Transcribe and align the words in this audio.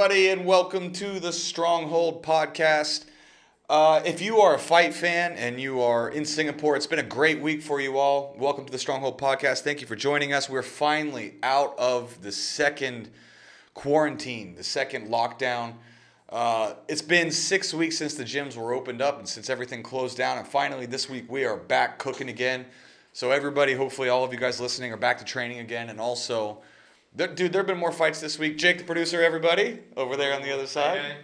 everybody, 0.00 0.28
and 0.30 0.46
welcome 0.46 0.90
to 0.90 1.20
the 1.20 1.30
Stronghold 1.30 2.22
podcast. 2.22 3.04
Uh, 3.68 4.00
if 4.06 4.22
you 4.22 4.38
are 4.38 4.54
a 4.54 4.58
fight 4.58 4.94
fan 4.94 5.32
and 5.32 5.60
you 5.60 5.82
are 5.82 6.08
in 6.08 6.24
Singapore, 6.24 6.74
it's 6.74 6.86
been 6.86 7.00
a 7.00 7.02
great 7.02 7.38
week 7.38 7.60
for 7.60 7.82
you 7.82 7.98
all. 7.98 8.34
Welcome 8.38 8.64
to 8.64 8.72
the 8.72 8.78
Stronghold 8.78 9.20
podcast. 9.20 9.60
Thank 9.60 9.82
you 9.82 9.86
for 9.86 9.96
joining 9.96 10.32
us. 10.32 10.48
We're 10.48 10.62
finally 10.62 11.34
out 11.42 11.78
of 11.78 12.22
the 12.22 12.32
second 12.32 13.10
quarantine, 13.74 14.54
the 14.54 14.64
second 14.64 15.08
lockdown. 15.08 15.74
Uh, 16.30 16.76
it's 16.88 17.02
been 17.02 17.30
six 17.30 17.74
weeks 17.74 17.98
since 17.98 18.14
the 18.14 18.24
gyms 18.24 18.56
were 18.56 18.72
opened 18.72 19.02
up 19.02 19.18
and 19.18 19.28
since 19.28 19.50
everything 19.50 19.82
closed 19.82 20.16
down, 20.16 20.38
and 20.38 20.48
finally 20.48 20.86
this 20.86 21.10
week 21.10 21.30
we 21.30 21.44
are 21.44 21.58
back 21.58 21.98
cooking 21.98 22.30
again. 22.30 22.64
So 23.12 23.32
everybody, 23.32 23.74
hopefully 23.74 24.08
all 24.08 24.24
of 24.24 24.32
you 24.32 24.38
guys 24.38 24.62
listening 24.62 24.94
are 24.94 24.96
back 24.96 25.18
to 25.18 25.26
training 25.26 25.58
again, 25.58 25.90
and 25.90 26.00
also, 26.00 26.62
there, 27.14 27.28
dude, 27.28 27.52
there 27.52 27.60
have 27.60 27.66
been 27.66 27.78
more 27.78 27.92
fights 27.92 28.20
this 28.20 28.38
week. 28.38 28.56
Jake, 28.58 28.78
the 28.78 28.84
producer, 28.84 29.22
everybody 29.22 29.80
over 29.96 30.16
there 30.16 30.34
on 30.34 30.42
the 30.42 30.52
other 30.52 30.66
side. 30.66 30.98
Okay. 30.98 31.16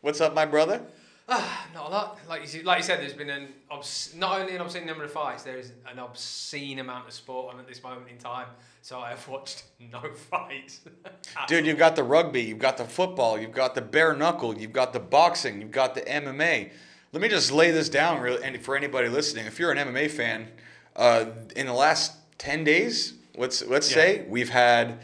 What's 0.00 0.20
up, 0.20 0.34
my 0.34 0.44
brother? 0.44 0.82
Ah, 1.26 1.66
not 1.72 1.86
a 1.86 1.88
lot. 1.88 2.18
Like 2.28 2.42
you, 2.42 2.46
see, 2.46 2.62
like 2.62 2.78
you 2.78 2.84
said, 2.84 3.00
there's 3.00 3.14
been 3.14 3.30
an 3.30 3.48
obs- 3.70 4.14
not 4.14 4.40
only 4.40 4.54
an 4.54 4.60
obscene 4.60 4.84
number 4.84 5.04
of 5.04 5.12
fights, 5.12 5.42
there 5.42 5.56
is 5.56 5.72
an 5.90 5.98
obscene 5.98 6.80
amount 6.80 7.06
of 7.08 7.14
sport 7.14 7.54
on 7.54 7.58
at 7.60 7.66
this 7.66 7.82
moment 7.82 8.10
in 8.10 8.18
time. 8.18 8.48
So 8.82 9.00
I 9.00 9.10
have 9.10 9.26
watched 9.26 9.64
no 9.92 10.02
fights. 10.12 10.80
Dude, 11.48 11.64
you've 11.64 11.78
got 11.78 11.96
the 11.96 12.04
rugby, 12.04 12.42
you've 12.42 12.58
got 12.58 12.76
the 12.76 12.84
football, 12.84 13.38
you've 13.38 13.52
got 13.52 13.74
the 13.74 13.80
bare 13.80 14.14
knuckle, 14.14 14.58
you've 14.58 14.74
got 14.74 14.92
the 14.92 15.00
boxing, 15.00 15.60
you've 15.62 15.70
got 15.70 15.94
the 15.94 16.02
MMA. 16.02 16.70
Let 17.12 17.22
me 17.22 17.28
just 17.28 17.50
lay 17.50 17.70
this 17.70 17.88
down, 17.88 18.20
real, 18.20 18.38
and 18.42 18.60
for 18.60 18.76
anybody 18.76 19.08
listening, 19.08 19.46
if 19.46 19.58
you're 19.58 19.72
an 19.72 19.78
MMA 19.78 20.10
fan, 20.10 20.48
uh, 20.96 21.26
in 21.56 21.66
the 21.66 21.72
last 21.72 22.12
ten 22.36 22.64
days, 22.64 23.14
let's 23.36 23.64
let's 23.66 23.90
Yeah. 23.90 23.94
say 23.96 24.24
we've 24.28 24.50
had. 24.50 24.98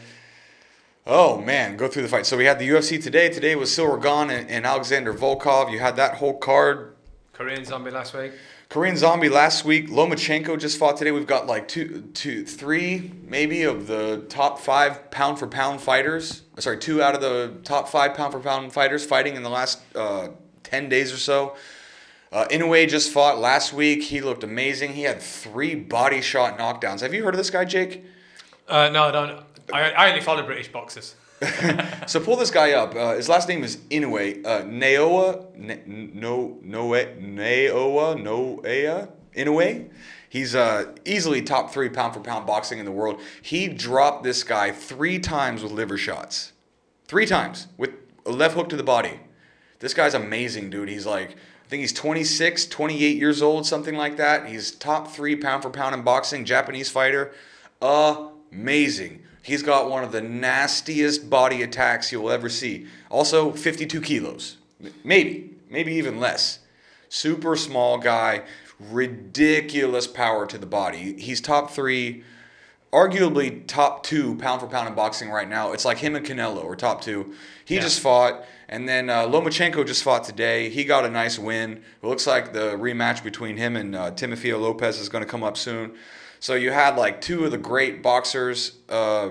Oh 1.07 1.41
man, 1.41 1.77
go 1.77 1.87
through 1.87 2.03
the 2.03 2.07
fight. 2.07 2.25
So 2.27 2.37
we 2.37 2.45
had 2.45 2.59
the 2.59 2.69
UFC 2.69 3.01
today. 3.01 3.29
Today 3.29 3.55
was 3.55 3.71
Ciryl 3.71 4.01
Gane 4.01 4.29
and, 4.29 4.49
and 4.49 4.65
Alexander 4.65 5.13
Volkov. 5.13 5.71
You 5.71 5.79
had 5.79 5.95
that 5.95 6.15
whole 6.15 6.37
card. 6.37 6.95
Korean 7.33 7.65
zombie 7.65 7.89
last 7.91 8.13
week. 8.13 8.33
Korean 8.69 8.95
Zombie 8.95 9.27
last 9.27 9.65
week. 9.65 9.89
Lomachenko 9.89 10.57
just 10.57 10.77
fought 10.79 10.95
today. 10.95 11.11
We've 11.11 11.27
got 11.27 11.45
like 11.45 11.67
two, 11.67 12.03
two, 12.13 12.45
three 12.45 13.11
maybe 13.27 13.63
of 13.63 13.85
the 13.87 14.23
top 14.29 14.59
five 14.59 15.11
pound 15.11 15.39
for 15.39 15.45
pound 15.47 15.81
fighters. 15.81 16.43
Sorry, 16.57 16.77
two 16.77 17.03
out 17.03 17.13
of 17.13 17.19
the 17.19 17.51
top 17.65 17.89
five 17.89 18.13
pound 18.13 18.31
for 18.31 18.39
pound 18.39 18.71
fighters 18.71 19.05
fighting 19.05 19.35
in 19.35 19.43
the 19.43 19.49
last 19.49 19.79
uh, 19.93 20.29
ten 20.63 20.87
days 20.87 21.11
or 21.11 21.17
so. 21.17 21.57
Uh, 22.31 22.45
Inoue 22.49 22.87
just 22.87 23.11
fought 23.11 23.39
last 23.39 23.73
week. 23.73 24.03
He 24.03 24.21
looked 24.21 24.45
amazing. 24.45 24.93
He 24.93 25.01
had 25.01 25.21
three 25.21 25.75
body 25.75 26.21
shot 26.21 26.57
knockdowns. 26.57 27.01
Have 27.01 27.13
you 27.13 27.25
heard 27.25 27.33
of 27.33 27.39
this 27.39 27.49
guy, 27.49 27.65
Jake? 27.65 28.05
Uh, 28.67 28.89
no, 28.89 29.05
I 29.05 29.11
don't. 29.11 29.43
I, 29.73 29.91
I 29.91 30.09
only 30.09 30.21
follow 30.21 30.43
British 30.43 30.71
boxers. 30.71 31.15
So 32.07 32.19
pull 32.19 32.35
this 32.35 32.51
guy 32.51 32.73
up. 32.73 32.93
Uh, 32.93 33.13
his 33.15 33.29
last 33.29 33.47
name 33.47 33.63
is 33.63 33.77
Inoue. 33.89 34.45
Uh, 34.45 34.63
Naoa, 34.63 35.45
no, 35.55 36.57
Noe, 36.61 36.93
Naoa, 37.19 38.15
Noea, 38.15 39.09
Inoue. 39.35 39.89
He's 40.27 40.55
uh, 40.55 40.93
easily 41.05 41.41
top 41.41 41.71
three 41.71 41.89
pound 41.89 42.13
for 42.13 42.19
pound 42.19 42.45
boxing 42.45 42.79
in 42.79 42.85
the 42.85 42.91
world. 42.91 43.19
He 43.41 43.67
dropped 43.67 44.23
this 44.23 44.43
guy 44.43 44.71
three 44.71 45.19
times 45.19 45.63
with 45.63 45.71
liver 45.71 45.97
shots. 45.97 46.51
Three 47.05 47.25
times 47.25 47.67
with 47.77 47.91
a 48.25 48.31
left 48.31 48.55
hook 48.55 48.69
to 48.69 48.75
the 48.75 48.83
body. 48.83 49.19
This 49.79 49.93
guy's 49.93 50.13
amazing, 50.13 50.69
dude. 50.69 50.89
He's 50.89 51.05
like, 51.05 51.31
I 51.31 51.69
think 51.69 51.81
he's 51.81 51.93
26, 51.93 52.65
28 52.67 53.17
years 53.17 53.41
old, 53.41 53.65
something 53.65 53.95
like 53.95 54.17
that. 54.17 54.47
He's 54.47 54.71
top 54.71 55.11
three 55.11 55.35
pound 55.35 55.63
for 55.63 55.69
pound 55.69 55.95
in 55.95 56.01
boxing, 56.01 56.45
Japanese 56.45 56.89
fighter. 56.89 57.33
Amazing. 58.51 59.23
He's 59.43 59.63
got 59.63 59.89
one 59.89 60.03
of 60.03 60.11
the 60.11 60.21
nastiest 60.21 61.29
body 61.29 61.63
attacks 61.63 62.11
you'll 62.11 62.29
ever 62.31 62.49
see. 62.49 62.87
Also, 63.09 63.51
52 63.51 64.01
kilos. 64.01 64.57
Maybe, 65.03 65.55
maybe 65.69 65.93
even 65.93 66.19
less. 66.19 66.59
Super 67.09 67.55
small 67.55 67.97
guy, 67.97 68.43
ridiculous 68.79 70.07
power 70.07 70.45
to 70.47 70.57
the 70.57 70.65
body. 70.65 71.15
He's 71.19 71.41
top 71.41 71.71
three 71.71 72.23
arguably 72.91 73.65
top 73.67 74.03
two 74.03 74.35
pound 74.35 74.59
for 74.59 74.67
pound 74.67 74.89
in 74.89 74.93
boxing 74.95 75.29
right 75.29 75.47
now. 75.47 75.71
It's 75.71 75.85
like 75.85 75.97
him 75.97 76.15
and 76.15 76.25
Canelo 76.25 76.65
are 76.65 76.75
top 76.75 77.01
two. 77.01 77.33
He 77.63 77.75
Yeah. 77.75 77.81
just 77.81 78.01
fought, 78.01 78.43
and 78.67 78.87
then 78.87 79.09
uh, 79.09 79.23
Lomachenko 79.27 79.87
just 79.87 80.03
fought 80.03 80.25
today. 80.25 80.69
He 80.69 80.83
got 80.83 81.05
a 81.05 81.09
nice 81.09 81.39
win. 81.39 81.81
It 82.03 82.05
looks 82.05 82.27
like 82.27 82.51
the 82.51 82.71
rematch 82.77 83.23
between 83.23 83.55
him 83.55 83.77
and 83.77 83.95
uh, 83.95 84.11
Timofeo 84.11 84.59
Lopez 84.59 84.99
is 84.99 85.07
going 85.07 85.23
to 85.23 85.29
come 85.29 85.41
up 85.43 85.55
soon. 85.55 85.93
So 86.41 86.55
you 86.55 86.71
had 86.71 86.97
like 86.97 87.21
two 87.21 87.45
of 87.45 87.51
the 87.51 87.57
great 87.59 88.01
boxers, 88.01 88.75
uh, 88.89 89.29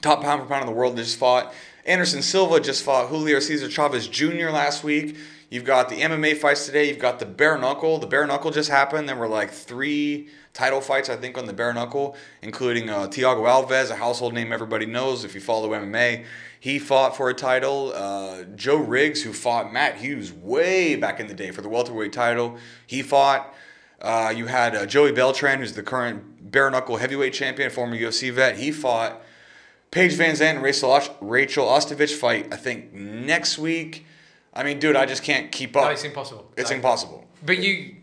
top 0.00 0.22
pound 0.22 0.40
for 0.40 0.48
pound 0.48 0.62
in 0.62 0.66
the 0.68 0.72
world, 0.72 0.96
that 0.96 1.02
just 1.02 1.18
fought. 1.18 1.52
Anderson 1.84 2.22
Silva 2.22 2.60
just 2.60 2.84
fought 2.84 3.08
Julio 3.08 3.40
Cesar 3.40 3.68
Chavez 3.68 4.06
Jr. 4.06 4.50
last 4.50 4.84
week. 4.84 5.16
You've 5.48 5.64
got 5.64 5.88
the 5.88 5.96
MMA 5.96 6.36
fights 6.36 6.64
today. 6.64 6.86
You've 6.86 7.00
got 7.00 7.18
the 7.18 7.26
bare 7.26 7.58
knuckle. 7.58 7.98
The 7.98 8.06
bare 8.06 8.24
knuckle 8.24 8.52
just 8.52 8.70
happened. 8.70 9.08
There 9.08 9.16
were 9.16 9.26
like 9.26 9.50
three 9.50 10.28
title 10.52 10.80
fights, 10.80 11.08
I 11.08 11.16
think, 11.16 11.36
on 11.36 11.46
the 11.46 11.52
bare 11.52 11.74
knuckle, 11.74 12.16
including 12.40 12.88
uh, 12.88 13.08
Tiago 13.08 13.42
Alves, 13.46 13.90
a 13.90 13.96
household 13.96 14.32
name 14.32 14.52
everybody 14.52 14.86
knows 14.86 15.24
if 15.24 15.34
you 15.34 15.40
follow 15.40 15.70
MMA. 15.70 16.24
He 16.60 16.78
fought 16.78 17.16
for 17.16 17.30
a 17.30 17.34
title. 17.34 17.92
Uh, 17.92 18.44
Joe 18.54 18.76
Riggs, 18.76 19.22
who 19.22 19.32
fought 19.32 19.72
Matt 19.72 19.96
Hughes 19.96 20.32
way 20.32 20.94
back 20.94 21.18
in 21.18 21.26
the 21.26 21.34
day 21.34 21.50
for 21.50 21.62
the 21.62 21.68
welterweight 21.68 22.12
title, 22.12 22.58
he 22.86 23.02
fought. 23.02 23.52
Uh, 24.00 24.32
you 24.34 24.46
had 24.46 24.74
uh, 24.74 24.86
Joey 24.86 25.12
Beltran, 25.12 25.58
who's 25.58 25.74
the 25.74 25.82
current 25.82 26.50
bare 26.50 26.70
knuckle 26.70 26.96
heavyweight 26.96 27.32
champion, 27.34 27.70
former 27.70 27.96
UFC 27.96 28.32
vet. 28.32 28.56
He 28.58 28.70
fought. 28.72 29.20
Paige 29.90 30.12
VanZant 30.16 30.40
and 30.54 30.62
Rachel, 30.62 30.92
Osh- 30.92 31.10
Rachel 31.20 31.66
Ostovich 31.66 32.14
fight, 32.14 32.52
I 32.52 32.56
think, 32.56 32.92
next 32.92 33.58
week. 33.58 34.06
I 34.54 34.62
mean, 34.62 34.78
dude, 34.78 34.94
I 34.94 35.04
just 35.04 35.24
can't 35.24 35.50
keep 35.50 35.76
up. 35.76 35.84
No, 35.84 35.90
it's 35.90 36.04
impossible. 36.04 36.48
It's 36.56 36.70
Like- 36.70 36.76
impossible. 36.76 37.26
But 37.44 37.58
you, 37.58 37.96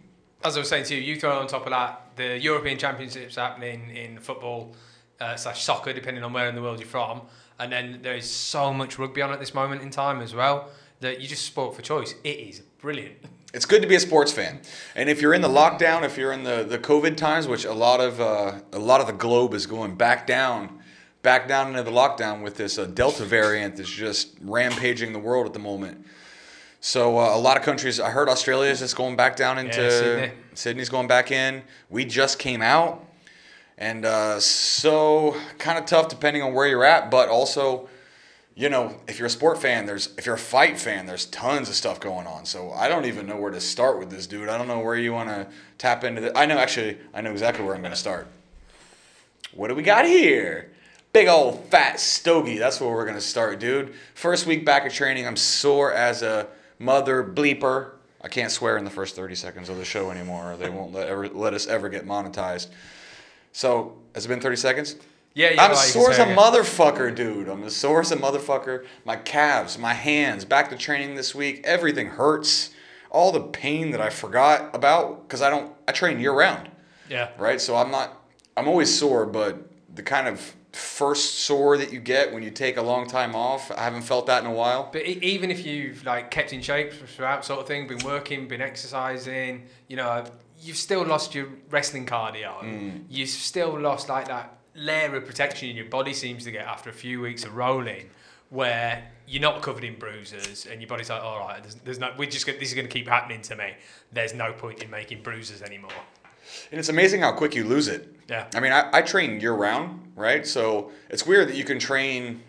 as 0.44 0.58
I 0.58 0.60
was 0.60 0.68
saying 0.70 0.84
to 0.86 0.96
you, 0.96 1.02
you 1.02 1.18
throw 1.20 1.40
on 1.40 1.48
top 1.48 1.64
of 1.66 1.70
that 1.72 2.02
the 2.18 2.38
European 2.40 2.78
Championships 2.78 3.36
happening 3.38 3.96
in 3.96 4.20
football 4.20 4.76
uh, 5.22 5.36
slash 5.38 5.64
soccer, 5.64 5.94
depending 5.94 6.24
on 6.24 6.34
where 6.34 6.50
in 6.50 6.56
the 6.56 6.62
world 6.62 6.80
you're 6.80 6.88
from, 6.90 7.22
and 7.58 7.72
then 7.72 8.00
there 8.02 8.16
is 8.16 8.30
so 8.30 8.74
much 8.74 9.00
rugby 9.00 9.22
on 9.22 9.32
at 9.32 9.40
this 9.40 9.54
moment 9.54 9.82
in 9.82 9.90
time 9.90 10.20
as 10.22 10.36
well 10.36 10.70
that 11.00 11.22
you 11.22 11.28
just 11.28 11.46
sport 11.46 11.74
for 11.76 11.82
choice. 11.82 12.16
It 12.24 12.38
is 12.38 12.60
brilliant. 12.82 13.16
It's 13.58 13.66
good 13.66 13.82
to 13.82 13.88
be 13.88 13.96
a 13.96 14.00
sports 14.00 14.32
fan, 14.32 14.60
and 14.94 15.10
if 15.10 15.20
you're 15.20 15.34
in 15.34 15.42
the 15.42 15.50
lockdown, 15.50 16.04
if 16.04 16.16
you're 16.16 16.32
in 16.32 16.44
the, 16.44 16.64
the 16.64 16.78
COVID 16.78 17.18
times, 17.18 17.48
which 17.48 17.66
a 17.66 17.74
lot 17.74 18.00
of 18.00 18.22
uh, 18.22 18.60
a 18.72 18.78
lot 18.78 19.02
of 19.02 19.08
the 19.08 19.14
globe 19.14 19.56
is 19.56 19.66
going 19.66 19.96
back 19.96 20.28
down, 20.28 20.80
back 21.24 21.48
down 21.48 21.70
into 21.70 21.82
the 21.82 21.90
lockdown 21.90 22.44
with 22.44 22.56
this 22.56 22.78
uh, 22.78 22.86
Delta 22.86 23.26
variant 23.26 23.78
that's 23.78 23.90
just 23.90 24.38
rampaging 24.42 25.12
the 25.12 25.18
world 25.18 25.48
at 25.48 25.54
the 25.54 25.60
moment. 25.60 26.06
So 26.82 27.18
uh, 27.18 27.36
a 27.36 27.40
lot 27.40 27.58
of 27.58 27.64
countries, 27.64 28.00
I 28.00 28.12
heard 28.12 28.30
Australia 28.30 28.70
is 28.70 28.78
just 28.78 28.96
going 28.96 29.16
back 29.16 29.36
down 29.36 29.58
into 29.58 29.82
Yeah, 29.82 29.90
Sydney. 29.90 30.32
Sydney's 30.54 30.90
going 30.90 31.08
back 31.08 31.32
in. 31.32 31.64
We 31.90 32.06
just 32.06 32.38
came 32.38 32.62
out, 32.62 33.08
and 33.76 34.06
uh, 34.06 34.40
so 34.40 35.36
kind 35.58 35.80
of 35.80 35.86
tough 35.86 36.10
depending 36.10 36.44
on 36.44 36.54
where 36.54 36.68
you're 36.68 36.86
at, 36.86 37.10
but 37.10 37.28
also 37.28 37.90
you 38.58 38.70
know, 38.70 38.96
if 39.08 39.20
you're 39.20 39.28
a 39.28 39.30
sport 39.30 39.62
fan, 39.62 39.86
there's 39.86 40.10
if 40.18 40.26
you're 40.26 40.36
a 40.36 40.40
fight 40.40 40.80
fan, 40.80 41.06
there's 41.06 41.28
tons 41.28 41.70
of 41.70 41.76
stuff 41.76 42.00
going 42.00 42.26
on. 42.26 42.44
So 42.44 42.72
I 42.72 42.90
don't 42.90 43.06
even 43.06 43.28
know 43.28 43.38
where 43.38 43.52
to 43.52 43.62
start 43.62 44.00
with 44.00 44.10
this 44.10 44.26
dude. 44.26 44.50
I 44.50 44.58
don't 44.58 44.68
know 44.68 44.80
where 44.80 44.96
you 44.96 45.14
want 45.14 45.30
to 45.30 45.48
tap 45.78 46.04
into 46.04 46.36
I 46.36 46.48
know 46.48 46.58
actually, 46.58 46.98
I 47.14 47.22
know 47.22 47.32
exactly 47.32 47.64
where 47.64 47.76
I'm 47.76 47.82
going 47.82 47.94
to 47.94 47.98
start. 47.98 48.28
What 49.54 49.68
do 49.68 49.76
we 49.76 49.84
got 49.84 50.06
here? 50.06 50.72
Big 51.14 51.28
old 51.28 51.66
fat 51.66 52.00
stogie. 52.00 52.58
That's 52.58 52.82
where 52.82 52.90
we're 52.90 53.06
going 53.06 53.16
to 53.16 53.22
start, 53.22 53.60
dude. 53.60 53.94
First 54.16 54.48
week 54.48 54.66
back 54.66 54.84
at 54.84 54.92
training, 54.92 55.28
I'm 55.28 55.38
sore 55.38 55.94
as 55.94 56.24
a 56.24 56.48
mother 56.80 57.24
bleeper. 57.24 57.92
I 58.22 58.28
can't 58.28 58.52
swear 58.52 58.78
in 58.78 58.86
the 58.86 58.92
first 58.92 59.16
30 59.16 59.36
seconds 59.36 59.70
of 59.70 59.78
the 59.78 59.86
show 59.86 60.10
anymore. 60.10 60.54
Or 60.54 60.58
they 60.58 60.70
won't 60.70 60.94
let, 60.94 61.08
ever, 61.08 61.30
let 61.30 61.54
us 61.54 61.68
ever 61.68 61.90
get 61.90 62.08
monetized. 62.08 62.70
So, 63.52 63.98
has 64.16 64.26
it 64.26 64.30
been 64.30 64.42
30 64.42 64.56
seconds? 64.56 64.96
Yeah, 65.38 65.52
yeah. 65.52 65.64
I'm 65.66 65.72
like 65.72 65.86
sore 65.86 66.10
as 66.10 66.18
a 66.18 66.26
motherfucker, 66.26 67.14
dude. 67.14 67.48
I'm 67.48 67.64
as 67.64 67.76
sore 67.76 68.00
as 68.02 68.12
a 68.12 68.16
motherfucker. 68.16 68.88
My 69.06 69.18
calves, 69.18 69.78
my 69.78 69.94
hands, 69.94 70.46
back 70.46 70.72
to 70.72 70.78
training 70.78 71.14
this 71.14 71.36
week. 71.36 71.62
Everything 71.64 72.08
hurts. 72.08 72.72
All 73.12 73.32
the 73.32 73.42
pain 73.42 73.92
that 73.92 74.02
I 74.02 74.10
forgot 74.10 74.74
about 74.76 75.28
because 75.28 75.44
I 75.44 75.52
don't. 75.52 75.74
I 75.88 75.92
train 75.92 76.20
year 76.20 76.34
round, 76.34 76.70
Yeah. 77.08 77.30
right? 77.38 77.62
So 77.62 77.76
I'm 77.76 77.92
not. 77.92 78.20
I'm 78.58 78.68
always 78.68 78.98
sore, 78.98 79.28
but 79.28 79.70
the 79.94 80.02
kind 80.02 80.28
of 80.28 80.56
first 80.72 81.36
sore 81.40 81.78
that 81.78 81.94
you 81.94 82.00
get 82.00 82.34
when 82.34 82.42
you 82.42 82.50
take 82.50 82.78
a 82.78 82.82
long 82.82 83.08
time 83.08 83.36
off, 83.36 83.72
I 83.72 83.84
haven't 83.84 84.02
felt 84.02 84.26
that 84.26 84.44
in 84.44 84.50
a 84.50 84.54
while. 84.54 84.90
But 84.92 85.04
even 85.04 85.52
if 85.52 85.66
you've 85.66 86.04
like 86.04 86.32
kept 86.32 86.52
in 86.52 86.62
shape 86.62 86.92
throughout, 86.94 87.46
sort 87.46 87.60
of 87.60 87.68
thing, 87.68 87.88
been 87.88 88.04
working, 88.04 88.48
been 88.48 88.62
exercising, 88.62 89.68
you 89.88 89.98
know, 89.98 90.26
you've 90.60 90.78
still 90.78 91.06
lost 91.06 91.36
your 91.36 91.48
wrestling 91.70 92.08
cardio. 92.08 92.60
Mm. 92.64 93.04
You've 93.08 93.30
still 93.30 93.80
lost 93.80 94.10
like 94.10 94.28
that 94.28 94.57
layer 94.78 95.16
of 95.16 95.26
protection 95.26 95.70
in 95.70 95.76
your 95.76 95.86
body 95.86 96.14
seems 96.14 96.46
to 96.46 96.52
get 96.52 96.66
after 96.66 96.90
a 96.90 96.94
few 96.94 97.20
weeks 97.20 97.44
of 97.44 97.56
rolling, 97.56 98.10
where 98.50 99.12
you're 99.28 99.42
not 99.42 99.62
covered 99.62 99.84
in 99.84 100.00
bruises 100.00 100.66
and 100.66 100.80
your 100.80 100.88
body's 100.88 101.10
like, 101.10 101.22
all 101.22 101.40
right, 101.40 101.62
there's, 101.62 101.76
there's 101.76 102.00
no, 102.00 102.14
we're 102.18 102.30
just 102.30 102.46
gonna, 102.46 102.58
this 102.58 102.70
is 102.70 102.76
going 102.76 102.88
to 102.88 102.94
keep 102.94 103.08
happening 103.08 103.42
to 103.42 103.56
me. 103.56 103.74
There's 104.14 104.34
no 104.34 104.54
point 104.54 104.82
in 104.82 104.90
making 104.90 105.24
bruises 105.24 105.62
anymore. 105.62 105.92
And 106.72 106.80
it's 106.80 106.88
amazing 106.88 107.22
how 107.22 107.34
quick 107.34 107.56
you 107.56 107.66
lose 107.66 107.90
it. 107.90 108.14
Yeah. 108.30 108.48
I 108.56 108.62
mean, 108.62 108.72
I, 108.72 108.90
I 108.94 109.02
train 109.02 109.42
year 109.42 109.54
round, 109.54 110.14
right? 110.16 110.48
So 110.48 110.92
it's 111.10 111.26
weird 111.26 111.50
that 111.50 111.56
you 111.56 111.66
can 111.66 111.80
train, 111.80 112.42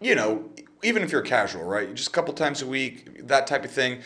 you 0.00 0.14
know, 0.14 0.50
even 0.82 1.02
if 1.02 1.10
you're 1.12 1.22
casual, 1.22 1.64
right? 1.64 1.94
Just 1.94 2.08
a 2.08 2.12
couple 2.12 2.34
times 2.34 2.60
a 2.60 2.66
week, 2.66 3.26
that 3.28 3.46
type 3.46 3.64
of 3.64 3.70
thing. 3.70 4.00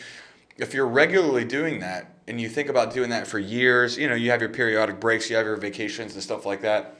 If 0.56 0.72
you're 0.72 0.86
regularly 0.86 1.44
doing 1.44 1.80
that 1.80 2.14
and 2.28 2.40
you 2.40 2.48
think 2.48 2.68
about 2.68 2.94
doing 2.94 3.10
that 3.10 3.26
for 3.26 3.40
years, 3.40 3.98
you 3.98 4.08
know, 4.08 4.14
you 4.14 4.30
have 4.30 4.40
your 4.40 4.50
periodic 4.50 5.00
breaks, 5.00 5.28
you 5.28 5.34
have 5.34 5.46
your 5.46 5.56
vacations 5.56 6.14
and 6.14 6.22
stuff 6.22 6.46
like 6.46 6.60
that. 6.62 6.98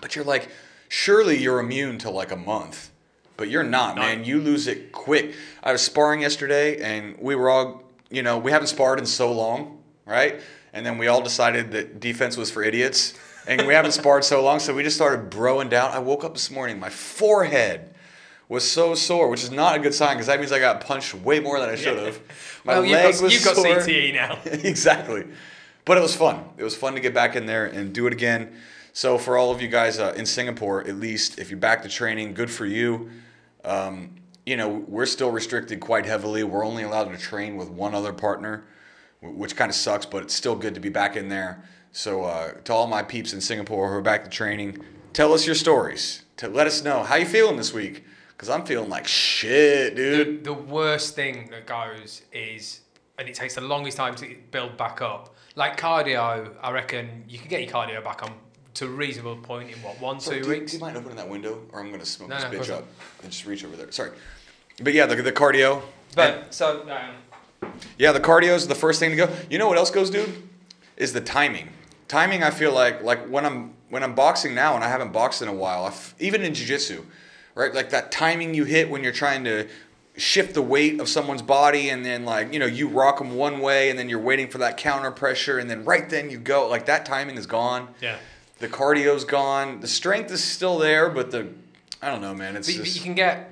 But 0.00 0.16
you're 0.16 0.24
like, 0.24 0.48
surely 0.88 1.38
you're 1.38 1.60
immune 1.60 1.98
to 1.98 2.10
like 2.10 2.32
a 2.32 2.36
month. 2.36 2.90
But 3.36 3.48
you're 3.48 3.64
not, 3.64 3.96
No. 3.96 4.02
man. 4.02 4.24
You 4.24 4.40
lose 4.40 4.66
it 4.66 4.92
quick. 4.92 5.34
I 5.62 5.72
was 5.72 5.82
sparring 5.82 6.20
yesterday 6.20 6.80
and 6.80 7.16
we 7.18 7.34
were 7.34 7.50
all, 7.50 7.82
you 8.10 8.22
know, 8.22 8.38
we 8.38 8.50
haven't 8.52 8.68
sparred 8.68 8.98
in 8.98 9.06
so 9.06 9.32
long, 9.32 9.78
right? 10.06 10.40
And 10.72 10.84
then 10.84 10.98
we 10.98 11.08
all 11.08 11.22
decided 11.22 11.72
that 11.72 12.00
defense 12.00 12.36
was 12.36 12.50
for 12.50 12.62
idiots. 12.62 13.14
And 13.46 13.66
we 13.66 13.74
haven't 13.74 13.92
sparred 14.02 14.24
so 14.24 14.42
long, 14.42 14.60
so 14.60 14.74
we 14.74 14.82
just 14.82 14.96
started 14.96 15.30
broing 15.30 15.68
down. 15.68 15.90
I 15.90 15.98
woke 15.98 16.24
up 16.24 16.34
this 16.34 16.50
morning, 16.50 16.78
my 16.78 16.90
forehead 16.90 17.92
was 18.48 18.70
so 18.70 18.94
sore, 18.94 19.28
which 19.28 19.42
is 19.42 19.50
not 19.50 19.76
a 19.76 19.78
good 19.78 19.94
sign 19.94 20.16
because 20.16 20.26
that 20.26 20.38
means 20.38 20.52
I 20.52 20.58
got 20.58 20.82
punched 20.82 21.14
way 21.14 21.40
more 21.40 21.58
than 21.58 21.70
I 21.70 21.74
should 21.74 21.98
have. 21.98 22.20
My 22.64 22.74
well, 22.74 22.84
you've 22.84 22.92
leg 22.92 23.14
got, 23.14 23.22
was 23.22 23.32
you've 23.32 23.44
got. 23.44 23.56
CTE 23.56 24.14
now. 24.14 24.38
exactly. 24.44 25.24
But 25.84 25.96
it 25.98 26.02
was 26.02 26.14
fun. 26.14 26.44
It 26.58 26.62
was 26.62 26.76
fun 26.76 26.94
to 26.94 27.00
get 27.00 27.14
back 27.14 27.34
in 27.34 27.46
there 27.46 27.64
and 27.64 27.92
do 27.92 28.06
it 28.06 28.12
again. 28.12 28.54
So 28.94 29.16
for 29.16 29.38
all 29.38 29.50
of 29.50 29.62
you 29.62 29.68
guys 29.68 29.98
uh, 29.98 30.12
in 30.16 30.26
Singapore, 30.26 30.86
at 30.86 30.96
least 30.96 31.38
if 31.38 31.50
you're 31.50 31.58
back 31.58 31.82
to 31.82 31.88
training, 31.88 32.34
good 32.34 32.50
for 32.50 32.66
you. 32.66 33.10
Um, 33.64 34.16
you 34.44 34.56
know, 34.56 34.68
we're 34.68 35.06
still 35.06 35.30
restricted 35.30 35.80
quite 35.80 36.04
heavily. 36.04 36.44
We're 36.44 36.66
only 36.66 36.82
allowed 36.82 37.04
to 37.04 37.16
train 37.16 37.56
with 37.56 37.70
one 37.70 37.94
other 37.94 38.12
partner, 38.12 38.64
which 39.22 39.56
kind 39.56 39.70
of 39.70 39.74
sucks, 39.74 40.04
but 40.04 40.22
it's 40.22 40.34
still 40.34 40.56
good 40.56 40.74
to 40.74 40.80
be 40.80 40.90
back 40.90 41.16
in 41.16 41.28
there. 41.28 41.64
So 41.92 42.24
uh, 42.24 42.52
to 42.64 42.72
all 42.72 42.86
my 42.86 43.02
peeps 43.02 43.32
in 43.32 43.40
Singapore 43.40 43.88
who 43.88 43.94
are 43.94 44.02
back 44.02 44.24
to 44.24 44.30
training, 44.30 44.78
tell 45.12 45.32
us 45.32 45.46
your 45.46 45.54
stories. 45.54 46.24
To 46.38 46.48
let 46.48 46.66
us 46.66 46.82
know 46.82 47.02
how 47.02 47.16
you 47.16 47.26
feeling 47.26 47.56
this 47.56 47.72
week, 47.72 48.04
because 48.28 48.48
I'm 48.48 48.66
feeling 48.66 48.90
like 48.90 49.06
shit, 49.06 49.94
dude. 49.94 50.44
the, 50.44 50.52
the 50.52 50.60
worst 50.60 51.14
thing 51.14 51.48
that 51.50 51.66
goes 51.66 52.22
is, 52.32 52.80
and 53.18 53.28
it 53.28 53.34
takes 53.36 53.54
the 53.54 53.60
longest 53.60 53.96
time 53.96 54.16
to 54.16 54.36
build 54.50 54.76
back 54.76 55.00
up. 55.00 55.36
Like 55.54 55.78
cardio, 55.78 56.52
I 56.60 56.70
reckon 56.72 57.24
you 57.28 57.38
can 57.38 57.48
get 57.48 57.62
your 57.62 57.70
cardio 57.70 58.02
back 58.02 58.22
on 58.22 58.34
to 58.74 58.86
a 58.86 58.88
reasonable 58.88 59.36
point 59.36 59.70
in 59.70 59.78
what 59.82 60.00
one, 60.00 60.18
two 60.18 60.42
do, 60.42 60.48
weeks. 60.48 60.72
Do 60.72 60.78
you 60.78 60.80
mind 60.82 60.96
opening 60.96 61.16
that 61.16 61.28
window, 61.28 61.60
or 61.72 61.80
I'm 61.80 61.90
gonna 61.90 62.04
smoke 62.04 62.28
No, 62.30 62.36
this 62.36 62.52
no, 62.52 62.58
bitch 62.58 62.78
up 62.78 62.84
and 63.22 63.30
just 63.30 63.46
reach 63.46 63.64
over 63.64 63.76
there. 63.76 63.90
Sorry, 63.92 64.10
but 64.82 64.92
yeah, 64.94 65.06
the, 65.06 65.16
the 65.16 65.32
cardio. 65.32 65.82
But 66.14 66.52
so 66.54 66.82
um, 67.62 67.70
Yeah, 67.98 68.12
the 68.12 68.20
cardio 68.20 68.54
is 68.54 68.68
the 68.68 68.74
first 68.74 69.00
thing 69.00 69.10
to 69.10 69.16
go. 69.16 69.28
You 69.50 69.58
know 69.58 69.68
what 69.68 69.78
else 69.78 69.90
goes, 69.90 70.10
dude? 70.10 70.30
Is 70.96 71.12
the 71.12 71.20
timing. 71.20 71.68
Timing, 72.08 72.42
I 72.42 72.50
feel 72.50 72.72
like 72.72 73.02
like 73.02 73.26
when 73.28 73.44
I'm 73.46 73.72
when 73.88 74.02
I'm 74.02 74.14
boxing 74.14 74.54
now 74.54 74.74
and 74.74 74.82
I 74.84 74.88
haven't 74.88 75.12
boxed 75.12 75.42
in 75.42 75.48
a 75.48 75.52
while, 75.54 75.86
f- 75.86 76.14
even 76.18 76.42
in 76.42 76.54
jiu-jitsu, 76.54 77.04
right? 77.54 77.74
Like 77.74 77.90
that 77.90 78.10
timing 78.12 78.54
you 78.54 78.64
hit 78.64 78.88
when 78.90 79.02
you're 79.02 79.12
trying 79.12 79.44
to 79.44 79.68
shift 80.16 80.52
the 80.54 80.60
weight 80.62 81.00
of 81.00 81.08
someone's 81.08 81.40
body 81.42 81.88
and 81.88 82.04
then 82.04 82.24
like, 82.26 82.52
you 82.52 82.58
know, 82.58 82.66
you 82.66 82.86
rock 82.88 83.18
them 83.18 83.34
one 83.34 83.60
way 83.60 83.88
and 83.88 83.98
then 83.98 84.08
you're 84.10 84.18
waiting 84.18 84.46
for 84.48 84.58
that 84.58 84.76
counter 84.76 85.10
pressure 85.10 85.58
and 85.58 85.70
then 85.70 85.84
right 85.86 86.08
then 86.10 86.28
you 86.30 86.36
go. 86.38 86.68
Like 86.68 86.84
that 86.86 87.06
timing 87.06 87.36
is 87.38 87.46
gone. 87.46 87.88
yeah. 88.00 88.16
The 88.62 88.68
cardio's 88.68 89.24
gone. 89.24 89.80
The 89.80 89.88
strength 89.88 90.30
is 90.30 90.42
still 90.42 90.78
there, 90.78 91.10
but 91.10 91.32
the 91.32 91.48
I 92.00 92.08
don't 92.10 92.20
know, 92.20 92.32
man. 92.32 92.54
It's 92.54 92.72
But, 92.72 92.84
but 92.84 92.94
you 92.94 93.00
can 93.00 93.14
get 93.14 93.50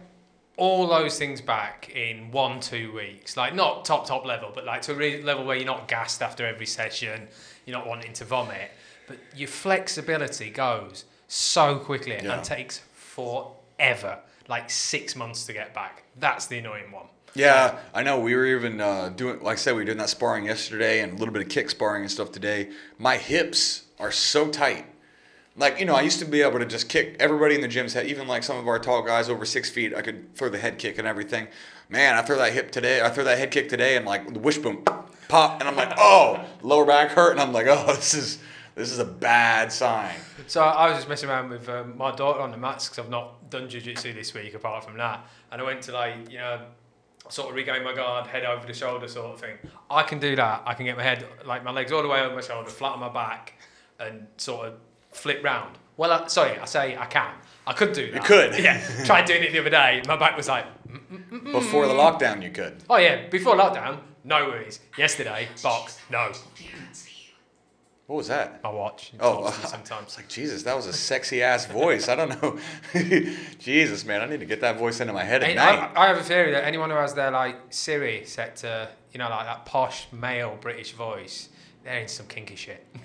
all 0.57 0.87
those 0.87 1.19
things 1.19 1.41
back 1.41 1.91
in 1.97 2.31
one, 2.31 2.61
two 2.61 2.93
weeks. 2.93 3.37
Like 3.37 3.53
not 3.53 3.85
top, 3.85 4.07
top 4.07 4.25
level, 4.25 4.53
but 4.55 4.65
like 4.65 4.83
to 4.83 4.93
a 4.93 4.95
re- 4.95 5.21
level 5.21 5.45
where 5.45 5.57
you're 5.57 5.67
not 5.67 5.89
gassed 5.89 6.23
after 6.23 6.47
every 6.47 6.65
session, 6.65 7.27
you're 7.67 7.77
not 7.77 7.89
wanting 7.89 8.12
to 8.12 8.25
vomit. 8.25 8.71
But 9.09 9.19
your 9.35 9.49
flexibility 9.49 10.49
goes 10.49 11.07
so 11.27 11.81
quickly 11.81 12.12
Yeah. 12.23 12.35
and 12.37 12.45
takes 12.45 12.79
forever, 12.79 14.17
like 14.47 14.71
six 14.71 15.17
months 15.17 15.45
to 15.47 15.53
get 15.53 15.75
back. 15.75 16.05
That's 16.21 16.47
the 16.47 16.59
annoying 16.59 16.93
one. 16.93 17.07
Yeah, 17.35 17.79
I 17.93 18.05
know. 18.05 18.21
We 18.21 18.37
were 18.37 18.47
even 18.47 18.81
uh, 18.81 19.09
doing, 19.09 19.43
like 19.43 19.55
I 19.55 19.61
said, 19.61 19.73
we 19.75 19.81
were 19.81 19.87
doing 19.87 19.99
that 19.99 20.09
sparring 20.11 20.45
yesterday 20.45 21.01
and 21.01 21.15
a 21.15 21.17
little 21.17 21.35
bit 21.35 21.43
of 21.43 21.49
kick 21.49 21.69
sparring 21.69 22.03
and 22.03 22.11
stuff 22.11 22.31
today. 22.31 22.71
My 22.97 23.17
hips 23.17 23.83
are 23.99 24.12
so 24.12 24.49
tight. 24.49 24.87
Like, 25.61 25.79
you 25.79 25.85
know, 25.85 25.95
I 25.95 26.01
used 26.01 26.19
to 26.21 26.25
be 26.25 26.41
able 26.41 26.59
to 26.59 26.65
just 26.65 26.89
kick 26.89 27.17
everybody 27.21 27.55
in 27.55 27.61
the 27.61 27.69
gym's 27.69 27.93
head, 27.93 28.07
even 28.07 28.27
like 28.27 28.43
some 28.43 28.57
of 28.57 28.67
our 28.67 28.79
tall 28.79 29.03
guys 29.03 29.29
over 29.29 29.45
six 29.45 29.69
feet, 29.69 29.95
I 29.95 30.01
could 30.01 30.35
throw 30.35 30.49
the 30.49 30.59
head 30.59 30.79
kick 30.79 30.99
and 30.99 31.07
everything. 31.07 31.49
Man, 31.91 32.17
I 32.17 32.23
throw 32.23 32.39
that 32.39 32.55
hip 32.55 32.71
today, 32.71 33.03
I 33.03 33.11
throw 33.11 33.25
that 33.25 33.37
head 33.37 33.51
kick 33.51 33.69
today 33.69 33.97
and 33.97 34.07
like 34.07 34.33
the 34.33 34.41
wishbone 34.41 34.85
pop, 35.29 35.61
and 35.61 35.69
I'm 35.69 35.77
like, 35.77 35.93
oh, 35.99 36.43
lower 36.62 36.87
back 36.87 37.11
hurt, 37.11 37.33
and 37.33 37.41
I'm 37.41 37.53
like, 37.53 37.67
oh, 37.69 37.85
this 37.95 38.15
is 38.15 38.39
this 38.75 38.91
is 38.91 38.99
a 38.99 39.05
bad 39.05 39.71
sign. 39.71 40.15
So 40.47 40.62
I 40.62 40.89
was 40.89 40.97
just 40.97 41.09
messing 41.09 41.29
around 41.29 41.51
with 41.51 41.69
um, 41.69 41.99
my 41.99 42.11
daughter 42.15 42.41
on 42.41 42.51
the 42.51 42.57
mats 42.57 42.89
because 42.89 43.05
I've 43.05 43.11
not 43.11 43.51
done 43.51 43.69
jiu-jitsu 43.69 44.15
this 44.15 44.33
week 44.33 44.55
apart 44.55 44.85
from 44.85 44.97
that. 44.97 45.27
And 45.53 45.61
I 45.61 45.65
went 45.65 45.83
to 45.83 45.93
like, 45.93 46.31
you 46.31 46.39
know, 46.39 46.62
sort 47.29 47.51
of 47.51 47.57
regain 47.57 47.85
my 47.85 47.95
guard, 47.95 48.27
head 48.27 48.45
over 48.45 48.67
the 48.67 48.73
shoulder 48.73 49.07
sort 49.09 49.35
of 49.35 49.41
thing. 49.41 49.59
I 49.91 50.05
can 50.05 50.19
do 50.19 50.35
that. 50.37 50.62
I 50.65 50.73
can 50.73 50.87
get 50.87 50.97
my 50.97 51.03
head, 51.03 51.27
like 51.45 51.62
my 51.65 51.73
legs 51.73 51.93
all 51.93 52.01
the 52.01 52.09
way 52.09 52.21
over 52.21 52.35
my 52.35 52.41
shoulder, 52.41 52.71
flat 52.71 52.93
on 52.93 53.01
my 53.01 53.11
back 53.11 53.55
and 53.99 54.27
sort 54.39 54.69
of 54.69 54.75
flip 55.12 55.43
round. 55.45 55.77
Well, 55.97 56.12
I, 56.12 56.27
sorry, 56.29 56.59
I 56.59 56.65
say 56.65 56.97
I 56.97 57.07
can. 57.07 57.33
I 57.67 57.73
could 57.75 57.93
do 57.93 58.07
that. 58.11 58.15
You 58.15 58.21
could. 58.23 58.59
Yeah. 58.59 58.81
Tried 59.05 59.27
doing 59.27 59.43
it 59.45 59.53
the 59.53 59.61
other 59.61 59.71
day. 59.71 60.03
My 60.09 60.17
back 60.17 60.37
was 60.37 60.49
like, 60.49 60.65
mm, 60.89 60.99
mm, 61.12 61.29
mm, 61.43 61.53
Before 61.53 61.87
the 61.87 61.93
lockdown, 61.95 62.43
you 62.43 62.51
could. 62.51 62.79
oh 62.89 62.97
yeah, 62.97 63.29
before 63.29 63.55
lockdown, 63.55 63.99
no 64.25 64.47
worries. 64.47 64.81
Yesterday, 64.97 65.49
box, 65.62 65.99
no. 66.11 66.33
What 68.07 68.17
was 68.17 68.29
that? 68.29 68.61
I 68.65 68.71
watch. 68.71 69.12
It 69.15 69.21
Oh, 69.23 69.49
sometimes. 69.69 70.17
like 70.17 70.29
Jesus, 70.29 70.65
that 70.65 70.75
was 70.75 70.87
a 70.87 70.93
sexy 70.93 71.45
ass 71.45 71.67
voice. 71.67 72.09
I 72.09 72.17
don't 72.17 72.43
know. 72.43 72.59
Jesus, 73.61 74.05
man, 74.05 74.21
I 74.21 74.27
need 74.27 74.41
to 74.41 74.47
get 74.47 74.61
that 74.62 74.79
voice 74.79 74.99
into 75.01 75.12
my 75.12 75.23
head 75.23 75.43
at 75.45 75.49
Hey, 75.51 75.55
night. 75.55 75.93
I, 75.95 76.05
I 76.05 76.09
have 76.09 76.17
a 76.19 76.23
theory 76.25 76.51
that 76.53 76.65
anyone 76.65 76.91
who 76.91 76.97
has 76.97 77.15
their 77.15 77.31
like 77.31 77.57
Siri 77.71 78.25
set 78.25 78.57
to, 78.57 78.89
you 79.12 79.19
know, 79.19 79.29
like 79.29 79.47
that 79.47 79.65
posh 79.65 80.09
male 80.11 80.59
British 80.61 80.91
voice, 80.93 81.51
they're 81.85 82.00
in 82.00 82.09
some 82.09 82.27
kinky 82.27 82.56
shit. 82.56 82.87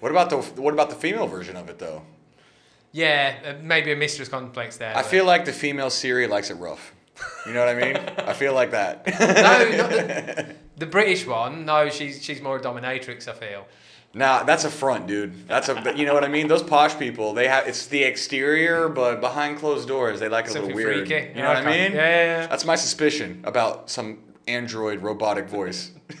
What 0.00 0.10
about 0.10 0.28
the 0.28 0.36
what 0.60 0.74
about 0.74 0.90
the 0.90 0.96
female 0.96 1.26
version 1.26 1.56
of 1.56 1.70
it 1.70 1.78
though? 1.78 2.02
yeah, 2.92 3.36
uh, 3.46 3.62
maybe 3.62 3.90
a 3.92 3.96
mistress 3.96 4.28
complex 4.28 4.76
there. 4.76 4.90
I 4.90 5.00
but- 5.02 5.06
feel 5.06 5.24
like 5.24 5.46
the 5.46 5.52
female 5.52 5.88
Siri 5.88 6.26
likes 6.26 6.50
it 6.50 6.54
rough. 6.56 6.92
You 7.46 7.54
know 7.54 7.60
what 7.64 7.68
I 7.68 7.74
mean? 7.74 7.96
I 8.18 8.32
feel 8.34 8.52
like 8.54 8.72
that. 8.72 9.06
no, 9.06 9.76
not 9.78 9.90
the, 9.90 10.54
the 10.76 10.86
British 10.86 11.26
one. 11.26 11.64
No, 11.64 11.88
she's 11.88 12.22
she's 12.22 12.42
more 12.42 12.56
a 12.56 12.60
dominatrix. 12.60 13.28
I 13.28 13.32
feel. 13.32 13.66
Nah, 14.12 14.42
that's 14.44 14.64
a 14.64 14.70
front, 14.70 15.06
dude. 15.06 15.48
That's 15.48 15.68
a 15.70 15.94
you 15.96 16.04
know 16.06 16.12
what 16.14 16.24
I 16.24 16.28
mean? 16.28 16.48
Those 16.48 16.62
posh 16.62 16.98
people, 16.98 17.32
they 17.32 17.48
have 17.48 17.66
it's 17.66 17.86
the 17.86 18.02
exterior, 18.02 18.88
but 18.88 19.20
behind 19.20 19.58
closed 19.58 19.88
doors, 19.88 20.20
they 20.20 20.28
like 20.28 20.46
a 20.46 20.50
Something 20.50 20.74
little 20.76 20.92
weird. 20.92 21.08
freaky. 21.08 21.28
You 21.36 21.42
know 21.42 21.48
what 21.48 21.56
I 21.58 21.64
mean? 21.64 21.92
Yeah, 21.92 22.08
yeah, 22.10 22.40
yeah. 22.40 22.46
That's 22.46 22.64
my 22.66 22.76
suspicion 22.76 23.40
about 23.44 23.90
some 23.90 24.18
android 24.46 25.00
robotic 25.02 25.48
voice. 25.48 25.92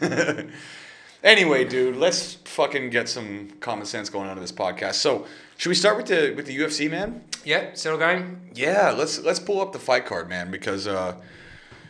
anyway, 1.24 1.64
dude, 1.64 1.96
let's 1.96 2.34
fucking 2.44 2.90
get 2.90 3.08
some 3.08 3.50
common 3.60 3.86
sense 3.86 4.08
going 4.08 4.28
on 4.28 4.36
in 4.36 4.42
this 4.42 4.52
podcast. 4.52 4.94
So, 4.94 5.26
should 5.56 5.70
we 5.70 5.74
start 5.74 5.96
with 5.96 6.06
the 6.06 6.34
with 6.36 6.46
the 6.46 6.56
UFC, 6.56 6.88
man? 6.90 7.24
Yeah, 7.44 7.72
still 7.74 7.98
going. 7.98 8.50
Yeah, 8.54 8.94
let's 8.96 9.20
let's 9.20 9.40
pull 9.40 9.60
up 9.60 9.72
the 9.72 9.78
fight 9.78 10.06
card, 10.06 10.28
man, 10.28 10.50
because 10.50 10.86
uh, 10.86 11.16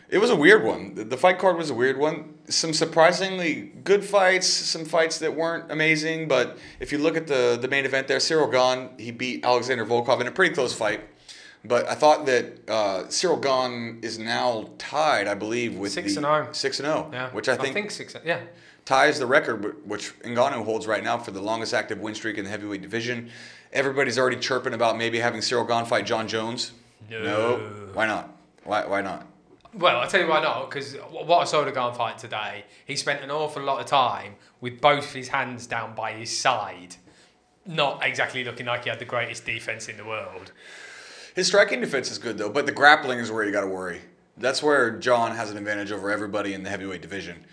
it 0.09 0.17
was 0.17 0.29
a 0.29 0.35
weird 0.35 0.63
one. 0.63 0.95
The- 0.95 1.17
fight 1.17 1.37
card 1.39 1.57
was 1.57 1.69
a 1.69 1.73
weird 1.73 1.97
one. 1.97 2.33
Some 2.47 2.73
surprisingly 2.73 3.71
good 3.83 4.03
fights, 4.03 4.47
some 4.47 4.85
fights 4.85 5.19
that 5.19 5.35
weren't 5.35 5.71
amazing. 5.71 6.27
But 6.27 6.57
if 6.79 6.91
you 6.91 6.97
look 6.97 7.17
at 7.17 7.27
the 7.27 7.57
the 7.59 7.67
main 7.67 7.85
event 7.85 8.07
there, 8.07 8.19
Ciryl 8.19 8.51
Gane 8.51 8.89
he 8.97 9.11
beat 9.11 9.43
Alexander 9.45 9.85
Volkov 9.85 10.21
in 10.21 10.27
a 10.27 10.31
pretty 10.31 10.53
close 10.53 10.73
fight. 10.73 11.01
But 11.67 11.87
I 11.87 11.95
thought 11.95 12.27
that 12.27 12.69
uh, 12.69 13.03
Ciryl 13.07 13.41
Gane 13.41 13.99
is 14.03 14.19
now 14.19 14.69
tied, 14.77 15.27
I 15.27 15.33
believe, 15.33 15.75
with 15.75 15.91
Six 15.91 16.13
the 16.13 16.19
and 16.19 16.25
oh. 16.47 16.51
six 16.51 16.79
and 16.79 16.85
zero, 16.85 17.09
Yeah, 17.11 17.31
which 17.31 17.49
I 17.49 17.55
think, 17.55 17.69
I 17.69 17.73
think 17.73 17.91
six. 17.91 18.15
Yeah. 18.23 18.41
Ties 18.85 19.17
the 19.17 19.25
record 19.25 19.75
which 19.87 20.17
Ngannou 20.19 20.63
holds 20.63 20.85
right 20.85 21.03
now 21.03 21.17
for 21.17 21.31
the 21.31 21.41
longest 21.41 21.73
active 21.73 21.99
win 21.99 22.13
streak 22.13 22.37
in 22.37 22.43
the 22.43 22.51
heavyweight 22.51 22.83
division. 22.83 23.31
Everybody's 23.73 24.19
already 24.19 24.37
chirping 24.37 24.75
about 24.75 24.95
maybe 24.95 25.17
having 25.17 25.41
Ciryl 25.41 25.67
Gane 25.67 25.85
fight 25.85 26.05
Jon 26.05 26.27
Jones. 26.27 26.71
No. 27.09 27.57
Why 27.93 28.05
not? 28.05 28.37
Why, 28.63 28.85
why 28.85 29.01
not? 29.01 29.25
Well, 29.73 29.97
I'll 29.97 30.07
tell 30.07 30.21
you 30.21 30.27
why 30.27 30.41
not, 30.41 30.69
because 30.69 30.93
what 31.09 31.39
I 31.39 31.45
saw 31.45 31.63
the 31.65 31.71
Gane 31.71 31.93
fight 31.95 32.19
today, 32.19 32.63
he 32.85 32.95
spent 32.95 33.23
an 33.23 33.31
awful 33.31 33.63
lot 33.63 33.81
of 33.81 33.87
time 33.87 34.35
with 34.61 34.79
both 34.79 35.13
his 35.13 35.29
hands 35.29 35.65
down 35.65 35.95
by 35.95 36.13
his 36.13 36.35
side, 36.35 36.95
not 37.65 38.05
exactly 38.05 38.43
looking 38.43 38.67
like 38.67 38.83
he 38.83 38.89
had 38.91 38.99
the 38.99 39.05
greatest 39.05 39.45
defense 39.45 39.89
in 39.89 39.97
the 39.97 40.05
world. 40.05 40.51
His 41.35 41.47
striking 41.47 41.81
defense 41.81 42.11
is 42.11 42.19
good 42.19 42.37
though, 42.37 42.49
but 42.49 42.67
the 42.67 42.71
grappling 42.71 43.17
is 43.17 43.31
where 43.31 43.43
you 43.43 43.51
got 43.51 43.61
to 43.61 43.67
worry. 43.67 44.01
That's 44.37 44.61
where 44.61 44.91
Jon 44.91 45.35
has 45.35 45.49
an 45.49 45.57
advantage 45.57 45.91
over 45.91 46.11
everybody 46.11 46.53
in 46.53 46.61
the 46.61 46.69
heavyweight 46.69 47.01
division. 47.01 47.45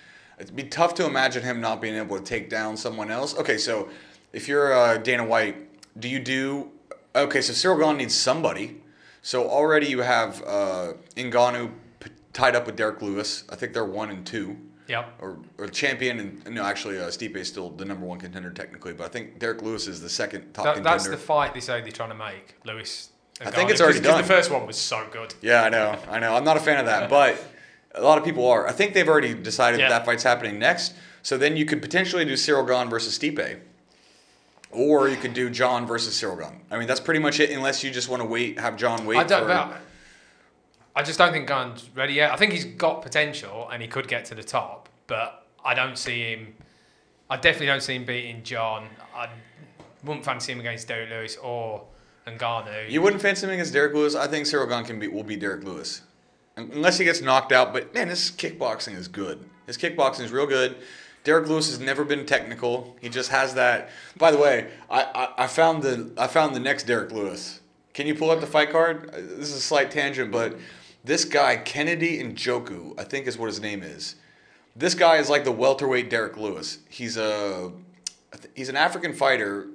It'd 0.42 0.56
be 0.56 0.64
tough 0.64 0.94
to 0.94 1.06
imagine 1.06 1.42
him 1.42 1.60
not 1.60 1.80
being 1.80 1.94
able 1.94 2.18
to 2.18 2.24
take 2.24 2.50
down 2.50 2.76
someone 2.76 3.10
else. 3.10 3.36
Okay, 3.36 3.58
so 3.58 3.88
if 4.32 4.48
you're 4.48 4.72
uh, 4.72 4.98
Dana 4.98 5.24
White, 5.24 5.56
do 6.00 6.08
you 6.08 6.18
do? 6.18 6.70
Okay, 7.14 7.40
so 7.40 7.52
Ciryl 7.52 7.80
Gane 7.80 7.98
needs 7.98 8.14
somebody. 8.14 8.80
So 9.22 9.48
already 9.48 9.86
you 9.86 10.00
have 10.00 10.42
uh, 10.44 10.94
Ngannou 11.14 11.70
p- 12.00 12.10
tied 12.32 12.56
up 12.56 12.66
with 12.66 12.74
Derrick 12.76 13.00
Lewis. 13.02 13.44
I 13.50 13.54
think 13.56 13.72
they're 13.72 13.84
one 13.84 14.10
and 14.10 14.26
two. 14.26 14.56
Yep. 14.88 15.14
Or, 15.20 15.38
or 15.58 15.68
champion, 15.68 16.18
and 16.44 16.54
no, 16.54 16.64
actually, 16.64 16.98
uh, 16.98 17.04
Stipe 17.06 17.36
is 17.36 17.46
still 17.46 17.70
the 17.70 17.84
number 17.84 18.04
one 18.04 18.18
contender 18.18 18.50
technically, 18.50 18.92
but 18.92 19.04
I 19.04 19.08
think 19.08 19.38
Derrick 19.38 19.62
Lewis 19.62 19.86
is 19.86 20.00
the 20.00 20.08
second 20.08 20.52
top 20.52 20.64
That, 20.64 20.74
contender. 20.74 20.98
that's 20.98 21.08
the 21.08 21.16
fight 21.16 21.54
they 21.54 21.60
say 21.60 21.80
they're 21.82 21.92
trying 21.92 22.08
to 22.10 22.16
make, 22.16 22.56
Lewis 22.66 23.10
I 23.40 23.50
think 23.50 23.70
it's 23.70 23.80
already 23.80 24.00
done. 24.00 24.20
the 24.20 24.26
first 24.26 24.50
one 24.50 24.66
was 24.66 24.76
so 24.76 25.06
good. 25.10 25.34
Yeah, 25.40 25.62
I 25.62 25.68
know. 25.68 25.98
I 26.10 26.18
know. 26.18 26.34
I'm 26.34 26.44
not 26.44 26.56
a 26.56 26.60
fan 26.60 26.78
of 26.78 26.86
that, 26.86 27.08
but 27.08 27.42
a 27.94 28.00
lot 28.02 28.18
of 28.18 28.24
people 28.24 28.46
are. 28.48 28.66
I 28.66 28.72
think 28.72 28.94
they've 28.94 29.08
already 29.08 29.34
decided 29.34 29.80
Yeah. 29.80 29.88
that 29.88 30.00
that 30.00 30.06
fight's 30.06 30.22
happening 30.22 30.58
next. 30.58 30.94
So 31.22 31.38
then 31.38 31.56
you 31.56 31.64
could 31.64 31.80
potentially 31.82 32.24
do 32.24 32.32
Ciryl 32.34 32.66
Gane 32.66 32.88
versus 32.90 33.18
Stipe. 33.18 33.60
Or 34.70 35.08
you 35.08 35.16
could 35.16 35.34
do 35.34 35.50
Jon 35.50 35.86
versus 35.86 36.14
Ciryl 36.20 36.38
Gane. 36.40 36.60
I 36.70 36.78
mean, 36.78 36.88
that's 36.88 37.00
pretty 37.00 37.20
much 37.20 37.38
it, 37.40 37.50
unless 37.50 37.84
you 37.84 37.90
just 37.90 38.08
want 38.08 38.22
to 38.22 38.26
wait, 38.28 38.58
have 38.58 38.76
Jon 38.76 39.04
wait. 39.04 39.18
I 39.18 39.24
don't. 39.24 39.44
for, 39.46 39.78
I 40.96 41.02
just 41.02 41.18
don't 41.18 41.32
think 41.32 41.46
Gane's 41.46 41.88
ready 41.94 42.14
yet. 42.14 42.32
I 42.32 42.36
think 42.36 42.52
he's 42.52 42.64
got 42.64 43.02
potential 43.02 43.68
and 43.70 43.82
he 43.82 43.88
could 43.88 44.08
get 44.08 44.24
to 44.26 44.34
the 44.34 44.42
top, 44.42 44.88
but 45.06 45.46
I 45.64 45.74
don't 45.74 45.96
see 45.98 46.32
him. 46.32 46.54
I 47.30 47.36
definitely 47.36 47.66
don't 47.66 47.82
see 47.82 47.96
him 47.96 48.04
beating 48.04 48.42
Jon. 48.42 48.88
I 49.14 49.28
wouldn't 50.04 50.24
fancy 50.24 50.52
him 50.52 50.60
against 50.60 50.88
Derrick 50.88 51.08
Lewis 51.10 51.36
or 51.36 51.84
Ngannou. 52.26 52.90
You 52.90 53.00
wouldn't 53.02 53.22
fancy 53.22 53.46
him 53.46 53.52
against 53.52 53.72
Derrick 53.72 53.94
Lewis. 53.94 54.14
I 54.14 54.26
think 54.26 54.46
Ciryl 54.46 54.68
Gane 54.68 54.84
can 54.84 54.98
be 54.98 55.08
will 55.08 55.22
be 55.22 55.36
Derrick 55.36 55.64
Lewis, 55.64 56.02
unless 56.56 56.98
he 56.98 57.04
gets 57.04 57.20
knocked 57.20 57.52
out. 57.52 57.72
But 57.72 57.94
man, 57.94 58.08
his 58.08 58.30
kickboxing 58.30 58.96
is 58.96 59.08
good. 59.08 59.44
His 59.66 59.78
kickboxing 59.78 60.20
is 60.20 60.32
real 60.32 60.46
good. 60.46 60.76
Derrick 61.24 61.48
Lewis 61.48 61.68
has 61.70 61.78
never 61.78 62.04
been 62.04 62.26
technical. 62.26 62.96
He 63.00 63.08
just 63.08 63.30
has 63.30 63.54
that. 63.54 63.90
By 64.16 64.32
the 64.32 64.38
way, 64.38 64.70
I, 64.90 65.02
I, 65.02 65.44
I 65.44 65.46
found 65.46 65.82
the 65.82 66.10
I 66.18 66.26
found 66.26 66.54
the 66.54 66.60
next 66.60 66.84
Derrick 66.84 67.12
Lewis. 67.12 67.60
Can 67.94 68.06
you 68.06 68.14
pull 68.14 68.30
up 68.30 68.40
the 68.40 68.46
fight 68.46 68.70
card? 68.70 69.10
Uh, 69.10 69.18
This 69.18 69.50
is 69.50 69.56
a 69.56 69.60
slight 69.60 69.90
tangent, 69.90 70.32
but 70.32 70.56
this 71.04 71.24
guy 71.24 71.56
Kennedy 71.56 72.22
Njoku, 72.22 72.98
I 72.98 73.04
think 73.04 73.26
is 73.26 73.38
what 73.38 73.46
his 73.46 73.60
name 73.60 73.82
is. 73.82 74.16
This 74.74 74.94
guy 74.94 75.16
is 75.18 75.28
like 75.28 75.44
the 75.44 75.52
welterweight 75.52 76.10
Derrick 76.10 76.36
Lewis. 76.36 76.78
He's 76.88 77.16
a 77.16 77.72
he's 78.54 78.68
an 78.68 78.76
African 78.76 79.12
fighter 79.12 79.68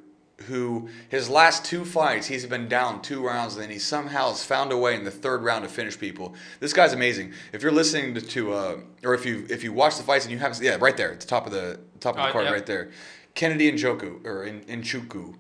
who 0.46 0.88
his 1.10 1.30
last 1.30 1.66
two 1.66 1.84
fights 1.84 2.28
he's 2.28 2.46
been 2.46 2.68
down 2.68 3.02
two 3.02 3.26
rounds 3.26 3.56
and 3.56 3.64
then 3.64 3.72
he 3.72 3.80
somehow 3.80 4.30
has 4.30 4.44
found 4.44 4.72
a 4.72 4.78
way 4.78 4.94
in 4.94 5.04
the 5.04 5.12
third 5.12 5.44
round 5.44 5.64
to 5.64 5.70
finish 5.70 6.00
people. 6.00 6.36
This 6.60 6.74
guy's 6.74 6.94
amazing. 6.94 7.34
If 7.54 7.64
you're 7.64 7.72
listening 7.72 8.14
to, 8.14 8.22
to 8.22 8.54
uh, 8.54 8.78
or 9.04 9.16
if 9.16 9.26
you 9.26 9.48
if 9.50 9.64
you 9.64 9.74
watch 9.74 9.98
the 9.98 10.04
fights 10.04 10.26
and 10.26 10.32
you 10.32 10.38
haven't 10.38 10.62
yeah 10.62 10.78
right 10.80 10.96
there 10.96 11.12
at 11.12 11.20
the 11.20 11.28
top 11.28 11.48
of 11.48 11.54
the 11.54 11.80
top 12.00 12.12
of 12.12 12.18
the 12.18 12.22
Alright, 12.22 12.34
card 12.34 12.46
yeah. 12.46 12.52
right 12.52 12.66
there, 12.66 12.92
Kennedy 13.34 13.72
Njoku 13.72 14.24
or 14.26 14.44
in 14.44 14.62
Nchuku, 14.62 15.36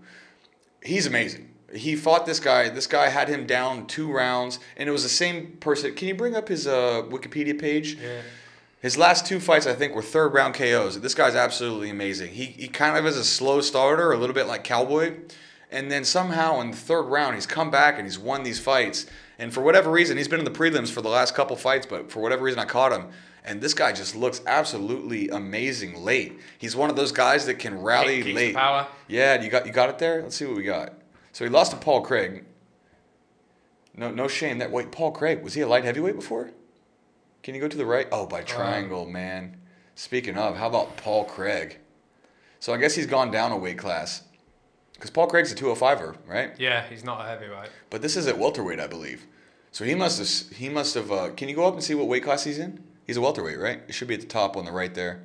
he's 0.82 1.06
amazing. 1.06 1.54
He 1.74 1.96
fought 1.96 2.26
this 2.26 2.40
guy. 2.40 2.70
This 2.70 2.88
guy 2.88 3.10
had 3.10 3.28
him 3.28 3.46
down 3.46 3.88
two 3.88 4.12
rounds, 4.12 4.60
and 4.78 4.88
it 4.88 4.92
was 4.92 5.04
the 5.04 5.10
same 5.10 5.58
person. 5.60 5.94
Can 5.96 6.08
you 6.08 6.16
bring 6.16 6.36
up 6.36 6.48
his 6.48 6.66
uh, 6.66 7.04
Wikipedia 7.10 7.60
page? 7.60 7.96
Yeah. 8.02 8.22
His 8.88 8.98
last 8.98 9.26
two 9.26 9.42
fights, 9.42 9.68
I 9.68 9.74
think, 9.74 9.94
were 9.94 10.02
third 10.02 10.34
round 10.34 10.54
KOs. 10.54 11.02
This 11.02 11.14
guy's 11.14 11.36
absolutely 11.36 11.90
amazing. 11.90 12.32
He, 12.32 12.46
he 12.46 12.70
kind 12.70 12.98
of 12.98 13.06
is 13.06 13.18
a 13.18 13.26
slow 13.26 13.60
starter, 13.60 14.14
a 14.14 14.18
little 14.18 14.34
bit 14.34 14.48
like 14.48 14.64
Cowboy. 14.64 15.16
And 15.70 15.92
then 15.92 16.06
somehow 16.06 16.62
in 16.62 16.72
the 16.72 16.78
third 16.78 17.02
round, 17.02 17.36
he's 17.36 17.46
come 17.46 17.70
back 17.70 17.98
and 17.98 18.06
he's 18.06 18.18
won 18.18 18.44
these 18.44 18.62
fights. 18.62 19.06
And 19.38 19.54
for 19.54 19.60
whatever 19.60 19.92
reason, 19.92 20.16
he's 20.16 20.30
been 20.30 20.40
in 20.40 20.46
the 20.46 20.52
prelims 20.52 20.90
for 20.90 21.02
the 21.02 21.10
last 21.10 21.36
couple 21.36 21.58
fights, 21.58 21.86
but 21.86 22.10
for 22.10 22.22
whatever 22.22 22.46
reason, 22.46 22.62
I 22.62 22.64
caught 22.64 22.94
him. 22.94 23.10
And 23.44 23.60
this 23.60 23.74
guy 23.74 23.92
just 23.92 24.16
looks 24.16 24.40
absolutely 24.48 25.28
amazing 25.28 26.02
late. 26.02 26.40
He's 26.58 26.74
one 26.74 26.90
of 26.90 26.96
those 26.96 27.12
guys 27.12 27.46
that 27.48 27.56
can 27.56 27.82
rally 27.82 28.22
the 28.22 28.34
late. 28.34 28.56
power. 28.56 28.88
Yeah, 29.10 29.44
you 29.44 29.50
got 29.50 29.66
you 29.66 29.74
got 29.74 29.90
it 29.90 30.00
there. 30.00 30.22
Let's 30.22 30.38
see 30.38 30.46
what 30.46 30.56
we 30.56 30.64
got. 30.64 30.94
So 31.34 31.44
he 31.44 31.50
lost 31.50 31.72
to 31.72 31.78
Paul 31.78 32.04
Craig. 32.04 32.46
No, 33.98 34.12
no 34.12 34.30
shame 34.30 34.60
that. 34.60 34.72
Wait, 34.72 34.94
Paul 34.94 35.12
Craig 35.12 35.44
was 35.44 35.56
he 35.56 35.60
a 35.60 35.68
light 35.68 35.84
heavyweight 35.84 36.16
before? 36.16 36.52
Can 37.48 37.56
you 37.56 37.62
go 37.62 37.70
to 37.70 37.78
the 37.78 37.86
right? 37.86 38.10
Oh, 38.12 38.26
by 38.26 38.42
triangle, 38.42 39.06
man. 39.06 39.56
Speaking 39.96 40.38
of, 40.38 40.58
how 40.58 40.68
about 40.68 40.98
Paul 40.98 41.24
Craig? 41.24 41.78
So 42.60 42.74
I 42.74 42.78
guess 42.78 42.94
he's 42.94 43.06
gone 43.06 43.32
down 43.32 43.54
a 43.54 43.58
weight 43.58 43.78
class. 43.78 44.24
Because 44.92 45.12
Paul 45.12 45.28
Craig's 45.28 45.50
a 45.54 45.56
205er, 45.56 46.18
right? 46.28 46.52
Yeah, 46.60 46.86
he's 46.90 47.06
not 47.06 47.22
a 47.22 47.30
heavyweight. 47.30 47.70
But 47.90 48.02
this 48.02 48.18
is 48.18 48.28
at 48.28 48.38
welterweight, 48.38 48.82
I 48.82 48.88
believe. 48.88 49.26
So 49.72 49.86
he 49.86 49.96
must 49.96 50.20
have. 50.20 50.58
He 50.58 50.68
must 50.68 50.94
have. 50.96 51.10
Uh, 51.10 51.30
can 51.38 51.48
you 51.48 51.56
go 51.56 51.66
up 51.66 51.74
and 51.76 51.82
see 51.82 51.96
what 51.96 52.08
weight 52.10 52.26
class 52.26 52.44
he's 52.44 52.60
in? 52.60 52.84
He's 53.06 53.16
a 53.16 53.22
welterweight, 53.22 53.60
right? 53.60 53.82
It 53.88 53.94
should 53.94 54.10
be 54.10 54.16
at 54.16 54.20
the 54.20 54.28
top 54.28 54.58
on 54.58 54.66
the 54.66 54.74
right 54.74 54.94
there. 54.94 55.22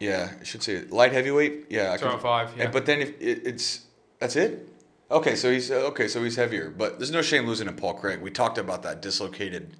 Yeah, 0.00 0.32
it 0.40 0.46
should 0.48 0.64
say 0.64 0.86
light 0.88 1.12
heavyweight. 1.12 1.66
Yeah, 1.70 1.92
I 1.92 1.98
can- 1.98 2.08
205, 2.08 2.58
yeah. 2.58 2.70
But 2.72 2.84
then 2.86 3.00
if 3.00 3.10
it, 3.20 3.42
it's 3.46 3.84
that's 4.18 4.34
it. 4.34 4.68
Okay, 5.08 5.36
so 5.36 5.52
he's 5.52 5.70
uh, 5.70 5.74
okay, 5.92 6.08
so 6.08 6.24
he's 6.24 6.34
heavier. 6.34 6.68
But 6.68 6.98
there's 6.98 7.12
no 7.12 7.22
shame 7.22 7.46
losing 7.46 7.68
to 7.68 7.72
Paul 7.72 7.94
Craig. 7.94 8.20
We 8.20 8.32
talked 8.32 8.58
about 8.58 8.82
that 8.82 9.00
dislocated 9.00 9.76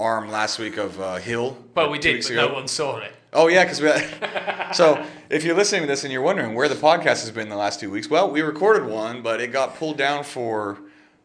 arm 0.00 0.30
last 0.30 0.58
week 0.58 0.76
of 0.78 1.00
uh, 1.00 1.16
Hill. 1.16 1.56
But 1.74 1.90
we 1.90 1.98
did, 1.98 2.22
but 2.22 2.32
no 2.32 2.52
one 2.52 2.66
saw 2.66 2.98
it. 2.98 3.12
Oh 3.32 3.48
yeah, 3.48 3.64
because 3.64 3.80
we. 3.80 3.88
Had, 3.88 4.72
so 4.72 5.04
if 5.28 5.44
you're 5.44 5.54
listening 5.54 5.82
to 5.82 5.86
this 5.86 6.02
and 6.02 6.12
you're 6.12 6.22
wondering 6.22 6.54
where 6.54 6.68
the 6.68 6.74
podcast 6.74 7.20
has 7.22 7.30
been 7.30 7.48
the 7.48 7.56
last 7.56 7.78
two 7.78 7.90
weeks, 7.90 8.08
well, 8.10 8.30
we 8.30 8.40
recorded 8.42 8.86
one, 8.86 9.22
but 9.22 9.40
it 9.40 9.48
got 9.48 9.76
pulled 9.76 9.98
down 9.98 10.24
for 10.24 10.78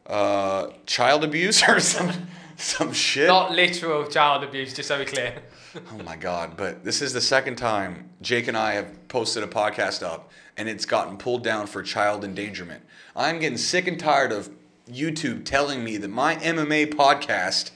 uh, 0.05 0.67
child 0.86 1.24
abuse 1.24 1.67
or 1.67 1.79
some 1.96 2.12
some 2.58 2.94
shit. 2.94 3.27
Not 3.27 3.51
literal 3.51 4.05
child 4.08 4.44
abuse, 4.44 4.74
just 4.74 4.88
so 4.88 4.98
we're 4.98 5.05
clear. 5.05 5.36
Oh 5.91 6.03
my 6.03 6.15
god! 6.15 6.55
But 6.55 6.86
this 6.86 7.01
is 7.01 7.12
the 7.12 7.20
second 7.20 7.58
time 7.58 8.10
Jake 8.22 8.48
and 8.48 8.55
I 8.55 8.75
have 8.75 9.10
posted 9.10 9.44
a 9.44 9.48
podcast 9.48 10.03
up, 10.03 10.32
and 10.55 10.70
it's 10.70 10.86
gotten 10.86 11.17
pulled 11.17 11.44
down 11.44 11.67
for 11.67 11.84
child 11.84 12.24
endangerment. 12.24 12.82
I'm 13.13 13.39
getting 13.39 13.58
sick 13.58 13.86
and 13.86 14.00
tired 14.00 14.32
of 14.32 14.50
YouTube 14.89 15.44
telling 15.44 15.84
me 15.84 15.98
that 15.98 16.08
my 16.08 16.38
MMA 16.38 16.94
podcast 16.94 17.72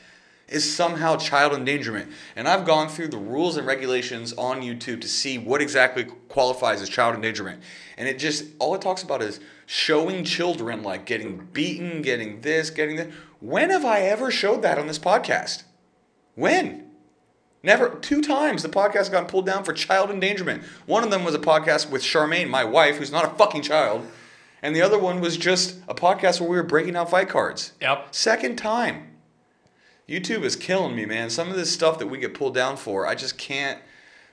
is 0.50 0.76
somehow 0.76 1.16
child 1.16 1.54
endangerment, 1.54 2.12
and 2.36 2.48
I've 2.48 2.66
gone 2.66 2.90
through 2.90 3.10
the 3.10 3.18
rules 3.18 3.58
and 3.58 3.66
regulations 3.66 4.34
on 4.34 4.62
YouTube 4.62 5.02
to 5.02 5.08
see 5.08 5.38
what 5.38 5.62
exactly 5.62 6.06
qualifies 6.28 6.82
as 6.82 6.90
child 6.90 7.16
endangerment, 7.16 7.62
and 7.98 8.08
it 8.08 8.20
just 8.20 8.46
all 8.60 8.76
it 8.76 8.82
talks 8.82 9.04
about 9.04 9.22
is 9.22 9.40
showing 9.66 10.24
children 10.24 10.84
like 10.84 11.06
getting 11.06 11.48
beaten, 11.54 12.02
getting 12.02 12.42
this, 12.42 12.70
getting 12.70 12.96
that. 12.98 13.10
When 13.40 13.70
have 13.70 13.86
I 13.86 14.02
ever 14.02 14.32
showed 14.32 14.62
that 14.64 14.78
on 14.78 14.88
this 14.88 15.00
podcast? 15.00 15.64
When? 16.36 16.90
Never. 17.62 17.90
Two 17.90 18.22
times 18.22 18.64
the 18.64 18.70
podcast 18.70 19.12
got 19.12 19.28
pulled 19.28 19.46
down 19.46 19.64
for 19.64 19.74
child 19.74 20.10
endangerment. 20.10 20.64
One 20.86 21.04
of 21.04 21.12
them 21.12 21.24
was 21.26 21.36
a 21.36 21.40
podcast 21.40 21.90
with 21.90 22.02
Charmaine, 22.02 22.50
my 22.50 22.64
wife, 22.64 22.98
who's 22.98 23.12
not 23.12 23.26
a 23.26 23.36
fucking 23.36 23.64
child. 23.64 24.08
And 24.62 24.76
the 24.76 24.82
other 24.82 24.98
one 24.98 25.22
was 25.22 25.38
just 25.38 25.78
a 25.88 25.94
podcast 25.94 26.40
where 26.40 26.50
we 26.50 26.58
were 26.58 26.64
breaking 26.64 26.96
out 26.96 27.10
fight 27.10 27.30
cards. 27.30 27.74
Yep. 27.82 28.14
Second 28.16 28.58
time. 28.58 29.09
YouTube 30.10 30.44
is 30.44 30.56
killing 30.56 30.96
me, 30.96 31.06
man. 31.06 31.30
Some 31.30 31.50
of 31.50 31.56
this 31.56 31.72
stuff 31.72 32.00
that 32.00 32.08
we 32.08 32.18
get 32.18 32.34
pulled 32.34 32.56
down 32.56 32.78
for, 32.78 33.06
I 33.06 33.16
just 33.16 33.38
can't 33.38 33.80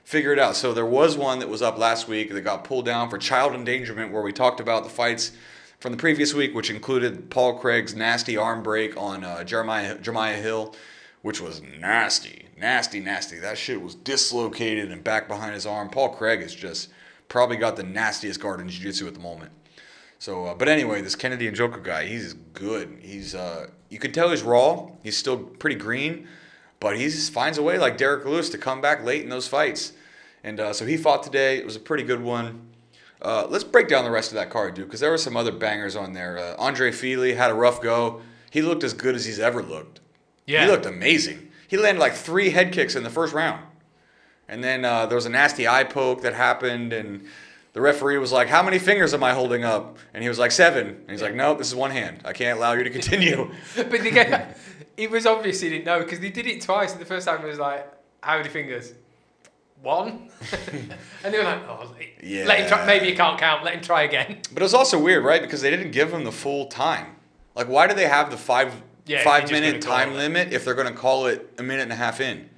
figure 0.03 0.33
it 0.33 0.39
out. 0.39 0.55
So 0.55 0.73
there 0.73 0.85
was 0.85 1.17
one 1.17 1.39
that 1.39 1.49
was 1.49 1.61
up 1.61 1.77
last 1.77 2.07
week 2.07 2.31
that 2.31 2.41
got 2.41 2.63
pulled 2.63 2.85
down 2.85 3.09
for 3.09 3.17
child 3.17 3.53
endangerment, 3.53 4.11
where 4.11 4.23
we 4.23 4.33
talked 4.33 4.59
about 4.59 4.83
the 4.83 4.89
fights 4.89 5.33
from 5.79 5.91
the 5.91 5.97
previous 5.97 6.33
week, 6.33 6.55
which 6.55 6.69
included 6.69 7.29
Paul 7.29 7.59
Craig's 7.59 7.93
nasty 7.93 8.35
arm 8.35 8.63
break 8.63 8.97
on 8.97 9.23
uh, 9.23 9.43
Jeremiah 9.43 9.97
Jeremiah 9.99 10.37
Hill, 10.37 10.73
which 11.21 11.39
was 11.39 11.61
nasty, 11.61 12.47
nasty, 12.57 12.99
nasty. 12.99 13.37
That 13.37 13.57
shit 13.57 13.81
was 13.81 13.93
dislocated 13.93 14.91
and 14.91 15.03
back 15.03 15.27
behind 15.27 15.53
his 15.53 15.65
arm. 15.65 15.89
Paul 15.89 16.09
Craig 16.09 16.41
is 16.41 16.55
just 16.55 16.89
probably 17.29 17.57
got 17.57 17.75
the 17.75 17.83
nastiest 17.83 18.39
guard 18.39 18.61
in 18.61 18.69
jiu-jitsu 18.69 19.07
at 19.07 19.13
the 19.13 19.19
moment. 19.19 19.51
So, 20.19 20.45
uh, 20.45 20.55
but 20.55 20.67
anyway, 20.67 21.01
this 21.01 21.15
Kennedy 21.15 21.47
and 21.47 21.55
Joker 21.55 21.79
guy, 21.79 22.05
he's 22.05 22.33
good. 22.33 22.97
He's 23.01 23.35
uh, 23.35 23.67
you 23.89 23.99
can 23.99 24.11
tell 24.11 24.29
he's 24.29 24.43
raw. 24.43 24.89
He's 25.03 25.17
still 25.17 25.37
pretty 25.37 25.75
green, 25.75 26.27
but 26.79 26.97
he 26.97 27.09
finds 27.09 27.57
a 27.57 27.63
way, 27.63 27.77
like 27.77 27.97
Derrick 27.97 28.25
Lewis, 28.25 28.49
to 28.49 28.57
come 28.57 28.81
back 28.81 29.03
late 29.03 29.23
in 29.23 29.29
those 29.29 29.47
fights. 29.47 29.93
And 30.43 30.59
uh, 30.59 30.73
so 30.73 30.85
he 30.85 30.97
fought 30.97 31.23
today. 31.23 31.57
It 31.57 31.65
was 31.65 31.75
a 31.75 31.79
pretty 31.79 32.03
good 32.03 32.21
one. 32.21 32.67
Uh, 33.21 33.47
let's 33.49 33.63
break 33.63 33.87
down 33.87 34.03
the 34.03 34.11
rest 34.11 34.31
of 34.31 34.35
that 34.35 34.49
card, 34.49 34.75
dude, 34.75 34.85
because 34.85 34.99
there 34.99 35.09
were 35.09 35.17
some 35.17 35.35
other 35.35 35.51
bangers 35.51 35.95
on 35.95 36.13
there. 36.13 36.37
Uh, 36.37 36.55
Andre 36.57 36.91
Fili 36.91 37.33
had 37.33 37.49
a 37.49 37.53
rough 37.55 37.81
go. 37.81 38.21
He 38.51 38.61
looked 38.61 38.83
as 38.83 38.93
good 38.93 39.15
as 39.15 39.25
he's 39.25 39.39
ever 39.39 39.63
looked. 39.63 39.99
Yeah. 40.45 40.65
He 40.65 40.71
looked 40.71 40.85
amazing. 40.85 41.51
He 41.67 41.77
landed 41.77 41.99
like 41.99 42.13
three 42.13 42.51
head 42.51 42.71
kicks 42.71 42.95
in 42.95 43.03
the 43.03 43.09
first 43.09 43.33
round. 43.33 43.63
And 44.47 44.63
then 44.63 44.85
uh, 44.85 45.07
there 45.07 45.15
was 45.15 45.25
a 45.25 45.29
nasty 45.29 45.67
eye 45.67 45.83
poke 45.83 46.21
that 46.21 46.33
happened, 46.33 46.93
and 46.93 47.25
the 47.77 47.81
referee 47.81 48.17
was 48.17 48.31
like, 48.31 48.47
How 48.47 48.63
many 48.63 48.79
fingers 48.79 49.13
am 49.13 49.23
I 49.23 49.33
holding 49.33 49.63
up? 49.63 49.99
And 50.11 50.23
he 50.23 50.29
was 50.29 50.39
like, 50.39 50.49
Seven. 50.49 50.87
And 50.87 51.11
he's 51.11 51.21
like, 51.21 51.35
Nope, 51.35 51.59
this 51.59 51.67
is 51.67 51.75
one 51.75 51.91
hand. 51.91 52.21
I 52.25 52.33
can't 52.33 52.57
allow 52.57 52.73
you 52.73 52.83
to 52.83 52.89
continue. 52.89 53.51
but 53.75 53.91
the 53.91 54.09
guy, 54.09 54.47
it 54.97 55.11
was 55.11 55.27
obvious 55.27 55.61
he 55.61 55.69
didn't 55.69 55.85
know 55.85 55.99
because 55.99 56.19
they 56.19 56.31
did 56.31 56.47
it 56.47 56.59
twice. 56.63 56.93
And 56.93 56.99
the 56.99 57.05
first 57.05 57.27
time 57.27 57.45
it 57.45 57.47
was 57.47 57.59
like, 57.59 57.87
how 58.23 58.37
many 58.37 58.49
fingers? 58.49 58.95
One. 59.83 60.31
and 61.23 61.31
they 61.31 61.37
were 61.37 61.43
like, 61.43 61.61
oh, 61.69 61.93
let 62.47 62.61
him 62.61 62.67
try. 62.67 62.83
Maybe 62.87 63.09
you 63.09 63.15
can't 63.15 63.39
count. 63.39 63.63
Let 63.63 63.75
him 63.75 63.81
try 63.81 64.01
again. 64.01 64.39
but 64.51 64.63
it 64.63 64.65
was 64.65 64.73
also 64.73 64.99
weird, 64.99 65.23
right? 65.23 65.43
Because 65.43 65.61
they 65.61 65.69
didn't 65.69 65.91
give 65.91 66.11
him 66.11 66.23
the 66.23 66.31
full 66.31 66.65
time. 66.65 67.15
Like, 67.53 67.69
why 67.69 67.85
do 67.85 67.93
they 67.93 68.07
have 68.07 68.31
the 68.31 68.37
five 68.37 68.73
Yeah, 69.05 69.23
five 69.23 69.51
minute 69.51 69.83
time 69.83 70.15
limit 70.15 70.51
if 70.51 70.65
they're 70.65 70.73
going 70.73 70.87
to 70.87 70.99
call 70.99 71.27
it 71.27 71.53
a 71.59 71.63
minute 71.63 71.83
and 71.83 71.91
a 71.91 71.95
half 71.95 72.19
in? 72.19 72.49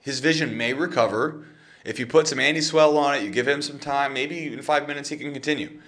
His 0.00 0.20
vision 0.20 0.54
may 0.54 0.74
recover. 0.74 1.46
If 1.86 1.98
you 2.00 2.06
put 2.06 2.26
some 2.26 2.38
Enswell 2.38 2.96
on 2.98 3.14
it, 3.14 3.22
you 3.22 3.30
give 3.30 3.46
him 3.46 3.62
some 3.62 3.78
time, 3.78 4.12
maybe 4.12 4.52
in 4.52 4.60
five 4.62 4.88
minutes 4.88 5.08
he 5.08 5.16
can 5.16 5.32
continue. 5.32 5.80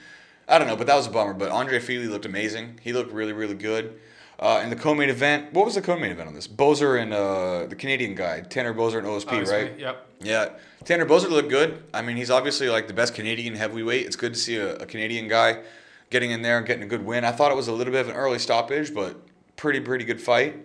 I 0.47 0.59
don't 0.59 0.69
know, 0.69 0.76
but 0.76 0.87
that 0.87 0.95
was 0.97 1.07
a 1.07 1.11
bummer. 1.11 1.35
But 1.35 1.50
Andre 1.50 1.81
Fili 1.81 2.07
looked 2.07 2.25
amazing. 2.25 2.78
He 2.83 2.93
looked 2.93 3.12
really, 3.12 3.33
really 3.33 3.55
good. 3.57 3.99
Uh, 4.38 4.61
in 4.62 4.71
the 4.71 4.76
co-main 4.76 5.09
event, 5.11 5.52
what 5.52 5.64
was 5.67 5.75
the 5.75 5.83
co-main 5.83 6.12
event 6.12 6.28
on 6.28 6.35
this? 6.35 6.47
Boser 6.47 7.02
and 7.02 7.12
uh, 7.12 7.67
the 7.67 7.75
Canadian 7.75 8.14
guy, 8.14 8.40
Tanner 8.43 8.73
Boser 8.73 8.99
and 8.99 9.07
OSP, 9.07 9.45
Oh, 9.47 9.50
right? 9.50 9.76
Yep. 9.76 10.07
Yeah, 10.21 10.50
Tanner 10.85 11.05
Boser 11.07 11.28
looked 11.28 11.49
good. 11.49 11.83
I 11.93 12.02
mean, 12.02 12.17
he's 12.17 12.31
obviously 12.31 12.69
like 12.69 12.87
the 12.87 12.95
best 12.95 13.14
Canadian 13.14 13.57
heavyweight. 13.57 14.07
It's 14.07 14.14
good 14.14 14.35
to 14.35 14.38
see 14.38 14.57
a, 14.57 14.76
a 14.76 14.87
Canadian 14.87 15.26
guy 15.26 15.62
getting 16.11 16.31
in 16.31 16.43
there 16.43 16.57
and 16.57 16.64
getting 16.67 16.85
a 16.85 16.87
good 16.87 17.05
win. 17.05 17.25
I 17.25 17.33
thought 17.33 17.50
it 17.50 17.57
was 17.57 17.67
a 17.67 17.73
little 17.73 17.93
bit 17.93 18.00
of 18.02 18.09
an 18.11 18.14
early 18.14 18.38
stoppage, 18.38 18.95
but 18.95 19.17
pretty 19.57 19.81
pretty 19.81 20.05
good 20.05 20.21
fight. 20.21 20.57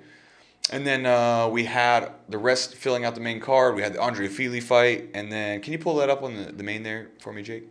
And 0.71 0.87
then 0.87 1.05
uh, 1.05 1.49
we 1.49 1.65
had 1.65 2.11
the 2.29 2.37
rest 2.37 2.75
filling 2.75 3.03
out 3.03 3.15
the 3.15 3.21
main 3.21 3.39
card. 3.39 3.75
We 3.75 3.81
had 3.81 3.93
the 3.93 4.01
Andre 4.01 4.27
Fili 4.27 4.61
fight, 4.61 5.09
and 5.13 5.31
then 5.31 5.61
can 5.61 5.73
you 5.73 5.79
pull 5.79 5.95
that 5.97 6.09
up 6.09 6.23
on 6.23 6.35
the, 6.35 6.51
the 6.51 6.63
main 6.63 6.83
there 6.83 7.09
for 7.19 7.33
me, 7.33 7.43
Jake? 7.43 7.65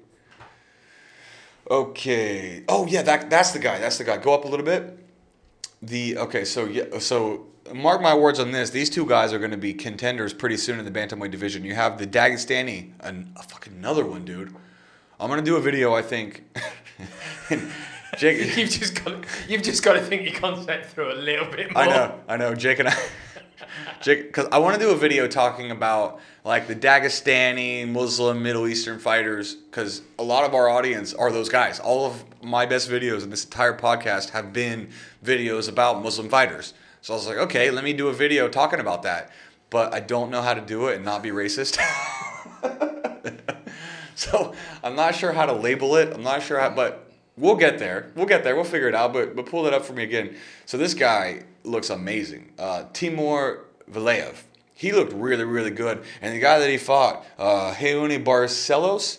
Okay. 1.71 2.65
Oh 2.69 2.87
yeah, 2.87 3.03
that 3.03 3.31
that's 3.31 3.53
the 3.53 3.59
guy. 3.59 3.79
That's 3.79 3.97
the 3.99 4.05
guy. 4.05 4.19
Go 4.19 4.35
up 4.35 4.45
a 4.45 4.49
little 4.49 4.67
bit. 4.67 4.99
The 5.81 6.19
okay, 6.19 6.45
so 6.45 6.67
yeah, 6.67 6.99
so 6.99 7.47
mark 7.73 8.03
my 8.03 8.15
words 8.15 8.39
on 8.39 8.51
this. 8.51 8.71
These 8.71 8.91
two 8.91 9.07
guys 9.07 9.33
are 9.33 9.39
going 9.39 9.53
to 9.53 9.57
be 9.57 9.73
contenders 9.73 10.33
pretty 10.35 10.57
soon 10.57 10.79
in 10.79 10.85
the 10.85 10.91
bantamweight 10.91 11.31
division. 11.31 11.65
You 11.65 11.75
have 11.75 11.99
the 11.99 12.07
Dagestani, 12.07 12.93
and 13.01 13.33
a 13.37 13.43
fucking 13.43 13.73
another 13.73 14.05
one, 14.05 14.25
dude. 14.25 14.55
I'm 15.19 15.29
gonna 15.29 15.43
do 15.43 15.57
a 15.57 15.61
video. 15.61 15.95
I 15.95 16.03
think. 16.03 16.45
Jake, 18.19 18.39
you've 18.57 18.71
just 18.71 19.05
got 19.05 19.25
you've 19.49 19.63
just 19.63 19.83
got 19.83 19.95
to 19.95 20.01
think 20.01 20.23
your 20.23 20.39
concept 20.39 20.87
through 20.87 21.13
a 21.13 21.15
little 21.15 21.47
bit 21.47 21.73
more. 21.73 21.83
I 21.83 21.87
know, 21.87 22.21
I 22.29 22.37
know. 22.37 22.55
Jake 22.55 22.79
and 22.79 22.89
I, 22.89 22.97
Jake, 24.01 24.27
because 24.27 24.47
I 24.53 24.59
want 24.59 24.75
to 24.75 24.81
do 24.81 24.91
a 24.91 24.97
video 24.97 25.27
talking 25.27 25.71
about 25.71 26.21
like 26.45 26.67
the 26.67 26.75
Dagestani, 26.75 27.89
Muslim, 27.89 28.43
Middle 28.43 28.67
Eastern 28.67 28.99
fighters, 28.99 29.55
because 29.55 30.03
a 30.19 30.23
lot 30.23 30.45
of 30.45 30.55
our 30.55 30.69
audience 30.69 31.15
are 31.15 31.31
those 31.31 31.49
guys. 31.49 31.81
All 31.81 32.07
of 32.07 32.25
my 32.43 32.67
best 32.67 32.91
videos 32.91 33.23
in 33.23 33.31
this 33.31 33.45
entire 33.45 33.77
podcast 33.77 34.31
have 34.31 34.53
been 34.53 34.91
videos 35.25 35.69
about 35.69 36.03
Muslim 36.03 36.29
fighters. 36.29 36.75
So 37.01 37.15
I 37.15 37.17
was 37.17 37.27
like, 37.27 37.39
okay, 37.39 37.71
let 37.71 37.83
me 37.83 37.93
do 37.93 38.09
a 38.09 38.13
video 38.13 38.49
talking 38.49 38.81
about 38.81 39.03
that. 39.05 39.31
But 39.71 39.95
I 39.95 40.01
don't 40.01 40.31
know 40.31 40.43
how 40.43 40.55
to 40.55 40.61
do 40.61 40.89
it 40.89 40.97
and 40.97 41.05
not 41.05 41.23
be 41.23 41.31
racist. 41.31 41.81
so 44.15 44.53
I'm 44.85 44.95
not 44.95 45.15
sure 45.15 45.33
how 45.33 45.47
to 45.47 45.53
label 45.53 45.97
it. 45.97 46.13
I'm 46.13 46.23
not 46.23 46.43
sure 46.43 46.61
how, 46.61 46.71
but 46.71 47.12
we'll 47.37 47.57
get 47.57 47.79
there. 47.79 48.11
We'll 48.15 48.27
get 48.27 48.45
there. 48.45 48.55
We'll 48.55 48.65
figure 48.65 48.89
it 48.89 48.95
out. 48.95 49.13
But 49.13 49.37
but 49.37 49.47
pull 49.47 49.67
it 49.67 49.75
up 49.75 49.85
for 49.85 49.93
me 49.93 50.03
again. 50.03 50.37
So 50.67 50.77
this 50.77 50.95
guy 50.95 51.43
looks 51.65 51.91
amazing. 51.91 52.53
Uh, 52.59 52.85
Timur 52.93 53.65
Valiev. 53.91 54.43
He 54.75 54.93
looked 54.93 55.13
really 55.13 55.45
really 55.45 55.71
good. 55.71 56.03
And 56.21 56.35
the 56.35 56.41
guy 56.41 56.59
that 56.59 56.71
he 56.71 56.79
fought, 56.79 57.25
uh, 57.39 57.73
Raoni 57.73 58.23
Barcelos. 58.23 59.19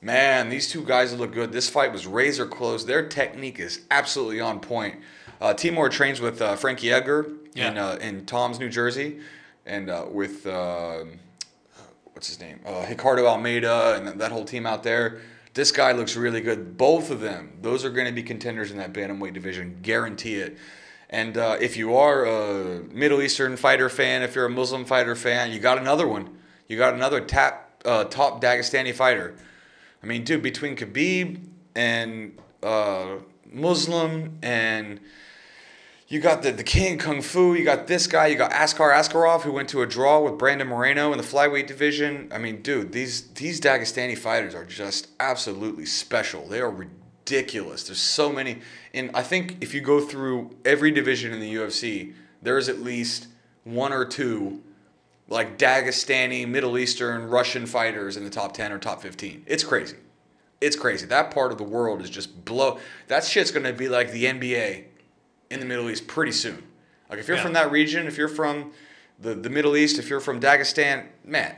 Man, 0.00 0.48
these 0.48 0.70
two 0.70 0.84
guys 0.84 1.12
look 1.12 1.32
good. 1.32 1.50
This 1.50 1.68
fight 1.68 1.92
was 1.92 2.06
razor 2.06 2.46
close. 2.46 2.84
Their 2.84 3.08
technique 3.08 3.58
is 3.58 3.80
absolutely 3.90 4.38
on 4.38 4.60
point. 4.60 4.94
Uh, 5.40 5.54
Timur 5.54 5.88
trains 5.88 6.20
with 6.20 6.40
uh, 6.40 6.54
Frankie 6.54 6.92
Edgar 6.92 7.28
yeah. 7.54 7.70
in 7.70 7.78
uh, 7.78 7.98
in 8.00 8.26
Toms, 8.26 8.58
New 8.58 8.68
Jersey, 8.68 9.18
and 9.66 9.90
uh, 9.90 10.06
with 10.10 10.46
uh, 10.46 11.04
what's 12.12 12.28
his 12.28 12.40
name, 12.40 12.60
uh, 12.66 12.86
Ricardo 12.88 13.26
Almeida, 13.26 13.94
and 13.96 14.20
that 14.20 14.32
whole 14.32 14.44
team 14.44 14.66
out 14.66 14.82
there. 14.82 15.20
This 15.54 15.72
guy 15.72 15.92
looks 15.92 16.16
really 16.16 16.40
good. 16.40 16.76
Both 16.76 17.10
of 17.10 17.20
them, 17.20 17.58
those 17.60 17.84
are 17.84 17.90
going 17.90 18.06
to 18.06 18.12
be 18.12 18.22
contenders 18.22 18.70
in 18.70 18.78
that 18.78 18.92
bantamweight 18.92 19.34
division, 19.34 19.78
guarantee 19.82 20.36
it. 20.36 20.56
And 21.10 21.38
uh, 21.38 21.56
if 21.60 21.76
you 21.76 21.96
are 21.96 22.24
a 22.24 22.82
Middle 22.92 23.22
Eastern 23.22 23.56
fighter 23.56 23.88
fan, 23.88 24.22
if 24.22 24.34
you're 24.34 24.44
a 24.44 24.50
Muslim 24.50 24.84
fighter 24.84 25.16
fan, 25.16 25.50
you 25.50 25.58
got 25.58 25.78
another 25.78 26.06
one. 26.06 26.36
You 26.68 26.76
got 26.76 26.94
another 26.94 27.20
tap, 27.20 27.82
uh, 27.84 28.04
top 28.04 28.42
Dagestani 28.42 28.94
fighter. 28.94 29.34
I 30.02 30.06
mean, 30.06 30.22
dude, 30.22 30.42
between 30.42 30.76
Khabib 30.76 31.42
and 31.74 32.38
uh, 32.62 33.16
Muslim 33.50 34.38
and 34.42 35.00
you 36.08 36.20
got 36.20 36.42
the, 36.42 36.52
the 36.52 36.64
king 36.64 36.96
kung 36.96 37.20
fu. 37.20 37.54
You 37.54 37.64
got 37.64 37.86
this 37.86 38.06
guy. 38.06 38.28
You 38.28 38.36
got 38.36 38.50
Askar 38.50 38.90
Askarov, 38.90 39.42
who 39.42 39.52
went 39.52 39.68
to 39.70 39.82
a 39.82 39.86
draw 39.86 40.20
with 40.20 40.38
Brandon 40.38 40.66
Moreno 40.66 41.12
in 41.12 41.18
the 41.18 41.24
flyweight 41.24 41.66
division. 41.66 42.30
I 42.32 42.38
mean, 42.38 42.62
dude, 42.62 42.92
these 42.92 43.28
these 43.28 43.60
Dagestani 43.60 44.16
fighters 44.16 44.54
are 44.54 44.64
just 44.64 45.08
absolutely 45.20 45.84
special. 45.84 46.48
They 46.48 46.60
are 46.60 46.70
ridiculous. 46.70 47.84
There's 47.84 48.00
so 48.00 48.32
many. 48.32 48.60
And 48.94 49.10
I 49.12 49.22
think 49.22 49.58
if 49.60 49.74
you 49.74 49.82
go 49.82 50.00
through 50.00 50.56
every 50.64 50.90
division 50.90 51.34
in 51.34 51.40
the 51.40 51.54
UFC, 51.54 52.14
there 52.40 52.56
is 52.56 52.70
at 52.70 52.80
least 52.80 53.28
one 53.64 53.92
or 53.92 54.06
two 54.06 54.62
like 55.28 55.58
Dagestani, 55.58 56.48
Middle 56.48 56.78
Eastern, 56.78 57.28
Russian 57.28 57.66
fighters 57.66 58.16
in 58.16 58.24
the 58.24 58.30
top 58.30 58.54
10 58.54 58.72
or 58.72 58.78
top 58.78 59.02
15. 59.02 59.44
It's 59.46 59.62
crazy. 59.62 59.96
It's 60.62 60.74
crazy. 60.74 61.04
That 61.04 61.30
part 61.30 61.52
of 61.52 61.58
the 61.58 61.64
world 61.64 62.00
is 62.00 62.08
just 62.08 62.46
blow. 62.46 62.78
That 63.08 63.24
shit's 63.24 63.50
to 63.50 63.72
be 63.74 63.90
like 63.90 64.10
the 64.10 64.24
NBA 64.24 64.84
in 65.50 65.60
the 65.60 65.66
Middle 65.66 65.90
East 65.90 66.06
pretty 66.06 66.32
soon. 66.32 66.62
Like 67.08 67.18
if 67.18 67.28
you're 67.28 67.36
yeah. 67.36 67.42
from 67.42 67.54
that 67.54 67.70
region, 67.70 68.06
if 68.06 68.18
you're 68.18 68.28
from 68.28 68.72
the, 69.18 69.34
the 69.34 69.50
Middle 69.50 69.76
East, 69.76 69.98
if 69.98 70.10
you're 70.10 70.20
from 70.20 70.40
Dagestan, 70.40 71.06
man, 71.24 71.56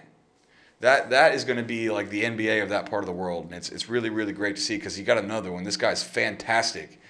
that 0.81 1.11
that 1.11 1.35
is 1.35 1.45
going 1.45 1.59
to 1.59 1.65
be 1.65 1.91
like 1.91 2.11
the 2.11 2.23
NBA 2.23 2.63
of 2.63 2.71
that 2.71 2.89
part 2.89 3.03
of 3.03 3.07
the 3.07 3.13
world, 3.13 3.47
and 3.47 3.55
it's 3.55 3.69
it's 3.69 3.89
really 3.89 4.11
really 4.11 4.33
great 4.33 4.57
to 4.57 4.63
see 4.63 4.77
because 4.77 4.99
you 4.99 5.05
got 5.05 5.19
another 5.19 5.53
one. 5.53 5.65
This 5.65 5.77
guy's 5.77 6.03
fantastic. 6.03 7.01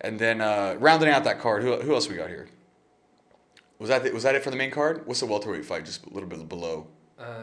And 0.00 0.18
then 0.18 0.40
uh, 0.40 0.76
rounding 0.80 1.08
out 1.08 1.22
that 1.24 1.38
card, 1.38 1.62
who, 1.62 1.76
who 1.76 1.94
else 1.94 2.08
we 2.08 2.16
got 2.16 2.28
here? 2.28 2.48
Was 3.78 3.88
that 3.88 4.02
the, 4.02 4.10
was 4.10 4.24
that 4.24 4.34
it 4.34 4.42
for 4.42 4.50
the 4.50 4.56
main 4.56 4.72
card? 4.72 5.06
What's 5.06 5.20
the 5.20 5.26
welterweight 5.26 5.64
fight? 5.64 5.84
Just 5.84 6.06
a 6.06 6.10
little 6.10 6.28
bit 6.28 6.48
below. 6.48 6.88
Uh, 7.18 7.42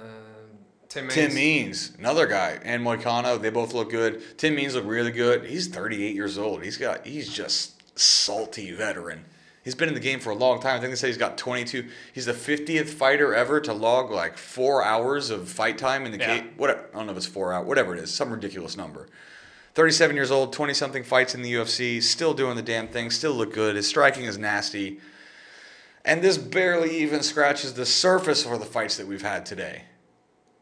Tim 0.90 1.06
Means. 1.06 1.14
Tim 1.14 1.34
Means, 1.34 1.92
another 1.98 2.28
guy, 2.28 2.60
and 2.64 2.86
Moicano. 2.86 3.42
They 3.42 3.50
both 3.50 3.74
look 3.74 3.90
good. 3.90 4.38
Tim 4.38 4.56
Means 4.56 4.76
look 4.76 4.86
really 4.86 5.12
good. 5.12 5.46
He's 5.46 5.68
38 5.68 6.16
years 6.16 6.38
old. 6.38 6.64
He's 6.64 6.78
got 6.78 7.08
he's 7.08 7.32
just 7.32 7.79
salty 8.00 8.72
veteran. 8.72 9.26
He's 9.64 9.76
been 9.76 9.90
in 9.90 9.94
the 9.94 10.00
game 10.00 10.20
for 10.20 10.32
a 10.32 10.36
long 10.36 10.62
time. 10.62 10.78
I 10.78 10.80
think 10.80 10.92
they 10.92 10.96
say 10.96 11.08
he's 11.08 11.18
got 11.18 11.38
22. 11.38 11.88
He's 12.14 12.26
the 12.26 12.34
50th 12.34 12.90
fighter 12.90 13.36
ever 13.36 13.60
to 13.62 13.74
log 13.74 14.10
like 14.10 14.38
four 14.38 14.84
hours 14.84 15.30
of 15.30 15.50
fight 15.50 15.78
time 15.78 16.06
in 16.06 16.12
the 16.12 16.18
yeah. 16.18 16.40
cage. 16.40 16.46
What 16.58 16.70
I 16.70 16.98
don't 16.98 17.06
know 17.06 17.12
if 17.12 17.18
it's 17.18 17.26
four 17.26 17.54
hours, 17.54 17.68
whatever 17.68 17.96
it 17.96 18.02
is, 18.02 18.14
some 18.14 18.32
ridiculous 18.32 18.78
number. 18.78 19.08
37 19.76 20.16
years 20.16 20.32
old, 20.32 20.54
20 20.54 20.74
something 20.74 21.04
fights 21.04 21.36
in 21.36 21.42
the 21.42 21.54
UFC, 21.54 22.02
still 22.02 22.34
doing 22.34 22.56
the 22.56 22.62
damn 22.62 22.88
thing, 22.88 23.12
still 23.12 23.34
look 23.34 23.54
good. 23.54 23.76
His 23.76 23.88
striking 23.88 24.26
is 24.26 24.38
nasty. 24.38 25.00
And 26.04 26.22
this 26.22 26.38
barely 26.38 26.98
even 26.98 27.22
scratches 27.22 27.74
the 27.74 27.86
surface 27.86 28.44
for 28.44 28.58
the 28.58 28.66
fights 28.66 28.98
that 28.98 29.08
we've 29.08 29.22
had 29.22 29.46
today. 29.46 29.84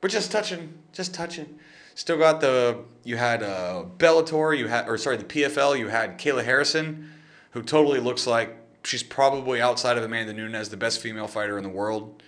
But 0.01 0.11
just 0.11 0.31
touching, 0.31 0.73
just 0.91 1.13
touching. 1.13 1.59
Still 1.95 2.17
got 2.17 2.41
the 2.41 2.79
you 3.03 3.17
had 3.17 3.41
uh, 3.41 3.85
Bellator, 3.97 4.57
you 4.57 4.67
had 4.67 4.89
or 4.89 4.97
sorry 4.97 5.17
the 5.17 5.23
PFL, 5.23 5.79
you 5.79 5.87
had 5.87 6.19
Kayla 6.19 6.43
Harrison 6.43 7.11
who 7.51 7.61
totally 7.61 7.99
looks 7.99 8.27
like 8.27 8.55
she's 8.83 9.03
probably 9.03 9.61
outside 9.61 9.97
of 9.97 10.03
Amanda 10.03 10.33
Nunes, 10.33 10.69
the 10.69 10.77
best 10.77 11.01
female 11.01 11.27
fighter 11.27 11.57
in 11.57 11.63
the 11.63 11.69
world, 11.69 12.21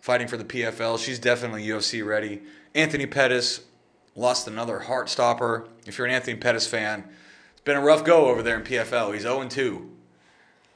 fighting 0.00 0.28
for 0.28 0.36
the 0.36 0.44
PFL. 0.44 0.98
She's 0.98 1.18
definitely 1.18 1.64
UFC 1.66 2.04
ready. 2.04 2.42
Anthony 2.74 3.06
Pettis 3.06 3.62
lost 4.16 4.48
another 4.48 4.80
heart 4.80 5.08
stopper. 5.08 5.68
If 5.86 5.98
you're 5.98 6.06
an 6.06 6.12
Anthony 6.12 6.36
Pettis 6.36 6.66
fan, 6.66 7.04
it's 7.52 7.62
been 7.62 7.76
a 7.76 7.80
rough 7.80 8.04
go 8.04 8.26
over 8.26 8.42
there 8.42 8.56
in 8.56 8.64
PFL. 8.64 9.12
He's 9.12 9.22
0 9.22 9.48
2. 9.48 9.90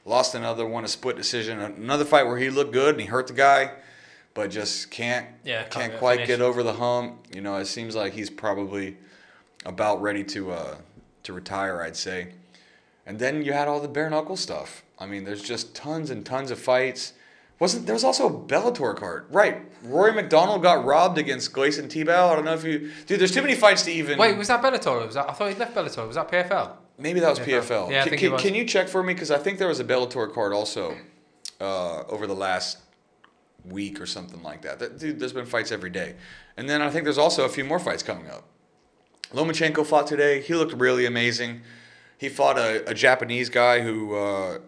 Lost 0.05 0.35
another 0.35 0.65
one, 0.67 0.85
a 0.85 0.87
split 0.87 1.17
decision. 1.17 1.59
Another 1.59 2.05
fight 2.05 2.27
where 2.27 2.37
he 2.37 2.49
looked 2.49 2.71
good 2.71 2.93
and 2.93 3.01
he 3.01 3.07
hurt 3.07 3.27
the 3.27 3.33
guy, 3.33 3.71
but 4.35 4.51
just 4.51 4.91
can't 4.91 5.27
yeah, 5.43 5.63
can't, 5.63 5.97
quite 5.97 6.27
get 6.27 6.41
over 6.41 6.61
the 6.61 6.73
hump. 6.73 7.25
You 7.33 7.41
know, 7.41 7.55
it 7.55 7.65
seems 7.65 7.95
like 7.95 8.13
he's 8.13 8.29
probably 8.29 8.97
about 9.65 10.01
ready 10.03 10.23
to 10.25 10.51
uh, 10.51 10.77
to 11.23 11.33
retire. 11.33 11.81
I'd 11.81 11.95
say. 11.95 12.33
And 13.05 13.19
then 13.19 13.43
you 13.43 13.53
had 13.53 13.67
all 13.67 13.79
the 13.79 13.87
bare 13.87 14.09
knuckle 14.09 14.35
stuff. 14.35 14.83
I 14.97 15.05
mean, 15.05 15.25
there's 15.25 15.43
just 15.43 15.75
tons 15.75 16.09
and 16.09 16.25
tons 16.25 16.51
of 16.51 16.59
fights. 16.59 17.13
Wasn't 17.59 17.85
there 17.85 17.93
was 17.93 18.03
also 18.03 18.27
a 18.27 18.31
Bellator 18.31 18.95
card, 18.95 19.25
right? 19.29 19.61
Rory 19.83 20.11
MacDonald 20.11 20.61
got 20.61 20.83
robbed 20.83 21.17
against 21.17 21.53
Gleison 21.53 21.85
Tibau. 21.85 22.31
I 22.31 22.35
don't 22.35 22.43
know 22.43 22.53
if 22.53 22.65
you, 22.65 22.91
dude. 23.05 23.19
There's 23.19 23.31
too 23.31 23.41
many 23.41 23.55
fights 23.55 23.83
to 23.83 23.91
even. 23.91 24.17
Wait, 24.17 24.37
was 24.37 24.49
that 24.49 24.61
Bellator? 24.61 25.05
Was 25.05 25.15
that, 25.15 25.29
I 25.29 25.33
thought 25.33 25.49
he 25.49 25.55
left 25.55 25.73
Bellator. 25.73 26.05
Was 26.05 26.15
that 26.15 26.29
PFL? 26.29 26.71
Maybe 26.97 27.21
that 27.21 27.29
was 27.29 27.39
PFL. 27.39 27.61
PFL. 27.61 27.91
Yeah, 27.91 28.03
I 28.03 28.09
think 28.09 28.19
can, 28.19 28.37
can 28.37 28.55
you 28.55 28.65
check 28.65 28.89
for 28.89 29.03
me? 29.03 29.13
Because 29.13 29.31
I 29.31 29.37
think 29.37 29.59
there 29.59 29.69
was 29.69 29.79
a 29.79 29.85
Bellator 29.85 30.33
card 30.33 30.51
also 30.51 30.97
uh, 31.61 32.03
over 32.03 32.27
the 32.27 32.35
last 32.35 32.79
week 33.63 34.01
or 34.01 34.05
something 34.05 34.43
like 34.43 34.61
that. 34.63 34.79
that. 34.79 34.99
Dude, 34.99 35.19
there's 35.19 35.33
been 35.33 35.45
fights 35.45 35.71
every 35.71 35.89
day, 35.89 36.15
and 36.57 36.69
then 36.69 36.81
I 36.81 36.89
think 36.89 37.05
there's 37.05 37.17
also 37.17 37.45
a 37.45 37.49
few 37.49 37.63
more 37.63 37.79
fights 37.79 38.03
coming 38.03 38.29
up. 38.29 38.43
Lomachenko 39.31 39.85
fought 39.85 40.07
today. 40.07 40.41
He 40.41 40.55
looked 40.55 40.73
really 40.73 41.05
amazing 41.05 41.61
he 42.17 42.29
fought 42.29 42.57
a, 42.57 42.89
a 42.89 42.93
Japanese 42.93 43.49
guy 43.49 43.81
who 43.81 44.15
uh, 44.15 44.59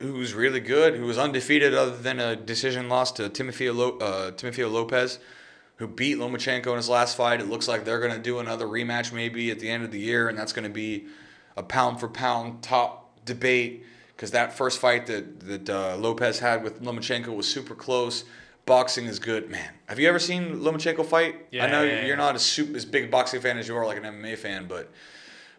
who's 0.00 0.34
really 0.34 0.60
good, 0.60 0.94
who 0.94 1.04
was 1.04 1.18
undefeated 1.18 1.74
other 1.74 1.96
than 1.96 2.20
a 2.20 2.36
decision 2.36 2.88
loss 2.88 3.12
to 3.12 3.28
Timofey 3.28 3.74
Lo- 3.74 3.98
uh, 3.98 4.30
Timofey 4.32 4.70
Lopez, 4.70 5.18
who 5.76 5.86
beat 5.86 6.18
Lomachenko 6.18 6.68
in 6.68 6.76
his 6.76 6.88
last 6.88 7.16
fight. 7.16 7.40
It 7.40 7.48
looks 7.48 7.68
like 7.68 7.84
they're 7.84 8.00
going 8.00 8.12
to 8.12 8.18
do 8.18 8.38
another 8.38 8.66
rematch 8.66 9.12
maybe 9.12 9.50
at 9.50 9.58
the 9.60 9.68
end 9.68 9.84
of 9.84 9.90
the 9.90 10.00
year, 10.00 10.28
and 10.28 10.38
that's 10.38 10.52
going 10.52 10.66
to 10.68 10.74
be 10.74 11.06
a 11.56 11.62
pound 11.62 12.00
for 12.00 12.08
pound 12.08 12.62
top 12.62 13.24
debate 13.24 13.84
because 14.14 14.30
that 14.32 14.52
first 14.52 14.80
fight 14.80 15.06
that 15.06 15.40
that 15.40 15.70
uh, 15.70 15.96
Lopez 15.96 16.38
had 16.40 16.62
with 16.62 16.82
Lomachenko 16.82 17.34
was 17.34 17.46
super 17.46 17.74
close. 17.74 18.24
Boxing 18.66 19.06
is 19.06 19.18
good, 19.18 19.48
man. 19.48 19.70
Have 19.86 19.98
you 19.98 20.08
ever 20.08 20.18
seen 20.18 20.56
Lomachenko 20.56 21.06
fight? 21.06 21.46
Yeah, 21.50 21.64
I 21.64 21.70
know 21.70 21.82
yeah, 21.82 22.00
you're 22.00 22.08
yeah. 22.10 22.14
not 22.16 22.34
as 22.34 22.42
super, 22.42 22.76
as 22.76 22.84
big 22.84 23.04
a 23.04 23.08
boxing 23.08 23.40
fan 23.40 23.56
as 23.56 23.66
you 23.66 23.74
are, 23.74 23.86
like 23.86 23.96
an 23.96 24.02
MMA 24.02 24.36
fan, 24.36 24.66
but 24.68 24.90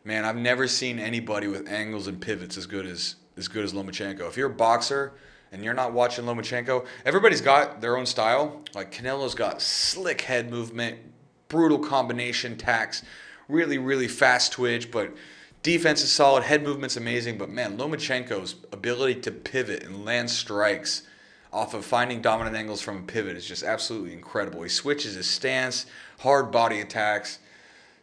man, 0.03 0.25
I've 0.25 0.37
never 0.37 0.67
seen 0.67 0.99
anybody 0.99 1.47
with 1.47 1.67
angles 1.67 2.07
and 2.07 2.21
pivots 2.21 2.57
as 2.57 2.65
good 2.65 2.85
as 2.85 3.15
as 3.37 3.47
good 3.47 3.63
as 3.63 3.73
Lomachenko. 3.73 4.27
If 4.27 4.35
you're 4.35 4.51
a 4.51 4.53
boxer 4.53 5.13
and 5.51 5.63
you're 5.63 5.73
not 5.73 5.93
watching 5.93 6.25
Lomachenko, 6.25 6.85
everybody's 7.05 7.41
got 7.41 7.79
their 7.79 7.95
own 7.95 8.05
style. 8.05 8.61
Like 8.73 8.91
Canelo's 8.91 9.33
got 9.33 9.61
slick 9.61 10.21
head 10.21 10.49
movement, 10.51 10.99
brutal 11.47 11.79
combination 11.79 12.57
tacks, 12.57 13.03
really 13.47 13.77
really 13.77 14.07
fast 14.07 14.51
twitch, 14.51 14.91
but 14.91 15.13
Defense 15.61 16.01
is 16.01 16.11
solid. 16.11 16.43
Head 16.43 16.63
movement's 16.63 16.95
amazing. 16.95 17.37
But 17.37 17.49
man, 17.49 17.77
Lomachenko's 17.77 18.55
ability 18.71 19.21
to 19.21 19.31
pivot 19.31 19.83
and 19.83 20.05
land 20.05 20.29
strikes 20.29 21.03
off 21.51 21.73
of 21.73 21.83
finding 21.83 22.21
dominant 22.21 22.55
angles 22.55 22.81
from 22.81 22.97
a 22.97 23.01
pivot 23.01 23.35
is 23.35 23.45
just 23.45 23.63
absolutely 23.63 24.13
incredible. 24.13 24.61
He 24.61 24.69
switches 24.69 25.15
his 25.15 25.29
stance, 25.29 25.85
hard 26.19 26.51
body 26.51 26.79
attacks. 26.79 27.39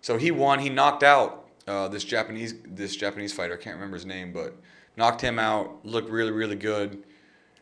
So 0.03 0.19
he 0.19 0.31
won. 0.31 0.59
He 0.59 0.69
knocked 0.69 1.03
out 1.03 1.46
uh, 1.67 1.89
this 1.89 2.05
Japanese 2.05 2.55
this 2.67 2.97
Japanese 2.97 3.33
fighter. 3.33 3.55
I 3.55 3.63
can't 3.63 3.77
remember 3.77 3.97
his 3.97 4.07
name, 4.07 4.33
but 4.33 4.57
knocked 4.97 5.21
him 5.21 5.39
out. 5.39 5.85
Looked 5.85 6.11
really 6.11 6.31
really 6.33 6.57
good, 6.57 7.03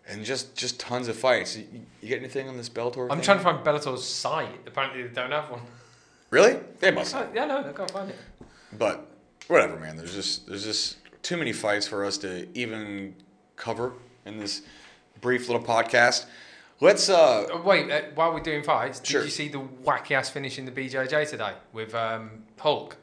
and 0.09 0.25
just 0.25 0.57
just 0.57 0.79
tons 0.81 1.09
of 1.09 1.17
fights. 1.17 1.57
You, 1.57 1.67
you 2.03 2.09
get 2.09 2.19
anything 2.19 2.49
on 2.49 2.57
this 2.57 2.69
Bellator? 2.69 3.05
I'm 3.11 3.19
thing? 3.19 3.25
trying 3.25 3.38
to 3.38 3.45
find 3.45 3.64
Bellator's 3.64 4.05
site. 4.05 4.61
Apparently, 4.67 5.03
they 5.05 5.14
don't 5.14 5.31
have 5.31 5.51
one. 5.51 5.62
Really? 6.31 6.59
They 6.81 6.90
must. 6.90 7.14
Oh, 7.14 7.29
yeah, 7.35 7.45
no, 7.45 7.59
I 7.69 7.73
can't 7.73 7.90
find 7.90 8.11
it. 8.11 8.17
But 8.77 9.07
whatever, 9.49 9.79
man. 9.79 9.97
There's 9.97 10.14
just 10.14 10.47
there's 10.47 10.64
just 10.64 10.97
too 11.23 11.37
many 11.37 11.53
fights 11.53 11.87
for 11.87 12.05
us 12.05 12.19
to 12.19 12.49
even 12.59 13.14
cover 13.57 13.93
in 14.27 14.38
this 14.38 14.62
brief 15.21 15.49
little 15.49 15.62
podcast. 15.64 16.27
Let's 16.81 17.09
uh 17.09 17.47
Oh, 17.53 17.62
wait, 17.62 17.90
uh, 17.90 18.03
while 18.17 18.35
we're 18.35 18.40
doing 18.40 18.64
fights, 18.64 19.01
Sure. 19.09 19.21
did 19.21 19.27
you 19.27 19.31
see 19.31 19.49
the 19.49 19.61
wacky 19.61 20.11
ass 20.11 20.29
finish 20.29 20.59
in 20.59 20.64
the 20.64 20.73
BJJ 20.73 21.31
today 21.31 21.53
with 21.73 21.95
um, 21.95 22.43
Hulk? 22.59 22.97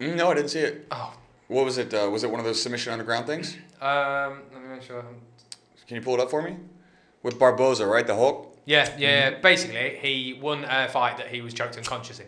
Mm, 0.00 0.16
no, 0.16 0.30
I 0.30 0.34
didn't 0.34 0.50
see 0.50 0.60
it. 0.60 0.86
Oh, 0.90 1.12
What 1.48 1.64
was 1.64 1.78
it? 1.78 1.92
Uh, 1.92 2.08
was 2.10 2.24
it 2.24 2.30
one 2.30 2.40
of 2.40 2.46
those 2.46 2.60
submission 2.62 2.92
underground 2.92 3.26
things? 3.26 3.56
um, 3.80 4.42
let 4.52 4.62
me 4.62 4.68
make 4.74 4.82
sure. 4.82 5.04
Can 5.86 5.96
you 5.96 6.02
pull 6.02 6.14
it 6.14 6.20
up 6.20 6.30
for 6.30 6.42
me? 6.42 6.56
With 7.22 7.38
Barbosa, 7.38 7.88
right? 7.90 8.06
The 8.06 8.14
Hulk. 8.14 8.56
Yeah, 8.64 8.94
yeah. 8.98 9.30
Mm-hmm. 9.32 9.42
Basically, 9.42 9.96
he 10.00 10.38
won 10.40 10.64
a 10.64 10.88
fight 10.88 11.16
that 11.18 11.28
he 11.28 11.40
was 11.40 11.52
choked 11.52 11.76
unconscious 11.76 12.20
in. 12.20 12.26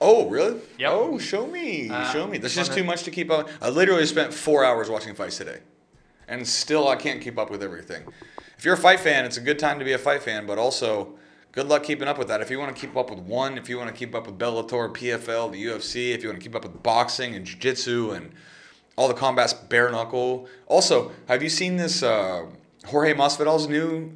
Oh, 0.00 0.28
really? 0.28 0.60
Yep. 0.78 0.90
Oh, 0.92 1.18
show 1.18 1.46
me. 1.46 1.88
Uh, 1.88 2.04
show 2.12 2.26
me. 2.26 2.38
This 2.38 2.52
is 2.52 2.56
just 2.58 2.72
too 2.72 2.84
much 2.84 3.02
to 3.04 3.10
keep 3.10 3.30
up. 3.30 3.48
I 3.60 3.68
literally 3.70 4.06
spent 4.06 4.32
four 4.34 4.64
hours 4.64 4.90
watching 4.90 5.14
fights 5.14 5.38
today. 5.38 5.58
And 6.28 6.46
still, 6.46 6.88
I 6.88 6.96
can't 6.96 7.20
keep 7.22 7.38
up 7.38 7.50
with 7.50 7.62
everything. 7.62 8.02
If 8.58 8.64
you're 8.64 8.74
a 8.74 8.78
fight 8.78 9.00
fan, 9.00 9.24
it's 9.24 9.38
a 9.38 9.40
good 9.40 9.58
time 9.58 9.78
to 9.78 9.84
be 9.84 9.92
a 9.92 9.98
fight 9.98 10.22
fan, 10.22 10.46
but 10.46 10.58
also, 10.58 11.14
good 11.52 11.66
luck 11.66 11.82
keeping 11.84 12.08
up 12.08 12.18
with 12.18 12.28
that. 12.28 12.40
If 12.40 12.50
you 12.50 12.58
want 12.58 12.74
to 12.74 12.80
keep 12.80 12.96
up 12.96 13.10
with 13.10 13.20
one, 13.20 13.58
if 13.58 13.68
you 13.68 13.78
want 13.78 13.88
to 13.90 13.94
keep 13.96 14.14
up 14.14 14.26
with 14.26 14.38
Bellator, 14.38 14.92
PFL, 14.94 15.52
the 15.52 15.64
UFC, 15.64 16.12
if 16.14 16.22
you 16.22 16.28
want 16.28 16.40
to 16.40 16.44
keep 16.44 16.54
up 16.54 16.62
with 16.62 16.82
boxing 16.82 17.34
and 17.34 17.44
jiu 17.44 17.56
jitsu 17.58 18.10
and 18.12 18.32
all 18.96 19.08
the 19.08 19.14
combats, 19.14 19.52
bare 19.52 19.90
knuckle. 19.90 20.48
Also, 20.66 21.12
have 21.28 21.42
you 21.42 21.48
seen 21.48 21.76
this 21.76 22.02
uh, 22.02 22.46
Jorge 22.86 23.14
Masvidal's 23.14 23.68
new 23.68 24.12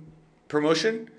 promotion? 0.48 1.08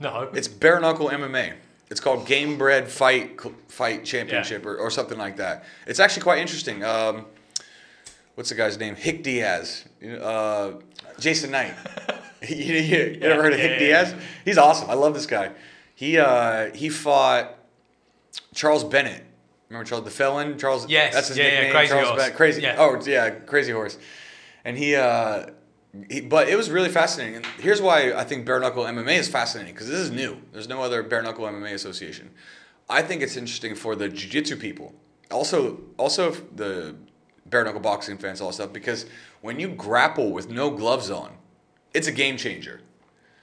No. 0.00 0.28
It's 0.34 0.48
bare 0.48 0.80
knuckle 0.80 1.08
MMA. 1.08 1.54
It's 1.90 1.98
called 1.98 2.26
Game 2.26 2.58
Bred 2.58 2.90
Fight 2.90 3.40
Fight 3.68 4.04
Championship 4.04 4.66
or, 4.66 4.76
or 4.76 4.90
something 4.90 5.16
like 5.16 5.38
that. 5.38 5.64
It's 5.86 5.98
actually 5.98 6.24
quite 6.24 6.40
interesting. 6.40 6.84
Um, 6.84 7.24
what's 8.34 8.50
the 8.50 8.54
guy's 8.54 8.78
name? 8.78 8.96
Hick 8.96 9.22
Diaz. 9.22 9.86
Uh, 10.20 10.72
Jason 11.18 11.50
Knight. 11.52 11.74
you, 12.48 12.56
you, 12.56 13.18
you 13.20 13.20
ever 13.22 13.42
heard 13.42 13.52
of 13.52 13.58
yeah, 13.58 13.64
Hick 13.66 13.80
yeah, 13.80 14.02
Diaz? 14.02 14.14
He's 14.44 14.58
awesome. 14.58 14.88
I 14.90 14.94
love 14.94 15.14
this 15.14 15.26
guy. 15.26 15.52
He 15.94 16.18
uh, 16.18 16.72
he 16.74 16.88
fought 16.88 17.54
Charles 18.54 18.84
Bennett. 18.84 19.24
Remember 19.68 19.88
Charles 19.88 20.04
the 20.04 20.10
Felon? 20.10 20.58
Charles. 20.58 20.88
Yes, 20.88 21.14
That's 21.14 21.28
his 21.28 21.38
yeah, 21.38 21.62
yeah. 21.62 21.70
Crazy 21.70 21.88
Charles 21.88 22.08
Horse. 22.08 22.20
Bennett. 22.20 22.36
Crazy. 22.36 22.62
Yeah. 22.62 22.76
Oh 22.78 23.00
yeah, 23.04 23.30
Crazy 23.30 23.72
Horse. 23.72 23.98
And 24.64 24.76
he. 24.76 24.94
Uh, 24.94 25.46
he, 26.08 26.20
but 26.20 26.48
it 26.48 26.56
was 26.56 26.70
really 26.70 26.90
fascinating. 26.90 27.36
And 27.36 27.46
here's 27.60 27.80
why 27.80 28.12
I 28.12 28.22
think 28.22 28.46
bare 28.46 28.60
knuckle 28.60 28.84
MMA 28.84 29.18
is 29.18 29.28
fascinating 29.28 29.72
because 29.74 29.88
this 29.88 29.98
is 29.98 30.10
new. 30.10 30.36
There's 30.52 30.68
no 30.68 30.82
other 30.82 31.02
bare 31.02 31.22
knuckle 31.22 31.46
MMA 31.46 31.72
association. 31.72 32.30
I 32.88 33.02
think 33.02 33.22
it's 33.22 33.36
interesting 33.36 33.74
for 33.74 33.96
the 33.96 34.08
jiu-jitsu 34.08 34.56
people. 34.56 34.94
Also, 35.30 35.80
also 35.96 36.30
the 36.30 36.94
bare 37.46 37.64
knuckle 37.64 37.80
boxing 37.80 38.18
fans, 38.18 38.40
all 38.40 38.52
stuff. 38.52 38.72
Because 38.72 39.06
when 39.40 39.58
you 39.58 39.68
grapple 39.68 40.30
with 40.30 40.50
no 40.50 40.70
gloves 40.70 41.10
on, 41.10 41.32
it's 41.94 42.06
a 42.06 42.12
game 42.12 42.36
changer. 42.36 42.80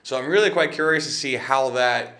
So 0.03 0.17
I'm 0.17 0.29
really 0.29 0.49
quite 0.49 0.71
curious 0.71 1.05
to 1.05 1.11
see 1.11 1.33
how 1.33 1.71
that 1.71 2.19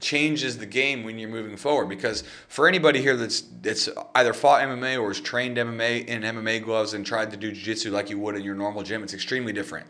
changes 0.00 0.58
the 0.58 0.66
game 0.66 1.04
when 1.04 1.18
you're 1.18 1.28
moving 1.28 1.56
forward. 1.56 1.88
Because 1.88 2.24
for 2.48 2.68
anybody 2.68 3.00
here 3.00 3.16
that's 3.16 3.42
that's 3.62 3.88
either 4.14 4.32
fought 4.32 4.62
MMA 4.62 5.00
or 5.00 5.08
has 5.08 5.20
trained 5.20 5.56
MMA 5.56 6.06
in 6.06 6.22
MMA 6.22 6.62
gloves 6.62 6.94
and 6.94 7.04
tried 7.04 7.30
to 7.30 7.36
do 7.36 7.52
jiu-jitsu 7.52 7.90
like 7.90 8.10
you 8.10 8.18
would 8.18 8.36
in 8.36 8.42
your 8.42 8.54
normal 8.54 8.82
gym, 8.82 9.02
it's 9.02 9.14
extremely 9.14 9.52
different. 9.52 9.86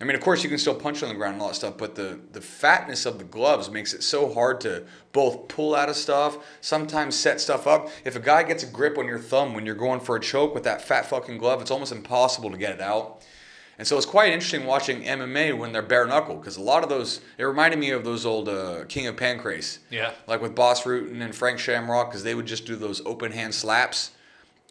I 0.00 0.04
mean, 0.04 0.14
of 0.14 0.22
course, 0.22 0.44
you 0.44 0.48
can 0.48 0.58
still 0.58 0.76
punch 0.76 1.02
on 1.02 1.08
the 1.08 1.16
ground 1.16 1.34
and 1.34 1.42
all 1.42 1.48
that 1.48 1.54
stuff, 1.54 1.76
but 1.76 1.96
the, 1.96 2.20
the 2.30 2.40
fatness 2.40 3.04
of 3.04 3.18
the 3.18 3.24
gloves 3.24 3.68
makes 3.68 3.92
it 3.94 4.04
so 4.04 4.32
hard 4.32 4.60
to 4.60 4.84
both 5.12 5.48
pull 5.48 5.74
out 5.74 5.88
of 5.88 5.96
stuff, 5.96 6.38
sometimes 6.60 7.16
set 7.16 7.40
stuff 7.40 7.66
up. 7.66 7.88
If 8.04 8.14
a 8.14 8.20
guy 8.20 8.44
gets 8.44 8.62
a 8.62 8.66
grip 8.66 8.96
on 8.96 9.06
your 9.06 9.18
thumb 9.18 9.54
when 9.54 9.66
you're 9.66 9.74
going 9.74 9.98
for 9.98 10.14
a 10.14 10.20
choke 10.20 10.54
with 10.54 10.62
that 10.62 10.82
fat 10.82 11.06
fucking 11.06 11.38
glove, 11.38 11.60
it's 11.60 11.72
almost 11.72 11.90
impossible 11.90 12.48
to 12.52 12.56
get 12.56 12.72
it 12.72 12.80
out. 12.80 13.24
And 13.78 13.86
so 13.86 13.96
it's 13.96 14.06
quite 14.06 14.32
interesting 14.32 14.66
watching 14.66 15.02
MMA 15.02 15.56
when 15.56 15.70
they're 15.70 15.82
bare 15.82 16.06
knuckle 16.06 16.36
because 16.36 16.56
a 16.56 16.62
lot 16.62 16.82
of 16.82 16.88
those, 16.88 17.20
it 17.38 17.44
reminded 17.44 17.78
me 17.78 17.90
of 17.90 18.04
those 18.04 18.26
old 18.26 18.48
uh, 18.48 18.84
King 18.88 19.06
of 19.06 19.14
Pancrase. 19.14 19.78
Yeah. 19.88 20.12
Like 20.26 20.42
with 20.42 20.56
Bas 20.56 20.82
Rutten 20.82 21.22
and 21.22 21.34
Frank 21.34 21.60
Shamrock 21.60 22.10
because 22.10 22.24
they 22.24 22.34
would 22.34 22.46
just 22.46 22.66
do 22.66 22.74
those 22.74 23.00
open 23.06 23.30
hand 23.30 23.54
slaps. 23.54 24.10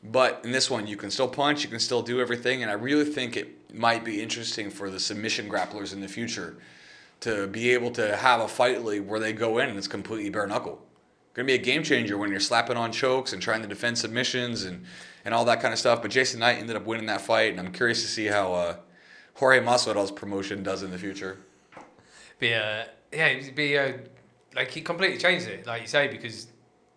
But 0.04 0.42
in 0.44 0.52
this 0.52 0.70
one, 0.70 0.88
you 0.88 0.98
can 0.98 1.10
still 1.10 1.30
punch, 1.30 1.64
you 1.64 1.70
can 1.70 1.80
still 1.80 2.02
do 2.02 2.20
everything. 2.20 2.62
And 2.64 2.70
I 2.70 2.76
really 2.76 3.06
think 3.06 3.38
it 3.38 3.74
might 3.74 4.04
be 4.04 4.22
interesting 4.22 4.70
for 4.70 4.90
the 4.90 5.00
submission 5.00 5.50
grapplers 5.50 5.94
in 5.94 6.02
the 6.02 6.08
future 6.08 6.58
to 7.22 7.48
be 7.48 7.72
able 7.72 7.92
to 7.92 8.16
have 8.18 8.42
a 8.42 8.48
fight 8.48 8.84
league 8.84 9.08
where 9.08 9.22
they 9.22 9.34
go 9.34 9.58
in 9.60 9.70
and 9.70 9.78
it's 9.78 9.88
completely 9.88 10.30
bare 10.30 10.48
knuckle. 10.48 10.82
Going 11.34 11.48
to 11.48 11.54
be 11.54 11.56
a 11.56 11.64
game 11.64 11.84
changer 11.84 12.18
when 12.18 12.30
you're 12.30 12.40
slapping 12.40 12.78
on 12.78 12.92
chokes 12.92 13.32
and 13.32 13.42
trying 13.42 13.62
to 13.62 13.68
defend 13.68 13.98
submissions 13.98 14.64
and, 14.64 14.84
and 15.24 15.34
all 15.34 15.46
that 15.46 15.62
kind 15.62 15.72
of 15.72 15.80
stuff. 15.80 16.02
But 16.02 16.12
Jason 16.12 16.40
Knight 16.40 16.58
ended 16.58 16.76
up 16.76 16.86
winning 16.86 17.06
that 17.06 17.22
fight, 17.22 17.52
and 17.52 17.60
I'm 17.60 17.72
curious 17.72 18.02
to 18.02 18.08
see 18.08 18.26
how 18.26 18.54
uh, 18.54 18.76
Jorge 19.38 19.60
Masvidal's 19.60 20.12
promotion 20.12 20.64
does 20.64 20.82
in 20.82 20.90
the 20.90 20.98
future. 20.98 21.38
Be 22.40 22.52
a 22.52 22.88
yeah, 23.14 23.28
it'd 23.28 23.56
be 23.56 23.76
a 23.76 24.00
like 24.56 24.72
he 24.72 24.82
completely 24.82 25.18
changed 25.18 25.48
it, 25.48 25.66
like 25.66 25.84
you 25.84 25.88
say, 25.88 26.08
because 26.08 26.48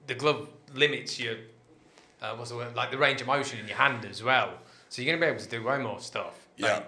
the 0.07 0.14
glove 0.14 0.48
limits 0.74 1.20
your 1.20 1.35
uh, 2.22 2.35
what's 2.37 2.50
the 2.50 2.57
word 2.57 2.74
like 2.74 2.90
the 2.90 2.98
range 2.98 3.20
of 3.20 3.26
motion 3.26 3.59
in 3.59 3.68
your 3.68 3.76
hand 3.76 4.05
as 4.07 4.22
well. 4.22 4.55
So 4.88 5.03
you're 5.03 5.14
gonna 5.14 5.24
be 5.24 5.31
able 5.31 5.42
to 5.42 5.48
do 5.48 5.62
way 5.62 5.79
more 5.79 6.00
stuff. 6.00 6.35
Like, 6.59 6.70
Yeah. 6.70 6.83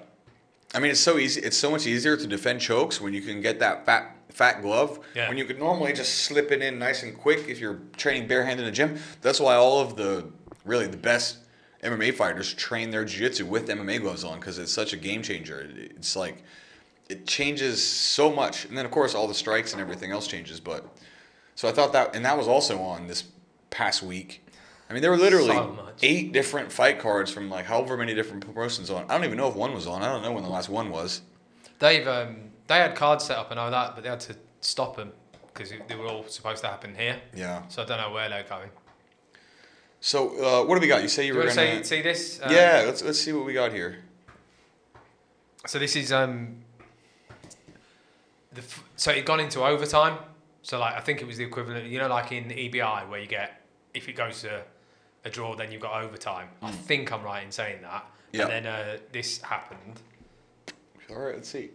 I 0.75 0.79
mean, 0.81 0.91
it's 0.91 1.01
so 1.01 1.19
easy. 1.19 1.43
It's 1.43 1.59
so 1.59 1.71
much 1.71 1.87
easier 1.87 2.17
to 2.17 2.27
defend 2.27 2.63
chokes 2.63 2.99
when 2.99 3.13
you 3.13 3.21
can 3.21 3.43
get 3.43 3.59
that 3.59 3.85
fat 3.85 4.17
fat 4.31 4.63
glove. 4.63 5.01
Yeah. 5.15 5.29
When 5.29 5.37
you 5.37 5.45
could 5.45 5.59
normally 5.59 5.93
just 5.93 6.21
slip 6.23 6.51
it 6.51 6.63
in 6.63 6.79
nice 6.79 7.03
and 7.03 7.15
quick 7.17 7.47
if 7.49 7.59
you're 7.61 7.81
training 7.99 8.27
barehanded 8.27 8.61
in 8.61 8.73
the 8.73 8.75
gym. 8.75 8.99
That's 9.21 9.39
why 9.39 9.57
all 9.57 9.81
of 9.81 9.97
the 9.97 10.31
really 10.65 10.87
the 10.87 10.97
best 10.97 11.37
MMA 11.83 12.15
fighters 12.15 12.55
train 12.55 12.91
their 12.91 13.05
jiu-jitsu 13.05 13.45
with 13.45 13.69
MMA 13.69 14.01
gloves 14.01 14.25
on 14.25 14.39
because 14.39 14.59
it's 14.59 14.73
such 14.73 14.93
a 14.93 14.97
game 14.97 15.23
changer. 15.23 15.69
It's 15.75 16.15
like 16.15 16.43
it 17.09 17.27
changes 17.27 17.85
so 17.85 18.33
much, 18.33 18.65
and 18.65 18.77
then 18.79 18.85
of 18.85 18.91
course 18.91 19.15
all 19.15 19.27
the 19.27 19.35
strikes 19.35 19.73
and 19.73 19.81
everything 19.81 20.13
else 20.13 20.27
changes. 20.27 20.61
But 20.61 20.85
so 21.55 21.69
I 21.69 21.73
thought 21.73 21.93
that, 21.93 22.15
and 22.15 22.25
that 22.25 22.39
was 22.39 22.47
also 22.47 22.81
on 22.81 23.09
this 23.09 23.25
past 23.71 24.03
week. 24.03 24.47
I 24.89 24.93
mean, 24.93 25.03
there 25.03 25.11
were 25.11 25.17
literally 25.17 25.49
So 25.49 25.89
eight 26.03 26.33
different 26.33 26.71
fight 26.71 26.99
cards 26.99 27.31
from 27.33 27.51
like 27.51 27.65
however 27.65 27.97
many 27.97 28.15
different 28.15 28.45
promotions 28.45 28.91
on. 28.91 29.05
I 29.09 29.15
don't 29.15 29.25
even 29.25 29.39
know 29.39 29.49
if 29.49 29.57
one 29.57 29.75
was 29.75 29.87
on. 29.87 30.03
I 30.03 30.07
don't 30.07 30.23
know 30.23 30.33
when 30.33 30.45
the 30.45 30.51
last 30.51 30.69
one 30.69 30.91
was. 30.91 31.23
They've 31.79 32.07
um, 32.07 32.51
they 32.69 32.77
had 32.77 32.95
cards 32.95 33.25
set 33.25 33.39
up 33.39 33.51
and 33.51 33.59
all 33.59 33.71
that, 33.71 33.95
but 33.95 34.05
they 34.05 34.11
had 34.11 34.21
to 34.21 34.37
stop 34.61 34.97
them 34.97 35.13
because 35.53 35.73
they 35.89 35.95
were 35.97 36.07
all 36.07 36.25
supposed 36.29 36.63
to 36.63 36.69
happen 36.69 36.95
here. 36.95 37.21
Yeah. 37.35 37.63
So 37.69 37.83
I 37.83 37.87
don't 37.87 38.01
know 38.01 38.13
where 38.13 38.29
they're 38.29 38.45
going. 38.45 38.71
So 40.05 40.63
uh, 40.63 40.67
what 40.67 40.75
do 40.75 40.81
we 40.81 40.89
got? 40.89 41.01
You 41.01 41.09
say 41.09 41.27
you 41.27 41.33
you 41.33 41.39
were 41.39 41.49
to 41.49 41.55
gonna. 41.55 41.85
see, 41.85 41.97
see 41.97 42.03
this? 42.03 42.41
Um, 42.43 42.53
yeah. 42.53 42.83
Let's 42.85 43.03
let's 43.05 43.21
see 43.21 43.33
what 43.33 43.47
we 43.47 43.55
got 43.55 43.73
here. 43.73 44.03
So 45.65 45.79
this 45.79 45.95
is 45.95 46.13
um. 46.13 46.57
The 48.53 48.63
f- 48.63 48.85
so 48.97 49.13
it 49.13 49.25
gone 49.25 49.39
into 49.39 49.63
overtime. 49.63 50.19
So 50.63 50.81
like 50.81 50.97
I 50.97 51.01
think 51.01 51.23
it 51.23 51.27
was 51.27 51.37
the 51.37 51.45
equivalent, 51.45 51.87
you 51.87 52.01
know, 52.01 52.09
like 52.09 52.33
in 52.33 52.47
EBI 52.51 53.09
where 53.09 53.21
you 53.21 53.29
get 53.29 53.63
if 53.95 54.09
it 54.09 54.15
goes 54.15 54.43
to 54.43 54.65
a 55.25 55.31
draw, 55.31 55.55
then 55.55 55.71
you've 55.71 55.81
got 55.81 56.03
overtime. 56.03 56.49
I 56.61 56.73
think 56.73 57.13
I'm 57.13 57.23
right 57.23 57.45
in 57.45 57.53
saying 57.53 57.83
that. 57.83 58.03
Hmm. 58.03 58.37
Yeah. 58.37 58.43
And 58.49 58.51
then 58.51 58.67
uh, 58.67 58.97
this 59.13 59.41
happened. 59.41 60.01
All 61.11 61.17
right. 61.17 61.37
Let's 61.37 61.49
see. 61.49 61.71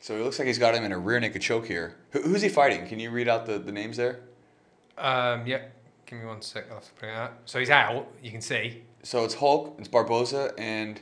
So 0.00 0.16
it 0.16 0.22
looks 0.22 0.38
like 0.38 0.48
he's 0.48 0.58
got 0.58 0.74
him 0.74 0.84
in 0.84 0.92
a 0.92 0.98
rear 0.98 1.20
naked 1.20 1.42
choke 1.42 1.66
here. 1.66 1.96
Who, 2.12 2.22
who's 2.22 2.40
he 2.40 2.48
fighting? 2.48 2.86
Can 2.86 2.98
you 2.98 3.10
read 3.10 3.28
out 3.28 3.44
the, 3.44 3.58
the 3.58 3.72
names 3.72 3.98
there? 3.98 4.20
Um, 4.96 5.46
yeah. 5.46 5.62
Give 6.14 6.22
me 6.22 6.28
one 6.28 6.42
sec. 6.42 6.66
I'll 6.68 6.76
have 6.76 6.84
to 6.84 7.00
bring 7.00 7.12
it 7.12 7.16
out. 7.16 7.32
So 7.44 7.58
he's 7.58 7.70
out. 7.70 8.06
You 8.22 8.30
can 8.30 8.40
see. 8.40 8.84
So 9.02 9.24
it's 9.24 9.34
Hulk, 9.34 9.74
it's 9.80 9.88
Barbosa, 9.88 10.54
and 10.56 11.00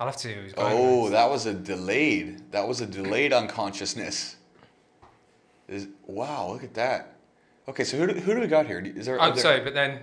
I'll 0.00 0.06
have 0.06 0.16
to 0.18 0.50
oh, 0.56 1.10
that 1.10 1.28
was 1.28 1.44
a 1.44 1.52
delayed. 1.52 2.52
That 2.52 2.66
was 2.66 2.80
a 2.80 2.86
delayed 2.86 3.34
unconsciousness. 3.34 4.36
Is 5.68 5.88
wow, 6.06 6.52
look 6.52 6.64
at 6.64 6.72
that. 6.74 7.16
Okay, 7.68 7.84
so 7.84 7.98
who 7.98 8.06
do, 8.06 8.14
who 8.14 8.32
do 8.32 8.40
we 8.40 8.46
got 8.46 8.66
here? 8.66 8.80
Is 8.80 9.04
there? 9.04 9.20
I'm 9.20 9.36
sorry, 9.36 9.60
but 9.60 9.74
then 9.74 10.00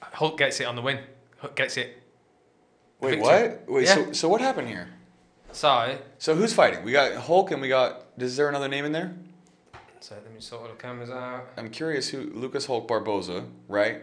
Hulk 0.00 0.38
gets 0.38 0.60
it 0.60 0.64
on 0.64 0.76
the 0.76 0.82
win. 0.82 1.00
Hulk 1.38 1.56
gets 1.56 1.76
it. 1.76 2.00
Wait, 3.00 3.16
victory. 3.16 3.48
what? 3.48 3.64
Wait, 3.68 3.84
Yeah. 3.86 3.94
so 3.94 4.12
so 4.12 4.28
what 4.28 4.40
happened 4.40 4.68
here? 4.68 4.88
Sorry. 5.50 5.98
So 6.18 6.36
who's 6.36 6.52
fighting? 6.52 6.84
We 6.84 6.92
got 6.92 7.16
Hulk, 7.16 7.50
and 7.50 7.60
we 7.60 7.68
got. 7.68 8.06
Is 8.16 8.36
there 8.36 8.48
another 8.48 8.68
name 8.68 8.84
in 8.84 8.92
there? 8.92 9.12
Me 10.36 10.42
sort 10.42 10.68
the 10.68 10.76
cameras 10.76 11.08
out. 11.08 11.48
I'm 11.56 11.70
curious 11.70 12.10
who 12.10 12.30
Lucas 12.34 12.66
Hulk 12.66 12.86
Barbosa, 12.86 13.46
right? 13.68 14.02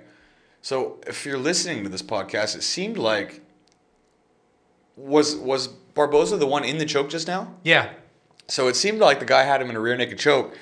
So 0.63 0.99
if 1.05 1.27
you're 1.27 1.37
listening 1.37 1.83
to 1.83 1.89
this 1.89 2.01
podcast, 2.01 2.55
it 2.55 2.63
seemed 2.63 2.97
like 2.97 3.41
was 4.95 5.35
was 5.35 5.67
Barbosa 5.93 6.39
the 6.39 6.47
one 6.47 6.63
in 6.63 6.79
the 6.79 6.85
choke 6.85 7.11
just 7.11 7.27
now? 7.27 7.53
Yeah. 7.63 7.91
So 8.47 8.67
it 8.67 8.75
seemed 8.75 8.97
like 8.97 9.19
the 9.19 9.27
guy 9.27 9.43
had 9.43 9.61
him 9.61 9.69
in 9.69 9.75
a 9.75 9.79
rear 9.79 9.95
naked 9.95 10.17
choke, 10.17 10.57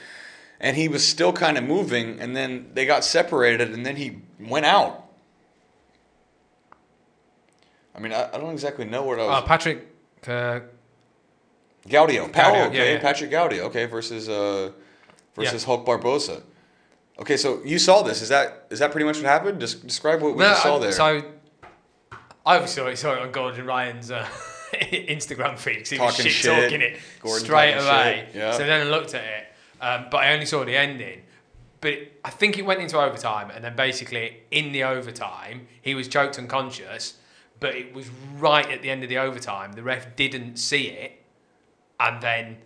and 0.59 0.75
he 0.75 0.89
was 0.89 1.07
still 1.07 1.31
kind 1.31 1.57
of 1.57 1.63
moving, 1.63 2.19
and 2.19 2.35
then 2.35 2.71
they 2.73 2.85
got 2.85 3.05
separated, 3.05 3.71
and 3.71 3.85
then 3.85 3.95
he 3.95 4.23
went 4.41 4.65
out. 4.65 5.05
I 7.95 7.99
mean, 7.99 8.11
I, 8.11 8.27
I 8.27 8.37
don't 8.37 8.51
exactly 8.51 8.83
know 8.83 9.03
what 9.03 9.21
I 9.21 9.23
was. 9.25 9.37
Uh, 9.37 9.47
Patrick. 9.47 9.87
Uh, 10.27 10.59
Gaudio, 11.87 12.29
Gaudio, 12.29 12.67
okay, 12.67 12.77
yeah, 12.77 12.93
yeah. 12.95 12.99
Patrick 12.99 13.31
Gaudio, 13.31 13.61
okay, 13.61 13.85
versus 13.85 14.27
uh, 14.27 14.71
versus 15.35 15.63
Hulk 15.63 15.85
Barbosa. 15.85 16.41
Okay, 17.19 17.37
so 17.37 17.61
you 17.63 17.77
saw 17.77 18.01
this. 18.01 18.21
Is 18.21 18.29
that 18.29 18.65
is 18.69 18.79
that 18.79 18.91
pretty 18.91 19.05
much 19.05 19.17
what 19.17 19.25
happened? 19.25 19.59
Just 19.59 19.85
describe 19.85 20.21
what 20.21 20.33
we 20.35 20.39
no, 20.39 20.53
saw 20.55 20.77
I- 20.77 20.79
there. 20.79 20.91
So 20.91 21.05
I 22.45 22.55
obviously 22.55 22.95
saw 22.95 23.13
it, 23.13 23.19
on 23.19 23.31
Gordon 23.31 23.65
Ryan's 23.65 24.09
uh, 24.11 24.25
Instagram 24.73 25.57
feed 25.59 25.79
'cause 25.79 25.89
he 25.89 25.99
was 25.99 26.15
Talking 26.15 26.31
shit, 26.31 26.31
shit. 26.31 26.63
talking 26.63 26.81
it 26.81 26.99
Gordon 27.21 27.45
straight 27.45 27.73
talking 27.73 27.87
away. 27.87 28.29
yeah. 28.33 28.51
So 28.53 28.59
then 28.59 28.87
I 28.87 28.89
looked 28.89 29.13
at 29.13 29.23
it, 29.23 29.45
um, 29.81 30.05
but 30.09 30.17
I 30.23 30.33
only 30.33 30.45
saw 30.45 30.63
the 30.65 30.75
ending. 30.75 31.21
But 31.81 31.97
I 32.23 32.29
think 32.29 32.57
it 32.59 32.65
went 32.65 32.79
into 32.79 32.97
overtime, 32.99 33.49
and 33.51 33.63
then 33.63 33.75
basically 33.75 34.37
in 34.51 34.71
the 34.71 34.83
overtime, 34.83 35.67
he 35.81 35.95
was 35.95 36.07
choked 36.07 36.37
unconscious. 36.39 37.15
But 37.59 37.75
it 37.75 37.93
was 37.93 38.09
right 38.37 38.69
at 38.71 38.81
the 38.81 38.89
end 38.89 39.03
of 39.03 39.09
the 39.09 39.19
overtime. 39.19 39.73
The 39.73 39.83
ref 39.83 40.15
didn't 40.15 40.57
see 40.57 40.87
it, 40.87 41.21
and 41.99 42.21
then 42.21 42.57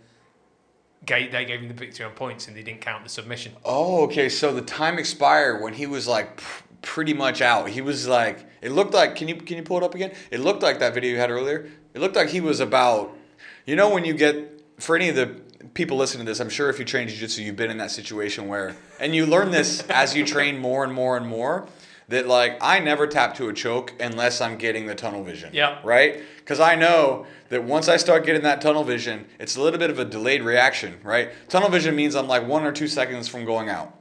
gave, 1.06 1.32
they 1.32 1.44
gave 1.44 1.60
him 1.60 1.68
the 1.68 1.74
victory 1.74 2.04
on 2.04 2.12
points, 2.12 2.48
and 2.48 2.56
they 2.56 2.62
didn't 2.62 2.80
count 2.80 3.04
the 3.04 3.08
submission. 3.08 3.52
oh, 3.64 4.04
okay. 4.04 4.28
So 4.28 4.52
the 4.52 4.62
time 4.62 4.98
expired 4.98 5.62
when 5.62 5.74
he 5.74 5.86
was 5.86 6.06
like 6.06 6.36
pr- 6.36 6.62
pretty 6.82 7.14
much 7.14 7.40
out. 7.40 7.68
He 7.68 7.80
was 7.80 8.06
like, 8.06 8.44
it 8.60 8.72
looked 8.72 8.92
like. 8.92 9.16
Can 9.16 9.28
you 9.28 9.36
can 9.36 9.56
you 9.56 9.62
pull 9.62 9.78
it 9.78 9.82
up 9.82 9.94
again? 9.94 10.12
It 10.30 10.40
looked 10.40 10.62
like 10.62 10.80
that 10.80 10.94
video 10.94 11.12
you 11.12 11.18
had 11.18 11.30
earlier. 11.30 11.70
It 11.94 12.00
looked 12.00 12.16
like 12.16 12.28
he 12.28 12.40
was 12.40 12.60
about. 12.60 13.16
You 13.64 13.76
know 13.76 13.88
when 13.88 14.04
you 14.04 14.14
get 14.14 14.62
for 14.78 14.94
any 14.94 15.08
of 15.08 15.16
the 15.16 15.40
people 15.74 15.96
listening 15.96 16.24
to 16.26 16.30
this, 16.30 16.40
I'm 16.40 16.48
sure 16.48 16.70
if 16.70 16.78
you 16.78 16.84
train 16.84 17.08
jiu-jitsu, 17.08 17.42
you've 17.42 17.56
been 17.56 17.70
in 17.70 17.78
that 17.78 17.90
situation 17.90 18.46
where, 18.48 18.76
and 19.00 19.14
you 19.14 19.26
learn 19.26 19.50
this 19.50 19.82
as 19.88 20.14
you 20.14 20.24
train 20.24 20.58
more 20.58 20.84
and 20.84 20.92
more 20.92 21.16
and 21.16 21.26
more, 21.26 21.66
that 22.08 22.26
like 22.26 22.58
I 22.60 22.78
never 22.78 23.06
tap 23.06 23.34
to 23.36 23.48
a 23.48 23.52
choke 23.52 23.92
unless 24.00 24.40
I'm 24.40 24.56
getting 24.58 24.86
the 24.86 24.94
tunnel 24.94 25.22
vision. 25.24 25.50
Yeah. 25.52 25.78
Right? 25.84 26.22
Because 26.38 26.60
I 26.60 26.74
know 26.76 27.26
that 27.48 27.64
once 27.64 27.88
I 27.88 27.96
start 27.96 28.24
getting 28.24 28.42
that 28.42 28.60
tunnel 28.60 28.84
vision, 28.84 29.26
it's 29.40 29.56
a 29.56 29.60
little 29.60 29.78
bit 29.80 29.90
of 29.90 29.98
a 29.98 30.04
delayed 30.04 30.42
reaction, 30.42 30.98
right? 31.02 31.30
Tunnel 31.48 31.68
vision 31.68 31.96
means 31.96 32.14
I'm 32.14 32.28
like 32.28 32.46
one 32.46 32.64
or 32.64 32.72
two 32.72 32.86
seconds 32.88 33.26
from 33.28 33.44
going 33.44 33.68
out. 33.68 33.92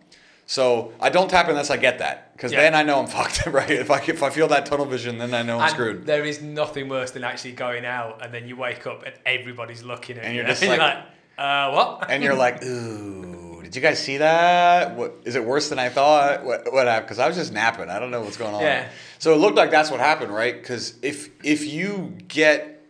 So 0.48 0.94
I 1.02 1.10
don't 1.10 1.28
tap 1.28 1.48
unless 1.50 1.72
I 1.72 1.78
get 1.78 1.98
that, 2.00 2.34
because 2.34 2.52
Yeah. 2.52 2.62
then 2.62 2.76
I 2.76 2.84
know 2.84 3.00
I'm 3.00 3.08
fucked, 3.18 3.48
right? 3.48 3.68
If 3.72 3.90
I 3.90 4.00
if 4.02 4.22
I 4.22 4.30
feel 4.30 4.48
that 4.50 4.68
tunnel 4.68 4.86
vision, 4.86 5.18
then 5.18 5.34
I 5.34 5.42
know 5.42 5.56
I'm 5.58 5.64
And 5.64 5.72
screwed. 5.72 6.06
There 6.06 6.24
is 6.24 6.40
nothing 6.42 6.88
worse 6.88 7.10
than 7.10 7.24
actually 7.24 7.54
going 7.54 7.84
out 7.86 8.24
and 8.24 8.32
then 8.32 8.48
you 8.48 8.56
wake 8.56 8.86
up 8.86 9.02
and 9.04 9.16
everybody's 9.26 9.82
looking 9.84 10.20
at 10.20 10.26
And 10.26 10.36
you. 10.36 10.42
you're 10.42 10.50
just 10.52 10.62
and 10.62 10.78
like- 10.80 10.98
uh, 11.38 11.72
what? 11.72 12.10
and 12.12 12.24
you're 12.24 12.36
like, 12.36 12.64
ooh, 12.64 13.45
did 13.66 13.76
you 13.76 13.82
guys 13.82 13.98
see 13.98 14.18
that? 14.18 14.96
What 14.96 15.16
is 15.26 15.36
it 15.36 15.44
worse 15.44 15.70
than 15.70 15.80
I 15.80 15.90
thought? 15.90 16.46
What 16.46 16.72
what 16.72 16.86
happened? 16.86 17.08
Because 17.08 17.20
I 17.20 17.28
was 17.28 17.36
just 17.36 17.52
napping. 17.52 17.90
I 17.90 18.00
don't 18.00 18.12
know 18.12 18.22
what's 18.22 18.38
going 18.38 18.54
on. 18.54 18.62
Yeah. 18.62 18.88
So 19.18 19.34
it 19.34 19.38
looked 19.38 19.58
like 19.58 19.72
that's 19.72 19.90
what 19.90 20.00
happened, 20.00 20.32
right? 20.32 20.56
Because 20.56 20.96
if 21.02 21.30
if 21.44 21.66
you 21.66 22.16
get 22.28 22.86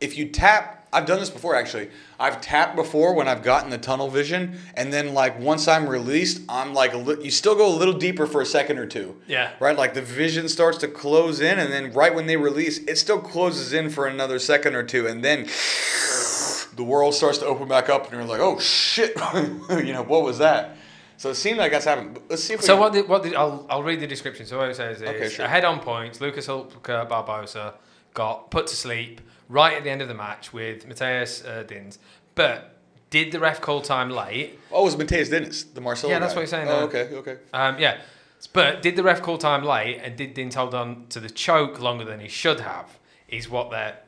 if 0.00 0.18
you 0.18 0.28
tap, 0.28 0.77
I've 0.92 1.06
done 1.06 1.18
this 1.20 1.30
before 1.30 1.54
actually. 1.54 1.90
I've 2.18 2.40
tapped 2.40 2.74
before 2.76 3.14
when 3.14 3.28
I've 3.28 3.42
gotten 3.42 3.70
the 3.70 3.78
tunnel 3.78 4.08
vision, 4.08 4.58
and 4.74 4.92
then 4.92 5.12
like 5.14 5.38
once 5.38 5.68
I'm 5.68 5.88
released, 5.88 6.40
I'm 6.48 6.72
like 6.74 6.94
a 6.94 6.96
li- 6.96 7.22
you 7.24 7.30
still 7.30 7.54
go 7.54 7.66
a 7.68 7.76
little 7.76 7.94
deeper 7.94 8.26
for 8.26 8.40
a 8.40 8.46
second 8.46 8.78
or 8.78 8.86
two. 8.86 9.16
Yeah. 9.26 9.52
Right, 9.60 9.76
like 9.76 9.94
the 9.94 10.02
vision 10.02 10.48
starts 10.48 10.78
to 10.78 10.88
close 10.88 11.40
in, 11.40 11.58
and 11.58 11.72
then 11.72 11.92
right 11.92 12.14
when 12.14 12.26
they 12.26 12.36
release, 12.36 12.78
it 12.78 12.96
still 12.96 13.20
closes 13.20 13.72
in 13.72 13.90
for 13.90 14.06
another 14.06 14.38
second 14.38 14.74
or 14.74 14.82
two, 14.82 15.06
and 15.06 15.22
then 15.24 15.44
the 16.76 16.84
world 16.84 17.14
starts 17.14 17.38
to 17.38 17.46
open 17.46 17.68
back 17.68 17.88
up, 17.88 18.04
and 18.04 18.12
you're 18.14 18.24
like, 18.24 18.40
oh 18.40 18.58
shit, 18.58 19.12
you 19.70 19.92
know 19.92 20.02
what 20.04 20.22
was 20.22 20.38
that? 20.38 20.76
So 21.16 21.30
it 21.30 21.34
seemed 21.34 21.58
like 21.58 21.72
that's 21.72 21.84
happened. 21.84 22.18
Let's 22.28 22.44
see 22.44 22.54
if 22.54 22.60
we 22.60 22.66
So 22.66 22.74
can- 22.74 22.80
what? 22.80 22.92
Did, 22.92 23.08
what 23.08 23.22
did, 23.24 23.34
I'll 23.34 23.66
I'll 23.68 23.82
read 23.82 24.00
the 24.00 24.06
description. 24.06 24.46
So 24.46 24.56
what 24.58 24.70
it 24.70 24.76
says 24.76 25.02
is 25.02 25.08
Okay, 25.08 25.28
sure. 25.28 25.44
ahead 25.46 25.64
on 25.64 25.80
points. 25.80 26.20
Lucas 26.20 26.46
Hulk 26.46 26.72
Barbosa 26.82 27.74
got 28.14 28.50
put 28.50 28.68
to 28.68 28.76
sleep 28.76 29.20
right 29.48 29.74
at 29.76 29.84
the 29.84 29.90
end 29.90 30.02
of 30.02 30.08
the 30.08 30.14
match 30.14 30.52
with 30.52 30.86
Mateus 30.86 31.44
uh, 31.44 31.64
Dins, 31.66 31.98
but 32.34 32.76
did 33.10 33.32
the 33.32 33.40
ref 33.40 33.60
call 33.60 33.80
time 33.80 34.10
late? 34.10 34.58
Oh, 34.70 34.82
it 34.82 34.84
was 34.84 34.96
Mateus 34.98 35.28
Dins, 35.30 35.64
the 35.64 35.80
Marcelo 35.80 36.12
Yeah, 36.12 36.18
that's 36.18 36.32
guy. 36.34 36.36
what 36.36 36.42
he's 36.42 36.50
saying 36.50 36.68
Oh, 36.68 36.80
okay, 36.84 37.08
okay. 37.14 37.36
Um, 37.54 37.78
yeah, 37.78 38.00
but 38.52 38.82
did 38.82 38.96
the 38.96 39.02
ref 39.02 39.22
call 39.22 39.38
time 39.38 39.64
late 39.64 40.00
and 40.02 40.16
did 40.16 40.34
Dins 40.34 40.54
hold 40.54 40.74
on 40.74 41.06
to 41.08 41.20
the 41.20 41.30
choke 41.30 41.80
longer 41.80 42.04
than 42.04 42.20
he 42.20 42.28
should 42.28 42.60
have? 42.60 42.98
Is 43.28 43.48
what 43.48 43.70
they're 43.70 43.98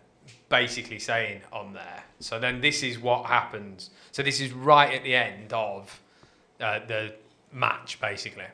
basically 0.49 0.99
saying 0.99 1.43
on 1.53 1.73
there. 1.75 2.03
So 2.19 2.39
then 2.39 2.61
this 2.61 2.83
is 2.83 2.99
what 2.99 3.27
happens. 3.27 3.91
So 4.13 4.23
this 4.23 4.41
is 4.41 4.53
right 4.53 4.93
at 4.95 5.05
the 5.05 5.15
end 5.15 5.53
of 5.53 6.01
uh, 6.61 6.81
the 6.87 7.15
match, 7.53 8.01
basically. 8.01 8.45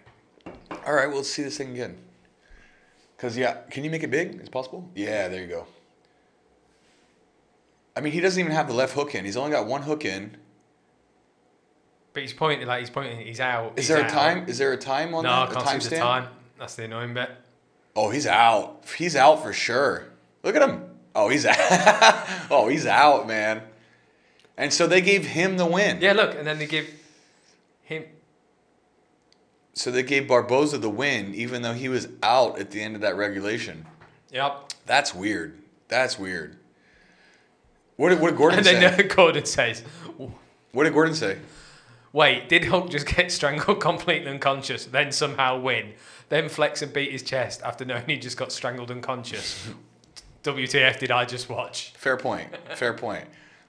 All 0.87 0.95
right, 0.95 1.07
well, 1.11 1.25
see 1.25 1.43
this 1.43 1.57
thing 1.59 1.73
again. 1.73 1.97
Cause 3.19 3.37
yeah, 3.37 3.59
can 3.71 3.83
you 3.83 3.91
make 3.91 4.03
it 4.03 4.11
big? 4.11 4.35
Is 4.35 4.43
it 4.43 4.51
possible? 4.51 4.91
Yeah, 4.95 5.29
there 5.29 5.41
you 5.41 5.47
go. 5.49 5.67
I 7.97 8.01
mean, 8.01 8.13
he 8.13 8.21
doesn't 8.21 8.39
even 8.39 8.53
have 8.53 8.69
the 8.69 8.75
left 8.75 8.93
hook 8.95 9.15
in. 9.15 9.25
He's 9.25 9.37
only 9.39 9.51
got 9.53 9.67
one 9.67 9.83
hook 9.83 10.05
in. 10.05 10.37
But 12.13 12.23
he's 12.23 12.33
pointing 12.35 12.67
like 12.67 12.81
he's 12.81 12.91
pointing. 12.91 13.27
He's 13.27 13.41
out. 13.41 13.73
Is 13.79 13.87
he's 13.89 13.97
there 13.97 14.07
a 14.07 14.11
time? 14.11 14.49
Is 14.49 14.59
there 14.59 14.73
a 14.73 14.77
time 14.77 15.15
on 15.15 15.25
No, 15.25 15.31
I 15.31 15.47
that? 15.47 15.53
can't 15.55 15.63
a 15.63 15.69
time 15.69 15.81
see 15.81 15.89
the 15.91 15.97
time. 15.97 16.29
That's 16.59 16.75
the 16.75 16.85
annoying 16.85 17.15
bit. 17.15 17.31
Oh, 17.95 18.11
he's 18.11 18.27
out. 18.27 18.85
He's 18.97 19.17
out 19.17 19.43
for 19.43 19.53
sure. 19.53 20.07
Look 20.43 20.55
at 20.57 20.63
him. 20.69 20.85
Oh, 21.15 21.29
he's 21.31 21.47
out. 21.47 21.57
oh, 22.51 22.69
he's 22.69 22.87
out, 22.87 23.27
man. 23.27 23.63
And 24.59 24.73
so 24.73 24.87
they 24.87 25.01
gave 25.01 25.27
him 25.27 25.57
the 25.57 25.67
win. 25.67 26.01
Yeah, 26.01 26.13
look, 26.13 26.35
and 26.35 26.47
then 26.47 26.59
they 26.59 26.67
give 26.67 26.89
him. 27.83 28.05
So 29.75 29.91
they 29.91 30.03
gave 30.03 30.25
Barbosa 30.25 30.81
the 30.81 30.89
win, 30.91 31.35
even 31.35 31.61
though 31.63 31.75
he 31.75 31.89
was 31.91 32.09
out 32.23 32.59
at 32.59 32.71
the 32.71 32.81
end 32.83 32.95
of 32.95 33.03
that 33.03 33.17
regulation. 33.17 33.87
Yep. 34.33 34.73
That's 34.87 35.15
weird. 35.15 35.59
That's 35.89 36.19
weird. 36.19 36.57
What 37.97 38.11
did, 38.11 38.21
what 38.21 38.29
did 38.31 38.37
Gordon 38.37 38.59
And 38.59 38.67
say? 38.67 38.79
then 38.81 39.09
Gordon 39.09 39.45
says, 39.47 39.83
What 40.73 40.85
did 40.85 40.93
Gordon 40.93 41.15
say? 41.15 41.39
"Wait, 42.13 42.49
did 42.49 42.65
Hulk 42.67 42.91
just 42.91 43.07
get 43.07 43.31
strangled 43.33 43.81
completely 43.91 44.31
unconscious, 44.31 44.87
then 44.87 45.13
somehow 45.13 45.59
win, 45.59 45.93
then 46.29 46.49
flex 46.49 46.81
and 46.83 46.93
beat 46.93 47.13
his 47.13 47.23
chest 47.23 47.63
after 47.63 47.85
knowing 47.85 48.05
he 48.07 48.17
just 48.19 48.37
got 48.37 48.53
strangled 48.53 48.91
unconscious? 48.91 49.69
WTF 50.45 50.99
did 50.99 51.11
I 51.11 51.25
just 51.25 51.49
watch?" 51.49 51.93
Fair 51.97 52.17
point. 52.17 52.49
Fair 52.75 52.93
point. 52.95 53.25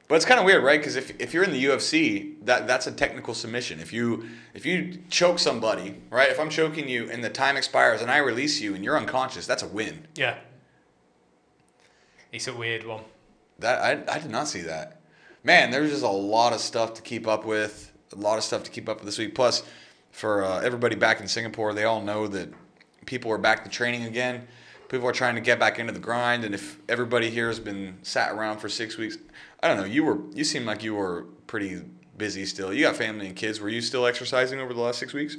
But 0.10 0.16
it's 0.16 0.26
kind 0.26 0.40
of 0.40 0.46
weird, 0.46 0.64
right? 0.64 0.80
Because 0.80 0.96
if, 0.96 1.20
if 1.20 1.34
you're 1.34 1.44
in 1.44 1.52
the 1.52 1.66
UFC, 1.66 2.36
that 2.46 2.66
that's 2.68 2.88
a 2.88 2.92
technical 2.94 3.34
submission. 3.34 3.80
If 3.82 3.92
you 3.92 4.30
if 4.54 4.66
you 4.66 5.00
choke 5.10 5.38
somebody, 5.40 5.96
right? 6.10 6.30
If 6.30 6.40
I'm 6.40 6.50
choking 6.50 6.88
you 6.88 7.10
and 7.12 7.22
the 7.24 7.30
time 7.30 7.58
expires 7.58 8.02
and 8.02 8.10
I 8.10 8.18
release 8.20 8.62
you 8.62 8.74
and 8.76 8.84
you're 8.86 8.98
unconscious, 8.98 9.46
that's 9.48 9.64
a 9.64 9.68
win. 9.68 10.08
Yeah. 10.16 10.38
It's 12.32 12.48
a 12.48 12.54
weird 12.54 12.86
one. 12.86 13.02
That 13.60 13.82
I, 14.10 14.16
I 14.16 14.20
did 14.20 14.32
not 14.32 14.48
see 14.48 14.62
that. 14.62 15.02
Man, 15.44 15.72
there's 15.72 15.92
just 15.92 16.04
a 16.04 16.10
lot 16.10 16.54
of 16.54 16.60
stuff 16.60 16.94
to 16.96 17.02
keep 17.02 17.28
up 17.28 17.46
with. 17.46 17.92
A 18.14 18.16
lot 18.16 18.38
of 18.38 18.44
stuff 18.44 18.64
to 18.64 18.72
keep 18.72 18.88
up 18.88 18.98
with 18.98 19.06
this 19.06 19.18
week. 19.18 19.36
Plus, 19.36 19.64
for 20.12 20.44
uh, 20.44 20.60
everybody 20.62 20.96
back 20.96 21.20
in 21.20 21.28
Singapore, 21.28 21.74
they 21.74 21.84
all 21.84 22.02
know 22.02 22.28
that 22.28 22.50
people 23.06 23.32
are 23.32 23.38
back 23.38 23.64
to 23.64 23.70
training 23.70 24.04
again. 24.04 24.48
People 24.90 25.08
are 25.08 25.14
trying 25.14 25.36
to 25.36 25.42
get 25.42 25.60
back 25.60 25.80
into 25.80 25.92
the 25.92 26.00
grind, 26.00 26.46
and 26.46 26.56
if 26.56 26.80
everybody 26.88 27.30
here 27.30 27.48
has 27.48 27.60
been 27.60 27.98
sat 28.04 28.32
around 28.32 28.60
for 28.60 28.70
six 28.70 28.98
weeks, 28.98 29.18
I 29.62 29.68
don't 29.68 29.78
know. 29.78 29.84
You 29.84 30.04
were 30.06 30.20
you 30.34 30.44
seem 30.44 30.66
like 30.66 30.82
you 30.84 30.96
were 30.96 31.26
pretty 31.46 31.82
busy 32.18 32.46
still. 32.46 32.74
You 32.74 32.86
got 32.86 32.96
family 32.96 33.28
and 33.28 33.36
kids. 33.36 33.60
Were 33.60 33.70
you 33.70 33.82
still 33.82 34.06
exercising 34.06 34.60
over 34.60 34.74
the 34.74 34.80
last 34.80 35.00
six 35.00 35.14
weeks? 35.14 35.36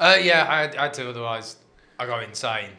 Uh, 0.00 0.16
yeah, 0.20 0.46
I 0.48 0.86
I 0.86 0.88
to, 0.88 1.10
otherwise 1.10 1.56
I 1.98 2.06
go 2.06 2.18
insane. 2.18 2.70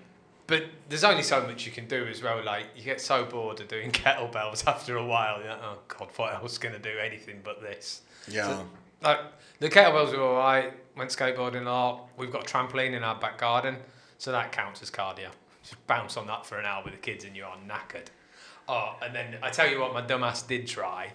But 0.46 0.66
there's 0.90 1.04
only 1.04 1.24
so 1.24 1.42
much 1.42 1.66
you 1.66 1.72
can 1.72 1.88
do 1.88 2.06
as 2.06 2.22
well. 2.22 2.44
Like 2.44 2.66
you 2.76 2.84
get 2.84 3.00
so 3.00 3.26
bored 3.26 3.60
of 3.62 3.68
doing 3.68 3.92
kettlebells 3.92 4.68
after 4.68 4.98
a 4.98 5.06
while. 5.06 5.40
You're 5.40 5.50
like, 5.50 5.64
oh 5.64 5.80
god, 5.88 6.10
what 6.16 6.34
else 6.34 6.58
gonna 6.58 6.80
do 6.80 6.98
anything 7.00 7.42
but 7.44 7.62
this? 7.62 8.02
Yeah. 8.28 8.64
Like 9.02 9.20
the 9.60 9.70
kettlebells 9.70 10.12
were 10.12 10.24
alright. 10.24 10.74
Went 10.96 11.10
skateboarding 11.10 11.66
a 11.66 11.70
lot. 11.70 12.10
We've 12.18 12.32
got 12.32 12.50
a 12.50 12.54
trampoline 12.54 12.94
in 12.94 13.04
our 13.04 13.16
back 13.16 13.38
garden, 13.38 13.78
so 14.18 14.32
that 14.32 14.52
counts 14.52 14.82
as 14.82 14.92
cardio. 14.92 15.30
Just 15.64 15.88
bounce 15.88 16.18
on 16.18 16.28
that 16.28 16.46
for 16.46 16.60
an 16.60 16.66
hour 16.66 16.84
with 16.84 16.94
the 16.94 17.00
kids, 17.00 17.24
and 17.24 17.36
you 17.36 17.46
are 17.46 17.58
knackered. 17.68 18.08
Oh, 18.68 18.96
and 19.02 19.16
then 19.16 19.38
I 19.42 19.50
tell 19.50 19.70
you 19.70 19.80
what, 19.80 19.94
my 19.94 20.02
dumbass 20.02 20.48
did 20.48 20.68
try. 20.68 21.14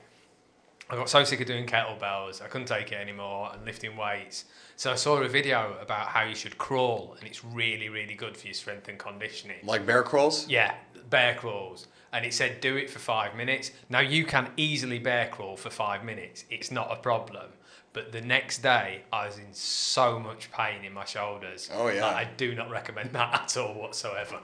I 0.90 0.96
got 0.96 1.10
so 1.10 1.22
sick 1.22 1.40
of 1.40 1.46
doing 1.46 1.66
kettlebells, 1.66 2.40
I 2.40 2.46
couldn't 2.46 2.68
take 2.68 2.92
it 2.92 2.94
anymore, 2.94 3.50
and 3.52 3.64
lifting 3.64 3.94
weights. 3.94 4.46
So 4.76 4.90
I 4.90 4.94
saw 4.94 5.18
a 5.18 5.28
video 5.28 5.76
about 5.82 6.08
how 6.08 6.22
you 6.22 6.34
should 6.34 6.56
crawl, 6.56 7.14
and 7.18 7.28
it's 7.28 7.44
really, 7.44 7.90
really 7.90 8.14
good 8.14 8.36
for 8.36 8.46
your 8.46 8.54
strength 8.54 8.88
and 8.88 8.98
conditioning. 8.98 9.58
Like 9.64 9.84
bear 9.84 10.02
crawls. 10.02 10.48
Yeah, 10.48 10.74
bear 11.10 11.34
crawls. 11.34 11.88
And 12.12 12.24
it 12.24 12.32
said 12.32 12.62
do 12.62 12.76
it 12.76 12.88
for 12.88 13.00
five 13.00 13.34
minutes. 13.36 13.70
Now 13.90 14.00
you 14.00 14.24
can 14.24 14.50
easily 14.56 14.98
bear 14.98 15.28
crawl 15.28 15.58
for 15.58 15.68
five 15.68 16.04
minutes. 16.04 16.46
It's 16.48 16.70
not 16.70 16.90
a 16.90 16.96
problem. 16.96 17.50
But 17.92 18.12
the 18.12 18.20
next 18.20 18.62
day, 18.62 19.02
I 19.12 19.26
was 19.26 19.38
in 19.38 19.52
so 19.52 20.18
much 20.18 20.50
pain 20.52 20.84
in 20.84 20.92
my 20.92 21.04
shoulders. 21.04 21.68
Oh, 21.74 21.88
yeah. 21.88 22.06
I 22.06 22.24
do 22.36 22.54
not 22.54 22.70
recommend 22.70 23.12
that 23.12 23.34
at 23.34 23.56
all 23.56 23.74
whatsoever. 23.74 24.38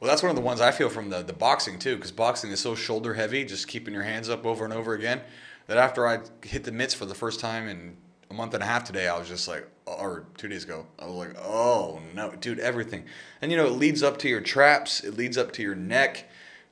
Well, 0.00 0.08
that's 0.08 0.22
one 0.22 0.30
of 0.30 0.36
the 0.36 0.42
ones 0.42 0.60
I 0.60 0.70
feel 0.70 0.88
from 0.88 1.08
the, 1.10 1.22
the 1.22 1.32
boxing 1.32 1.78
too, 1.78 1.96
because 1.96 2.12
boxing 2.12 2.50
is 2.50 2.60
so 2.60 2.74
shoulder 2.74 3.14
heavy, 3.14 3.44
just 3.44 3.68
keeping 3.68 3.94
your 3.94 4.02
hands 4.02 4.28
up 4.28 4.44
over 4.44 4.64
and 4.64 4.74
over 4.74 4.94
again. 4.94 5.20
That 5.68 5.76
after 5.76 6.06
I 6.06 6.20
hit 6.42 6.64
the 6.64 6.72
mitts 6.72 6.94
for 6.94 7.04
the 7.04 7.14
first 7.14 7.40
time 7.40 7.68
in 7.68 7.96
a 8.30 8.34
month 8.34 8.54
and 8.54 8.62
a 8.62 8.66
half 8.66 8.84
today, 8.84 9.06
I 9.06 9.18
was 9.18 9.28
just 9.28 9.46
like, 9.46 9.68
or 9.86 10.24
two 10.36 10.48
days 10.48 10.64
ago, 10.64 10.86
I 10.98 11.06
was 11.06 11.14
like, 11.14 11.36
oh 11.38 12.00
no, 12.14 12.32
dude, 12.32 12.58
everything. 12.58 13.04
And 13.40 13.50
you 13.50 13.56
know, 13.56 13.66
it 13.66 13.72
leads 13.72 14.02
up 14.02 14.18
to 14.18 14.28
your 14.28 14.40
traps, 14.40 15.04
it 15.04 15.16
leads 15.16 15.38
up 15.38 15.52
to 15.52 15.62
your 15.62 15.74
neck, 15.74 16.24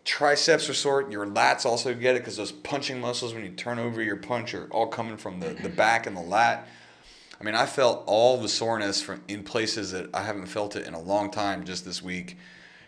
triceps 0.04 0.68
are 0.70 0.74
sore, 0.74 1.10
your 1.10 1.26
lats 1.26 1.66
also 1.66 1.92
get 1.92 2.16
it 2.16 2.20
because 2.20 2.36
those 2.36 2.52
punching 2.52 3.00
muscles 3.00 3.34
when 3.34 3.44
you 3.44 3.50
turn 3.50 3.78
over 3.78 4.02
your 4.02 4.16
punch 4.16 4.54
are 4.54 4.66
all 4.70 4.86
coming 4.86 5.18
from 5.18 5.40
the, 5.40 5.50
the 5.62 5.68
back 5.68 6.06
and 6.06 6.16
the 6.16 6.22
lat. 6.22 6.66
I 7.38 7.44
mean, 7.44 7.54
I 7.54 7.66
felt 7.66 8.02
all 8.06 8.40
the 8.40 8.48
soreness 8.48 9.02
from 9.02 9.22
in 9.28 9.42
places 9.42 9.92
that 9.92 10.08
I 10.14 10.22
haven't 10.22 10.46
felt 10.46 10.74
it 10.74 10.86
in 10.86 10.94
a 10.94 11.00
long 11.00 11.30
time 11.30 11.64
just 11.64 11.84
this 11.84 12.02
week. 12.02 12.38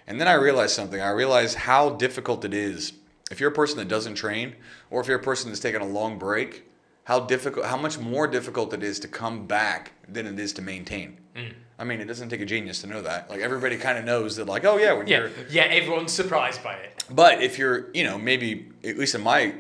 And 0.07 0.19
then 0.19 0.27
I 0.27 0.35
realized 0.35 0.75
something. 0.75 1.03
I 1.03 1.11
realized 1.11 1.55
how 1.55 1.91
difficult 1.91 2.47
it 2.47 2.55
is 2.55 2.95
if 3.31 3.41
you're 3.41 3.51
a 3.51 3.55
person 3.55 3.79
that 3.79 3.89
doesn't 3.89 4.15
train 4.15 4.55
or 4.91 5.01
if 5.01 5.07
you're 5.07 5.19
a 5.19 5.23
person 5.23 5.51
that's 5.51 5.61
taking 5.61 5.81
a 5.81 5.87
long 5.87 6.19
break, 6.19 6.65
how 7.05 7.21
difficult 7.21 7.67
how 7.67 7.77
much 7.77 7.99
more 7.99 8.27
difficult 8.27 8.73
it 8.75 8.83
is 8.83 9.01
to 9.01 9.09
come 9.09 9.47
back 9.47 9.93
than 10.09 10.27
it 10.27 10.39
is 10.39 10.53
to 10.55 10.63
maintain. 10.63 11.19
Mm. 11.37 11.53
I 11.79 11.85
mean, 11.85 12.01
it 12.01 12.07
doesn't 12.07 12.29
take 12.29 12.41
a 12.41 12.45
genius 12.47 12.81
to 12.81 12.87
know 12.89 13.03
that. 13.03 13.31
Like 13.31 13.41
everybody 13.41 13.77
kind 13.77 13.97
of 13.99 14.05
knows 14.05 14.37
that 14.37 14.47
like, 14.47 14.65
oh 14.65 14.77
yeah, 14.79 14.93
when 14.95 15.07
Yeah, 15.07 15.19
you're 15.21 15.31
yeah. 15.51 15.63
Everyone's 15.65 16.13
surprised 16.13 16.63
by 16.63 16.75
it. 16.75 17.05
but 17.11 17.41
if 17.43 17.59
you're, 17.59 17.89
you 17.95 18.05
know, 18.05 18.19
maybe 18.19 18.69
at 18.85 18.99
least 18.99 19.15
in 19.15 19.23
my 19.23 19.55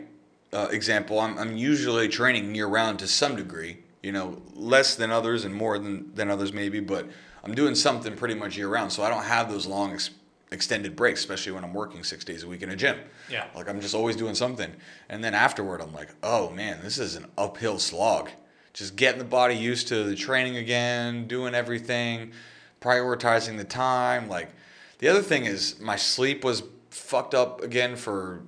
uh, 0.53 0.69
example, 0.71 1.21
I'm, 1.21 1.39
I'm 1.39 1.57
usually 1.57 2.09
training 2.09 2.55
year 2.55 2.67
round 2.67 2.99
to 3.01 3.07
some 3.07 3.37
degree. 3.37 3.79
You 4.03 4.13
know, 4.13 4.41
less 4.55 4.95
than 4.95 5.11
others 5.11 5.45
and 5.45 5.55
more 5.55 5.79
than 5.79 6.15
than 6.15 6.31
others 6.31 6.53
maybe, 6.53 6.81
but 6.81 7.07
I'm 7.45 7.55
doing 7.55 7.75
something 7.75 8.15
pretty 8.17 8.35
much 8.35 8.57
year 8.57 8.69
round, 8.69 8.93
so 8.93 9.03
I 9.03 9.09
don't 9.11 9.25
have 9.25 9.51
those 9.51 9.67
long 9.67 9.93
ex- 9.93 10.11
extended 10.51 10.97
breaks, 10.97 11.21
especially 11.21 11.53
when 11.53 11.65
I'm 11.65 11.75
working 11.75 12.03
six 12.05 12.25
days 12.25 12.43
a 12.43 12.49
week 12.49 12.63
in 12.63 12.71
a 12.71 12.77
gym. 12.77 12.99
Yeah. 13.31 13.47
Like 13.55 13.69
I'm 13.69 13.81
just 13.81 13.95
always 13.95 14.17
doing 14.17 14.35
something, 14.35 14.73
and 15.09 15.23
then 15.23 15.35
afterward, 15.35 15.81
I'm 15.81 15.93
like, 15.93 16.11
oh 16.23 16.51
man, 16.51 16.81
this 16.83 16.99
is 16.99 17.17
an 17.17 17.27
uphill 17.37 17.79
slog. 17.79 18.31
Just 18.73 18.97
getting 18.97 19.19
the 19.19 19.25
body 19.25 19.55
used 19.55 19.89
to 19.89 20.05
the 20.05 20.15
training 20.15 20.57
again, 20.57 21.27
doing 21.27 21.55
everything, 21.55 22.33
prioritizing 22.81 23.57
the 23.57 23.65
time. 23.65 24.29
Like 24.29 24.51
the 24.99 25.09
other 25.09 25.23
thing 25.23 25.45
is 25.45 25.81
my 25.81 25.97
sleep 25.97 26.45
was 26.45 26.63
fucked 26.91 27.35
up 27.35 27.63
again 27.63 27.97
for 27.97 28.43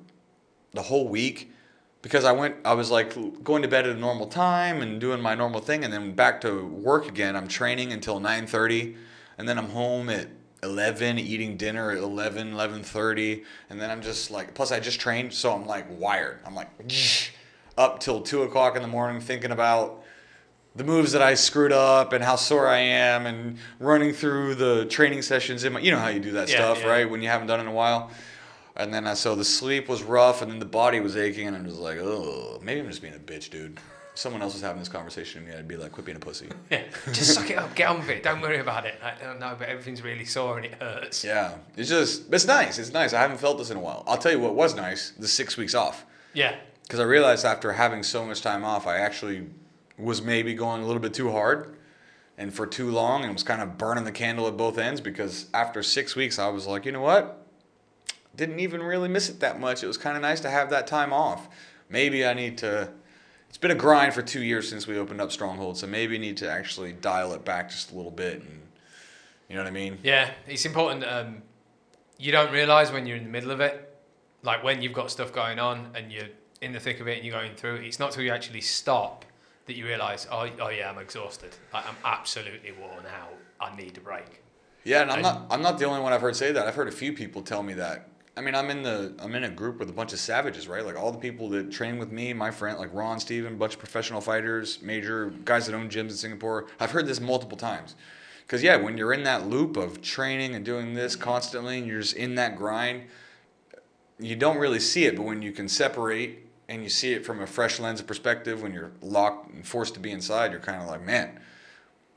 the 0.73 0.83
whole 0.83 1.09
week 1.09 1.51
because 2.03 2.25
I 2.25 2.33
went 2.33 2.57
I 2.65 2.75
was 2.75 2.91
like 2.91 3.15
going 3.43 3.63
to 3.63 3.69
bed 3.69 3.87
at 3.87 3.97
a 3.97 3.99
normal 3.99 4.27
time 4.27 4.83
and 4.83 5.01
doing 5.01 5.21
my 5.21 5.35
normal 5.35 5.61
thing 5.61 5.85
and 5.85 5.93
then 5.93 6.13
back 6.13 6.41
to 6.43 6.65
work 6.67 7.07
again. 7.09 7.37
I'm 7.37 7.49
training 7.49 7.93
until 7.93 8.21
9:30 8.21 8.97
and 9.39 9.49
then 9.49 9.59
I'm 9.59 9.71
home 9.71 10.09
at 10.09 10.29
11 10.63 11.19
eating 11.19 11.57
dinner 11.57 11.91
at 11.91 11.99
11 11.99 12.53
11:30 12.55 13.45
and 13.71 13.81
then 13.81 13.91
I'm 13.91 14.03
just 14.03 14.31
like 14.31 14.55
plus 14.55 14.73
I 14.73 14.81
just 14.81 15.01
trained 15.01 15.33
so 15.33 15.53
I'm 15.53 15.67
like 15.67 15.87
wired. 15.91 16.41
I'm 16.47 16.55
like 16.55 16.69
up 17.79 18.01
till 18.01 18.21
2 18.21 18.43
o'clock 18.43 18.77
in 18.77 18.83
the 18.83 18.89
morning 18.89 19.21
thinking 19.21 19.51
about 19.53 20.03
the 20.77 20.85
moves 20.85 21.13
that 21.13 21.23
I 21.23 21.35
screwed 21.35 21.73
up 21.73 22.13
and 22.13 22.23
how 22.23 22.37
sore 22.37 22.69
I 22.69 22.79
am 22.79 23.27
and 23.27 23.59
running 23.79 24.13
through 24.13 24.55
the 24.57 24.85
training 24.87 25.23
sessions 25.23 25.65
in 25.65 25.73
my 25.73 25.81
you 25.81 25.91
know 25.91 25.99
how 25.99 26.09
you 26.09 26.21
do 26.21 26.33
that 26.33 26.49
Yeah, 26.49 26.57
stuff 26.57 26.81
yeah. 26.81 26.89
right 26.91 27.11
when 27.11 27.23
you 27.23 27.29
haven't 27.29 27.47
done 27.49 27.59
it 27.61 27.63
in 27.65 27.69
a 27.69 27.73
while 27.73 28.11
and 28.77 28.93
then 28.95 29.07
I 29.07 29.15
so 29.15 29.35
the 29.35 29.45
sleep 29.45 29.89
was 29.89 30.03
rough 30.03 30.43
and 30.43 30.51
then 30.51 30.59
the 30.59 30.65
body 30.67 31.01
was 31.01 31.17
aching 31.17 31.47
and 31.49 31.57
I'm 31.57 31.65
just 31.67 31.79
like 31.81 31.99
oh 31.99 32.61
maybe 32.63 32.81
I'm 32.81 32.89
just 32.89 33.03
being 33.03 33.15
a 33.15 33.19
bitch 33.19 33.51
dude 33.51 33.79
someone 34.15 34.43
else 34.43 34.53
was 34.55 34.63
having 34.63 34.79
this 34.79 34.89
conversation 34.89 35.43
with 35.45 35.53
me 35.53 35.59
I'd 35.59 35.69
be 35.69 35.77
like 35.77 35.93
quit 35.93 36.05
being 36.05 36.17
a 36.17 36.21
pussy 36.21 36.49
Yeah, 36.71 36.83
just 37.13 37.35
suck 37.35 37.51
it 37.51 37.57
up, 37.59 37.75
get 37.75 37.89
on 37.89 38.01
with 38.01 38.09
it. 38.11 38.23
Don't 38.23 38.41
worry 38.41 38.59
about 38.59 38.85
it. 38.87 38.95
I 39.03 39.13
don't 39.25 39.39
know, 39.41 39.55
but 39.59 39.69
everything's 39.69 40.03
really 40.03 40.25
sore 40.25 40.57
and 40.59 40.67
it 40.67 40.75
hurts. 40.75 41.25
yeah 41.25 41.55
it's 41.77 41.89
just 41.89 42.33
it's 42.33 42.45
nice 42.47 42.79
it's 42.79 42.93
nice 42.93 43.13
I 43.13 43.21
haven't 43.21 43.39
felt 43.39 43.59
this 43.59 43.71
in 43.71 43.77
a 43.77 43.81
while 43.81 44.05
I'll 44.07 44.19
tell 44.19 44.33
you 44.33 44.41
what 44.41 44.55
was 44.55 44.75
nice 44.75 45.11
the 45.19 45.29
six 45.29 45.57
weeks 45.57 45.75
off 45.75 46.05
Yeah, 46.35 46.57
because 46.83 47.01
I 47.01 47.05
realized 47.05 47.45
after 47.45 47.73
having 47.73 48.03
so 48.03 48.25
much 48.27 48.43
time 48.43 48.65
off, 48.65 48.87
I 48.87 48.99
actually 48.99 49.47
was 49.97 50.23
maybe 50.23 50.55
going 50.55 50.83
a 50.83 50.87
little 50.87 51.01
bit 51.03 51.15
too 51.15 51.31
hard 51.31 51.77
and 52.39 52.53
for 52.55 52.67
too 52.67 52.91
long 52.91 53.23
and 53.25 53.33
was 53.35 53.43
kind 53.43 53.61
of 53.61 53.77
burning 53.79 54.05
the 54.05 54.13
candle 54.13 54.47
at 54.49 54.57
both 54.57 54.79
ends 54.79 55.01
because 55.01 55.47
after 55.53 55.83
six 55.83 56.17
weeks, 56.17 56.39
I 56.39 56.49
was 56.49 56.67
like, 56.67 56.87
you 56.87 56.93
know 56.93 57.03
what? 57.03 57.47
Didn't 58.35 58.61
even 58.61 58.83
really 58.83 59.09
miss 59.09 59.29
it 59.29 59.41
that 59.41 59.61
much. 59.61 59.83
It 59.85 59.87
was 59.89 59.99
kind 59.99 60.17
of 60.17 60.23
nice 60.23 60.41
to 60.41 60.51
have 60.51 60.71
that 60.71 60.87
time 60.87 61.13
off. 61.13 61.49
Maybe 61.91 62.25
I 62.25 62.33
need 62.33 62.57
to. 62.59 62.91
It's 63.51 63.59
been 63.59 63.73
a 63.73 63.75
grind 63.77 64.15
for 64.15 64.23
two 64.23 64.43
years 64.43 64.69
since 64.71 64.87
we 64.87 64.97
opened 64.97 65.21
up 65.21 65.31
Stronghold, 65.33 65.77
so 65.77 65.87
maybe 65.87 66.17
need 66.19 66.39
to 66.39 66.49
actually 66.51 66.93
dial 66.93 67.35
it 67.35 67.45
back 67.45 67.69
just 67.69 67.93
a 67.93 67.97
little 67.97 68.11
bit. 68.13 68.41
And 68.41 68.63
you 69.49 69.57
know 69.57 69.63
what 69.63 69.69
I 69.69 69.73
mean? 69.73 69.99
yeah. 70.03 70.31
It's 70.47 70.65
important. 70.65 71.05
Um, 71.05 71.43
you 72.17 72.31
don't 72.33 72.53
realize 72.53 72.93
when 72.93 73.07
you're 73.07 73.17
in 73.17 73.25
the 73.25 73.31
middle 73.31 73.51
of 73.51 73.61
it, 73.61 73.93
like 74.45 74.63
when 74.63 74.81
you've 74.83 74.93
got 74.93 75.11
stuff 75.11 75.33
going 75.33 75.59
on 75.59 75.91
and 75.95 76.13
you're 76.13 76.29
in 76.63 76.73
the 76.73 76.79
thick 76.81 77.01
of 77.01 77.09
it 77.09 77.17
and 77.19 77.27
you're 77.27 77.35
going 77.39 77.55
through 77.57 77.77
it. 77.77 77.85
It's 77.85 77.99
not 77.99 78.13
till 78.13 78.23
you 78.23 78.31
actually 78.31 78.61
stop 78.61 79.25
that 79.67 79.75
you 79.75 79.85
realize, 79.85 80.29
oh, 80.31 80.49
oh 80.61 80.69
yeah, 80.69 80.89
I'm 80.91 80.99
exhausted. 80.99 81.51
Like, 81.73 81.87
I'm 81.89 81.97
absolutely 82.05 82.73
worn 82.73 83.05
out. 83.07 83.35
I 83.61 83.75
need 83.77 83.97
a 83.99 84.01
break. 84.01 84.43
Yeah, 84.85 85.03
and 85.03 85.11
I'm 85.11 85.17
And- 85.19 85.23
not 85.25 85.47
I'm 85.51 85.63
not 85.63 85.79
the 85.79 85.87
only 85.87 86.01
one 86.01 86.13
I've 86.13 86.21
heard 86.21 86.37
say 86.37 86.53
that. 86.53 86.67
I've 86.69 86.77
heard 86.77 86.89
a 86.89 86.93
few 86.93 87.13
people 87.13 87.43
tell 87.43 87.63
me 87.65 87.75
that. 87.75 88.07
I 88.41 88.43
mean, 88.43 88.55
I'm 88.55 88.71
in 88.71 88.83
the 88.83 89.13
I'm 89.19 89.35
in 89.35 89.45
a 89.45 89.51
group 89.51 89.79
with 89.79 89.91
a 89.91 89.93
bunch 89.93 90.15
of 90.15 90.19
savages, 90.19 90.67
right? 90.67 90.83
Like 90.83 90.97
all 90.97 91.13
the 91.13 91.19
people 91.19 91.51
that 91.51 91.71
train 91.71 91.99
with 91.99 92.11
me, 92.11 92.33
my 92.33 92.51
friend, 92.51 92.79
like 92.79 92.89
Ron, 92.95 93.21
Steven, 93.21 93.59
bunch 93.59 93.75
of 93.75 93.79
professional 93.79 94.23
fighters, 94.23 94.81
major 94.81 95.27
guys 95.45 95.67
that 95.67 95.75
own 95.75 95.91
gyms 95.91 96.09
in 96.09 96.11
Singapore. 96.13 96.67
I've 96.81 96.91
heard 96.91 97.07
this 97.07 97.21
multiple 97.21 97.59
times. 97.59 97.97
Cause 98.49 98.63
yeah, 98.63 98.77
when 98.77 98.97
you're 98.97 99.13
in 99.13 99.25
that 99.25 99.47
loop 99.47 99.77
of 99.77 100.01
training 100.01 100.55
and 100.55 100.65
doing 100.65 100.95
this 100.95 101.17
constantly, 101.17 101.77
and 101.81 101.87
you're 101.87 102.01
just 102.01 102.17
in 102.17 102.37
that 102.37 102.57
grind, 102.57 103.03
you 104.19 104.37
don't 104.37 104.57
really 104.57 104.81
see 104.81 105.05
it. 105.05 105.17
But 105.17 105.25
when 105.25 105.43
you 105.43 105.53
can 105.53 105.69
separate 105.69 106.49
and 106.67 106.83
you 106.83 106.89
see 106.89 107.13
it 107.13 107.27
from 107.27 107.43
a 107.43 107.47
fresh 107.47 107.79
lens 107.79 108.01
of 108.01 108.07
perspective, 108.07 108.63
when 108.63 108.73
you're 108.73 108.93
locked 109.03 109.53
and 109.53 109.67
forced 109.67 109.93
to 109.95 110.01
be 110.01 110.13
inside, 110.13 110.51
you're 110.51 110.61
kind 110.61 110.81
of 110.81 110.89
like, 110.89 111.05
man, 111.05 111.39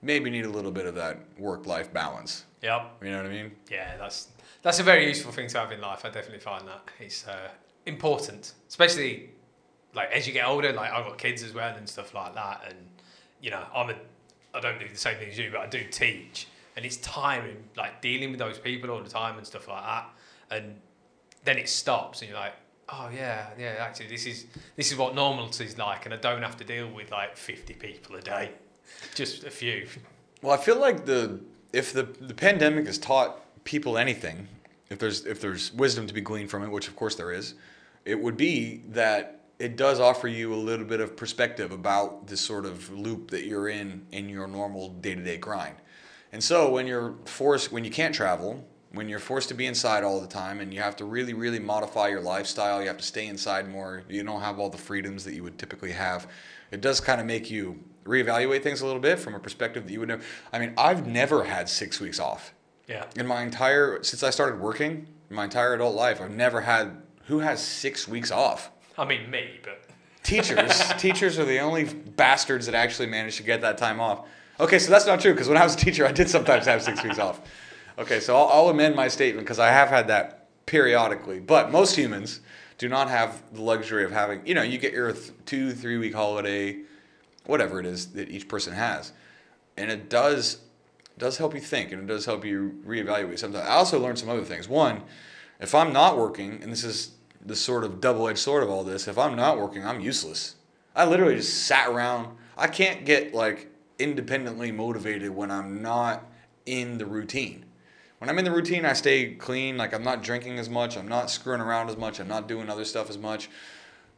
maybe 0.02 0.30
need 0.30 0.46
a 0.46 0.50
little 0.50 0.72
bit 0.72 0.86
of 0.86 0.96
that 0.96 1.20
work-life 1.38 1.92
balance. 1.92 2.46
Yep. 2.62 3.00
You 3.04 3.12
know 3.12 3.18
what 3.18 3.26
I 3.26 3.30
mean? 3.30 3.52
Yeah, 3.70 3.98
that's 3.98 4.30
that's 4.63 4.80
a 4.80 4.84
very 4.84 5.06
useful 5.08 5.32
thing 5.32 5.49
to 5.49 5.60
have 5.60 5.71
in 5.71 5.82
life. 5.82 6.06
I 6.06 6.10
definitely 6.10 6.39
find 6.39 6.67
that 6.67 6.89
it's 6.99 7.28
uh, 7.28 7.49
important, 7.86 8.54
especially 8.69 9.30
like 9.93 10.12
as 10.12 10.26
you 10.26 10.34
get 10.34 10.47
older. 10.47 10.71
Like 10.73 10.91
I've 10.91 11.06
got 11.06 11.17
kids 11.17 11.43
as 11.43 11.54
well 11.54 11.76
and 11.76 11.88
stuff 11.88 12.13
like 12.13 12.34
that, 12.34 12.63
and 12.67 12.78
you 13.41 13.52
know 13.52 13.63
I'm 13.76 13.91
a 13.91 13.95
I 14.54 14.62
don't 14.62 14.80
do 14.80 14.88
the 14.88 14.97
same 14.97 15.17
thing 15.17 15.30
as 15.30 15.38
you, 15.38 15.49
but 15.52 15.60
I 15.60 15.67
do 15.67 15.84
teach, 15.84 16.47
and 16.76 16.86
it's 16.86 16.97
tiring 16.97 17.58
like 17.76 18.02
dealing 18.02 18.32
with 18.32 18.39
those 18.39 18.58
people 18.58 18.89
all 18.89 19.04
the 19.04 19.10
time 19.10 19.38
and 19.38 19.45
stuff 19.45 19.67
like 19.67 19.84
that, 19.84 20.10
and 20.49 20.76
then 21.43 21.58
it 21.58 21.69
stops, 21.69 22.21
and 22.21 22.32
you're 22.32 22.39
like. 22.39 22.54
Oh 22.89 23.10
yeah, 23.15 23.47
yeah. 23.58 23.76
Actually, 23.80 24.08
this 24.08 24.26
is 24.26 24.45
this 24.76 24.91
is 24.91 24.97
what 24.97 25.15
normalcy 25.15 25.63
is 25.63 25.78
like, 25.78 26.04
and 26.04 26.13
I 26.13 26.17
don't 26.17 26.43
have 26.43 26.58
to 26.58 26.65
deal 26.65 26.91
with 26.91 27.12
like 27.12 27.38
fifty 27.38 27.73
people 27.73 28.17
a 28.17 28.21
day, 28.21 28.52
just 29.15 29.45
a 29.45 29.49
few. 29.49 29.88
Well, 30.41 30.54
I 30.54 30.58
feel 30.62 30.78
like 30.78 31.06
the 31.06 31.39
if 31.71 31.93
the 31.93 32.04
the 32.04 32.34
pandemic 32.34 32.86
has 32.88 32.97
taught 32.97 33.43
people 33.63 33.97
anything, 33.97 34.47
if 34.89 34.99
there's 34.99 35.26
if 35.26 35.41
there's 35.41 35.73
wisdom 35.73 36.08
to 36.08 36.13
be 36.13 36.21
gleaned 36.21 36.49
from 36.49 36.63
it, 36.63 36.69
which 36.69 36.88
of 36.88 36.95
course 36.95 37.15
there 37.15 37.32
is, 37.32 37.56
it 38.06 38.19
would 38.19 38.38
be 38.38 38.84
that 38.89 39.41
it 39.60 39.78
does 39.78 39.99
offer 39.99 40.28
you 40.28 40.54
a 40.54 40.56
little 40.56 40.86
bit 40.86 40.99
of 40.99 41.15
perspective 41.15 41.71
about 41.71 42.28
this 42.28 42.41
sort 42.41 42.65
of 42.65 42.91
loop 42.91 43.32
that 43.32 43.45
you're 43.45 43.69
in 43.69 44.06
in 44.12 44.28
your 44.28 44.47
normal 44.47 44.89
day-to-day 44.89 45.38
grind. 45.38 45.76
And 46.32 46.43
so 46.43 46.69
when 46.69 46.88
you're 46.88 47.15
forced 47.26 47.71
when 47.71 47.86
you 47.86 47.91
can't 47.91 48.13
travel, 48.13 48.65
when 48.91 49.08
you're 49.08 49.19
forced 49.19 49.49
to 49.49 49.56
be 49.56 49.65
inside 49.65 50.04
all 50.04 50.19
the 50.19 50.28
time 50.28 50.60
and 50.60 50.73
you 50.73 50.82
have 50.82 50.95
to 50.97 51.05
really 51.05 51.34
really 51.34 51.59
modify 51.59 52.09
your 52.09 52.22
lifestyle, 52.22 52.82
you 52.82 52.88
have 52.88 52.97
to 52.97 53.03
stay 53.03 53.28
inside 53.28 53.70
more, 53.70 54.03
you 54.09 54.24
don't 54.24 54.41
have 54.41 54.59
all 54.59 54.70
the 54.70 54.78
freedoms 54.78 55.24
that 55.24 55.34
you 55.34 55.43
would 55.43 55.57
typically 55.57 55.91
have. 55.91 56.28
It 56.72 56.82
does 56.82 56.99
kind 56.99 57.22
of 57.22 57.28
make 57.28 57.49
you 57.49 57.80
reevaluate 58.03 58.64
things 58.64 58.82
a 58.82 58.86
little 58.86 58.99
bit 59.01 59.18
from 59.20 59.34
a 59.34 59.39
perspective 59.39 59.86
that 59.86 59.93
you 59.93 59.99
would 59.99 60.09
know. 60.09 60.20
I 60.51 60.59
mean, 60.59 60.74
I've 60.78 61.07
never 61.07 61.43
had 61.43 61.70
6 61.70 61.99
weeks 61.99 62.20
off 62.20 62.53
Yeah. 62.88 63.06
in 63.16 63.26
my 63.28 63.42
entire 63.42 64.04
since 64.04 64.24
I 64.24 64.30
started 64.30 64.60
working, 64.60 65.08
in 65.30 65.36
my 65.36 65.46
entire 65.46 65.74
adult 65.74 65.96
life, 65.96 66.22
I've 66.22 66.32
never 66.32 66.62
had 66.62 67.02
who 67.28 67.40
has 67.40 67.64
6 67.64 68.08
weeks 68.08 68.32
off. 68.32 68.70
I 68.98 69.06
mean 69.06 69.30
me, 69.32 69.60
but 69.64 69.84
Teachers, 70.24 70.94
teachers 70.98 71.38
are 71.38 71.46
the 71.46 71.60
only 71.60 71.84
bastards 71.84 72.66
that 72.66 72.76
actually 72.76 73.08
manage 73.08 73.38
to 73.38 73.44
get 73.44 73.62
that 73.62 73.78
time 73.78 74.00
off. 74.00 74.26
Okay, 74.60 74.80
so 74.80 74.90
that's 74.90 75.06
not 75.06 75.20
true 75.20 75.34
because 75.34 75.50
when 75.50 75.58
I 75.58 75.64
was 75.64 75.76
a 75.76 75.78
teacher, 75.78 76.06
I 76.08 76.12
did 76.12 76.30
sometimes 76.30 76.66
have 76.66 76.82
six 76.82 77.04
weeks 77.04 77.20
off. 77.20 77.42
Okay, 78.00 78.20
so 78.20 78.36
I'll, 78.36 78.48
I'll 78.48 78.70
amend 78.70 78.96
my 78.96 79.08
statement 79.10 79.46
because 79.46 79.60
I 79.60 79.70
have 79.70 79.90
had 79.90 80.08
that 80.08 80.48
periodically. 80.66 81.40
But 81.40 81.72
most 81.72 81.96
humans 81.96 82.40
do 82.78 82.88
not 82.88 83.10
have 83.10 83.42
the 83.54 83.62
luxury 83.62 84.06
of 84.06 84.12
having, 84.12 84.46
you 84.48 84.56
know, 84.56 84.62
you 84.62 84.78
get 84.78 84.94
your 84.94 85.12
th- 85.12 85.32
two, 85.46 85.74
three 85.74 85.98
week 85.98 86.14
holiday, 86.14 86.80
whatever 87.46 87.80
it 87.80 87.86
is 87.86 88.08
that 88.14 88.30
each 88.30 88.48
person 88.48 88.74
has, 88.74 89.12
and 89.76 89.92
it 89.92 90.10
does 90.10 90.58
does 91.18 91.38
help 91.38 91.53
you 91.53 91.61
think 91.61 91.91
and 91.91 92.01
it 92.01 92.07
does 92.07 92.26
help 92.26 92.45
you 92.45 92.80
reevaluate 92.86 93.39
sometimes. 93.39 93.68
I 93.68 93.74
also 93.74 93.99
learned 93.99 94.20
some 94.20 94.30
other 94.30 94.43
things. 94.43 94.68
One, 94.68 95.03
if 95.59 95.76
I'm 95.76 95.93
not 95.93 96.18
working, 96.18 96.59
and 96.61 96.72
this 96.72 96.84
is 96.84 97.11
the 97.45 97.55
sort 97.55 97.84
of 97.84 98.01
double 98.01 98.28
edged 98.28 98.39
sword 98.39 98.64
of 98.64 98.70
all 98.70 98.84
this, 98.84 99.07
if 99.07 99.18
I'm 99.18 99.36
not 99.36 99.57
working, 99.57 99.86
I'm 99.86 99.99
useless. 99.99 100.55
I 100.95 101.05
literally 101.05 101.36
just 101.36 101.66
sat 101.66 101.89
around. 101.89 102.36
I 102.57 102.68
can't 102.68 103.05
get 103.05 103.34
like 103.34 103.70
independently 103.99 104.72
motivated 104.72 105.32
when 105.32 105.51
I'm 105.51 105.82
not 105.82 106.26
in 106.66 106.97
the 106.97 107.05
routine. 107.05 107.66
When 108.20 108.30
I'm 108.30 108.39
in 108.39 108.45
the 108.45 108.51
routine, 108.51 108.86
I 108.86 108.93
stay 108.93 109.34
clean. 109.36 109.78
Like 109.78 109.93
I'm 109.93 110.03
not 110.03 110.24
drinking 110.24 110.59
as 110.59 110.70
much. 110.70 110.97
I'm 110.97 111.07
not 111.07 111.30
screwing 111.30 111.61
around 111.61 111.89
as 111.89 111.97
much. 111.97 112.20
I'm 112.20 112.28
not 112.28 112.47
doing 112.47 112.70
other 112.70 112.86
stuff 112.86 113.09
as 113.09 113.18
much. 113.18 113.49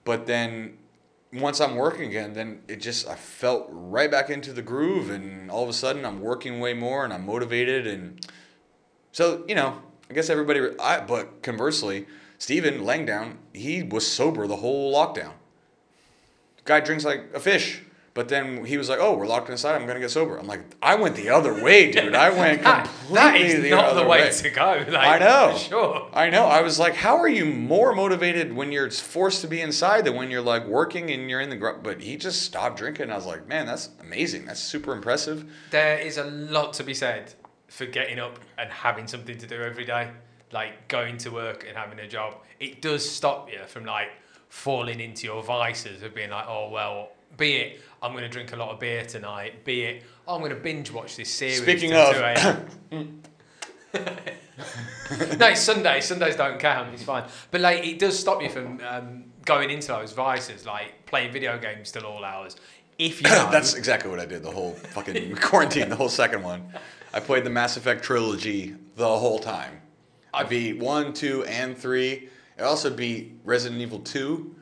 But 0.03 0.27
then 0.27 0.77
once 1.34 1.59
I'm 1.59 1.76
working 1.76 2.05
again, 2.09 2.34
then 2.34 2.61
it 2.67 2.78
just 2.78 3.07
I 3.07 3.15
felt 3.15 3.67
right 3.69 4.09
back 4.09 4.30
into 4.30 4.53
the 4.53 4.61
groove, 4.61 5.09
and 5.09 5.49
all 5.51 5.63
of 5.63 5.69
a 5.69 5.73
sudden 5.73 6.05
I'm 6.05 6.21
working 6.21 6.59
way 6.59 6.73
more, 6.73 7.03
and 7.03 7.13
I'm 7.13 7.26
motivated, 7.26 7.88
and 7.88 8.26
so 9.11 9.43
you 9.47 9.55
know 9.55 9.82
I 10.09 10.13
guess 10.13 10.30
everybody. 10.30 10.61
I 10.80 11.01
but 11.01 11.41
conversely, 11.41 12.05
Steven 12.38 12.84
Langdown, 12.84 13.38
he 13.53 13.84
was 13.84 14.05
sober 14.07 14.47
the 14.47 14.57
whole 14.57 14.93
lockdown. 14.93 15.34
Guy 16.63 16.80
drinks 16.80 17.05
like 17.05 17.32
a 17.34 17.39
fish. 17.39 17.82
But 18.16 18.30
then 18.30 18.63
he 18.63 18.78
was 18.78 18.88
like, 18.88 18.99
"Oh, 19.01 19.16
we're 19.18 19.28
locked 19.28 19.49
inside. 19.49 19.76
I'm 19.76 19.86
gonna 19.86 19.99
get 19.99 20.09
sober." 20.09 20.38
I'm 20.38 20.47
like, 20.47 20.61
"I 20.82 20.95
went 20.95 21.18
the 21.18 21.30
other 21.30 21.53
way, 21.61 21.91
dude. 21.91 22.16
I 22.16 22.30
went 22.41 22.63
That- 22.63 22.86
completely 22.86 23.16
that 23.16 23.36
is 23.41 23.61
the 23.61 23.70
not 23.72 23.86
other 23.89 24.03
the 24.03 24.07
way, 24.07 24.32
to 24.32 24.49
go. 24.49 24.86
Like, 24.88 24.95
I 24.95 25.20
know. 25.20 25.57
Sure. 25.57 26.09
I 26.13 26.30
know. 26.30 26.45
I 26.45 26.61
was 26.61 26.80
like, 26.80 26.95
"How 26.95 27.18
are 27.18 27.28
you 27.28 27.45
more 27.45 27.93
motivated 27.93 28.53
when 28.55 28.72
you're 28.72 28.89
forced 28.89 29.41
to 29.41 29.47
be 29.47 29.59
inside 29.59 30.05
than 30.05 30.16
when 30.16 30.32
you're 30.32 30.41
like 30.41 30.66
working 30.66 31.11
and 31.11 31.30
you're 31.30 31.41
in 31.41 31.49
the?" 31.49 31.57
Gr-? 31.57 31.72
But 31.84 31.99
he 32.01 32.16
just 32.16 32.43
stopped 32.43 32.78
drinking. 32.78 33.11
I 33.11 33.16
was 33.16 33.26
like, 33.26 33.47
"Man, 33.49 33.66
that's 33.66 33.89
amazing. 33.99 34.45
That's 34.45 34.61
super 34.61 34.93
impressive." 34.93 35.43
There 35.72 35.97
is 35.99 36.18
a 36.18 36.24
lot 36.24 36.72
to 36.76 36.84
be 36.86 36.93
said 36.93 37.34
for 37.68 37.86
getting 37.86 38.18
up 38.20 38.39
and 38.57 38.72
having 38.72 39.07
something 39.07 39.38
to 39.38 39.45
do 39.45 39.61
every 39.61 39.84
day, 39.84 40.09
like 40.53 40.88
going 40.88 41.18
to 41.18 41.32
work 41.32 41.66
and 41.68 41.76
having 41.76 41.99
a 41.99 42.07
job. 42.07 42.36
It 42.61 42.82
does 42.82 43.03
stop 43.09 43.51
you 43.51 43.59
from 43.68 43.84
like 43.84 44.11
falling 44.47 45.01
into 45.01 45.28
your 45.28 45.43
vices 45.43 46.01
of 46.01 46.16
being 46.16 46.30
like, 46.30 46.45
oh 46.47 46.70
well, 46.70 47.09
be 47.36 47.55
it 47.55 47.82
I'm 48.05 48.11
going 48.11 48.23
to 48.23 48.29
drink 48.29 48.53
a 48.53 48.55
lot 48.55 48.69
of 48.69 48.79
beer 48.79 49.03
tonight, 49.03 49.65
be 49.65 49.83
it 49.83 50.03
oh, 50.27 50.35
I'm 50.35 50.41
going 50.41 50.53
to 50.53 50.59
binge 50.59 50.91
watch 50.91 51.15
this 51.15 51.29
series. 51.29 51.61
Speaking 51.61 51.93
of- 51.93 52.15
no, 55.37 55.47
it's 55.47 55.61
Sunday. 55.61 56.01
Sundays 56.01 56.35
don't 56.35 56.59
count. 56.59 56.93
It's 56.93 57.03
fine. 57.03 57.25
But 57.51 57.61
like, 57.61 57.85
it 57.85 57.99
does 57.99 58.17
stop 58.17 58.41
you 58.41 58.49
from 58.49 58.81
um, 58.87 59.25
going 59.45 59.69
into 59.69 59.87
those 59.89 60.13
vices, 60.13 60.65
like 60.65 61.05
playing 61.05 61.31
video 61.31 61.57
games 61.57 61.91
till 61.91 62.05
all 62.05 62.23
hours. 62.23 62.55
If 62.97 63.21
you 63.21 63.29
know, 63.29 63.49
That's 63.51 63.73
exactly 63.75 64.09
what 64.09 64.19
I 64.19 64.25
did 64.25 64.43
the 64.43 64.51
whole 64.51 64.73
fucking 64.73 65.35
quarantine, 65.41 65.89
the 65.89 65.95
whole 65.95 66.09
second 66.09 66.43
one. 66.43 66.67
I 67.13 67.19
played 67.19 67.43
the 67.43 67.49
Mass 67.49 67.77
Effect 67.77 68.03
trilogy 68.03 68.75
the 68.95 69.07
whole 69.07 69.39
time. 69.39 69.81
I 70.33 70.43
beat 70.43 70.79
one, 70.79 71.13
two, 71.13 71.45
and 71.45 71.77
three. 71.77 72.29
I 72.59 72.63
also 72.63 72.89
beat 72.89 73.39
Resident 73.45 73.81
Evil 73.81 73.99
2. 73.99 74.54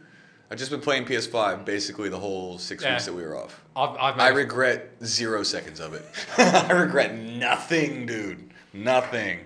I've 0.53 0.59
just 0.59 0.69
been 0.69 0.81
playing 0.81 1.05
PS5 1.05 1.65
basically 1.65 2.09
the 2.09 2.19
whole 2.19 2.59
six 2.59 2.83
Yeah. 2.83 2.91
weeks 2.91 3.05
that 3.05 3.13
we 3.13 3.23
were 3.23 3.35
off. 3.35 3.59
I've, 3.75 3.97
I've 3.97 4.19
I 4.19 4.27
regret 4.27 4.91
zero 5.03 5.41
seconds 5.41 5.79
of 5.79 5.95
it. 5.95 6.05
I 6.37 6.71
regret 6.73 7.15
nothing, 7.17 8.05
dude. 8.05 8.51
Nothing. 8.71 9.39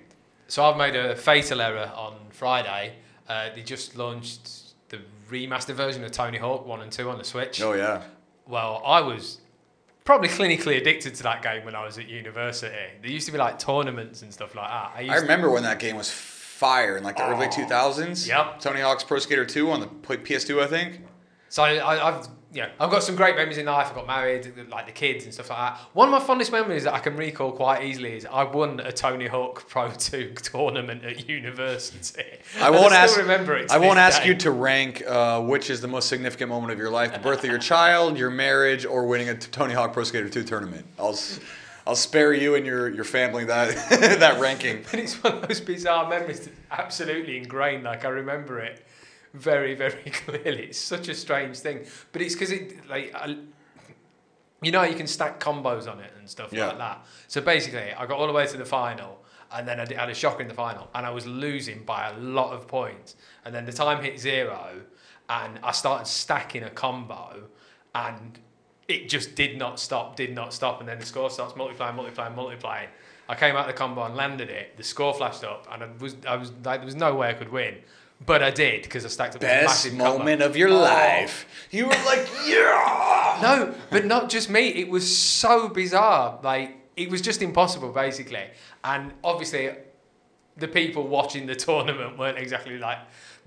So 0.50 0.66
I've 0.66 0.76
made 0.76 0.98
a 0.98 1.16
fatal 1.16 1.62
error 1.62 1.90
on 1.96 2.16
Friday. 2.32 2.96
Uh, 3.26 3.52
they 3.56 3.64
just 3.64 3.96
launched 3.96 4.50
the 4.90 5.00
remastered 5.32 5.76
version 5.76 6.04
of 6.04 6.12
Tony 6.12 6.40
Hawk 6.40 6.66
1 6.68 6.82
and 6.82 6.92
2 6.92 7.10
on 7.10 7.18
the 7.18 7.24
Switch. 7.24 7.62
Oh, 7.62 7.72
yeah. 7.72 8.04
Well, 8.46 8.82
I 8.86 9.00
was 9.00 9.40
probably 10.04 10.28
clinically 10.28 10.76
addicted 10.76 11.16
to 11.16 11.24
that 11.24 11.42
game 11.42 11.64
when 11.64 11.74
I 11.76 11.86
was 11.86 11.98
at 11.98 12.10
university. 12.10 12.76
There 13.02 13.10
used 13.12 13.28
to 13.28 13.32
be 13.32 13.38
like 13.38 13.60
tournaments 13.60 14.24
and 14.24 14.34
stuff 14.34 14.56
like 14.56 14.68
that. 14.70 14.92
I, 15.10 15.16
I 15.16 15.18
remember 15.20 15.50
when 15.50 15.64
that 15.64 15.80
game 15.80 15.96
was 15.96 16.12
fire 16.58 16.98
in 16.98 17.04
like 17.04 17.18
the 17.18 17.28
early 17.28 17.48
2000s. 17.48 18.28
Yep. 18.28 18.60
Tony 18.60 18.82
Hawk's 18.82 19.04
Pro 19.04 19.20
Skater 19.20 19.46
2 19.46 19.70
on 19.70 19.80
the 19.80 19.88
PS2, 19.88 20.64
I 20.64 20.66
think. 20.66 21.02
So 21.50 21.64
I, 21.64 21.76
I, 21.76 22.08
I've 22.08 22.28
yeah, 22.52 22.70
I've 22.80 22.90
got 22.90 23.04
some 23.04 23.16
great 23.16 23.36
memories 23.36 23.58
in 23.58 23.66
life. 23.66 23.92
I 23.92 23.94
got 23.94 24.08
married, 24.08 24.52
like 24.70 24.88
the 24.88 24.92
kids 24.92 25.26
and 25.26 25.34
stuff 25.34 25.50
like 25.50 25.60
that. 25.60 25.82
One 25.94 26.08
of 26.08 26.14
my 26.14 26.26
fondest 26.26 26.52
memories 26.52 26.86
that 26.86 26.94
I 26.94 27.00
can 27.00 27.16
recall 27.16 27.52
quite 27.52 27.84
easily 27.84 28.14
is 28.14 28.26
I 28.26 28.44
won 28.46 28.80
a 28.80 28.92
Tony 28.92 29.28
Hawk 29.28 29.68
Pro 29.70 29.92
2 29.98 30.34
tournament 30.36 31.04
at 31.04 31.30
university. 31.30 32.24
I 32.60 32.72
won't 32.72 32.86
still 32.86 32.98
ask. 32.98 33.18
remember 33.18 33.56
it. 33.56 33.70
I 33.70 33.78
won't 33.78 34.00
ask 34.00 34.24
day. 34.24 34.30
you 34.30 34.36
to 34.36 34.52
rank 34.52 35.04
uh, 35.06 35.42
which 35.42 35.70
is 35.70 35.82
the 35.82 35.88
most 35.88 36.08
significant 36.10 36.50
moment 36.50 36.72
of 36.72 36.80
your 36.80 36.90
life: 36.90 37.14
the 37.14 37.20
birth 37.20 37.44
of 37.44 37.50
your 37.50 37.60
child, 37.74 38.18
your 38.18 38.32
marriage, 38.32 38.86
or 38.86 39.06
winning 39.06 39.30
a 39.30 39.36
Tony 39.38 39.74
Hawk 39.74 39.94
Pro 39.94 40.04
Skater 40.04 40.30
2 40.30 40.44
tournament. 40.44 40.86
I'll 40.98 41.20
I'll 41.88 41.96
spare 41.96 42.34
you 42.34 42.56
and 42.56 42.66
your, 42.66 42.90
your 42.90 43.06
family 43.06 43.46
that 43.46 43.70
that 44.20 44.40
ranking. 44.42 44.84
But 44.92 45.00
it's 45.00 45.16
one 45.24 45.36
of 45.38 45.48
those 45.48 45.62
bizarre 45.62 46.10
memories 46.10 46.42
that's 46.42 46.58
absolutely 46.70 47.38
ingrained. 47.38 47.84
Like 47.86 48.04
I 48.06 48.10
remember 48.10 48.60
it 48.60 48.86
very, 49.34 49.74
very 49.74 50.04
clearly. 50.12 50.64
It's 50.66 50.78
such 50.78 51.08
a 51.08 51.16
strange 51.16 51.58
thing, 51.60 51.86
but 52.12 52.22
it's 52.22 52.34
because 52.36 52.52
it 52.52 52.88
like 52.90 53.14
I, 53.16 53.38
you 54.62 54.72
know 54.72 54.84
you 54.84 54.96
can 54.96 55.08
stack 55.08 55.40
combos 55.40 55.90
on 55.90 56.00
it 56.02 56.12
and 56.20 56.30
stuff 56.30 56.52
Yeah. 56.52 56.68
like 56.68 56.78
that. 56.80 57.06
So 57.28 57.42
basically, 57.42 57.94
I 57.94 58.06
got 58.06 58.18
all 58.20 58.28
the 58.28 58.34
way 58.34 58.46
to 58.48 58.58
the 58.58 58.66
final, 58.66 59.24
and 59.52 59.68
then 59.68 59.80
I 59.80 59.86
did- 59.86 59.98
had 59.98 60.10
a 60.10 60.14
shock 60.16 60.42
in 60.42 60.48
the 60.48 60.54
final, 60.54 60.90
and 60.94 61.06
I 61.06 61.12
was 61.12 61.26
losing 61.26 61.84
by 61.84 62.10
a 62.10 62.18
lot 62.18 62.54
of 62.54 62.68
points. 62.68 63.16
And 63.46 63.54
then 63.56 63.66
the 63.66 63.72
time 63.74 64.04
hit 64.04 64.20
zero, 64.20 64.82
and 65.30 65.60
I 65.64 65.72
started 65.72 66.08
stacking 66.08 66.64
a 66.64 66.70
combo, 66.70 67.44
and 67.96 68.40
it 68.88 69.10
just 69.10 69.36
did 69.36 69.58
not 69.58 69.80
stop, 69.80 70.16
did 70.16 70.34
not 70.34 70.54
stop, 70.54 70.80
and 70.80 70.88
then 70.90 71.00
the 71.00 71.06
score 71.06 71.30
starts 71.30 71.56
multiplying, 71.56 71.96
multiplying, 71.96 72.36
multiplying. 72.36 72.88
I 73.30 73.36
came 73.36 73.56
out 73.56 73.62
of 73.62 73.68
the 73.68 73.74
combo 73.74 74.04
and 74.04 74.16
landed 74.16 74.50
it. 74.50 74.78
The 74.78 74.84
score 74.84 75.14
flashed 75.14 75.44
up, 75.44 75.68
and 75.72 75.84
I 75.84 75.90
was, 76.00 76.16
I 76.28 76.36
was 76.38 76.52
like, 76.64 76.80
there 76.80 76.86
was 76.86 76.96
no 76.96 77.14
way 77.16 77.30
I 77.30 77.34
could 77.34 77.52
win, 77.52 77.76
but 78.26 78.42
I 78.42 78.52
did 78.52 78.84
because 78.84 79.04
I 79.06 79.10
stacked 79.10 79.36
up 79.36 79.42
Best 79.42 79.66
massive 79.66 79.98
combo. 80.00 80.20
moment 80.20 80.42
of 80.42 80.56
your 80.56 80.70
Oh. 80.70 80.78
life. 80.80 81.46
You 81.72 81.86
were 81.88 81.92
like, 82.06 82.26
yeah. 82.48 83.40
No, 83.42 83.76
but 83.92 84.06
not 84.06 84.30
just 84.30 84.50
me. 84.50 84.70
It 84.70 84.88
was 84.90 85.16
so 85.18 85.68
bizarre. 85.70 86.40
Like 86.42 86.78
it 86.96 87.10
was 87.10 87.22
just 87.22 87.42
impossible, 87.42 87.92
basically. 87.92 88.46
And 88.84 89.14
obviously, 89.24 89.72
the 90.56 90.68
people 90.68 91.08
watching 91.08 91.46
the 91.46 91.56
tournament 91.56 92.18
weren't 92.18 92.38
exactly 92.38 92.78
like 92.80 92.98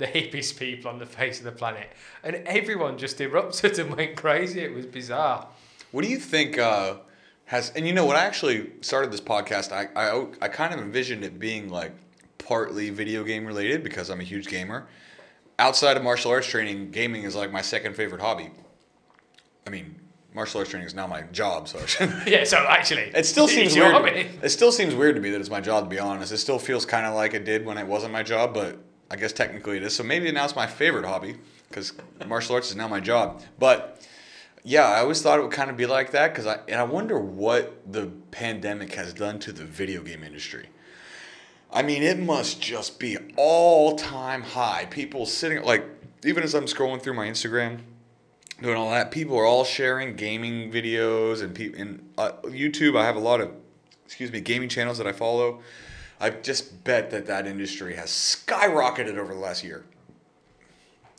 the 0.00 0.06
hippiest 0.06 0.58
people 0.58 0.90
on 0.90 0.98
the 0.98 1.06
face 1.06 1.38
of 1.38 1.44
the 1.44 1.52
planet, 1.52 1.88
and 2.24 2.36
everyone 2.46 2.98
just 2.98 3.20
erupted 3.20 3.78
and 3.78 3.94
went 3.94 4.16
crazy. 4.16 4.60
It 4.60 4.74
was 4.74 4.86
bizarre. 4.86 5.46
What 5.92 6.02
do 6.02 6.10
you 6.10 6.18
think 6.18 6.58
uh, 6.58 6.96
has? 7.44 7.70
And 7.76 7.86
you 7.86 7.92
know, 7.92 8.06
when 8.06 8.16
I 8.16 8.24
actually 8.24 8.70
started 8.80 9.12
this 9.12 9.20
podcast, 9.20 9.70
I, 9.72 9.88
I 9.94 10.26
I 10.40 10.48
kind 10.48 10.74
of 10.74 10.80
envisioned 10.80 11.22
it 11.22 11.38
being 11.38 11.68
like 11.68 11.92
partly 12.38 12.90
video 12.90 13.22
game 13.22 13.46
related 13.46 13.84
because 13.84 14.08
I'm 14.10 14.20
a 14.20 14.24
huge 14.24 14.48
gamer. 14.48 14.88
Outside 15.58 15.98
of 15.98 16.02
martial 16.02 16.30
arts 16.30 16.46
training, 16.46 16.90
gaming 16.90 17.24
is 17.24 17.36
like 17.36 17.52
my 17.52 17.60
second 17.60 17.94
favorite 17.94 18.22
hobby. 18.22 18.50
I 19.66 19.70
mean, 19.70 19.94
martial 20.34 20.60
arts 20.60 20.70
training 20.70 20.86
is 20.86 20.94
now 20.94 21.06
my 21.06 21.22
job, 21.22 21.68
so 21.68 21.78
Yeah. 22.26 22.44
So 22.44 22.56
actually, 22.56 23.12
it 23.14 23.26
still 23.26 23.48
seems 23.56 23.74
weird. 23.76 24.06
It 24.42 24.48
still 24.48 24.72
seems 24.72 24.94
weird 24.94 25.16
to 25.16 25.20
me 25.20 25.28
that 25.30 25.40
it's 25.40 25.50
my 25.50 25.60
job. 25.60 25.84
To 25.84 25.90
be 25.90 25.98
honest, 25.98 26.32
it 26.32 26.38
still 26.38 26.58
feels 26.58 26.86
kind 26.86 27.04
of 27.04 27.14
like 27.14 27.34
it 27.34 27.44
did 27.44 27.66
when 27.66 27.76
it 27.76 27.86
wasn't 27.86 28.12
my 28.14 28.22
job, 28.22 28.54
but 28.54 28.78
I 29.10 29.16
guess 29.16 29.32
technically 29.32 29.78
it 29.78 29.82
is. 29.82 29.94
So 29.94 30.04
maybe 30.04 30.30
now 30.30 30.44
it's 30.44 30.54
my 30.54 30.66
favorite 30.66 31.04
hobby 31.04 31.36
because 31.68 31.92
martial 32.26 32.54
arts 32.54 32.70
is 32.70 32.76
now 32.76 32.86
my 32.88 33.00
job. 33.00 33.42
But 33.58 34.00
yeah, 34.62 34.86
I 34.86 35.00
always 35.00 35.20
thought 35.20 35.38
it 35.38 35.42
would 35.42 35.52
kind 35.52 35.70
of 35.70 35.76
be 35.76 35.86
like 35.86 36.12
that 36.12 36.32
because 36.32 36.46
I 36.46 36.60
and 36.68 36.80
I 36.80 36.84
wonder 36.84 37.18
what 37.18 37.92
the 37.92 38.06
pandemic 38.30 38.94
has 38.94 39.12
done 39.12 39.38
to 39.40 39.52
the 39.52 39.64
video 39.64 40.02
game 40.02 40.22
industry. 40.22 40.68
I 41.72 41.82
mean, 41.82 42.02
it 42.02 42.18
must 42.18 42.60
just 42.60 42.98
be 42.98 43.16
all 43.36 43.96
time 43.96 44.42
high. 44.42 44.86
People 44.86 45.26
sitting 45.26 45.62
like 45.62 45.84
even 46.24 46.42
as 46.42 46.54
I'm 46.54 46.66
scrolling 46.66 47.02
through 47.02 47.14
my 47.14 47.26
Instagram, 47.26 47.80
doing 48.62 48.76
all 48.76 48.90
that, 48.90 49.10
people 49.10 49.36
are 49.38 49.46
all 49.46 49.64
sharing 49.64 50.14
gaming 50.14 50.70
videos 50.70 51.42
and 51.42 51.54
people 51.54 51.80
in 51.80 52.08
uh, 52.16 52.32
YouTube. 52.44 52.96
I 52.96 53.04
have 53.04 53.16
a 53.16 53.20
lot 53.20 53.40
of 53.40 53.50
excuse 54.04 54.30
me 54.30 54.40
gaming 54.40 54.68
channels 54.68 54.98
that 54.98 55.06
I 55.06 55.12
follow. 55.12 55.60
I 56.20 56.30
just 56.30 56.84
bet 56.84 57.10
that 57.10 57.26
that 57.26 57.46
industry 57.46 57.96
has 57.96 58.10
skyrocketed 58.10 59.16
over 59.16 59.32
the 59.32 59.40
last 59.40 59.64
year. 59.64 59.84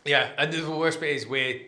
Yeah, 0.06 0.30
and 0.38 0.54
the 0.54 0.70
worst 0.70 1.00
bit 1.00 1.16
is 1.16 1.28
we're 1.28 1.62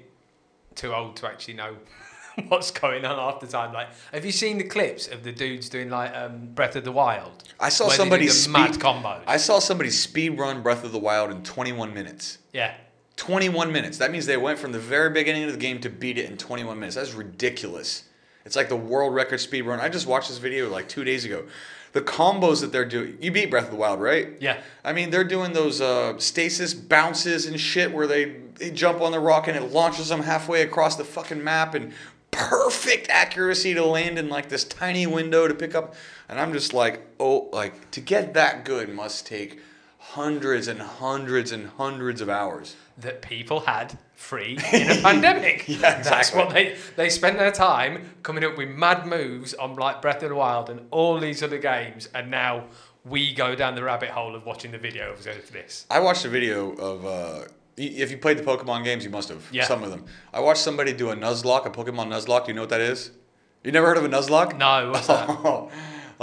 too 0.75 0.93
old 0.93 1.15
to 1.17 1.27
actually 1.27 1.55
know 1.55 1.75
what's 2.47 2.71
going 2.71 3.05
on 3.05 3.17
half 3.17 3.41
the 3.41 3.47
time. 3.47 3.73
Like, 3.73 3.89
have 4.11 4.25
you 4.25 4.31
seen 4.31 4.57
the 4.57 4.63
clips 4.63 5.07
of 5.07 5.23
the 5.23 5.31
dudes 5.31 5.69
doing 5.69 5.89
like 5.89 6.15
um, 6.15 6.49
Breath 6.53 6.75
of 6.75 6.83
the 6.83 6.91
Wild? 6.91 7.43
I 7.59 7.69
saw 7.69 7.89
somebody 7.89 8.27
speed, 8.27 8.53
mad 8.53 8.71
combos. 8.73 9.21
I 9.27 9.37
saw 9.37 9.59
somebody 9.59 9.89
speed 9.89 10.37
run 10.37 10.61
Breath 10.61 10.83
of 10.83 10.91
the 10.91 10.99
Wild 10.99 11.31
in 11.31 11.43
21 11.43 11.93
minutes. 11.93 12.39
yeah, 12.53 12.75
21 13.15 13.71
minutes. 13.71 13.99
That 13.99 14.11
means 14.11 14.25
they 14.25 14.37
went 14.37 14.57
from 14.57 14.71
the 14.71 14.79
very 14.79 15.11
beginning 15.11 15.43
of 15.43 15.51
the 15.51 15.57
game 15.57 15.79
to 15.81 15.89
beat 15.89 16.17
it 16.17 16.29
in 16.29 16.37
21 16.37 16.79
minutes. 16.79 16.95
That's 16.95 17.13
ridiculous. 17.13 18.05
It's 18.45 18.55
like 18.55 18.69
the 18.69 18.75
world 18.75 19.13
record 19.13 19.39
speed 19.39 19.61
run. 19.61 19.79
I 19.79 19.89
just 19.89 20.07
watched 20.07 20.29
this 20.29 20.39
video 20.39 20.69
like 20.69 20.89
two 20.89 21.03
days 21.03 21.23
ago. 21.23 21.45
The 21.93 22.01
combos 22.01 22.61
that 22.61 22.71
they're 22.71 22.85
doing. 22.85 23.17
You 23.21 23.31
beat 23.31 23.49
Breath 23.49 23.65
of 23.65 23.71
the 23.71 23.75
Wild, 23.77 24.01
right? 24.01 24.29
yeah. 24.39 24.59
I 24.83 24.93
mean, 24.93 25.09
they're 25.11 25.23
doing 25.23 25.53
those 25.53 25.79
uh, 25.79 26.17
stasis 26.17 26.73
bounces 26.73 27.45
and 27.45 27.59
shit 27.59 27.91
where 27.93 28.07
they, 28.07 28.35
they 28.55 28.71
jump 28.71 29.01
on 29.01 29.11
the 29.11 29.19
rock 29.19 29.47
and 29.47 29.55
it 29.55 29.71
launches 29.71 30.09
them 30.09 30.21
halfway 30.21 30.63
across 30.63 30.95
the 30.95 31.03
fucking 31.03 31.43
map 31.43 31.75
and 31.75 31.93
perfect 32.31 33.09
accuracy 33.09 33.73
to 33.75 33.85
land 33.85 34.17
in 34.17 34.27
like 34.27 34.49
this 34.49 34.63
tiny 34.63 35.05
window 35.05 35.47
to 35.47 35.53
pick 35.53 35.75
up. 35.75 35.95
And 36.27 36.39
I'm 36.39 36.51
just 36.51 36.73
like, 36.73 37.01
oh, 37.19 37.49
like 37.53 37.91
to 37.91 38.01
get 38.01 38.33
that 38.33 38.65
good 38.65 38.93
must 38.93 39.27
take 39.27 39.59
hundreds 40.11 40.67
and 40.67 40.79
hundreds 40.81 41.51
and 41.51 41.67
hundreds 41.77 42.21
of 42.21 42.29
hours. 42.29 42.75
that 42.97 43.21
people 43.21 43.61
had 43.61 43.97
free 44.13 44.57
in 44.73 44.89
a 44.91 45.01
pandemic. 45.01 45.67
Yeah, 45.67 45.77
That's 45.79 46.07
exactly. 46.07 46.39
what 46.43 46.53
they 46.53 46.75
they 46.95 47.09
spent 47.09 47.37
their 47.39 47.51
time 47.51 48.11
coming 48.21 48.43
up 48.43 48.57
with 48.57 48.69
mad 48.69 49.07
moves 49.07 49.53
on 49.55 49.75
like 49.75 50.01
Breath 50.01 50.21
of 50.23 50.29
the 50.29 50.35
Wild 50.35 50.69
and 50.69 50.81
all 50.91 51.19
these 51.19 51.41
other 51.41 51.57
games, 51.57 52.09
and 52.13 52.29
now 52.29 52.65
we 53.05 53.33
go 53.33 53.55
down 53.55 53.75
the 53.75 53.83
rabbit 53.83 54.09
hole 54.09 54.35
of 54.35 54.45
watching 54.45 54.71
the 54.71 54.77
video 54.77 55.11
of 55.11 55.23
this. 55.23 55.85
I 55.89 55.99
watched 55.99 56.25
a 56.25 56.29
video 56.29 56.73
of. 56.73 57.05
Uh, 57.05 57.45
if 57.75 58.11
you 58.11 58.17
played 58.17 58.37
the 58.37 58.43
Pokemon 58.43 58.83
games, 58.83 59.03
you 59.03 59.09
must 59.09 59.29
have. 59.29 59.43
Yeah. 59.51 59.65
Some 59.65 59.83
of 59.83 59.89
them. 59.89 60.05
I 60.31 60.39
watched 60.41 60.61
somebody 60.61 60.93
do 60.93 61.09
a 61.09 61.15
Nuzlocke, 61.15 61.65
a 61.65 61.71
Pokemon 61.71 62.07
Nuzlocke. 62.09 62.45
Do 62.45 62.51
you 62.51 62.53
know 62.53 62.61
what 62.61 62.69
that 62.69 62.81
is? 62.81 63.09
You 63.63 63.71
never 63.71 63.87
heard 63.87 63.97
of 63.97 64.05
a 64.05 64.09
Nuzlocke? 64.09 64.55
No, 64.57 64.91
what's 64.91 65.07
that? 65.07 65.27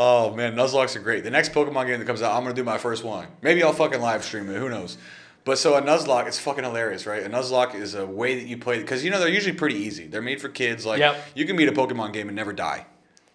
Oh, 0.03 0.35
man, 0.35 0.57
Nuzlocke's 0.57 0.97
are 0.97 1.01
great. 1.01 1.25
The 1.25 1.31
next 1.31 1.53
Pokemon 1.53 1.87
game 1.87 1.99
that 1.99 2.07
comes 2.07 2.23
out, 2.23 2.35
I'm 2.35 2.43
gonna 2.43 2.55
do 2.55 2.65
my 2.65 2.79
first 2.79 3.05
one. 3.05 3.27
Maybe 3.43 3.63
I'll 3.63 3.75
fucking 3.75 4.01
live 4.01 4.25
stream 4.25 4.49
it. 4.49 4.57
Who 4.57 4.71
knows? 4.71 4.97
But 5.45 5.59
so 5.59 5.75
a 5.75 5.83
Nuzlocke, 5.83 6.27
it's 6.27 6.39
fucking 6.39 6.65
hilarious, 6.65 7.05
right? 7.05 7.23
A 7.23 7.29
Nuzlocke 7.29 7.75
is 7.75 7.95
a 7.95 8.07
way 8.07 8.35
that 8.37 8.47
you 8.49 8.57
play 8.57 8.79
because 8.79 9.05
you 9.05 9.11
know 9.11 9.19
they're 9.21 9.29
usually 9.29 9.55
pretty 9.55 9.77
easy. 9.77 10.07
They're 10.07 10.23
made 10.23 10.41
for 10.41 10.49
kids. 10.49 10.87
Like 10.87 11.01
Yep. 11.01 11.23
you 11.35 11.45
can 11.45 11.55
beat 11.55 11.69
a 11.69 11.73
Pokemon 11.73 12.15
game 12.15 12.29
and 12.29 12.37
never 12.37 12.55
die, 12.55 12.87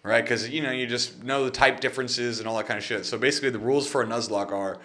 right? 0.02 0.22
Because 0.24 0.48
you 0.48 0.60
know 0.60 0.72
you 0.72 0.88
just 0.88 1.22
know 1.22 1.44
the 1.44 1.52
type 1.52 1.78
differences 1.78 2.40
and 2.40 2.48
all 2.48 2.56
that 2.56 2.66
kind 2.66 2.78
of 2.78 2.84
shit. 2.84 3.06
So 3.06 3.16
basically, 3.16 3.50
the 3.50 3.60
rules 3.60 3.86
for 3.86 4.02
a 4.02 4.06
Nuzlocke 4.06 4.50
are. 4.50 4.78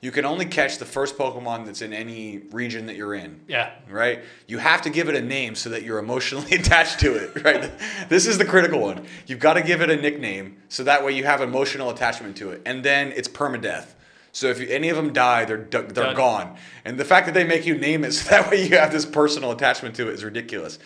You 0.00 0.12
can 0.12 0.24
only 0.24 0.46
catch 0.46 0.78
the 0.78 0.84
first 0.84 1.18
Pokemon 1.18 1.66
that's 1.66 1.82
in 1.82 1.92
any 1.92 2.38
region 2.52 2.86
that 2.86 2.94
you're 2.94 3.14
in 3.14 3.40
Yeah. 3.48 3.70
right? 3.90 4.20
You 4.46 4.58
have 4.58 4.82
to 4.82 4.90
give 4.90 5.08
it 5.08 5.16
a 5.16 5.20
name 5.20 5.56
so 5.56 5.70
that 5.70 5.82
you're 5.82 5.98
emotionally 5.98 6.52
attached 6.54 7.00
to 7.00 7.16
it, 7.16 7.42
right? 7.44 7.70
this 8.08 8.26
is 8.26 8.38
the 8.38 8.44
critical 8.44 8.78
one. 8.80 9.04
You've 9.26 9.40
got 9.40 9.54
to 9.54 9.62
give 9.62 9.80
it 9.82 9.90
a 9.90 9.96
nickname 9.96 10.58
so 10.68 10.84
that 10.84 11.04
way 11.04 11.12
you 11.12 11.24
have 11.24 11.40
emotional 11.40 11.90
attachment 11.90 12.36
to 12.36 12.50
it, 12.50 12.62
and 12.64 12.84
then 12.84 13.12
it's 13.16 13.26
permadeath. 13.28 13.86
So 14.30 14.46
if 14.48 14.60
you, 14.60 14.68
any 14.68 14.88
of 14.90 14.96
them 14.96 15.12
die, 15.12 15.44
they're 15.46 15.56
they're 15.70 15.82
Done. 15.82 16.14
gone. 16.14 16.56
And 16.84 16.96
the 17.00 17.04
fact 17.04 17.26
that 17.26 17.32
they 17.34 17.44
make 17.44 17.66
you 17.66 17.76
name 17.76 18.04
it 18.04 18.12
so 18.14 18.30
that 18.30 18.50
way 18.50 18.62
you 18.66 18.76
have 18.78 18.92
this 18.92 19.04
personal 19.04 19.50
attachment 19.50 19.96
to 19.96 20.08
it 20.08 20.14
is 20.14 20.22
ridiculous. 20.22 20.78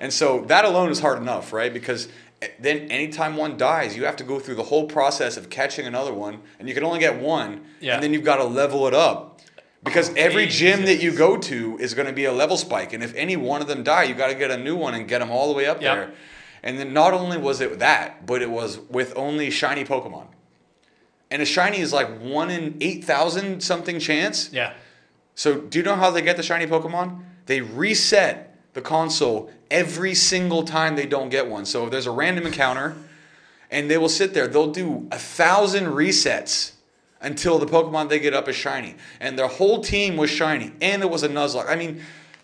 And 0.00 0.12
so 0.12 0.42
that 0.42 0.64
alone 0.66 0.90
is 0.90 1.00
hard 1.00 1.18
enough, 1.18 1.52
right? 1.54 1.72
Because 1.72 2.08
then 2.60 2.90
anytime 2.90 3.36
one 3.36 3.56
dies, 3.56 3.96
you 3.96 4.04
have 4.04 4.16
to 4.16 4.24
go 4.24 4.38
through 4.38 4.54
the 4.54 4.62
whole 4.64 4.86
process 4.86 5.36
of 5.36 5.50
catching 5.50 5.86
another 5.86 6.14
one, 6.14 6.40
and 6.58 6.68
you 6.68 6.74
can 6.74 6.84
only 6.84 7.00
get 7.00 7.20
one, 7.20 7.62
Yeah. 7.80 7.94
and 7.94 8.02
then 8.02 8.12
you've 8.12 8.24
got 8.24 8.36
to 8.36 8.44
level 8.44 8.86
it 8.86 8.94
up. 8.94 9.40
Because 9.84 10.12
every 10.16 10.46
gym 10.46 10.84
that 10.86 11.00
you 11.00 11.12
go 11.12 11.36
to 11.36 11.78
is 11.78 11.94
going 11.94 12.06
to 12.08 12.12
be 12.12 12.24
a 12.24 12.32
level 12.32 12.56
spike, 12.56 12.92
and 12.92 13.02
if 13.02 13.14
any 13.14 13.36
one 13.36 13.60
of 13.60 13.68
them 13.68 13.82
die, 13.84 14.04
you 14.04 14.14
got 14.14 14.28
to 14.28 14.34
get 14.34 14.50
a 14.50 14.56
new 14.56 14.76
one 14.76 14.94
and 14.94 15.06
get 15.08 15.20
them 15.20 15.30
all 15.30 15.48
the 15.48 15.54
way 15.54 15.66
up 15.66 15.80
Yep. 15.80 15.94
there. 15.96 16.10
And 16.62 16.78
then 16.78 16.92
not 16.92 17.14
only 17.14 17.38
was 17.38 17.60
it 17.60 17.78
that, 17.78 18.26
but 18.26 18.42
it 18.42 18.50
was 18.50 18.78
with 18.90 19.12
only 19.16 19.50
shiny 19.50 19.84
Pokemon. 19.84 20.26
And 21.30 21.40
a 21.42 21.44
shiny 21.44 21.78
is 21.78 21.92
like 21.92 22.08
one 22.20 22.50
in 22.50 22.76
eight 22.80 23.04
thousand 23.04 23.62
something 23.62 24.00
chance. 24.00 24.50
Yeah. 24.52 24.72
So 25.34 25.58
do 25.60 25.78
you 25.78 25.84
know 25.84 25.94
how 25.94 26.10
they 26.10 26.22
get 26.22 26.36
the 26.36 26.42
shiny 26.42 26.66
Pokemon? 26.66 27.20
They 27.46 27.60
reset 27.60 28.47
the 28.78 28.82
console 28.82 29.50
every 29.72 30.14
single 30.14 30.62
time 30.62 30.94
they 30.94 31.04
don't 31.06 31.30
get 31.30 31.48
one. 31.48 31.66
So 31.66 31.84
if 31.84 31.90
there's 31.90 32.06
a 32.06 32.12
random 32.12 32.46
encounter, 32.46 32.96
and 33.72 33.90
they 33.90 33.98
will 33.98 34.08
sit 34.08 34.34
there, 34.34 34.46
they'll 34.46 34.70
do 34.70 35.08
a 35.10 35.18
thousand 35.18 35.86
resets 35.86 36.72
until 37.20 37.58
the 37.58 37.66
Pokemon 37.66 38.08
they 38.08 38.20
get 38.20 38.34
up 38.34 38.48
is 38.48 38.54
shiny. 38.54 38.94
And 39.18 39.36
their 39.36 39.48
whole 39.48 39.82
team 39.82 40.16
was 40.16 40.30
shiny, 40.30 40.70
and 40.80 41.02
it 41.02 41.10
was 41.10 41.24
a 41.24 41.28
Nuzlocke. 41.28 41.68
I 41.68 41.74
mean, 41.74 42.00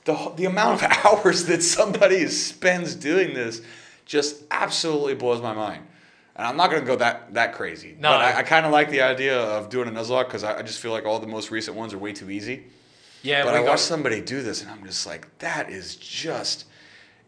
the 0.06 0.32
the 0.36 0.46
amount 0.46 0.82
of 0.82 0.90
hours 1.04 1.44
that 1.44 1.62
somebody 1.62 2.26
spends 2.26 2.96
doing 2.96 3.32
this 3.32 3.62
just 4.04 4.42
absolutely 4.50 5.14
blows 5.14 5.40
my 5.40 5.54
mind. 5.54 5.86
And 6.34 6.48
I'm 6.48 6.56
not 6.56 6.70
gonna 6.72 6.84
go 6.84 6.96
that 6.96 7.32
that 7.34 7.54
crazy. 7.54 7.94
No. 7.96 8.10
But 8.10 8.22
I, 8.22 8.38
I 8.38 8.42
kind 8.42 8.66
of 8.66 8.72
like 8.72 8.90
the 8.90 9.02
idea 9.02 9.38
of 9.38 9.70
doing 9.70 9.86
a 9.86 9.92
Nuzlocke 9.92 10.26
because 10.26 10.42
I, 10.42 10.58
I 10.58 10.62
just 10.62 10.80
feel 10.80 10.90
like 10.90 11.06
all 11.06 11.20
the 11.20 11.28
most 11.28 11.52
recent 11.52 11.76
ones 11.76 11.94
are 11.94 11.98
way 11.98 12.12
too 12.12 12.28
easy. 12.28 12.64
Yeah. 13.24 13.44
But 13.44 13.54
I 13.54 13.60
watched 13.60 13.82
somebody 13.82 14.20
do 14.20 14.42
this, 14.42 14.62
and 14.62 14.70
I'm 14.70 14.84
just 14.84 15.06
like, 15.06 15.38
that 15.38 15.70
is 15.70 15.96
just 15.96 16.66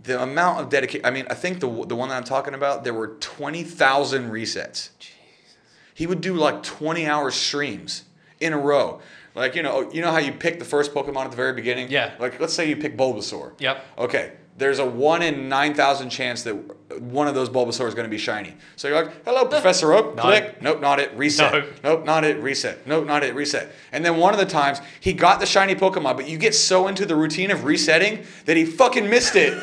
the 0.03 0.23
amount 0.23 0.61
of 0.61 0.69
dedication. 0.69 1.05
I 1.05 1.11
mean, 1.11 1.27
I 1.29 1.35
think 1.35 1.61
the 1.61 1.69
the 1.87 1.97
one 1.97 2.11
that 2.11 2.17
I'm 2.17 2.25
talking 2.25 2.55
about, 2.55 2.85
there 2.85 2.95
were 2.95 3.17
twenty 3.21 3.65
thousand 3.65 4.31
resets. 4.31 4.91
Jesus. 4.99 5.57
He 5.95 6.07
would 6.07 6.21
do 6.21 6.35
like 6.35 6.63
twenty 6.63 7.07
hour 7.07 7.31
streams 7.31 8.05
in 8.39 8.53
a 8.53 8.59
row. 8.59 9.01
Like 9.35 9.55
you 9.55 9.63
know, 9.63 9.91
you 9.91 10.03
know 10.03 10.13
how 10.13 10.19
you 10.19 10.33
pick 10.33 10.59
the 10.59 10.65
first 10.65 10.95
Pokemon 10.95 11.25
at 11.25 11.31
the 11.31 11.37
very 11.37 11.55
beginning. 11.55 11.91
Yeah. 11.91 12.15
Like 12.19 12.39
let's 12.41 12.55
say 12.55 12.69
you 12.69 12.77
pick 12.77 12.97
Bulbasaur. 12.97 13.53
Yep. 13.59 13.85
Okay. 13.99 14.33
There's 14.59 14.79
a 14.79 14.87
one 14.87 15.21
in 15.23 15.49
nine 15.49 15.75
thousand 15.75 16.09
chance 16.11 16.43
that 16.45 16.55
one 17.01 17.29
of 17.29 17.35
those 17.35 17.51
Bulbasaur 17.51 17.87
is 17.89 17.95
going 17.95 18.07
to 18.07 18.11
be 18.11 18.17
shiny. 18.17 18.55
So 18.77 18.89
you're 18.89 19.05
like, 19.05 19.25
"Hello, 19.25 19.45
Professor 19.49 19.93
Oak." 19.93 20.17
Click. 20.17 20.63
Nope, 20.63 20.81
not 20.81 20.99
it. 20.99 21.13
Reset. 21.15 21.53
No. 21.53 21.67
Nope, 21.97 22.05
not 22.07 22.25
it. 22.25 22.41
Reset. 22.43 22.87
Nope, 22.87 23.07
not 23.07 23.23
it. 23.23 23.35
Reset. 23.35 23.71
And 23.93 24.05
then 24.05 24.17
one 24.17 24.33
of 24.33 24.41
the 24.41 24.47
times 24.47 24.81
he 25.01 25.13
got 25.13 25.41
the 25.41 25.47
shiny 25.47 25.75
Pokemon, 25.75 26.17
but 26.17 26.27
you 26.29 26.39
get 26.39 26.55
so 26.55 26.89
into 26.89 27.05
the 27.05 27.15
routine 27.17 27.51
of 27.51 27.65
resetting 27.65 28.25
that 28.47 28.57
he 28.57 28.65
fucking 28.65 29.11
missed 29.11 29.37
it. 29.37 29.61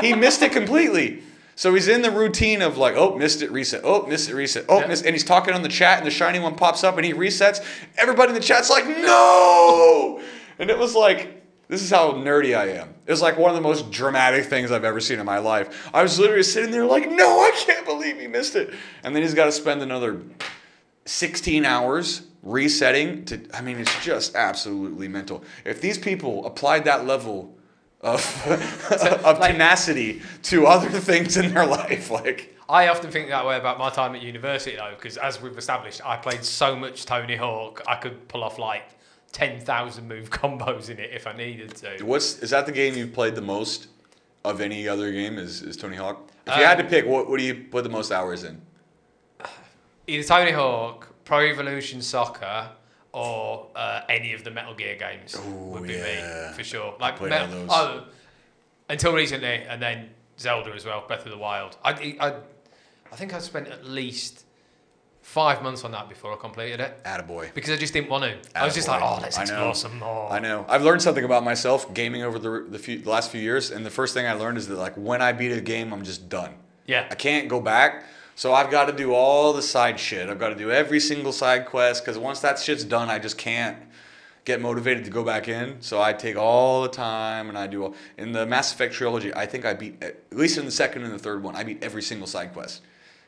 he 0.00 0.14
missed 0.14 0.42
it 0.42 0.52
completely. 0.52 1.22
So 1.54 1.74
he's 1.74 1.86
in 1.88 2.00
the 2.02 2.10
routine 2.10 2.62
of 2.62 2.78
like, 2.78 2.94
oh, 2.96 3.16
missed 3.16 3.42
it, 3.42 3.50
reset. 3.50 3.82
Oh, 3.84 4.06
missed 4.06 4.30
it, 4.30 4.34
reset. 4.34 4.64
Oh, 4.68 4.80
Yeah. 4.80 4.86
missed. 4.86 5.04
And 5.04 5.14
he's 5.14 5.22
talking 5.24 5.52
on 5.52 5.62
the 5.62 5.68
chat, 5.68 5.98
and 5.98 6.06
the 6.06 6.10
shiny 6.10 6.38
one 6.40 6.54
pops 6.54 6.82
up, 6.82 6.96
and 6.96 7.04
he 7.04 7.12
resets. 7.12 7.62
Everybody 7.98 8.30
in 8.30 8.34
the 8.34 8.40
chat's 8.40 8.70
like, 8.70 8.86
no. 8.86 10.20
And 10.58 10.70
it 10.70 10.78
was 10.78 10.94
like, 10.94 11.41
this 11.72 11.82
is 11.82 11.88
how 11.88 12.12
nerdy 12.12 12.54
I 12.54 12.68
am. 12.72 12.90
It 13.06 13.10
was 13.10 13.22
like 13.22 13.38
one 13.38 13.48
of 13.48 13.54
the 13.54 13.62
most 13.62 13.90
dramatic 13.90 14.44
things 14.44 14.70
I've 14.70 14.84
ever 14.84 15.00
seen 15.00 15.18
in 15.18 15.24
my 15.24 15.38
life. 15.38 15.88
I 15.94 16.02
was 16.02 16.18
literally 16.18 16.42
sitting 16.42 16.70
there 16.70 16.84
like, 16.84 17.10
no, 17.10 17.40
I 17.40 17.50
can't 17.64 17.86
believe 17.86 18.20
he 18.20 18.26
missed 18.26 18.56
it. 18.56 18.74
And 19.02 19.16
then 19.16 19.22
he's 19.22 19.32
got 19.32 19.46
to 19.46 19.52
spend 19.52 19.80
another 19.80 20.20
16 21.06 21.64
hours 21.64 22.26
resetting 22.42 23.24
to 23.24 23.40
I 23.54 23.62
mean 23.62 23.78
it's 23.78 24.04
just 24.04 24.36
absolutely 24.36 25.08
mental. 25.08 25.44
If 25.64 25.80
these 25.80 25.96
people 25.96 26.44
applied 26.44 26.84
that 26.84 27.06
level 27.06 27.56
of 28.02 28.20
of 29.24 29.38
like- 29.38 29.52
tenacity 29.52 30.20
to 30.42 30.66
other 30.66 30.90
things 30.90 31.38
in 31.38 31.54
their 31.54 31.64
life 31.64 32.10
like 32.10 32.54
I 32.68 32.88
often 32.88 33.10
think 33.10 33.30
that 33.30 33.46
way 33.46 33.56
about 33.56 33.78
my 33.78 33.88
time 33.88 34.14
at 34.14 34.20
university 34.20 34.76
though, 34.76 34.92
because 34.94 35.16
as 35.16 35.40
we've 35.40 35.56
established, 35.56 36.04
I 36.04 36.16
played 36.16 36.44
so 36.44 36.76
much 36.76 37.06
Tony 37.06 37.36
Hawk, 37.36 37.82
I 37.86 37.96
could 37.96 38.28
pull 38.28 38.44
off 38.44 38.58
like 38.58 38.84
ten 39.32 39.58
thousand 39.60 40.06
move 40.08 40.30
combos 40.30 40.90
in 40.90 40.98
it 40.98 41.10
if 41.12 41.26
I 41.26 41.32
needed 41.32 41.74
to. 41.76 42.04
what's 42.04 42.38
is 42.40 42.50
that 42.50 42.66
the 42.66 42.72
game 42.72 42.94
you've 42.94 43.12
played 43.14 43.34
the 43.34 43.40
most 43.42 43.88
of 44.44 44.60
any 44.60 44.86
other 44.88 45.10
game 45.12 45.38
is, 45.38 45.62
is 45.62 45.76
Tony 45.76 45.96
Hawk? 45.96 46.28
If 46.46 46.56
you 46.58 46.64
had 46.64 46.76
to 46.78 46.84
Um, 46.84 46.90
pick 46.90 47.06
what 47.06 47.28
what 47.30 47.38
do 47.38 47.44
you 47.44 47.54
put 47.70 47.84
the 47.84 47.90
most 47.90 48.10
hours 48.12 48.44
in? 48.44 48.60
Either 50.06 50.24
Tony 50.26 50.50
Hawk, 50.50 51.08
Pro 51.24 51.40
Evolution 51.40 52.02
Soccer, 52.02 52.70
or 53.12 53.68
uh, 53.76 54.00
any 54.08 54.32
of 54.32 54.42
the 54.42 54.50
Metal 54.50 54.74
Gear 54.74 54.96
games 54.96 55.36
would 55.38 55.84
be 55.84 55.94
yeah. 55.94 56.48
me 56.50 56.56
for 56.56 56.64
sure. 56.64 56.94
Like 57.00 57.16
played 57.16 57.30
Met- 57.30 57.50
those. 57.50 57.68
Oh, 57.70 58.04
until 58.88 59.12
recently, 59.12 59.46
and 59.68 59.80
then 59.80 60.10
Zelda 60.38 60.72
as 60.72 60.84
well, 60.84 61.04
Breath 61.06 61.24
of 61.24 61.30
the 61.30 61.38
Wild. 61.38 61.76
I, 61.84 62.16
I, 62.20 62.34
I 63.12 63.16
think 63.16 63.32
I 63.32 63.38
spent 63.38 63.68
at 63.68 63.84
least 63.86 64.44
five 65.22 65.62
months 65.62 65.84
on 65.84 65.92
that 65.92 66.08
before 66.08 66.32
I 66.32 66.36
completed 66.36 66.80
it 66.80 67.02
Attaboy. 67.04 67.54
because 67.54 67.70
I 67.70 67.76
just 67.76 67.92
didn't 67.92 68.10
want 68.10 68.24
to. 68.24 68.30
Attaboy. 68.30 68.56
I 68.56 68.64
was 68.64 68.74
just 68.74 68.88
like, 68.88 69.00
oh, 69.02 69.18
let's 69.22 69.38
explore 69.38 69.74
some 69.74 69.98
more. 69.98 70.28
Oh. 70.30 70.34
I 70.34 70.40
know. 70.40 70.66
I've 70.68 70.82
learned 70.82 71.00
something 71.00 71.24
about 71.24 71.44
myself 71.44 71.92
gaming 71.94 72.22
over 72.22 72.38
the 72.38 72.66
the, 72.68 72.78
few, 72.78 72.98
the 72.98 73.10
last 73.10 73.30
few 73.30 73.40
years, 73.40 73.70
and 73.70 73.86
the 73.86 73.90
first 73.90 74.14
thing 74.14 74.26
I 74.26 74.32
learned 74.34 74.58
is 74.58 74.68
that 74.68 74.76
like 74.76 74.94
when 74.96 75.22
I 75.22 75.32
beat 75.32 75.52
a 75.52 75.60
game, 75.60 75.92
I'm 75.92 76.04
just 76.04 76.28
done. 76.28 76.54
Yeah. 76.86 77.06
I 77.10 77.14
can't 77.14 77.48
go 77.48 77.60
back. 77.60 78.04
So 78.34 78.54
I've 78.54 78.70
got 78.70 78.86
to 78.86 78.92
do 78.92 79.12
all 79.12 79.52
the 79.52 79.62
side 79.62 80.00
shit. 80.00 80.28
I've 80.28 80.38
got 80.38 80.48
to 80.48 80.54
do 80.54 80.70
every 80.70 81.00
single 81.00 81.32
side 81.32 81.66
quest 81.66 82.02
because 82.02 82.18
once 82.18 82.40
that 82.40 82.58
shit's 82.58 82.82
done, 82.82 83.10
I 83.10 83.18
just 83.18 83.36
can't 83.38 83.76
get 84.44 84.60
motivated 84.60 85.04
to 85.04 85.10
go 85.10 85.22
back 85.22 85.48
in. 85.48 85.80
So 85.80 86.00
I 86.00 86.12
take 86.12 86.36
all 86.36 86.82
the 86.82 86.88
time 86.88 87.48
and 87.48 87.56
I 87.56 87.66
do 87.66 87.84
all. 87.84 87.94
In 88.16 88.32
the 88.32 88.46
Mass 88.46 88.72
Effect 88.72 88.94
trilogy, 88.94 89.34
I 89.34 89.46
think 89.46 89.64
I 89.64 89.74
beat 89.74 90.02
at 90.02 90.16
least 90.32 90.58
in 90.58 90.64
the 90.64 90.70
second 90.70 91.04
and 91.04 91.12
the 91.12 91.18
third 91.18 91.42
one, 91.42 91.54
I 91.54 91.62
beat 91.62 91.82
every 91.82 92.02
single 92.02 92.26
side 92.26 92.52
quest. 92.52 92.80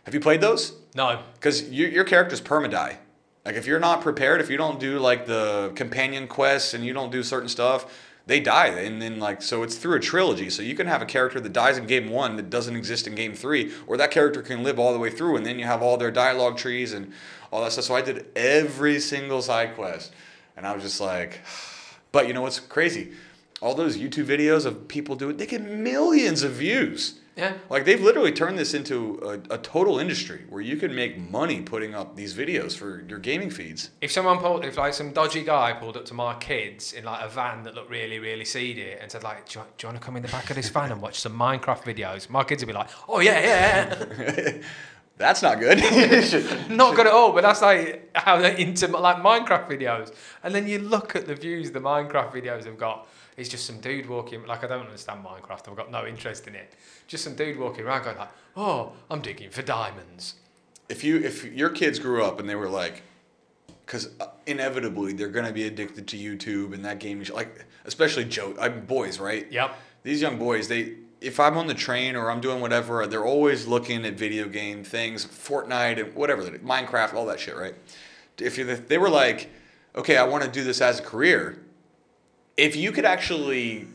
Have 0.04 0.14
you 0.14 0.20
played 0.20 0.40
those? 0.40 0.74
No. 0.94 1.22
Because 1.34 1.70
your, 1.70 1.88
your 1.88 2.04
character's 2.04 2.40
permadie. 2.40 2.96
Like 3.44 3.56
if 3.56 3.66
you're 3.66 3.80
not 3.80 4.00
prepared, 4.00 4.40
if 4.40 4.48
you 4.50 4.56
don't 4.56 4.80
do 4.80 4.98
like 4.98 5.26
the 5.26 5.72
companion 5.74 6.26
quests 6.26 6.72
and 6.72 6.84
you 6.84 6.94
don't 6.94 7.12
do 7.12 7.22
certain 7.22 7.48
stuff, 7.48 7.86
they 8.26 8.40
die. 8.40 8.68
And 8.68 9.02
then 9.02 9.18
like 9.18 9.42
so 9.42 9.62
it's 9.62 9.76
through 9.76 9.96
a 9.96 10.00
trilogy. 10.00 10.48
So 10.48 10.62
you 10.62 10.74
can 10.74 10.86
have 10.86 11.02
a 11.02 11.06
character 11.06 11.40
that 11.40 11.52
dies 11.52 11.76
in 11.76 11.86
game 11.86 12.08
one 12.08 12.36
that 12.36 12.48
doesn't 12.48 12.74
exist 12.74 13.06
in 13.06 13.14
game 13.14 13.34
three, 13.34 13.72
or 13.86 13.96
that 13.96 14.10
character 14.10 14.40
can 14.40 14.62
live 14.62 14.78
all 14.78 14.92
the 14.92 14.98
way 14.98 15.10
through, 15.10 15.36
and 15.36 15.44
then 15.44 15.58
you 15.58 15.66
have 15.66 15.82
all 15.82 15.96
their 15.96 16.10
dialogue 16.10 16.56
trees 16.56 16.92
and 16.92 17.12
all 17.50 17.62
that 17.62 17.72
stuff. 17.72 17.84
So 17.84 17.94
I 17.94 18.02
did 18.02 18.26
every 18.34 18.98
single 18.98 19.42
side 19.42 19.74
quest, 19.74 20.12
and 20.56 20.66
I 20.66 20.74
was 20.74 20.82
just 20.82 21.00
like, 21.00 21.40
but 22.12 22.26
you 22.26 22.32
know 22.32 22.42
what's 22.42 22.60
crazy? 22.60 23.12
All 23.60 23.74
those 23.74 23.96
YouTube 23.96 24.26
videos 24.26 24.66
of 24.66 24.88
people 24.88 25.16
doing, 25.16 25.32
it, 25.34 25.38
they 25.38 25.46
get 25.46 25.62
millions 25.62 26.42
of 26.42 26.52
views. 26.52 27.20
Yeah. 27.36 27.54
Like 27.68 27.84
they've 27.84 28.00
literally 28.00 28.32
turned 28.32 28.58
this 28.58 28.74
into 28.74 29.18
a, 29.22 29.54
a 29.54 29.58
total 29.58 29.98
industry 29.98 30.44
where 30.48 30.60
you 30.60 30.76
can 30.76 30.94
make 30.94 31.18
money 31.18 31.62
putting 31.62 31.94
up 31.94 32.14
these 32.14 32.34
videos 32.34 32.76
for 32.76 33.04
your 33.08 33.18
gaming 33.18 33.50
feeds. 33.50 33.90
If 34.00 34.12
someone 34.12 34.38
pulled, 34.38 34.64
if 34.64 34.76
like 34.78 34.94
some 34.94 35.12
dodgy 35.12 35.42
guy 35.42 35.72
pulled 35.72 35.96
up 35.96 36.04
to 36.06 36.14
my 36.14 36.34
kids 36.34 36.92
in 36.92 37.04
like 37.04 37.24
a 37.24 37.28
van 37.28 37.64
that 37.64 37.74
looked 37.74 37.90
really, 37.90 38.18
really 38.18 38.44
seedy 38.44 38.92
and 38.92 39.10
said 39.10 39.24
like, 39.24 39.48
do 39.48 39.58
you, 39.58 39.64
do 39.76 39.86
you 39.86 39.88
want 39.88 40.00
to 40.00 40.04
come 40.04 40.16
in 40.16 40.22
the 40.22 40.28
back 40.28 40.48
of 40.50 40.56
this 40.56 40.68
van 40.68 40.92
and 40.92 41.02
watch 41.02 41.18
some 41.18 41.36
Minecraft 41.36 41.82
videos? 41.82 42.30
My 42.30 42.44
kids 42.44 42.62
would 42.62 42.68
be 42.68 42.72
like, 42.72 42.90
oh 43.08 43.20
yeah, 43.20 43.40
yeah. 43.40 44.52
That's 45.16 45.42
not 45.42 45.60
good. 45.60 45.78
Not 46.68 46.96
good 46.96 47.06
at 47.06 47.12
all, 47.12 47.32
but 47.32 47.42
that's 47.42 47.62
like 47.62 48.10
how 48.16 48.36
they're 48.36 48.56
into 48.56 48.88
like 48.88 49.18
Minecraft 49.18 49.68
videos. 49.68 50.12
And 50.42 50.52
then 50.52 50.66
you 50.66 50.80
look 50.80 51.14
at 51.14 51.26
the 51.26 51.36
views 51.36 51.70
the 51.70 51.78
Minecraft 51.78 52.32
videos 52.32 52.64
have 52.64 52.76
got. 52.76 53.06
It's 53.36 53.48
just 53.48 53.66
some 53.66 53.80
dude 53.80 54.08
walking. 54.08 54.46
Like 54.46 54.62
I 54.64 54.68
don't 54.68 54.86
understand 54.86 55.24
Minecraft. 55.24 55.68
I've 55.68 55.76
got 55.76 55.90
no 55.90 56.06
interest 56.06 56.46
in 56.46 56.54
it. 56.54 56.72
Just 57.06 57.24
some 57.24 57.34
dude 57.34 57.58
walking 57.58 57.84
around 57.84 58.04
going 58.04 58.16
like, 58.16 58.30
"Oh, 58.56 58.92
I'm 59.10 59.20
digging 59.20 59.50
for 59.50 59.62
diamonds." 59.62 60.34
if 60.88 61.02
you 61.02 61.16
if 61.18 61.44
your 61.44 61.70
kids 61.70 61.98
grew 61.98 62.22
up 62.22 62.38
and 62.38 62.46
they 62.48 62.54
were 62.54 62.68
like 62.68 63.02
because 63.86 64.10
uh, 64.20 64.26
inevitably 64.46 65.14
they're 65.14 65.28
going 65.28 65.46
to 65.46 65.52
be 65.52 65.64
addicted 65.64 66.06
to 66.06 66.18
youtube 66.18 66.74
and 66.74 66.84
that 66.84 66.98
game 66.98 67.24
like 67.32 67.64
especially 67.86 68.22
joe 68.22 68.54
i 68.60 68.68
mean 68.68 68.84
boys 68.84 69.18
right 69.18 69.50
Yep. 69.50 69.74
these 70.02 70.20
young 70.20 70.38
boys 70.38 70.68
they 70.68 70.96
if 71.22 71.40
i'm 71.40 71.56
on 71.56 71.68
the 71.68 71.74
train 71.74 72.16
or 72.16 72.30
i'm 72.30 72.40
doing 72.42 72.60
whatever 72.60 73.06
they're 73.06 73.24
always 73.24 73.66
looking 73.66 74.04
at 74.04 74.12
video 74.12 74.46
game 74.46 74.84
things 74.84 75.24
fortnite 75.24 75.98
and 75.98 76.14
whatever 76.14 76.42
minecraft 76.58 77.14
all 77.14 77.24
that 77.24 77.40
shit 77.40 77.56
right 77.56 77.74
if 78.38 78.58
you 78.58 78.64
they 78.76 78.98
were 78.98 79.08
like 79.08 79.48
okay 79.96 80.18
i 80.18 80.24
want 80.24 80.44
to 80.44 80.50
do 80.50 80.62
this 80.62 80.82
as 80.82 81.00
a 81.00 81.02
career 81.02 81.63
if 82.56 82.76
you 82.76 82.92
could 82.92 83.04
actually 83.04 83.86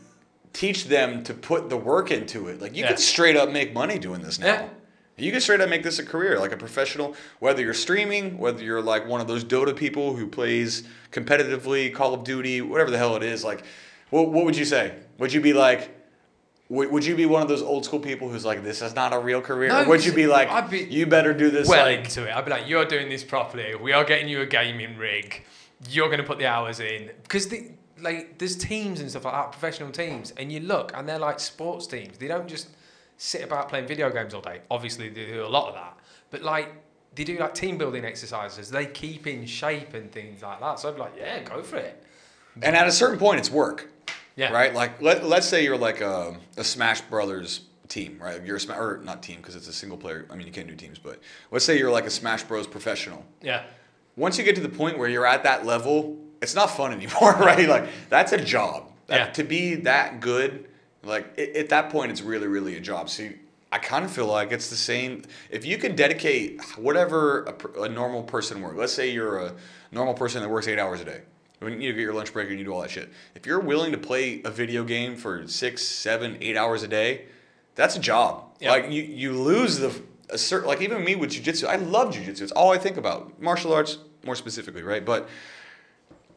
teach 0.52 0.86
them 0.86 1.22
to 1.24 1.32
put 1.34 1.68
the 1.70 1.76
work 1.76 2.10
into 2.10 2.48
it 2.48 2.60
like 2.60 2.74
you 2.76 2.82
Yeah. 2.82 2.88
could 2.90 2.98
straight 2.98 3.36
up 3.36 3.50
make 3.50 3.72
money 3.72 3.98
doing 3.98 4.20
this 4.20 4.38
now 4.38 4.46
Yeah. 4.46 4.68
you 5.16 5.30
can 5.32 5.40
straight 5.40 5.60
up 5.60 5.68
make 5.68 5.82
this 5.82 5.98
a 5.98 6.04
career, 6.04 6.38
like 6.40 6.50
a 6.52 6.56
professional, 6.56 7.14
whether 7.38 7.62
you're 7.62 7.74
streaming, 7.74 8.38
whether 8.38 8.62
you're 8.64 8.80
like 8.82 9.06
one 9.06 9.20
of 9.20 9.28
those 9.28 9.44
Dota 9.44 9.76
people 9.76 10.14
who 10.16 10.26
plays 10.26 10.82
competitively, 11.12 11.92
Call 11.94 12.14
of 12.14 12.24
Duty, 12.24 12.60
whatever 12.62 12.90
the 12.90 12.98
hell 12.98 13.16
it 13.16 13.22
is. 13.22 13.44
Like, 13.44 13.62
what, 14.08 14.30
what 14.30 14.44
would 14.46 14.56
you 14.56 14.64
say? 14.64 14.94
Would 15.18 15.32
you 15.32 15.40
be 15.42 15.52
like, 15.52 15.90
would, 16.70 16.90
would 16.90 17.04
you 17.04 17.14
be 17.16 17.26
one 17.26 17.42
of 17.42 17.48
those 17.48 17.62
old 17.62 17.84
school 17.84 18.00
people 18.00 18.28
who's 18.30 18.44
like, 18.44 18.62
this 18.64 18.80
is 18.80 18.94
not 18.94 19.12
a 19.12 19.18
real 19.18 19.40
career? 19.42 19.68
No, 19.68 19.82
or 19.82 19.88
would 19.88 20.04
you 20.04 20.12
be 20.12 20.26
like, 20.26 20.48
I'd 20.48 20.70
be 20.70 20.80
you 20.84 21.06
better 21.06 21.34
do 21.34 21.50
this 21.50 21.68
well 21.68 21.84
like, 21.84 21.98
into 22.00 22.26
it. 22.28 22.34
I'd 22.34 22.44
be 22.44 22.50
like, 22.50 22.66
"You're 22.68 22.84
doing 22.86 23.08
this 23.08 23.22
properly. 23.22 23.74
We 23.74 23.92
are 23.92 24.04
getting 24.04 24.28
you 24.28 24.40
a 24.40 24.46
gaming 24.46 24.96
rig. 24.96 25.44
You're 25.88 26.08
going 26.08 26.20
to 26.20 26.26
put 26.26 26.38
the 26.38 26.46
hours 26.46 26.80
in 26.80 27.10
because 27.22 27.48
the." 27.48 27.72
Like 28.00 28.38
there's 28.38 28.56
teams 28.56 29.00
and 29.00 29.10
stuff 29.10 29.24
like 29.24 29.34
that, 29.34 29.52
professional 29.52 29.90
teams, 29.90 30.32
and 30.32 30.50
you 30.52 30.60
look 30.60 30.92
and 30.94 31.08
they're 31.08 31.18
like 31.18 31.40
sports 31.40 31.86
teams. 31.86 32.18
They 32.18 32.28
don't 32.28 32.48
just 32.48 32.68
sit 33.16 33.42
about 33.42 33.68
playing 33.68 33.86
video 33.86 34.10
games 34.10 34.34
all 34.34 34.40
day. 34.40 34.60
Obviously, 34.70 35.08
they 35.08 35.26
do 35.26 35.44
a 35.44 35.48
lot 35.48 35.68
of 35.68 35.74
that, 35.74 35.96
but 36.30 36.42
like 36.42 36.72
they 37.14 37.24
do 37.24 37.38
like 37.38 37.54
team 37.54 37.76
building 37.78 38.04
exercises. 38.04 38.70
They 38.70 38.86
keep 38.86 39.26
in 39.26 39.44
shape 39.46 39.94
and 39.94 40.10
things 40.12 40.42
like 40.42 40.60
that. 40.60 40.78
So 40.78 40.88
I'd 40.88 40.94
be 40.94 41.00
like, 41.00 41.14
yeah, 41.18 41.42
go 41.42 41.62
for 41.62 41.76
it. 41.76 42.02
and 42.62 42.76
at 42.76 42.86
a 42.86 42.92
certain 42.92 43.18
point, 43.18 43.40
it's 43.40 43.50
work. 43.50 43.88
Yeah. 44.36 44.52
Right? 44.52 44.72
Like, 44.72 45.02
let, 45.02 45.24
let's 45.24 45.46
say 45.48 45.64
you're 45.64 45.76
like 45.76 46.00
a, 46.00 46.36
a 46.56 46.64
Smash 46.64 47.00
Brothers 47.02 47.62
team, 47.88 48.18
right? 48.22 48.42
You're 48.44 48.56
a 48.56 48.60
Smash, 48.60 48.78
or 48.78 49.00
not 49.04 49.22
team 49.22 49.38
because 49.38 49.56
it's 49.56 49.68
a 49.68 49.72
single 49.72 49.98
player. 49.98 50.24
I 50.30 50.36
mean, 50.36 50.46
you 50.46 50.52
can't 50.52 50.68
do 50.68 50.76
teams, 50.76 50.98
but 50.98 51.20
let's 51.50 51.64
say 51.64 51.76
you're 51.76 51.90
like 51.90 52.06
a 52.06 52.10
Smash 52.10 52.44
Bros 52.44 52.66
professional. 52.66 53.24
Yeah. 53.42 53.64
once 54.16 54.38
you 54.38 54.44
get 54.44 54.54
to 54.54 54.62
the 54.62 54.68
point 54.68 54.96
where 54.96 55.08
you're 55.08 55.26
at 55.26 55.42
that 55.42 55.66
level, 55.66 56.16
it's 56.42 56.54
not 56.54 56.70
fun 56.70 56.92
anymore, 56.92 57.32
right? 57.38 57.68
Like 57.68 57.88
that's 58.08 58.32
a 58.32 58.42
job. 58.42 58.90
That- 59.06 59.16
Yeah. 59.18 59.30
To 59.32 59.44
be 59.44 59.74
that 59.76 60.20
good, 60.20 60.66
like 61.02 61.38
i 61.38 61.42
at 61.58 61.68
that 61.70 61.90
point, 61.90 62.10
it's 62.12 62.22
really, 62.22 62.46
really 62.46 62.76
a 62.76 62.80
job. 62.80 63.08
So 63.10 63.24
you, 63.24 63.38
I 63.72 63.78
kind 63.78 64.04
of 64.04 64.10
feel 64.10 64.26
like 64.26 64.50
it's 64.52 64.68
the 64.70 64.76
same. 64.76 65.22
If 65.50 65.64
you 65.64 65.78
can 65.78 65.94
dedicate 65.96 66.60
whatever 66.76 67.44
a, 67.76 67.82
a 67.82 67.88
normal 67.88 68.22
person 68.24 68.60
works, 68.62 68.76
let's 68.76 68.92
say 68.92 69.10
you're 69.10 69.38
a 69.38 69.52
normal 69.92 70.14
person 70.14 70.42
that 70.42 70.48
works 70.48 70.66
eight 70.68 70.78
hours 70.78 71.00
a 71.00 71.04
day. 71.04 71.20
When 71.60 71.80
you 71.80 71.92
get 71.92 72.00
your 72.00 72.14
lunch 72.14 72.32
break 72.32 72.48
and 72.48 72.58
you 72.58 72.64
do 72.64 72.72
all 72.72 72.80
that 72.80 72.90
shit. 72.90 73.10
If 73.34 73.44
you're 73.46 73.60
willing 73.60 73.92
to 73.92 73.98
play 73.98 74.40
a 74.44 74.50
video 74.50 74.82
game 74.82 75.14
for 75.14 75.46
six, 75.46 75.82
seven, 75.84 76.38
eight 76.40 76.56
hours 76.56 76.82
a 76.82 76.88
day, 76.88 77.26
that's 77.74 77.96
a 77.96 78.00
job. 78.00 78.56
Yeah. 78.60 78.70
Like 78.70 78.90
you, 78.90 79.02
you 79.02 79.32
lose 79.32 79.78
the 79.78 79.92
a 80.30 80.38
certain 80.38 80.66
like 80.68 80.80
even 80.80 81.04
me 81.04 81.16
with 81.16 81.30
jujitsu. 81.30 81.66
I 81.68 81.76
love 81.76 82.14
jujitsu. 82.14 82.40
It's 82.42 82.52
all 82.52 82.72
I 82.72 82.78
think 82.78 82.96
about. 82.96 83.40
Martial 83.42 83.72
arts 83.74 83.98
more 84.24 84.34
specifically, 84.36 84.82
right? 84.82 85.04
But 85.04 85.28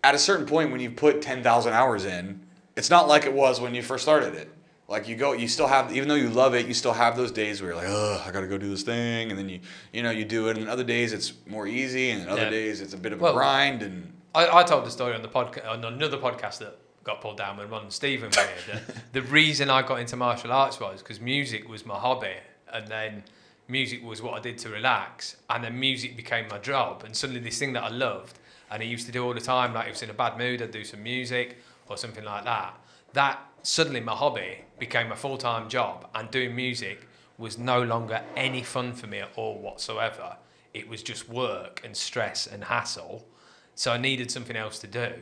at 0.03 0.13
a 0.15 0.19
certain 0.19 0.45
point, 0.45 0.71
when 0.71 0.81
you 0.81 0.91
put 0.91 1.21
ten 1.21 1.41
thousand 1.43 1.73
hours 1.73 2.05
in, 2.05 2.45
it's 2.75 2.89
not 2.89 3.07
like 3.07 3.25
it 3.25 3.33
was 3.33 3.61
when 3.61 3.73
you 3.75 3.81
first 3.81 4.03
started 4.03 4.33
it. 4.35 4.49
Like 4.87 5.07
you 5.07 5.15
go, 5.15 5.31
you 5.31 5.47
still 5.47 5.67
have, 5.67 5.95
even 5.95 6.09
though 6.09 6.15
you 6.15 6.29
love 6.29 6.53
it, 6.55 6.67
you 6.67 6.73
still 6.73 6.91
have 6.93 7.15
those 7.15 7.31
days 7.31 7.61
where 7.61 7.71
you're 7.71 7.77
like, 7.79 7.87
oh, 7.89 8.21
I 8.25 8.31
gotta 8.31 8.47
go 8.47 8.57
do 8.57 8.69
this 8.69 8.83
thing, 8.83 9.29
and 9.29 9.39
then 9.39 9.47
you, 9.49 9.61
you 9.93 10.03
know, 10.03 10.11
you 10.11 10.25
do 10.25 10.49
it. 10.49 10.57
And 10.57 10.67
other 10.67 10.83
days 10.83 11.13
it's 11.13 11.33
more 11.47 11.65
easy, 11.65 12.09
and 12.11 12.27
other 12.29 12.43
Yeah. 12.43 12.49
days 12.49 12.81
it's 12.81 12.93
a 12.93 12.97
bit 12.97 13.13
of 13.13 13.21
Well- 13.21 13.31
a 13.31 13.35
grind. 13.35 13.81
And 13.81 14.13
I, 14.35 14.59
I 14.59 14.63
told 14.63 14.85
the 14.85 14.91
story 14.91 15.15
on 15.15 15.21
the 15.21 15.29
podcast 15.29 15.67
on 15.67 15.83
another 15.85 16.17
podcast 16.17 16.57
that 16.59 16.77
got 17.05 17.21
pulled 17.21 17.37
down 17.37 17.57
when 17.57 17.69
Ron 17.69 17.83
and 17.83 17.93
Stephen 17.93 18.29
were 18.35 18.41
here. 18.73 18.81
The, 19.13 19.21
the 19.21 19.27
reason 19.27 19.69
I 19.69 19.81
got 19.83 19.99
into 19.99 20.15
martial 20.17 20.51
arts 20.51 20.79
was 20.79 20.99
because 21.01 21.19
music 21.21 21.67
was 21.69 21.85
my 21.85 21.95
hobby, 21.95 22.35
and 22.71 22.85
then 22.87 23.23
music 23.69 24.03
was 24.03 24.21
what 24.21 24.33
I 24.33 24.39
did 24.41 24.57
to 24.59 24.69
relax, 24.69 25.37
and 25.49 25.63
then 25.63 25.79
music 25.79 26.17
became 26.17 26.47
my 26.49 26.57
job, 26.59 27.03
and 27.05 27.15
suddenly 27.15 27.39
this 27.41 27.57
thing 27.57 27.71
that 27.73 27.83
I 27.83 27.89
loved, 27.89 28.37
and 28.73 28.81
he 28.81 28.89
used 28.89 29.05
to 29.05 29.11
do 29.11 29.23
all 29.23 29.35
the 29.35 29.39
time, 29.39 29.71
like 29.71 29.83
if 29.83 29.89
I 29.89 29.91
was 29.91 30.01
in 30.01 30.09
a 30.09 30.15
bad 30.15 30.35
mood, 30.35 30.59
I'd 30.59 30.71
do 30.71 30.83
some 30.83 31.03
music 31.03 31.59
or 31.87 31.95
something 31.95 32.23
like 32.23 32.43
that. 32.45 32.75
That 33.13 33.39
suddenly 33.61 33.99
my 33.99 34.13
hobby 34.15 34.65
became 34.79 35.11
a 35.11 35.15
full 35.15 35.37
time 35.37 35.69
job, 35.69 36.09
and 36.15 36.31
doing 36.31 36.55
music 36.55 37.07
was 37.37 37.59
no 37.59 37.83
longer 37.83 38.23
any 38.35 38.63
fun 38.63 38.93
for 38.93 39.05
me 39.05 39.19
at 39.19 39.29
all 39.35 39.59
whatsoever. 39.59 40.37
It 40.73 40.89
was 40.89 41.03
just 41.03 41.29
work 41.29 41.81
and 41.85 41.95
stress 41.95 42.47
and 42.47 42.63
hassle. 42.63 43.27
So 43.75 43.91
I 43.91 43.97
needed 43.97 44.31
something 44.31 44.55
else 44.55 44.79
to 44.79 44.87
do, 44.87 45.13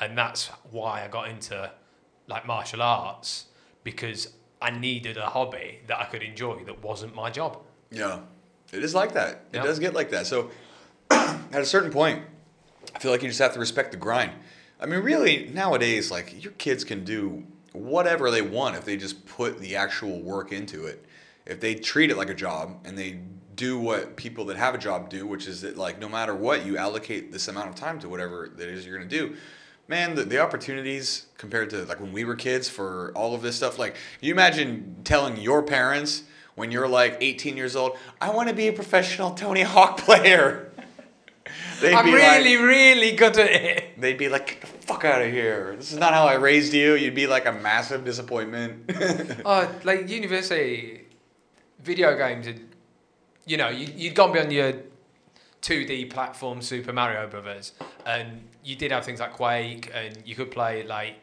and 0.00 0.18
that's 0.18 0.48
why 0.72 1.04
I 1.04 1.08
got 1.08 1.28
into 1.28 1.70
like 2.26 2.46
martial 2.46 2.82
arts 2.82 3.46
because 3.84 4.32
I 4.60 4.70
needed 4.70 5.16
a 5.16 5.26
hobby 5.26 5.78
that 5.86 6.00
I 6.00 6.04
could 6.06 6.24
enjoy 6.24 6.64
that 6.64 6.82
wasn't 6.82 7.14
my 7.14 7.30
job. 7.30 7.58
yeah, 7.92 8.20
it 8.72 8.82
is 8.82 8.92
like 8.92 9.12
that. 9.12 9.44
It 9.52 9.62
does 9.62 9.78
get 9.78 9.94
like 9.94 10.10
that. 10.10 10.26
So 10.26 10.50
at 11.10 11.62
a 11.62 11.64
certain 11.64 11.92
point, 11.92 12.22
I 12.98 13.00
feel 13.00 13.12
like 13.12 13.22
you 13.22 13.28
just 13.28 13.38
have 13.38 13.52
to 13.52 13.60
respect 13.60 13.92
the 13.92 13.96
grind. 13.96 14.32
I 14.80 14.86
mean, 14.86 15.04
really, 15.04 15.48
nowadays, 15.54 16.10
like 16.10 16.42
your 16.42 16.52
kids 16.54 16.82
can 16.82 17.04
do 17.04 17.44
whatever 17.72 18.28
they 18.32 18.42
want 18.42 18.74
if 18.74 18.84
they 18.84 18.96
just 18.96 19.24
put 19.24 19.60
the 19.60 19.76
actual 19.76 20.20
work 20.20 20.50
into 20.50 20.86
it. 20.86 21.04
If 21.46 21.60
they 21.60 21.76
treat 21.76 22.10
it 22.10 22.16
like 22.16 22.28
a 22.28 22.34
job 22.34 22.80
and 22.84 22.98
they 22.98 23.20
do 23.54 23.78
what 23.78 24.16
people 24.16 24.46
that 24.46 24.56
have 24.56 24.74
a 24.74 24.78
job 24.78 25.10
do, 25.10 25.28
which 25.28 25.46
is 25.46 25.60
that 25.60 25.76
like 25.76 26.00
no 26.00 26.08
matter 26.08 26.34
what, 26.34 26.66
you 26.66 26.76
allocate 26.76 27.30
this 27.30 27.46
amount 27.46 27.68
of 27.68 27.76
time 27.76 28.00
to 28.00 28.08
whatever 28.08 28.50
that 28.56 28.68
is 28.68 28.84
you're 28.84 28.98
gonna 28.98 29.08
do. 29.08 29.36
Man, 29.86 30.16
the, 30.16 30.24
the 30.24 30.40
opportunities 30.40 31.26
compared 31.36 31.70
to 31.70 31.84
like 31.84 32.00
when 32.00 32.12
we 32.12 32.24
were 32.24 32.34
kids 32.34 32.68
for 32.68 33.12
all 33.14 33.32
of 33.32 33.42
this 33.42 33.54
stuff, 33.54 33.78
like 33.78 33.94
you 34.20 34.32
imagine 34.32 34.96
telling 35.04 35.36
your 35.36 35.62
parents 35.62 36.24
when 36.56 36.72
you're 36.72 36.88
like 36.88 37.16
18 37.20 37.56
years 37.56 37.76
old, 37.76 37.96
I 38.20 38.30
want 38.30 38.48
to 38.48 38.54
be 38.56 38.66
a 38.66 38.72
professional 38.72 39.30
Tony 39.34 39.62
Hawk 39.62 39.98
player. 39.98 40.72
They'd 41.80 41.94
I'm 41.94 42.04
be 42.04 42.12
really, 42.12 42.56
like, 42.56 42.64
really 42.66 43.12
good 43.12 43.38
at 43.38 43.50
it. 43.50 44.00
they'd 44.00 44.18
be 44.18 44.28
like, 44.28 44.46
get 44.48 44.60
the 44.60 44.66
fuck 44.66 45.04
out 45.04 45.22
of 45.22 45.30
here. 45.30 45.74
This 45.76 45.92
is 45.92 45.98
not 45.98 46.12
how 46.14 46.26
I 46.26 46.34
raised 46.34 46.72
you. 46.74 46.94
You'd 46.94 47.14
be 47.14 47.26
like 47.26 47.46
a 47.46 47.52
massive 47.52 48.04
disappointment. 48.04 48.90
Oh, 49.44 49.70
like 49.84 50.08
university 50.08 51.06
video 51.82 52.16
games, 52.16 52.46
had, 52.46 52.60
you 53.46 53.56
know, 53.56 53.68
you, 53.68 53.86
you'd 53.96 54.14
gone 54.14 54.32
beyond 54.32 54.52
your 54.52 54.74
2D 55.62 56.10
platform 56.10 56.60
Super 56.62 56.92
Mario 56.92 57.26
Brothers, 57.28 57.72
and 58.04 58.42
you 58.64 58.76
did 58.76 58.90
have 58.92 59.04
things 59.04 59.20
like 59.20 59.32
Quake, 59.34 59.90
and 59.94 60.16
you 60.24 60.34
could 60.34 60.50
play 60.50 60.84
like 60.84 61.14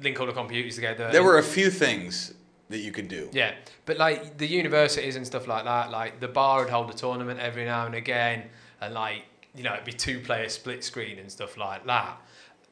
link 0.00 0.18
all 0.20 0.26
the 0.26 0.32
computers 0.32 0.76
together. 0.76 1.08
there 1.10 1.20
and- 1.20 1.26
were 1.26 1.38
a 1.38 1.42
few 1.42 1.70
things 1.70 2.34
that 2.70 2.78
you 2.78 2.90
could 2.92 3.08
do. 3.08 3.28
Yeah, 3.32 3.52
but 3.84 3.98
like 3.98 4.38
the 4.38 4.46
universities 4.46 5.16
and 5.16 5.26
stuff 5.26 5.46
like 5.46 5.64
that, 5.64 5.90
like 5.90 6.20
the 6.20 6.28
bar 6.28 6.60
would 6.60 6.70
hold 6.70 6.90
a 6.90 6.94
tournament 6.94 7.38
every 7.40 7.64
now 7.64 7.86
and 7.86 7.94
again, 7.94 8.44
and 8.80 8.94
like 8.94 9.24
you 9.54 9.62
know 9.62 9.72
it'd 9.74 9.84
be 9.84 9.92
two 9.92 10.20
player 10.20 10.48
split 10.48 10.82
screen 10.84 11.18
and 11.18 11.30
stuff 11.30 11.56
like 11.56 11.86
that. 11.86 12.20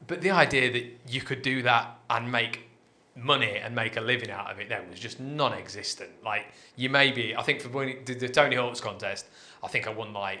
But 0.07 0.21
the 0.21 0.31
idea 0.31 0.71
that 0.71 0.85
you 1.07 1.21
could 1.21 1.41
do 1.41 1.61
that 1.63 1.97
and 2.09 2.31
make 2.31 2.67
money 3.15 3.57
and 3.57 3.75
make 3.75 3.97
a 3.97 4.01
living 4.01 4.31
out 4.31 4.49
of 4.49 4.59
it 4.59 4.69
then 4.69 4.89
was 4.89 4.99
just 4.99 5.19
non-existent. 5.19 6.09
Like 6.23 6.47
you 6.75 6.89
maybe 6.89 7.35
I 7.35 7.43
think 7.43 7.61
for 7.61 7.69
winning 7.69 7.97
the, 8.05 8.13
the 8.15 8.29
Tony 8.29 8.55
Hawk's 8.55 8.81
contest, 8.81 9.25
I 9.63 9.67
think 9.67 9.87
I 9.87 9.91
won 9.91 10.13
like 10.13 10.39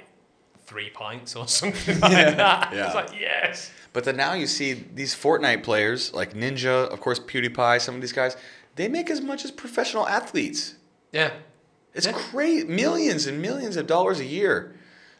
three 0.65 0.89
pints 0.89 1.35
or 1.35 1.47
something 1.59 1.99
like 1.99 2.11
Yeah, 2.11 2.31
that. 2.31 2.71
yeah. 2.73 2.85
It's 2.87 2.95
like 2.95 3.19
yes. 3.19 3.71
But 3.93 4.05
then 4.05 4.15
now 4.15 4.33
you 4.33 4.47
see 4.47 4.73
these 4.73 5.13
Fortnite 5.13 5.63
players 5.63 6.13
like 6.13 6.33
Ninja, 6.33 6.87
of 6.89 7.01
course 7.01 7.19
PewDiePie, 7.19 7.81
some 7.81 7.95
of 7.95 8.01
these 8.01 8.13
guys, 8.13 8.37
they 8.77 8.87
make 8.87 9.09
as 9.09 9.19
much 9.21 9.43
as 9.43 9.51
professional 9.51 10.07
athletes. 10.07 10.75
Yeah. 11.11 11.33
It's 11.93 12.05
Yeah. 12.07 12.17
great, 12.31 12.69
millions 12.69 13.27
and 13.27 13.41
millions 13.41 13.75
of 13.75 13.85
dollars 13.85 14.21
a 14.21 14.25
year. 14.25 14.73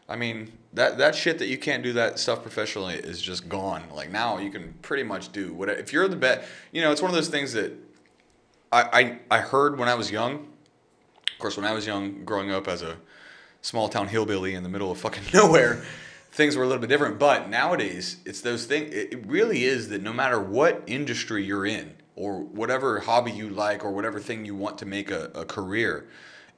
I 0.08 0.16
mean, 0.16 0.52
that 0.74 0.98
that 0.98 1.14
shit 1.14 1.38
that 1.38 1.48
you 1.48 1.58
can't 1.58 1.82
do 1.82 1.92
that 1.94 2.18
stuff 2.18 2.42
professionally 2.42 2.94
is 2.94 3.20
just 3.20 3.48
gone. 3.48 3.84
Like 3.94 4.10
now, 4.10 4.38
you 4.38 4.50
can 4.50 4.74
pretty 4.82 5.02
much 5.02 5.30
do 5.32 5.52
whatever. 5.52 5.78
If 5.78 5.92
you're 5.92 6.08
the 6.08 6.16
best, 6.16 6.48
you 6.72 6.80
know, 6.80 6.90
it's 6.90 7.02
one 7.02 7.10
of 7.10 7.14
those 7.14 7.28
things 7.28 7.52
that 7.52 7.72
I, 8.70 9.18
I 9.30 9.36
I 9.36 9.38
heard 9.40 9.78
when 9.78 9.88
I 9.88 9.94
was 9.94 10.10
young. 10.10 10.48
Of 11.32 11.38
course, 11.38 11.56
when 11.56 11.66
I 11.66 11.72
was 11.72 11.86
young, 11.86 12.24
growing 12.24 12.50
up 12.50 12.68
as 12.68 12.82
a 12.82 12.96
small 13.60 13.88
town 13.88 14.08
hillbilly 14.08 14.54
in 14.54 14.62
the 14.62 14.68
middle 14.68 14.90
of 14.90 14.98
fucking 14.98 15.24
nowhere, 15.34 15.84
things 16.30 16.56
were 16.56 16.64
a 16.64 16.66
little 16.66 16.80
bit 16.80 16.88
different. 16.88 17.18
But 17.18 17.50
nowadays, 17.50 18.16
it's 18.24 18.40
those 18.40 18.64
things. 18.64 18.94
It, 18.94 19.26
really 19.26 19.64
is 19.64 19.88
that 19.90 20.02
no 20.02 20.12
matter 20.12 20.40
what 20.40 20.82
industry 20.86 21.44
you're 21.44 21.66
in, 21.66 21.94
or 22.16 22.40
whatever 22.40 23.00
hobby 23.00 23.32
you 23.32 23.48
like, 23.48 23.84
or 23.84 23.90
whatever 23.90 24.20
thing 24.20 24.44
you 24.46 24.54
want 24.54 24.78
to 24.78 24.86
make 24.86 25.10
a, 25.10 25.30
a 25.34 25.44
career, 25.44 26.06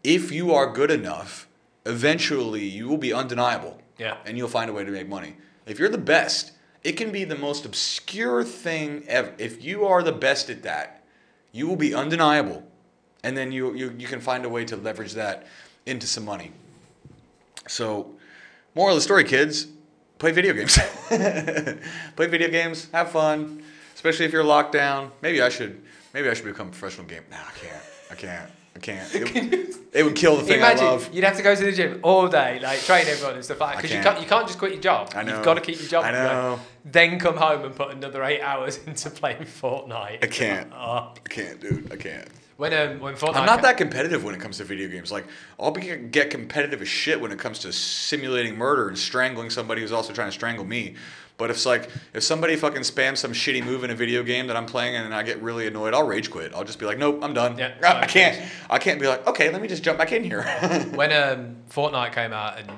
if 0.04 0.30
you 0.30 0.52
are 0.52 0.72
good 0.72 0.90
enough, 0.90 1.48
eventually 1.84 2.64
you 2.64 2.88
will 2.88 2.98
be 2.98 3.12
undeniable. 3.12 3.80
Yeah. 3.98 4.16
And 4.26 4.36
you'll 4.36 4.48
find 4.48 4.70
a 4.70 4.72
way 4.72 4.84
to 4.84 4.90
make 4.90 5.08
money. 5.08 5.36
If 5.66 5.78
you're 5.78 5.88
the 5.88 5.98
best, 5.98 6.52
it 6.82 6.92
can 6.92 7.10
be 7.10 7.24
the 7.24 7.36
most 7.36 7.64
obscure 7.64 8.44
thing 8.44 9.04
ever. 9.08 9.32
If 9.38 9.64
you 9.64 9.86
are 9.86 10.02
the 10.02 10.12
best 10.12 10.50
at 10.50 10.62
that, 10.64 11.02
you 11.52 11.66
will 11.66 11.76
be 11.76 11.94
undeniable. 11.94 12.62
And 13.22 13.36
then 13.36 13.52
you, 13.52 13.74
you, 13.74 13.94
you 13.96 14.06
can 14.06 14.20
find 14.20 14.44
a 14.44 14.48
way 14.48 14.64
to 14.66 14.76
leverage 14.76 15.12
that 15.14 15.46
into 15.86 16.06
some 16.06 16.24
money. 16.24 16.52
So, 17.66 18.14
moral 18.74 18.94
of 18.94 18.98
the 18.98 19.02
story, 19.02 19.24
kids 19.24 19.68
play 20.18 20.32
video 20.32 20.52
games. 20.52 20.78
play 21.08 22.26
video 22.26 22.48
games, 22.48 22.88
have 22.92 23.10
fun, 23.10 23.62
especially 23.94 24.26
if 24.26 24.32
you're 24.32 24.44
locked 24.44 24.72
down. 24.72 25.10
Maybe 25.22 25.40
I 25.40 25.48
should 25.48 25.82
maybe 26.12 26.28
I 26.28 26.34
should 26.34 26.44
become 26.44 26.68
a 26.68 26.70
professional 26.70 27.06
game. 27.06 27.22
Nah, 27.30 27.38
I 27.38 27.58
can't. 27.58 27.82
I 28.10 28.14
can't. 28.14 28.50
I 28.74 28.78
can't. 28.80 29.14
It, 29.94 30.00
it 30.00 30.02
would 30.02 30.16
kill 30.16 30.36
the 30.36 30.42
thing 30.42 30.58
Imagine 30.58 30.86
I 30.86 30.90
love. 30.90 31.08
you'd 31.12 31.22
have 31.22 31.36
to 31.36 31.42
go 31.44 31.54
to 31.54 31.64
the 31.64 31.70
gym 31.70 32.00
all 32.02 32.26
day, 32.26 32.58
like 32.60 32.80
train 32.80 33.06
everyone 33.06 33.36
and 33.36 33.44
stuff 33.44 33.60
like 33.60 33.74
that. 33.74 33.82
Because 33.82 33.96
you 33.96 34.02
can't. 34.02 34.20
you 34.20 34.26
can't 34.26 34.44
just 34.48 34.58
quit 34.58 34.72
your 34.72 34.80
job. 34.80 35.12
I 35.14 35.22
know. 35.22 35.36
You've 35.36 35.44
got 35.44 35.54
to 35.54 35.60
keep 35.60 35.78
your 35.78 35.88
job. 35.88 36.04
I 36.04 36.10
going. 36.10 36.24
know. 36.24 36.60
Then 36.84 37.20
come 37.20 37.36
home 37.36 37.64
and 37.64 37.76
put 37.76 37.92
another 37.92 38.24
eight 38.24 38.40
hours 38.40 38.80
into 38.86 39.08
playing 39.10 39.44
Fortnite. 39.44 40.24
I 40.24 40.26
can't. 40.26 40.72
Oh. 40.74 41.12
I 41.14 41.28
can't, 41.28 41.60
dude. 41.60 41.92
I 41.92 41.96
can't. 41.96 42.28
When 42.56 42.72
um 42.74 43.00
when 43.00 43.14
Fortnite 43.14 43.36
I'm 43.36 43.46
not 43.46 43.62
that 43.62 43.76
competitive 43.76 44.24
when 44.24 44.34
it 44.34 44.40
comes 44.40 44.58
to 44.58 44.64
video 44.64 44.88
games. 44.88 45.12
Like, 45.12 45.26
I'll 45.58 45.70
be, 45.70 45.96
get 45.96 46.30
competitive 46.30 46.82
as 46.82 46.88
shit 46.88 47.20
when 47.20 47.30
it 47.30 47.38
comes 47.38 47.60
to 47.60 47.72
simulating 47.72 48.56
murder 48.56 48.88
and 48.88 48.98
strangling 48.98 49.50
somebody 49.50 49.80
who's 49.80 49.92
also 49.92 50.12
trying 50.12 50.28
to 50.28 50.32
strangle 50.32 50.64
me. 50.64 50.94
But 51.36 51.50
if 51.50 51.56
it's 51.56 51.66
like, 51.66 51.90
if 52.12 52.22
somebody 52.22 52.54
fucking 52.54 52.82
spams 52.82 53.18
some 53.18 53.32
shitty 53.32 53.64
move 53.64 53.82
in 53.82 53.90
a 53.90 53.94
video 53.94 54.22
game 54.22 54.46
that 54.46 54.56
I'm 54.56 54.66
playing 54.66 54.94
and 54.94 55.12
I 55.12 55.24
get 55.24 55.42
really 55.42 55.66
annoyed, 55.66 55.92
I'll 55.92 56.06
rage 56.06 56.30
quit. 56.30 56.54
I'll 56.54 56.64
just 56.64 56.78
be 56.78 56.86
like, 56.86 56.96
nope, 56.96 57.18
I'm 57.22 57.34
done. 57.34 57.58
Yeah, 57.58 57.74
I, 57.82 58.00
I 58.02 58.06
can't. 58.06 58.40
I 58.70 58.78
can't 58.78 59.00
be 59.00 59.08
like, 59.08 59.26
okay, 59.26 59.50
let 59.50 59.60
me 59.60 59.66
just 59.66 59.82
jump 59.82 59.98
back 59.98 60.12
in 60.12 60.22
here. 60.22 60.42
when 60.94 61.12
um, 61.12 61.56
Fortnite 61.70 62.12
came 62.12 62.32
out 62.32 62.58
and 62.58 62.70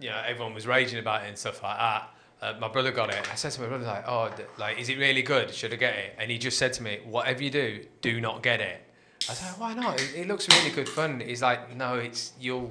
you 0.00 0.10
know 0.10 0.22
everyone 0.26 0.54
was 0.54 0.66
raging 0.66 0.98
about 0.98 1.24
it 1.24 1.28
and 1.28 1.38
stuff 1.38 1.62
like 1.62 1.78
that. 1.78 2.14
Uh, 2.40 2.54
my 2.60 2.68
brother 2.68 2.92
got 2.92 3.12
it. 3.12 3.28
I 3.32 3.34
said 3.34 3.50
to 3.52 3.60
my 3.62 3.66
brother 3.66 3.84
like, 3.84 4.06
"Oh, 4.06 4.30
like, 4.58 4.78
is 4.78 4.88
it 4.88 4.98
really 4.98 5.22
good? 5.22 5.52
Should 5.52 5.72
I 5.72 5.76
get 5.76 5.94
it?" 5.94 6.14
And 6.18 6.30
he 6.30 6.38
just 6.38 6.56
said 6.56 6.72
to 6.74 6.82
me, 6.82 7.00
"Whatever 7.04 7.42
you 7.42 7.50
do, 7.50 7.84
do 8.00 8.20
not 8.20 8.42
get 8.42 8.60
it." 8.60 8.80
I 9.28 9.34
said, 9.34 9.58
"Why 9.58 9.74
not? 9.74 10.00
It, 10.00 10.14
it 10.14 10.28
looks 10.28 10.46
really 10.48 10.70
good 10.70 10.88
fun." 10.88 11.18
He's 11.18 11.42
like, 11.42 11.74
"No, 11.74 11.96
it's 11.96 12.32
you'll 12.38 12.70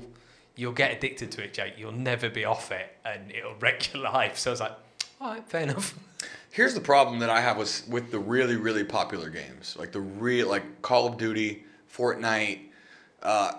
you'll 0.55 0.72
get 0.72 0.91
addicted 0.91 1.32
to 1.32 1.43
it, 1.43 1.53
Jake. 1.53 1.74
You'll 1.78 1.91
never 1.91 2.30
be 2.30 2.45
off 2.45 2.72
it, 2.72 2.95
and 3.03 3.30
it'll 3.32 3.55
wreck 3.59 3.93
your 3.93 4.03
life." 4.03 4.38
So 4.38 4.51
I 4.51 4.53
was 4.53 4.61
like, 4.61 4.78
"All 5.20 5.32
right, 5.32 5.47
fair 5.47 5.61
enough." 5.61 5.95
Here's 6.51 6.74
the 6.74 6.82
problem 6.82 7.20
that 7.20 7.30
I 7.30 7.41
have 7.41 7.57
with 7.57 7.88
with 7.88 8.11
the 8.11 8.20
really 8.20 8.55
really 8.55 8.84
popular 8.84 9.30
games, 9.30 9.76
like 9.78 9.91
the 9.91 10.01
real 10.01 10.49
like 10.49 10.82
Call 10.82 11.07
of 11.07 11.18
Duty, 11.18 11.65
Fortnite. 11.93 12.61
Uh, 13.22 13.53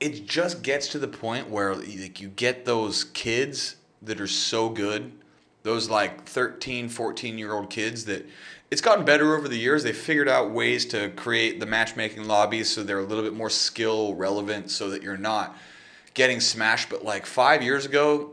it 0.00 0.26
just 0.26 0.62
gets 0.62 0.88
to 0.88 0.98
the 0.98 1.08
point 1.08 1.50
where 1.50 1.74
like 1.74 2.20
you 2.20 2.28
get 2.28 2.64
those 2.64 3.04
kids 3.04 3.76
that 4.02 4.20
are 4.20 4.26
so 4.26 4.68
good, 4.68 5.12
those 5.62 5.88
like 5.88 6.24
13, 6.24 6.88
14 6.88 7.38
year 7.38 7.52
old 7.52 7.70
kids 7.70 8.04
that 8.04 8.26
it's 8.70 8.80
gotten 8.80 9.04
better 9.04 9.34
over 9.36 9.48
the 9.48 9.56
years. 9.56 9.82
They 9.82 9.92
figured 9.92 10.28
out 10.28 10.50
ways 10.50 10.84
to 10.86 11.10
create 11.10 11.58
the 11.58 11.66
matchmaking 11.66 12.26
lobbies 12.26 12.68
so 12.70 12.82
they're 12.82 12.98
a 12.98 13.04
little 13.04 13.24
bit 13.24 13.34
more 13.34 13.50
skill 13.50 14.14
relevant 14.14 14.70
so 14.70 14.90
that 14.90 15.02
you're 15.02 15.16
not 15.16 15.56
getting 16.14 16.40
smashed. 16.40 16.90
But 16.90 17.04
like 17.04 17.26
five 17.26 17.62
years 17.62 17.86
ago, 17.86 18.32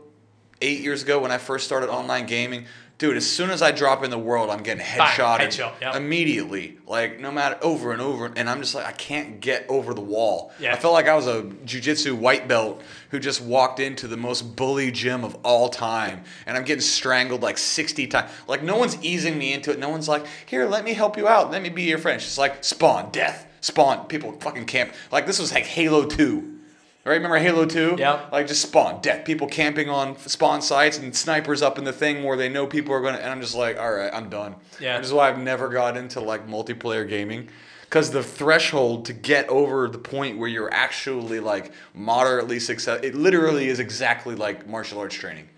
eight 0.60 0.80
years 0.80 1.02
ago 1.02 1.20
when 1.20 1.30
I 1.30 1.38
first 1.38 1.64
started 1.66 1.90
online 1.90 2.26
gaming, 2.26 2.66
dude, 2.98 3.16
as 3.16 3.30
soon 3.30 3.50
as 3.50 3.60
I 3.62 3.72
drop 3.72 4.04
in 4.04 4.10
the 4.10 4.18
world, 4.18 4.50
I'm 4.50 4.62
getting 4.62 4.78
Bang, 4.78 5.06
headshot, 5.08 5.80
yep. 5.80 5.94
immediately. 5.94 6.78
Like 6.86 7.20
no 7.20 7.30
matter 7.30 7.58
over 7.62 7.92
and 7.92 8.00
over, 8.00 8.32
and 8.34 8.48
I'm 8.48 8.60
just 8.60 8.74
like 8.74 8.86
I 8.86 8.92
can't 8.92 9.40
get 9.40 9.66
over 9.68 9.92
the 9.92 10.00
wall. 10.00 10.52
Yeah. 10.58 10.72
I 10.72 10.76
felt 10.76 10.94
like 10.94 11.08
I 11.08 11.14
was 11.14 11.26
a 11.26 11.42
jujitsu 11.42 12.14
white 12.14 12.48
belt 12.48 12.82
who 13.10 13.18
just 13.18 13.40
walked 13.40 13.80
into 13.80 14.08
the 14.08 14.16
most 14.16 14.56
bully 14.56 14.90
gym 14.90 15.24
of 15.24 15.36
all 15.42 15.68
time, 15.68 16.24
and 16.46 16.56
I'm 16.56 16.64
getting 16.64 16.80
strangled 16.82 17.42
like 17.42 17.58
60 17.58 18.06
times. 18.06 18.30
Like 18.48 18.62
no 18.62 18.76
one's 18.76 19.02
easing 19.04 19.36
me 19.38 19.52
into 19.52 19.70
it. 19.70 19.78
No 19.78 19.88
one's 19.88 20.08
like, 20.08 20.26
here, 20.46 20.66
let 20.66 20.84
me 20.84 20.94
help 20.94 21.16
you 21.16 21.28
out. 21.28 21.50
Let 21.50 21.62
me 21.62 21.68
be 21.68 21.82
your 21.84 21.98
friend. 21.98 22.16
It's 22.16 22.24
just 22.24 22.38
like 22.38 22.64
spawn, 22.64 23.10
death, 23.10 23.46
spawn. 23.60 24.06
People 24.06 24.32
fucking 24.32 24.66
camp. 24.66 24.92
Like 25.12 25.26
this 25.26 25.38
was 25.38 25.52
like 25.52 25.64
Halo 25.64 26.06
2. 26.06 26.54
Right? 27.06 27.14
Remember 27.14 27.38
Halo 27.38 27.66
2? 27.66 27.96
Yeah. 28.00 28.26
Like 28.32 28.48
just 28.48 28.62
spawn, 28.62 29.00
death. 29.00 29.24
People 29.24 29.46
camping 29.46 29.88
on 29.88 30.18
spawn 30.18 30.60
sites 30.60 30.98
and 30.98 31.14
snipers 31.14 31.62
up 31.62 31.78
in 31.78 31.84
the 31.84 31.92
thing 31.92 32.24
where 32.24 32.36
they 32.36 32.48
know 32.48 32.66
people 32.66 32.92
are 32.92 33.00
going 33.00 33.14
to. 33.14 33.22
And 33.22 33.30
I'm 33.30 33.40
just 33.40 33.54
like, 33.54 33.78
all 33.78 33.92
right, 33.92 34.12
I'm 34.12 34.28
done. 34.28 34.56
Yeah. 34.80 34.96
Which 34.96 35.06
is 35.06 35.12
why 35.12 35.28
I've 35.28 35.38
never 35.38 35.68
got 35.68 35.96
into 35.96 36.20
like 36.20 36.48
multiplayer 36.48 37.08
gaming. 37.08 37.48
Because 37.82 38.10
the 38.10 38.24
threshold 38.24 39.04
to 39.04 39.12
get 39.12 39.48
over 39.48 39.86
the 39.86 39.98
point 39.98 40.38
where 40.38 40.48
you're 40.48 40.72
actually 40.74 41.38
like 41.38 41.72
moderately 41.94 42.58
success, 42.58 42.98
it 43.04 43.14
literally 43.14 43.68
is 43.68 43.78
exactly 43.78 44.34
like 44.34 44.66
martial 44.66 44.98
arts 44.98 45.14
training. 45.14 45.48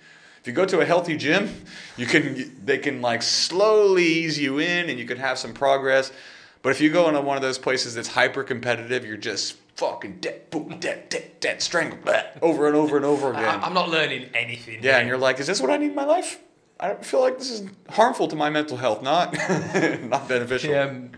If 0.43 0.47
you 0.47 0.53
go 0.53 0.67
to 0.67 0.81
a 0.81 0.85
healthy 0.85 1.17
gym, 1.17 1.65
you 1.97 2.05
can 2.05 2.61
they 2.63 2.77
can 2.77 3.01
like 3.01 3.23
slowly 3.23 4.05
ease 4.05 4.39
you 4.39 4.59
in 4.59 4.91
and 4.91 4.99
you 4.99 5.07
can 5.07 5.17
have 5.17 5.39
some 5.39 5.55
progress. 5.55 6.13
But 6.61 6.71
if 6.71 6.83
you 6.83 6.91
go 6.91 7.09
into 7.09 7.23
one 7.23 7.37
of 7.37 7.43
those 7.43 7.57
places 7.57 7.95
that's 7.95 8.09
hyper 8.09 8.43
competitive, 8.43 9.07
you're 9.07 9.17
just 9.17 9.57
fucking 9.79 10.19
dead, 10.21 10.51
boom, 10.51 10.77
dead, 10.81 11.09
dead, 11.09 11.39
dead, 11.39 11.63
strangled, 11.63 12.05
blah, 12.05 12.23
over 12.43 12.67
and 12.67 12.75
over 12.75 12.97
and 12.97 13.07
over 13.07 13.31
again. 13.31 13.45
I, 13.45 13.65
I'm 13.65 13.75
not 13.75 13.89
learning 13.89 14.29
anything. 14.35 14.83
yeah, 14.83 14.93
here. 14.93 14.93
and 14.95 15.09
you're 15.09 15.19
like, 15.19 15.39
is 15.39 15.47
this 15.47 15.61
what 15.61 15.71
I 15.71 15.77
need 15.77 15.91
in 15.91 15.95
my 15.95 16.05
life? 16.05 16.41
I 16.81 16.89
don't 16.89 17.05
feel 17.05 17.21
like 17.21 17.39
this 17.39 17.51
is 17.51 17.69
harmful 17.89 18.27
to 18.29 18.37
my 18.37 18.51
mental 18.51 18.77
health, 18.77 19.03
not 19.03 19.33
not 20.03 20.29
beneficial. 20.29 20.71
Yeah, 20.71 20.83
um, 20.83 21.11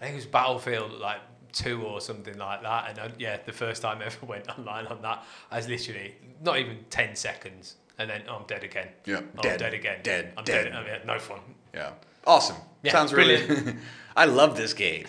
I 0.00 0.04
think 0.04 0.14
it 0.14 0.16
was 0.16 0.26
Battlefield 0.26 0.92
like 0.92 1.20
two 1.52 1.82
or 1.82 2.00
something 2.00 2.36
like 2.38 2.62
that. 2.62 2.90
And 2.90 2.98
uh, 2.98 3.08
yeah, 3.18 3.38
the 3.44 3.52
first 3.52 3.82
time 3.82 3.98
I 4.00 4.06
ever 4.06 4.26
went 4.26 4.48
online 4.58 4.86
on 4.86 5.02
that, 5.02 5.24
I 5.50 5.58
was 5.58 5.68
literally 5.68 6.14
not 6.42 6.58
even 6.58 6.78
ten 6.88 7.14
seconds, 7.14 7.76
and 7.98 8.08
then 8.08 8.22
oh, 8.26 8.36
I'm 8.36 8.46
dead 8.46 8.64
again. 8.64 8.88
Yeah, 9.04 9.20
oh, 9.36 9.42
dead, 9.42 9.52
I'm 9.52 9.58
dead 9.58 9.74
again. 9.74 10.00
dead, 10.02 10.32
I'm 10.36 10.44
dead. 10.44 10.64
dead. 10.64 10.74
Oh, 10.74 10.86
yeah, 10.86 10.98
no 11.04 11.18
fun. 11.18 11.40
Yeah. 11.74 11.90
Awesome. 12.26 12.56
Yeah, 12.82 12.92
Sounds 12.92 13.12
really. 13.12 13.76
I 14.16 14.24
love 14.24 14.56
this 14.56 14.72
game. 14.72 15.06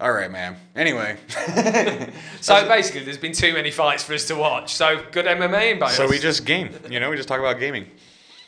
All 0.00 0.12
right, 0.12 0.30
man. 0.30 0.56
Anyway, 0.74 1.18
So 2.40 2.66
basically, 2.66 3.04
there's 3.04 3.18
been 3.18 3.32
too 3.32 3.52
many 3.52 3.70
fights 3.70 4.02
for 4.02 4.14
us 4.14 4.26
to 4.28 4.34
watch. 4.34 4.72
So 4.74 5.04
good 5.12 5.26
MMA 5.26 5.72
in 5.72 5.78
bonus. 5.78 5.96
so 5.96 6.08
we 6.08 6.18
just 6.18 6.46
game. 6.46 6.70
You 6.88 7.00
know, 7.00 7.10
we 7.10 7.16
just 7.16 7.28
talk 7.28 7.38
about 7.38 7.58
gaming. 7.60 7.86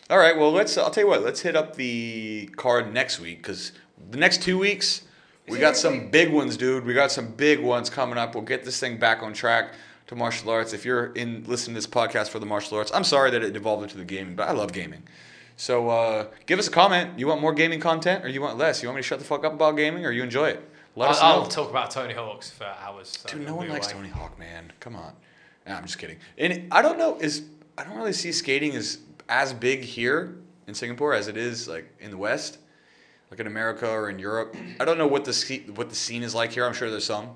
All 0.08 0.16
right. 0.18 0.36
Well, 0.36 0.50
let's. 0.50 0.78
I'll 0.78 0.90
tell 0.90 1.04
you 1.04 1.10
what. 1.10 1.22
Let's 1.22 1.40
hit 1.40 1.54
up 1.54 1.76
the 1.76 2.46
card 2.56 2.94
next 2.94 3.20
week 3.20 3.42
because 3.42 3.72
the 4.10 4.16
next 4.16 4.42
two 4.42 4.58
weeks 4.58 5.02
we 5.46 5.58
got 5.58 5.76
some 5.76 6.08
big 6.08 6.32
ones, 6.32 6.56
dude. 6.56 6.86
We 6.86 6.94
got 6.94 7.10
some 7.12 7.28
big 7.32 7.60
ones 7.60 7.90
coming 7.90 8.16
up. 8.16 8.34
We'll 8.34 8.44
get 8.44 8.64
this 8.64 8.80
thing 8.80 8.96
back 8.96 9.22
on 9.22 9.34
track 9.34 9.74
to 10.06 10.16
martial 10.16 10.50
arts. 10.50 10.72
If 10.72 10.86
you're 10.86 11.12
in 11.12 11.44
listening 11.46 11.74
to 11.74 11.78
this 11.78 11.86
podcast 11.86 12.28
for 12.28 12.38
the 12.38 12.46
martial 12.46 12.78
arts, 12.78 12.90
I'm 12.94 13.04
sorry 13.04 13.30
that 13.30 13.42
it 13.42 13.54
evolved 13.56 13.82
into 13.82 13.98
the 13.98 14.04
gaming, 14.04 14.36
but 14.36 14.48
I 14.48 14.52
love 14.52 14.72
gaming. 14.72 15.02
So 15.56 15.90
uh, 15.90 16.26
give 16.46 16.58
us 16.58 16.68
a 16.68 16.70
comment. 16.70 17.18
You 17.18 17.26
want 17.26 17.40
more 17.40 17.52
gaming 17.52 17.80
content 17.80 18.24
or 18.24 18.28
you 18.28 18.40
want 18.40 18.56
less? 18.56 18.82
You 18.82 18.88
want 18.88 18.96
me 18.96 19.02
to 19.02 19.06
shut 19.06 19.18
the 19.18 19.24
fuck 19.24 19.44
up 19.44 19.52
about 19.52 19.76
gaming 19.76 20.06
or 20.06 20.10
you 20.10 20.22
enjoy 20.22 20.48
it? 20.48 20.71
Let 20.94 21.10
us 21.10 21.20
know. 21.20 21.26
I'll, 21.26 21.40
I'll 21.40 21.46
talk 21.46 21.70
about 21.70 21.90
Tony 21.90 22.14
Hawk's 22.14 22.50
for 22.50 22.64
hours. 22.64 23.08
so 23.08 23.28
Dude, 23.28 23.46
no 23.46 23.56
one 23.56 23.68
likes 23.68 23.86
away. 23.86 23.94
Tony 23.94 24.08
Hawk, 24.08 24.38
man. 24.38 24.72
Come 24.80 24.96
on. 24.96 25.12
Nah, 25.66 25.76
I'm 25.76 25.84
just 25.84 25.98
kidding. 25.98 26.18
And 26.36 26.68
I 26.70 26.82
don't 26.82 26.98
know 26.98 27.18
is 27.18 27.44
I 27.78 27.84
don't 27.84 27.96
really 27.96 28.12
see 28.12 28.32
skating 28.32 28.74
as 28.76 28.98
as 29.28 29.52
big 29.52 29.82
here 29.82 30.36
in 30.66 30.74
Singapore 30.74 31.14
as 31.14 31.28
it 31.28 31.36
is 31.36 31.68
like 31.68 31.90
in 32.00 32.10
the 32.10 32.16
West, 32.18 32.58
like 33.30 33.40
in 33.40 33.46
America 33.46 33.88
or 33.88 34.10
in 34.10 34.18
Europe. 34.18 34.54
I 34.80 34.84
don't 34.84 34.98
know 34.98 35.06
what 35.06 35.24
the 35.24 35.62
what 35.74 35.88
the 35.88 35.96
scene 35.96 36.22
is 36.22 36.34
like 36.34 36.52
here. 36.52 36.66
I'm 36.66 36.74
sure 36.74 36.90
there's 36.90 37.04
some, 37.04 37.30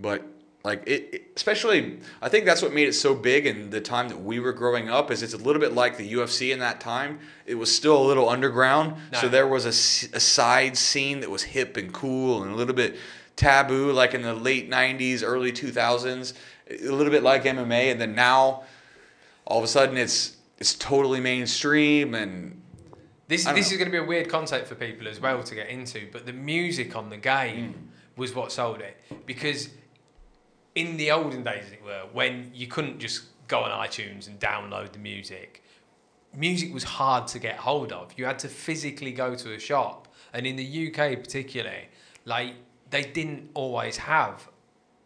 but 0.00 0.24
like 0.62 0.82
it, 0.86 1.08
it- 1.12 1.22
especially 1.36 1.98
I 2.20 2.28
think 2.28 2.44
that's 2.44 2.60
what 2.62 2.72
made 2.72 2.86
it 2.88 2.92
so 2.94 3.14
big 3.14 3.46
in 3.46 3.70
the 3.70 3.80
time 3.80 4.08
that 4.08 4.20
we 4.22 4.40
were 4.40 4.52
growing 4.52 4.90
up 4.90 5.10
is 5.10 5.22
it's 5.22 5.32
a 5.34 5.38
little 5.38 5.60
bit 5.60 5.72
like 5.72 5.96
the 5.96 6.12
UFC 6.12 6.52
in 6.52 6.58
that 6.58 6.80
time. 6.80 7.18
It 7.46 7.54
was 7.54 7.74
still 7.74 7.96
a 8.00 8.06
little 8.06 8.28
underground, 8.28 8.94
so 9.18 9.28
there 9.28 9.46
was 9.48 9.64
a, 9.64 9.70
a 10.16 10.20
side 10.20 10.76
scene 10.76 11.20
that 11.20 11.30
was 11.30 11.42
hip 11.42 11.76
and 11.76 11.92
cool 11.92 12.42
and 12.42 12.52
a 12.52 12.54
little 12.54 12.74
bit 12.74 12.96
taboo 13.36 13.90
like 13.92 14.12
in 14.12 14.20
the 14.20 14.34
late 14.34 14.68
90s 14.70 15.22
early 15.24 15.50
2000s 15.50 16.34
a 16.68 16.90
little 16.90 17.10
bit 17.10 17.22
like 17.22 17.44
mma 17.44 17.90
and 17.90 17.98
then 17.98 18.14
now 18.14 18.64
all 19.46 19.56
of 19.56 19.64
a 19.64 19.66
sudden 19.66 19.96
it's 19.96 20.36
it's 20.58 20.74
totally 20.74 21.20
mainstream 21.20 22.14
and 22.14 22.60
This, 23.28 23.44
this 23.44 23.46
know. 23.46 23.56
is 23.56 23.78
going 23.78 23.86
to 23.86 23.90
be 23.90 23.96
a 23.96 24.04
weird 24.04 24.28
concept 24.28 24.68
for 24.68 24.74
people 24.74 25.08
as 25.08 25.20
well 25.20 25.42
to 25.42 25.54
get 25.54 25.68
into, 25.70 26.06
but 26.12 26.26
the 26.26 26.34
music 26.34 26.94
on 26.96 27.08
the 27.08 27.16
game 27.16 27.72
Mm. 27.72 28.18
was 28.18 28.34
what 28.34 28.52
sold 28.52 28.80
it. 28.80 28.96
Because 29.24 29.70
in 30.74 30.96
the 30.96 31.10
olden 31.10 31.42
days, 31.42 31.64
as 31.66 31.72
it 31.72 31.82
were, 31.84 32.02
when 32.12 32.50
you 32.54 32.66
couldn't 32.66 32.98
just 32.98 33.24
go 33.48 33.60
on 33.60 33.70
iTunes 33.86 34.28
and 34.28 34.38
download 34.38 34.92
the 34.92 34.98
music, 34.98 35.64
music 36.34 36.72
was 36.72 36.84
hard 36.84 37.26
to 37.28 37.38
get 37.38 37.56
hold 37.56 37.92
of. 37.92 38.12
You 38.16 38.24
had 38.24 38.38
to 38.40 38.48
physically 38.48 39.12
go 39.12 39.34
to 39.34 39.54
a 39.54 39.58
shop. 39.58 40.08
And 40.32 40.46
in 40.46 40.56
the 40.56 40.88
UK, 40.88 41.20
particularly, 41.20 41.88
like 42.24 42.54
they 42.90 43.02
didn't 43.02 43.50
always 43.54 43.96
have 43.96 44.48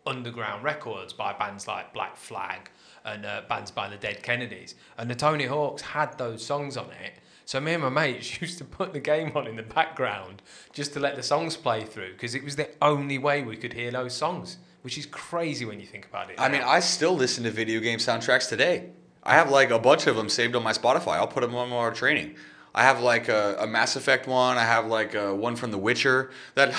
underground 0.07 0.63
records 0.63 1.15
by 1.15 1.33
bands 1.33 1.67
like 1.67 1.95
Black 1.95 2.17
Flag 2.17 2.71
and 3.07 3.25
uh, 3.25 3.43
bands 3.49 3.71
by 3.71 3.89
the 3.89 3.97
Dead 3.97 4.23
Kennedys. 4.23 4.75
And 4.99 5.11
the 5.11 5.15
Tony 5.15 5.47
Hawks 5.47 5.81
had 5.81 6.19
those 6.19 6.45
songs 6.45 6.77
on 6.77 6.91
it. 7.03 7.15
So 7.47 7.59
me 7.61 7.73
and 7.73 7.83
my 7.83 7.89
mates 7.89 8.41
used 8.43 8.59
to 8.59 8.65
put 8.65 8.93
the 8.93 9.01
game 9.01 9.33
on 9.35 9.47
in 9.47 9.57
the 9.57 9.63
background 9.63 10.43
just 10.73 10.93
to 10.93 11.01
let 11.01 11.17
the 11.17 11.23
songs 11.23 11.57
play 11.57 11.85
through 11.85 12.13
because 12.13 12.35
it 12.35 12.45
was 12.45 12.57
the 12.57 12.69
only 12.83 13.17
way 13.17 13.43
we 13.43 13.57
could 13.57 13.73
hear 13.73 13.91
those 13.91 14.15
songs 14.15 14.59
which 14.85 14.99
is 14.99 15.07
crazy 15.07 15.65
when 15.65 15.81
you 15.81 15.87
think 15.87 16.05
about 16.05 16.29
it. 16.29 16.39
I 16.39 16.51
mean. 16.51 16.61
I 16.61 16.81
still 16.81 17.17
listen 17.17 17.45
to 17.45 17.51
video 17.51 17.81
game 17.81 17.99
soundtracks 17.99 18.51
today. 18.51 18.91
I 19.23 19.33
have 19.33 19.51
like 19.51 19.71
a 19.71 19.79
bunch 19.79 20.07
of 20.07 20.15
them 20.15 20.29
saved 20.29 20.55
on 20.55 20.63
my 20.63 20.75
Spotify. 20.75 21.15
I'll 21.15 21.27
put 21.27 21.41
them 21.41 21.55
on 21.55 21.73
our 21.73 21.91
training. 21.91 22.35
I 22.75 22.83
have 22.83 23.01
like 23.01 23.29
a, 23.29 23.57
a 23.61 23.67
Mass 23.67 23.97
Effect 23.97 24.27
one. 24.27 24.59
I 24.59 24.65
have 24.65 24.87
like 24.87 25.15
a 25.15 25.35
one 25.35 25.57
from 25.57 25.71
The 25.71 25.79
Witcher. 25.79 26.33
That 26.55 26.75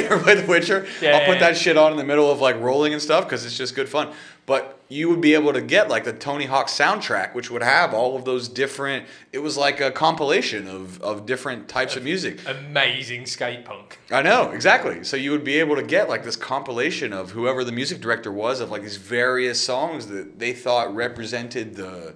you 0.00 0.06
ever 0.06 0.18
play 0.18 0.34
The 0.34 0.48
Witcher? 0.48 0.84
Yeah, 1.00 1.10
I'll 1.10 1.20
yeah, 1.20 1.26
put 1.26 1.34
yeah. 1.34 1.40
that 1.40 1.56
shit 1.56 1.76
on 1.76 1.92
in 1.92 1.96
the 1.96 2.04
middle 2.04 2.28
of 2.28 2.40
like 2.40 2.58
rolling 2.60 2.92
and 2.92 3.00
stuff 3.00 3.24
because 3.24 3.46
it's 3.46 3.56
just 3.56 3.76
good 3.76 3.88
fun. 3.88 4.12
But 4.46 4.78
you 4.88 5.08
would 5.10 5.20
be 5.20 5.34
able 5.34 5.52
to 5.52 5.60
get 5.60 5.88
like 5.88 6.04
the 6.04 6.12
Tony 6.12 6.44
Hawk 6.44 6.68
soundtrack, 6.68 7.34
which 7.34 7.50
would 7.50 7.62
have 7.62 7.92
all 7.92 8.14
of 8.14 8.24
those 8.24 8.48
different. 8.48 9.06
It 9.32 9.40
was 9.40 9.56
like 9.56 9.80
a 9.80 9.90
compilation 9.90 10.68
of 10.68 11.02
of 11.02 11.26
different 11.26 11.68
types 11.68 11.96
of 11.96 12.04
music. 12.04 12.40
amazing 12.46 13.26
skate 13.26 13.64
punk. 13.64 13.98
I 14.10 14.22
know 14.22 14.52
exactly. 14.52 15.02
So 15.02 15.16
you 15.16 15.32
would 15.32 15.42
be 15.42 15.58
able 15.58 15.74
to 15.74 15.82
get 15.82 16.08
like 16.08 16.22
this 16.22 16.36
compilation 16.36 17.12
of 17.12 17.32
whoever 17.32 17.64
the 17.64 17.72
music 17.72 18.00
director 18.00 18.30
was 18.30 18.60
of 18.60 18.70
like 18.70 18.82
these 18.82 18.96
various 18.96 19.60
songs 19.60 20.06
that 20.06 20.38
they 20.38 20.52
thought 20.52 20.94
represented 20.94 21.74
the 21.74 22.14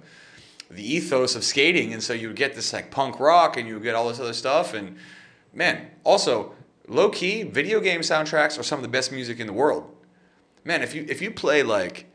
the 0.69 0.95
ethos 0.95 1.35
of 1.35 1.43
skating, 1.43 1.91
and 1.91 2.01
so 2.01 2.13
you 2.13 2.27
would 2.27 2.37
get 2.37 2.55
this 2.55 2.71
like 2.71 2.91
punk 2.91 3.19
rock, 3.19 3.57
and 3.57 3.67
you 3.67 3.73
would 3.73 3.83
get 3.83 3.93
all 3.93 4.07
this 4.07 4.21
other 4.21 4.31
stuff, 4.33 4.73
and 4.73 4.95
man, 5.53 5.87
also 6.05 6.53
low 6.87 7.09
key 7.09 7.43
video 7.43 7.81
game 7.81 8.01
soundtracks 8.01 8.57
are 8.57 8.63
some 8.63 8.79
of 8.79 8.83
the 8.83 8.89
best 8.89 9.11
music 9.11 9.39
in 9.39 9.47
the 9.47 9.53
world. 9.53 9.93
Man, 10.63 10.81
if 10.81 10.95
you 10.95 11.05
if 11.09 11.21
you 11.21 11.31
play 11.31 11.63
like, 11.63 12.05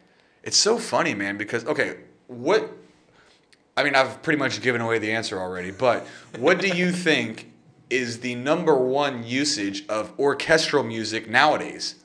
it's 0.46 0.56
so 0.56 0.78
funny, 0.78 1.12
man, 1.14 1.36
because 1.36 1.64
okay, 1.66 1.96
what 2.28 2.70
I 3.76 3.84
mean, 3.84 3.94
I've 3.94 4.22
pretty 4.22 4.38
much 4.38 4.62
given 4.62 4.80
away 4.80 4.98
the 4.98 5.12
answer 5.12 5.38
already, 5.38 5.70
but 5.70 6.06
what 6.38 6.60
do 6.60 6.68
you 6.68 6.90
think 6.92 7.52
is 7.90 8.20
the 8.20 8.34
number 8.34 8.74
one 8.74 9.22
usage 9.24 9.86
of 9.88 10.12
orchestral 10.18 10.82
music 10.82 11.28
nowadays? 11.28 11.96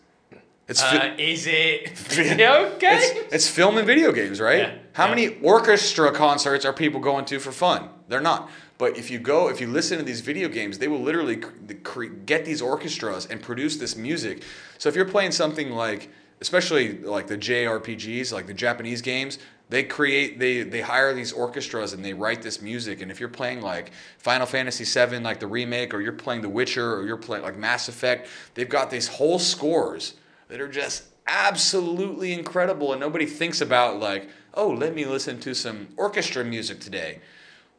It's 0.67 0.81
fi- 0.81 1.09
Uh, 1.11 1.15
is 1.17 1.47
it 1.47 1.87
okay? 2.11 2.97
it's, 2.97 3.33
it's 3.33 3.47
film 3.47 3.77
and 3.77 3.87
video 3.87 4.11
games, 4.11 4.39
right? 4.39 4.59
Yeah, 4.59 4.73
How 4.93 5.05
yeah. 5.05 5.15
many 5.15 5.27
orchestra 5.41 6.11
concerts 6.11 6.65
are 6.65 6.73
people 6.73 6.99
going 6.99 7.25
to 7.25 7.39
for 7.39 7.51
fun? 7.51 7.89
They're 8.09 8.21
not. 8.21 8.49
But 8.77 8.97
if 8.97 9.11
you 9.11 9.19
go, 9.19 9.47
if 9.49 9.61
you 9.61 9.67
listen 9.67 9.97
to 9.97 10.03
these 10.03 10.21
video 10.21 10.49
games, 10.49 10.77
they 10.79 10.87
will 10.87 11.01
literally 11.01 11.37
cre- 11.83 12.05
get 12.25 12.45
these 12.45 12.61
orchestras 12.61 13.25
and 13.27 13.41
produce 13.41 13.77
this 13.77 13.95
music. 13.95 14.43
So 14.77 14.89
if 14.89 14.95
you're 14.95 15.05
playing 15.05 15.31
something 15.31 15.69
like, 15.71 16.09
especially 16.41 16.97
like 16.97 17.27
the 17.27 17.37
JRPGs, 17.37 18.33
like 18.33 18.47
the 18.47 18.53
Japanese 18.53 19.01
games, 19.01 19.39
they 19.69 19.83
create, 19.83 20.37
they 20.37 20.63
they 20.63 20.81
hire 20.81 21.13
these 21.13 21.31
orchestras 21.31 21.93
and 21.93 22.03
they 22.03 22.13
write 22.13 22.41
this 22.41 22.61
music. 22.61 23.01
And 23.01 23.09
if 23.09 23.19
you're 23.21 23.29
playing 23.29 23.61
like 23.61 23.91
Final 24.17 24.45
Fantasy 24.45 24.83
VII, 24.83 25.19
like 25.19 25.39
the 25.39 25.47
remake, 25.47 25.93
or 25.93 26.01
you're 26.01 26.11
playing 26.11 26.41
The 26.41 26.49
Witcher, 26.49 26.95
or 26.95 27.05
you're 27.05 27.15
playing 27.15 27.43
like 27.43 27.55
Mass 27.55 27.87
Effect, 27.87 28.27
they've 28.55 28.67
got 28.67 28.89
these 28.89 29.07
whole 29.07 29.39
scores 29.39 30.15
that 30.49 30.59
are 30.59 30.67
just 30.67 31.05
absolutely 31.27 32.33
incredible 32.33 32.91
and 32.91 32.99
nobody 32.99 33.25
thinks 33.25 33.61
about 33.61 33.99
like 33.99 34.27
oh 34.55 34.69
let 34.69 34.93
me 34.93 35.05
listen 35.05 35.39
to 35.39 35.53
some 35.53 35.87
orchestra 35.95 36.43
music 36.43 36.79
today 36.79 37.21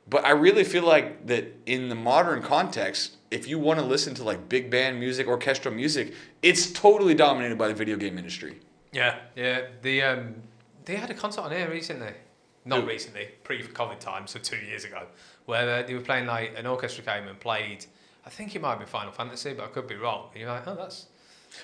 but 0.08 0.24
i 0.24 0.30
really 0.30 0.62
feel 0.64 0.84
like 0.84 1.26
that 1.26 1.52
in 1.66 1.88
the 1.88 1.94
modern 1.94 2.40
context 2.40 3.16
if 3.32 3.48
you 3.48 3.58
want 3.58 3.78
to 3.80 3.84
listen 3.94 4.14
to 4.14 4.22
like 4.24 4.48
big 4.48 4.70
band 4.70 4.98
music 5.00 5.26
orchestral 5.26 5.74
music 5.74 6.14
it's 6.42 6.70
totally 6.72 7.14
dominated 7.14 7.56
by 7.58 7.68
the 7.68 7.74
video 7.74 7.96
game 7.96 8.16
industry 8.18 8.54
Yeah, 8.92 9.18
yeah. 9.36 9.58
The 9.80 10.02
um, 10.02 10.34
they 10.84 10.96
had 10.96 11.10
a 11.10 11.14
concert 11.14 11.42
on 11.42 11.50
here 11.52 11.70
recently. 11.70 12.12
Not 12.64 12.82
Who? 12.82 12.88
recently, 12.88 13.28
pre-COVID 13.42 13.98
time, 13.98 14.26
so 14.26 14.38
two 14.38 14.56
years 14.70 14.84
ago, 14.84 15.06
where 15.46 15.68
uh, 15.68 15.82
they 15.86 15.94
were 15.94 16.06
playing 16.10 16.26
like 16.26 16.54
an 16.58 16.66
orchestra 16.66 17.02
came 17.02 17.26
and 17.26 17.40
played. 17.40 17.86
I 18.26 18.30
think 18.30 18.54
it 18.54 18.60
might 18.62 18.78
be 18.78 18.84
Final 18.84 19.12
Fantasy, 19.12 19.54
but 19.54 19.64
I 19.64 19.68
could 19.68 19.88
be 19.88 19.96
wrong. 19.96 20.28
And 20.32 20.40
you're 20.42 20.50
like, 20.50 20.68
oh, 20.68 20.76
that's 20.76 21.06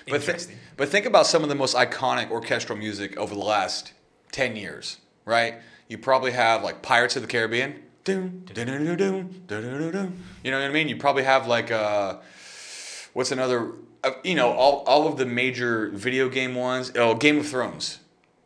but, 0.09 0.21
thi- 0.21 0.27
interesting. 0.27 0.57
but 0.75 0.89
think 0.89 1.05
about 1.05 1.25
some 1.27 1.43
of 1.43 1.49
the 1.49 1.55
most 1.55 1.75
iconic 1.75 2.31
orchestral 2.31 2.77
music 2.77 3.15
over 3.17 3.33
the 3.33 3.41
last 3.41 3.93
10 4.31 4.55
years 4.55 4.97
right 5.25 5.55
you 5.87 5.97
probably 5.97 6.31
have 6.31 6.61
like 6.63 6.81
pirates 6.83 7.15
of 7.15 7.21
the 7.23 7.27
caribbean 7.27 7.81
Doom, 8.03 8.43
you 10.43 10.51
know 10.51 10.59
what 10.59 10.69
i 10.69 10.73
mean? 10.73 10.87
You 10.87 10.97
probably 10.97 11.23
have 11.23 11.47
like 11.47 11.71
uh 11.71 12.17
what's 13.13 13.31
another 13.31 13.73
uh, 14.03 14.11
you 14.23 14.35
know 14.35 14.51
all, 14.51 14.83
all 14.87 15.07
of 15.07 15.17
the 15.17 15.25
major 15.25 15.89
video 15.89 16.29
game 16.29 16.55
ones. 16.55 16.91
Oh 16.95 17.15
game 17.15 17.39
of 17.39 17.47
thrones 17.47 17.99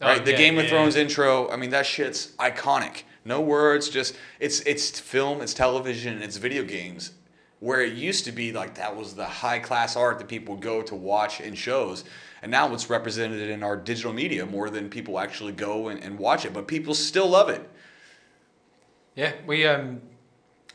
Oh, 0.04 0.08
right? 0.08 0.26
The 0.26 0.32
yeah, 0.32 0.38
game 0.38 0.58
of 0.58 0.66
yeah, 0.66 0.70
thrones 0.70 0.96
yeah. 0.96 1.04
intro. 1.04 1.50
I 1.50 1.56
mean 1.56 1.70
that 1.70 1.86
shit's 1.86 2.36
iconic. 2.38 3.04
No 3.26 3.40
words 3.40 3.90
just 3.90 4.16
it's 4.40 4.60
it's 4.62 5.00
film 5.00 5.42
it's 5.42 5.54
television 5.54 6.22
it's 6.22 6.38
video 6.38 6.64
games. 6.64 7.12
Where 7.60 7.80
it 7.80 7.94
used 7.94 8.26
to 8.26 8.34
be 8.34 8.52
like 8.52 8.76
that 8.76 8.96
was 8.96 9.16
the 9.16 9.26
high 9.26 9.60
class 9.60 9.96
art 9.96 10.20
that 10.20 10.28
people 10.28 10.56
would 10.56 10.64
go 10.64 10.82
to 10.82 10.96
watch 10.96 11.40
in 11.40 11.56
shows. 11.56 12.04
And 12.42 12.52
now 12.52 12.74
it's 12.74 12.90
represented 12.90 13.50
in 13.50 13.64
our 13.64 13.78
digital 13.78 14.12
media 14.12 14.46
more 14.46 14.70
than 14.70 14.90
people 14.90 15.18
actually 15.18 15.54
go 15.54 15.88
and, 15.88 16.04
and 16.04 16.20
watch 16.20 16.44
it. 16.44 16.54
But 16.54 16.68
people 16.68 16.94
still 16.94 17.30
love 17.30 17.48
it 17.48 17.70
Yeah, 19.16 19.34
we 19.46 19.66
um. 19.66 20.02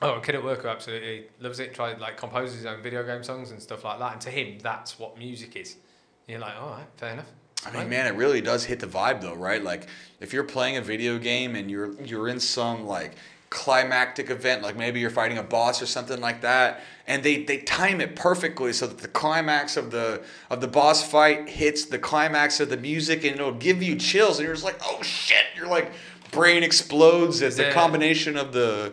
Oh, 0.00 0.14
a 0.14 0.20
kid 0.20 0.36
at 0.36 0.44
work 0.44 0.62
who 0.62 0.68
absolutely 0.68 1.24
loves 1.40 1.58
it. 1.58 1.74
Tried 1.74 1.98
like 1.98 2.16
composes 2.16 2.56
his 2.56 2.66
own 2.66 2.82
video 2.82 3.04
game 3.04 3.24
songs 3.24 3.50
and 3.50 3.60
stuff 3.60 3.84
like 3.84 3.98
that. 3.98 4.12
And 4.12 4.20
to 4.22 4.30
him, 4.30 4.58
that's 4.62 4.98
what 4.98 5.18
music 5.18 5.56
is. 5.56 5.72
And 5.72 6.34
you're 6.34 6.40
like, 6.40 6.54
all 6.60 6.70
right, 6.70 6.86
fair 6.96 7.14
enough. 7.14 7.26
I 7.66 7.72
mean, 7.72 7.88
man, 7.88 8.06
it 8.06 8.16
really 8.16 8.40
does 8.40 8.64
hit 8.64 8.78
the 8.80 8.86
vibe 8.86 9.20
though, 9.20 9.34
right? 9.34 9.62
Like 9.62 9.88
if 10.20 10.32
you're 10.32 10.44
playing 10.44 10.76
a 10.76 10.82
video 10.82 11.18
game 11.18 11.56
and 11.56 11.70
you're 11.70 12.00
you're 12.00 12.28
in 12.28 12.38
some 12.38 12.86
like 12.86 13.16
climactic 13.50 14.30
event, 14.30 14.62
like 14.62 14.76
maybe 14.76 15.00
you're 15.00 15.10
fighting 15.10 15.38
a 15.38 15.42
boss 15.42 15.82
or 15.82 15.86
something 15.86 16.20
like 16.20 16.42
that, 16.42 16.82
and 17.06 17.22
they, 17.22 17.42
they 17.44 17.58
time 17.58 18.00
it 18.00 18.14
perfectly 18.14 18.72
so 18.72 18.86
that 18.86 18.98
the 18.98 19.08
climax 19.08 19.76
of 19.76 19.90
the 19.90 20.22
of 20.50 20.60
the 20.60 20.68
boss 20.68 21.08
fight 21.08 21.48
hits 21.48 21.86
the 21.86 21.98
climax 21.98 22.60
of 22.60 22.68
the 22.68 22.76
music 22.76 23.24
and 23.24 23.34
it'll 23.34 23.52
give 23.52 23.82
you 23.82 23.96
chills 23.96 24.38
and 24.38 24.46
you're 24.46 24.54
just 24.54 24.64
like, 24.64 24.78
oh 24.84 25.02
shit, 25.02 25.46
you're 25.56 25.66
like 25.66 25.92
brain 26.30 26.62
explodes 26.62 27.42
as 27.42 27.56
the 27.56 27.70
combination 27.70 28.36
of 28.36 28.52
the 28.52 28.92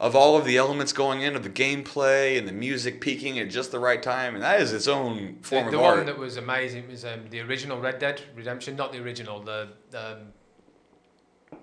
of 0.00 0.16
all 0.16 0.36
of 0.36 0.44
the 0.44 0.56
elements 0.56 0.92
going 0.92 1.22
in 1.22 1.36
of 1.36 1.44
the 1.44 1.50
gameplay 1.50 2.36
and 2.36 2.48
the 2.48 2.52
music 2.52 3.00
peaking 3.00 3.38
at 3.38 3.48
just 3.48 3.70
the 3.70 3.78
right 3.78 4.02
time 4.02 4.34
and 4.34 4.42
that 4.42 4.60
is 4.60 4.72
its 4.72 4.88
own 4.88 5.36
form 5.42 5.66
the, 5.66 5.70
the 5.70 5.78
of 5.78 5.82
one 5.98 6.06
that 6.06 6.18
was 6.18 6.36
amazing 6.36 6.88
was 6.88 7.04
um, 7.04 7.20
the 7.30 7.40
original 7.40 7.78
Red 7.80 7.98
Dead 8.00 8.20
Redemption, 8.34 8.74
not 8.74 8.92
the 8.92 8.98
original, 8.98 9.40
the 9.40 9.68
um, 9.94 10.32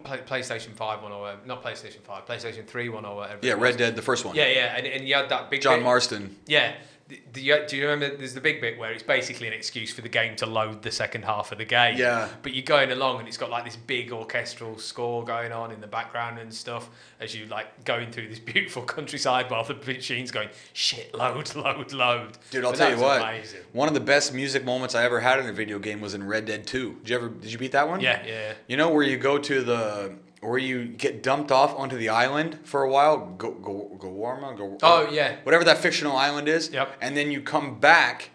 Play, 0.04 0.20
PlayStation 0.20 0.74
Five 0.74 1.02
one 1.02 1.12
or 1.12 1.22
whatever, 1.22 1.42
not 1.46 1.64
PlayStation 1.64 2.02
Five, 2.04 2.26
PlayStation 2.26 2.66
Three 2.66 2.90
one 2.90 3.06
or 3.06 3.16
whatever. 3.16 3.40
yeah. 3.42 3.54
Red 3.54 3.76
Dead, 3.78 3.96
the 3.96 4.02
first 4.02 4.24
one. 4.24 4.36
Yeah, 4.36 4.48
yeah, 4.48 4.76
and, 4.78 4.86
and 4.88 5.08
you 5.08 5.16
had 5.16 5.30
that 5.30 5.50
big 5.50 5.62
John 5.62 5.80
bit- 5.80 5.84
Marston. 5.84 6.38
Yeah. 6.46 6.74
The, 7.10 7.20
the, 7.34 7.52
uh, 7.54 7.68
do 7.68 7.76
you 7.76 7.90
remember? 7.90 8.16
There's 8.16 8.36
the 8.36 8.42
big 8.42 8.62
bit 8.62 8.78
where 8.78 8.92
it's 8.92 9.02
basically 9.02 9.48
an 9.48 9.54
excuse 9.54 9.92
for 9.92 10.02
the 10.02 10.10
game 10.10 10.36
to 10.38 10.46
load 10.46 10.84
the 10.84 10.92
second 10.92 11.26
half 11.26 11.52
of 11.52 11.58
the 11.58 11.66
game. 11.66 11.98
Yeah. 11.98 12.30
But 12.44 12.54
you're 12.54 12.64
going 12.64 12.92
along 12.92 13.18
and 13.18 13.28
it's 13.28 13.36
got 13.38 13.50
like 13.50 13.66
this 13.66 13.76
big 13.76 14.12
orchestral 14.12 14.78
score 14.78 15.24
going 15.26 15.52
on 15.52 15.72
in 15.72 15.82
the 15.82 15.88
background 15.88 16.38
and 16.38 16.54
stuff 16.54 16.88
as 17.20 17.36
you 17.36 17.48
like 17.48 17.84
going 17.84 18.12
through 18.12 18.30
this 18.30 18.38
beautiful 18.54 18.84
countryside 18.84 19.50
while 19.50 19.64
the 19.64 19.74
machine's 19.74 20.30
going 20.30 20.50
shit 20.74 21.16
load 21.16 21.56
load 21.56 21.92
load. 21.94 22.38
Dude, 22.52 22.64
I'll 22.64 22.72
But 22.72 22.78
tell 22.78 22.92
you 22.92 23.02
what. 23.02 23.22
Amazing. 23.22 23.62
One 23.74 23.88
of 23.88 23.96
the 23.96 24.00
best 24.00 24.32
music 24.32 24.64
moments 24.64 24.94
I 24.94 25.04
ever 25.04 25.20
had 25.20 25.40
in 25.40 25.48
a 25.48 25.54
video 25.54 25.80
game 25.80 26.02
was 26.02 26.14
in 26.14 26.28
Red 26.28 26.46
Dead 26.46 26.68
2. 26.68 26.94
Did 27.02 27.10
you 27.10 27.16
ever 27.16 27.30
did 27.30 27.52
you 27.52 27.58
beat 27.58 27.72
that 27.72 27.88
one? 27.88 28.02
Yeah, 28.02 28.24
yeah. 28.24 28.54
You 28.68 28.78
know 28.78 28.90
where 28.90 29.04
you 29.04 29.18
go 29.18 29.40
to 29.40 29.62
the 29.64 30.14
where 30.42 30.58
you 30.58 30.86
get 30.86 31.22
dumped 31.22 31.52
off 31.52 31.76
onto 31.78 31.98
the 31.98 32.10
island 32.10 32.60
for 32.64 32.84
a 32.84 32.90
while, 32.90 33.18
go 33.38 33.52
go 33.52 33.92
Guarma, 34.00 34.56
go 34.58 34.78
Oh 34.82 35.10
yeah. 35.12 35.36
whatever 35.44 35.64
that 35.66 35.78
fictional 35.80 36.16
island 36.16 36.48
is. 36.48 36.70
Yep. 36.72 36.96
And 37.02 37.16
then 37.18 37.30
you 37.32 37.42
come 37.42 37.80
back 37.80 38.30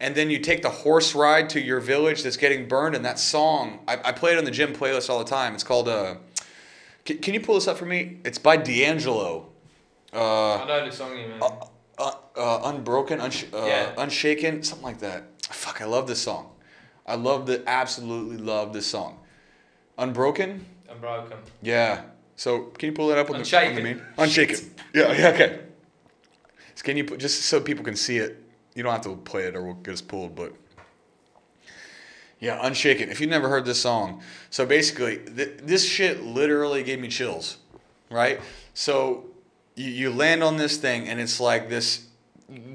and 0.00 0.14
then 0.14 0.30
you 0.30 0.38
take 0.38 0.62
the 0.62 0.70
horse 0.70 1.14
ride 1.14 1.50
to 1.50 1.60
your 1.60 1.78
village 1.80 2.22
that's 2.22 2.38
getting 2.38 2.66
burned 2.66 2.94
and 2.96 3.04
that 3.04 3.18
song 3.18 3.80
I, 3.86 3.98
I 4.06 4.12
play 4.12 4.32
it 4.32 4.38
on 4.38 4.44
the 4.44 4.50
gym 4.50 4.72
playlist 4.72 5.10
all 5.10 5.18
the 5.18 5.30
time. 5.30 5.54
It's 5.54 5.64
called 5.64 5.88
uh 5.88 6.14
can, 7.04 7.18
can 7.18 7.34
you 7.34 7.40
pull 7.40 7.56
this 7.56 7.68
up 7.68 7.76
for 7.76 7.86
me? 7.86 8.18
It's 8.24 8.38
by 8.38 8.56
D'Angelo. 8.56 9.46
Uh 10.12 10.54
I 10.62 10.66
know 10.66 10.84
the 10.86 10.92
song 10.92 11.10
you 11.18 11.28
mean. 11.28 11.42
uh, 11.42 11.66
uh, 11.98 12.12
uh, 12.36 12.60
unbroken, 12.72 13.18
unsh- 13.20 13.52
uh, 13.52 13.66
Yeah. 13.66 13.92
unshaken, 13.98 14.62
something 14.62 14.84
like 14.84 15.00
that. 15.00 15.24
Fuck, 15.50 15.82
I 15.82 15.84
love 15.84 16.06
this 16.06 16.22
song. 16.22 16.50
I 17.06 17.16
love 17.16 17.44
the 17.46 17.62
absolutely 17.68 18.38
love 18.38 18.72
this 18.72 18.86
song. 18.86 19.18
Unbroken, 19.98 20.64
Unbroken. 20.90 21.38
yeah. 21.62 22.02
So 22.36 22.64
can 22.78 22.88
you 22.88 22.92
pull 22.94 23.08
that 23.08 23.18
up 23.18 23.26
on 23.28 23.32
the, 23.32 23.34
on 23.34 23.40
Unshaken. 23.40 23.74
the 23.76 23.82
main? 23.82 24.02
Unshaken. 24.16 24.56
Yeah, 24.94 25.12
yeah, 25.12 25.28
okay. 25.28 25.60
So 26.74 26.82
can 26.82 26.96
you 26.96 27.04
put 27.04 27.20
just 27.20 27.42
so 27.42 27.60
people 27.60 27.84
can 27.84 27.96
see 27.96 28.16
it? 28.16 28.42
You 28.74 28.82
don't 28.82 28.92
have 28.92 29.02
to 29.02 29.14
play 29.16 29.44
it 29.44 29.54
or 29.54 29.62
we'll 29.62 29.74
get 29.74 29.92
us 29.94 30.00
pulled, 30.00 30.34
but 30.34 30.54
yeah, 32.40 32.58
Unshaken. 32.62 33.10
If 33.10 33.20
you've 33.20 33.28
never 33.30 33.48
heard 33.48 33.66
this 33.66 33.80
song, 33.80 34.22
so 34.48 34.64
basically 34.64 35.18
th- 35.18 35.58
this 35.62 35.84
shit 35.86 36.22
literally 36.22 36.82
gave 36.82 36.98
me 36.98 37.08
chills, 37.08 37.58
right? 38.10 38.40
So 38.72 39.26
you, 39.76 39.90
you 39.90 40.10
land 40.10 40.42
on 40.42 40.56
this 40.56 40.78
thing 40.78 41.08
and 41.08 41.20
it's 41.20 41.40
like 41.40 41.68
this 41.68 42.06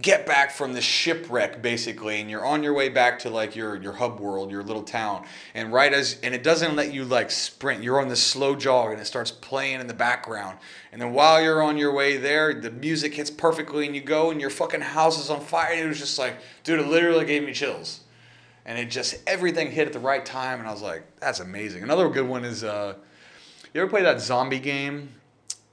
get 0.01 0.25
back 0.25 0.51
from 0.51 0.73
the 0.73 0.81
shipwreck 0.81 1.61
basically 1.61 2.21
and 2.21 2.29
you're 2.29 2.45
on 2.45 2.63
your 2.63 2.73
way 2.73 2.87
back 2.87 3.19
to 3.19 3.29
like 3.29 3.55
your 3.55 3.75
your 3.75 3.91
hub 3.91 4.19
world 4.19 4.49
your 4.49 4.63
little 4.63 4.83
town 4.83 5.25
and 5.53 5.73
right 5.73 5.93
as 5.93 6.17
and 6.23 6.33
it 6.33 6.43
doesn't 6.43 6.75
let 6.75 6.93
you 6.93 7.03
like 7.03 7.29
sprint 7.29 7.83
you're 7.83 7.99
on 7.99 8.07
this 8.07 8.23
slow 8.23 8.55
jog 8.55 8.91
and 8.91 9.01
it 9.01 9.05
starts 9.05 9.31
playing 9.31 9.81
in 9.81 9.87
the 9.87 9.93
background 9.93 10.57
and 10.93 11.01
then 11.01 11.11
while 11.11 11.41
you're 11.41 11.61
on 11.61 11.77
your 11.77 11.93
way 11.93 12.15
there 12.15 12.53
the 12.53 12.71
music 12.71 13.13
hits 13.15 13.29
perfectly 13.29 13.85
and 13.85 13.95
you 13.95 14.01
go 14.01 14.31
and 14.31 14.39
your 14.39 14.49
fucking 14.49 14.79
house 14.79 15.19
is 15.19 15.29
on 15.29 15.41
fire 15.41 15.73
it 15.73 15.87
was 15.87 15.99
just 15.99 16.17
like 16.17 16.37
dude 16.63 16.79
it 16.79 16.87
literally 16.87 17.25
gave 17.25 17.43
me 17.43 17.51
chills 17.51 18.01
and 18.65 18.79
it 18.79 18.89
just 18.89 19.15
everything 19.27 19.71
hit 19.71 19.87
at 19.87 19.93
the 19.93 19.99
right 19.99 20.25
time, 20.25 20.59
and 20.59 20.67
I 20.67 20.71
was 20.71 20.81
like, 20.81 21.03
that's 21.19 21.39
amazing. 21.39 21.83
Another 21.83 22.09
good 22.09 22.27
one 22.27 22.43
is 22.43 22.63
uh, 22.63 22.95
you 23.73 23.81
ever 23.81 23.89
play 23.89 24.01
that 24.01 24.19
zombie 24.19 24.59
game? 24.59 25.09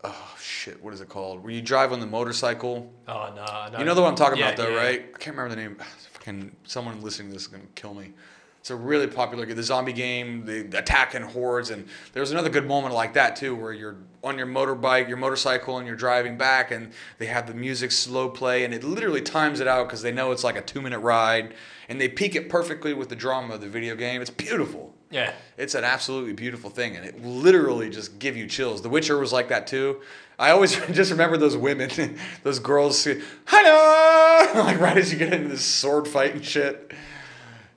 Oh 0.05 0.35
shit, 0.41 0.83
what 0.83 0.93
is 0.93 1.01
it 1.01 1.09
called? 1.09 1.43
Where 1.45 1.53
you 1.53 1.63
drive 1.63 1.93
on 1.93 2.01
the 2.01 2.07
motorcycle. 2.07 2.91
Oh 3.07 3.33
no, 3.37 3.69
no. 3.73 3.79
You 3.79 3.85
know 3.85 3.95
the 3.95 4.01
one 4.03 4.11
I'm 4.11 4.17
talking 4.17 4.39
Yeah, 4.39 4.49
about, 4.51 4.57
though, 4.57 4.71
yeah. 4.71 4.77
right? 4.83 5.01
I 5.15 5.19
can't 5.19 5.37
remember 5.37 5.55
the 5.55 5.61
name. 5.61 5.77
Fucking 6.13 6.57
someone 6.65 7.01
listening 7.03 7.29
to 7.29 7.35
this 7.35 7.43
is 7.43 7.49
gonna 7.49 7.65
kill 7.75 7.95
me. 7.95 8.13
It's 8.61 8.71
a 8.71 8.77
really 8.77 9.09
popular 9.09 9.45
game. 9.45 9.57
The 9.57 9.63
zombie 9.65 9.93
game, 9.93 10.45
the 10.45 10.61
attacking 10.79 11.23
hordes, 11.23 11.71
and 11.71 11.89
there's 12.13 12.31
another 12.31 12.49
good 12.49 12.67
moment 12.67 12.95
like 12.95 13.15
that 13.15 13.35
too, 13.35 13.57
where 13.57 13.73
you're 13.73 13.97
on 14.23 14.39
your 14.39 14.47
motorbike, 14.47 15.09
your 15.09 15.17
motorcycle, 15.17 15.79
and 15.79 15.87
you're 15.87 15.97
driving 15.97 16.37
back, 16.37 16.71
and 16.71 16.93
they 17.19 17.27
have 17.27 17.49
the 17.49 17.55
music 17.55 17.91
slow 17.91 18.29
play, 18.29 18.65
and 18.65 18.73
it 18.73 18.85
literally 18.85 19.21
times 19.21 19.59
it 19.59 19.67
out 19.67 19.89
because 19.89 20.03
they 20.03 20.13
know 20.13 20.31
it's 20.31 20.45
like 20.45 20.57
a 20.57 20.63
two 20.63 20.81
minute 20.81 21.01
ride, 21.01 21.55
and 21.89 22.01
they 22.01 22.09
peak 22.09 22.37
it 22.37 22.49
perfectly 22.49 22.93
with 22.95 23.09
the 23.09 23.17
drama 23.17 23.55
of 23.55 23.61
the 23.61 23.69
video 23.69 23.97
game. 23.97 24.21
It's 24.21 24.31
beautiful. 24.31 24.92
Yeah. 25.13 25.33
It's 25.59 25.75
an 25.75 25.85
absolutely 25.85 26.33
beautiful 26.33 26.71
thing, 26.71 26.97
and 26.97 27.05
it 27.05 27.23
literally 27.23 27.91
just 27.91 28.19
give 28.19 28.37
you 28.37 28.47
chills. 28.47 28.83
The 28.83 28.89
Witcher 28.89 29.19
was 29.19 29.33
like 29.33 29.49
that 29.51 29.67
too. 29.67 30.01
I 30.39 30.51
always 30.51 30.75
just 30.91 31.11
remember 31.11 31.37
those 31.37 31.57
women, 31.57 32.19
those 32.43 32.59
girls, 32.59 33.07
"Hello!" 33.47 34.61
like 34.63 34.81
right 34.81 34.97
as 34.97 35.13
you 35.13 35.19
get 35.19 35.33
into 35.33 35.49
this 35.49 35.65
sword 35.65 36.09
fight 36.09 36.35
and 36.35 36.45
shit. 36.45 36.93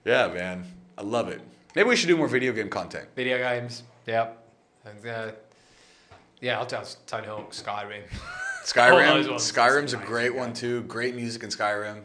Yeah, 0.06 0.30
man, 0.30 0.66
I 0.98 1.04
love 1.04 1.28
it. 1.28 1.42
Maybe 1.76 1.90
we 1.90 1.96
should 1.96 2.08
do 2.08 2.16
more 2.16 2.30
video 2.30 2.54
game 2.54 2.70
content. 2.70 3.10
Video 3.16 3.38
games. 3.38 3.84
Yep. 4.08 4.44
And, 4.86 5.06
uh, 5.06 5.32
yeah, 6.40 6.60
I'll 6.60 6.66
tell 6.66 6.86
Tony 7.08 7.28
Hawk, 7.28 7.52
Skyrim. 7.52 8.04
Skyrim, 8.64 9.10
All 9.10 9.16
those 9.16 9.30
ones. 9.30 9.52
Skyrim's 9.52 9.94
a 9.94 9.98
great 9.98 10.34
yeah. 10.34 10.40
one 10.40 10.54
too. 10.54 10.84
Great 10.84 11.16
music 11.16 11.44
in 11.44 11.50
Skyrim. 11.50 12.04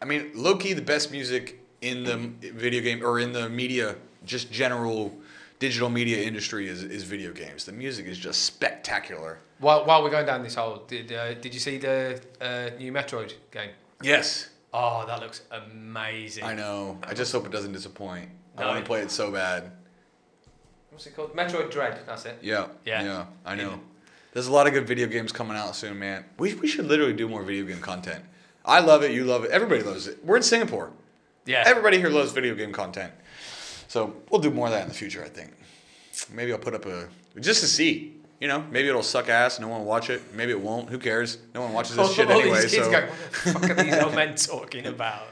I 0.00 0.04
mean, 0.04 0.30
low 0.34 0.56
key, 0.56 0.72
the 0.72 0.80
best 0.82 1.12
music 1.12 1.60
in 1.82 2.04
the 2.04 2.16
video 2.52 2.80
game 2.80 3.04
or 3.04 3.18
in 3.18 3.32
the 3.32 3.50
media, 3.50 3.96
just 4.24 4.50
general 4.52 5.16
digital 5.58 5.88
media 5.88 6.22
industry 6.22 6.68
is, 6.68 6.82
is 6.82 7.04
video 7.04 7.32
games. 7.32 7.64
The 7.64 7.72
music 7.72 8.06
is 8.06 8.18
just 8.18 8.42
spectacular. 8.42 9.38
While, 9.58 9.84
while 9.84 10.02
we're 10.02 10.10
going 10.10 10.26
down 10.26 10.42
this 10.42 10.56
hole, 10.56 10.82
did 10.88 11.12
uh, 11.12 11.34
did 11.34 11.54
you 11.54 11.60
see 11.60 11.78
the 11.78 12.20
uh, 12.40 12.70
new 12.78 12.92
Metroid 12.92 13.34
game? 13.52 13.70
Yes, 14.02 14.48
Oh, 14.74 15.04
that 15.06 15.20
looks 15.20 15.42
amazing. 15.50 16.44
I 16.44 16.54
know. 16.54 16.98
I 17.02 17.12
just 17.12 17.30
hope 17.30 17.44
it 17.44 17.52
doesn't 17.52 17.72
disappoint. 17.72 18.30
I 18.56 18.66
want 18.66 18.78
to 18.78 18.84
play 18.84 19.00
it 19.02 19.10
so 19.10 19.30
bad. 19.30 19.70
What's 20.90 21.06
it 21.06 21.14
called? 21.14 21.34
Metroid 21.34 21.70
Dread. 21.70 22.00
That's 22.06 22.24
it. 22.24 22.38
Yeah. 22.42 22.68
Yeah. 22.84 23.02
Yeah. 23.02 23.26
I 23.44 23.54
know. 23.54 23.70
Yeah. 23.70 23.76
There's 24.32 24.46
a 24.46 24.52
lot 24.52 24.66
of 24.66 24.72
good 24.72 24.86
video 24.86 25.06
games 25.08 25.30
coming 25.30 25.56
out 25.56 25.76
soon, 25.76 25.98
man. 25.98 26.24
We, 26.38 26.54
we 26.54 26.66
should 26.66 26.86
literally 26.86 27.12
do 27.12 27.28
more 27.28 27.42
video 27.42 27.66
game 27.66 27.80
content. 27.80 28.24
I 28.64 28.80
love 28.80 29.02
it. 29.02 29.12
You 29.12 29.24
love 29.24 29.44
it. 29.44 29.50
Everybody 29.50 29.82
loves 29.82 30.06
it. 30.06 30.24
We're 30.24 30.36
in 30.36 30.42
Singapore. 30.42 30.90
Yeah. 31.44 31.64
Everybody 31.66 31.98
here 31.98 32.08
loves 32.08 32.32
video 32.32 32.54
game 32.54 32.72
content. 32.72 33.12
So 33.92 34.14
we'll 34.30 34.40
do 34.40 34.50
more 34.50 34.68
of 34.68 34.72
that 34.72 34.84
in 34.84 34.88
the 34.88 34.94
future, 34.94 35.22
I 35.22 35.28
think. 35.28 35.52
Maybe 36.32 36.50
I'll 36.50 36.58
put 36.58 36.72
up 36.72 36.86
a 36.86 37.08
just 37.38 37.60
to 37.60 37.66
see. 37.66 38.16
You 38.40 38.48
know, 38.48 38.64
maybe 38.70 38.88
it'll 38.88 39.02
suck 39.02 39.28
ass. 39.28 39.60
No 39.60 39.68
one 39.68 39.80
will 39.80 39.86
watch 39.86 40.08
it. 40.08 40.22
Maybe 40.34 40.50
it 40.50 40.58
won't. 40.58 40.88
Who 40.88 40.98
cares? 40.98 41.36
No 41.54 41.60
one 41.60 41.74
watches 41.74 41.96
this 41.96 42.10
shit 42.14 42.30
All 42.30 42.40
anyway. 42.40 42.62
these 42.62 42.70
kids 42.74 42.86
So. 42.86 42.90
go, 42.90 43.00
what 43.02 43.44
the 43.44 43.52
fuck 43.52 43.70
are 43.70 43.84
these 43.84 43.94
old 44.02 44.14
men 44.14 44.34
talking 44.34 44.86
about? 44.86 45.26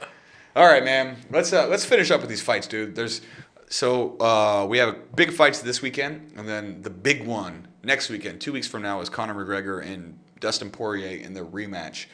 All 0.54 0.66
right, 0.66 0.84
man. 0.84 1.16
Let's 1.30 1.54
uh, 1.54 1.68
let's 1.68 1.86
finish 1.86 2.10
up 2.10 2.20
with 2.20 2.28
these 2.28 2.42
fights, 2.42 2.66
dude. 2.66 2.94
There's 2.94 3.22
so 3.70 4.18
uh, 4.20 4.66
we 4.68 4.76
have 4.76 5.16
big 5.16 5.32
fights 5.32 5.62
this 5.62 5.80
weekend, 5.80 6.34
and 6.36 6.46
then 6.46 6.82
the 6.82 6.90
big 6.90 7.26
one 7.26 7.66
next 7.82 8.10
weekend, 8.10 8.42
two 8.42 8.52
weeks 8.52 8.66
from 8.66 8.82
now, 8.82 9.00
is 9.00 9.08
Conor 9.08 9.34
McGregor 9.42 9.82
and 9.82 10.18
Dustin 10.38 10.70
Poirier 10.70 11.18
in 11.24 11.32
the 11.32 11.40
rematch. 11.40 12.08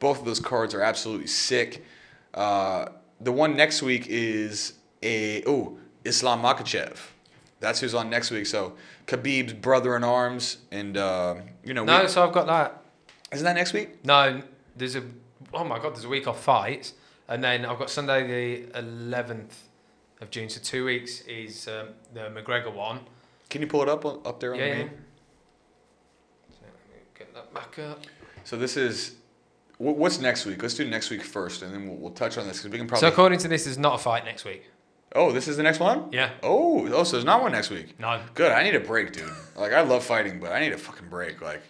Both 0.00 0.18
of 0.18 0.24
those 0.24 0.40
cards 0.40 0.74
are 0.74 0.82
absolutely 0.82 1.28
sick. 1.28 1.84
Uh, 2.34 2.86
the 3.20 3.30
one 3.30 3.54
next 3.56 3.82
week 3.82 4.08
is 4.08 4.72
a 5.04 5.44
oh 5.46 5.78
Islam 6.04 6.42
Makhachev. 6.42 6.96
That's 7.60 7.80
who's 7.80 7.94
on 7.94 8.10
next 8.10 8.30
week. 8.30 8.46
So 8.46 8.74
Khabib's 9.06 9.52
brother 9.52 9.94
in 9.96 10.02
arms, 10.04 10.58
and 10.70 10.96
uh, 10.96 11.36
you 11.64 11.74
know, 11.74 11.84
No, 11.84 12.02
we, 12.02 12.08
so 12.08 12.26
I've 12.26 12.32
got 12.32 12.46
that. 12.48 12.82
isn't 13.32 13.44
that 13.44 13.54
next 13.54 13.72
week? 13.72 14.04
No, 14.04 14.42
there's 14.76 14.96
a. 14.96 15.02
Oh 15.54 15.64
my 15.64 15.78
god, 15.78 15.94
there's 15.94 16.04
a 16.04 16.08
week 16.08 16.26
off 16.26 16.42
fights, 16.42 16.94
and 17.28 17.42
then 17.44 17.64
I've 17.64 17.78
got 17.78 17.88
Sunday 17.90 18.66
the 18.72 18.80
11th 18.80 19.52
of 20.20 20.30
June. 20.30 20.48
So 20.48 20.60
two 20.60 20.84
weeks 20.86 21.20
is 21.22 21.68
um, 21.68 21.88
the 22.14 22.20
McGregor 22.30 22.72
one. 22.72 23.00
Can 23.50 23.60
you 23.60 23.68
pull 23.68 23.82
it 23.82 23.88
up 23.88 24.04
up 24.04 24.40
there 24.40 24.54
on 24.54 24.58
Yeah, 24.58 24.64
the 24.64 24.70
yeah. 24.70 24.78
main? 24.84 24.90
So 26.50 26.56
let 26.62 26.96
me 26.96 27.02
get 27.18 27.34
that 27.34 27.54
back 27.54 27.78
up. 27.78 28.00
So 28.44 28.56
this 28.56 28.76
is 28.76 29.16
what's 29.78 30.18
next 30.20 30.46
week? 30.46 30.62
Let's 30.62 30.74
do 30.74 30.88
next 30.88 31.10
week 31.10 31.22
first, 31.22 31.62
and 31.62 31.72
then 31.72 31.86
we'll, 31.86 31.96
we'll 31.96 32.10
touch 32.12 32.38
on 32.38 32.46
this 32.48 32.58
because 32.58 32.72
we 32.72 32.78
can 32.78 32.88
probably. 32.88 33.06
So 33.06 33.12
according 33.12 33.38
to 33.40 33.48
this, 33.48 33.64
there's 33.64 33.78
not 33.78 33.94
a 33.94 33.98
fight 33.98 34.24
next 34.24 34.44
week. 34.44 34.64
Oh, 35.14 35.32
this 35.32 35.48
is 35.48 35.56
the 35.56 35.62
next 35.62 35.80
one. 35.80 36.08
Yeah. 36.12 36.30
Oh, 36.42 36.86
oh, 36.92 37.04
so 37.04 37.12
there's 37.12 37.24
not 37.24 37.42
one 37.42 37.52
next 37.52 37.70
week. 37.70 37.98
No. 37.98 38.20
Good. 38.34 38.52
I 38.52 38.62
need 38.62 38.74
a 38.74 38.80
break, 38.80 39.12
dude. 39.12 39.30
Like 39.56 39.72
I 39.72 39.82
love 39.82 40.04
fighting, 40.04 40.40
but 40.40 40.52
I 40.52 40.60
need 40.60 40.72
a 40.72 40.78
fucking 40.78 41.08
break. 41.08 41.40
Like 41.40 41.62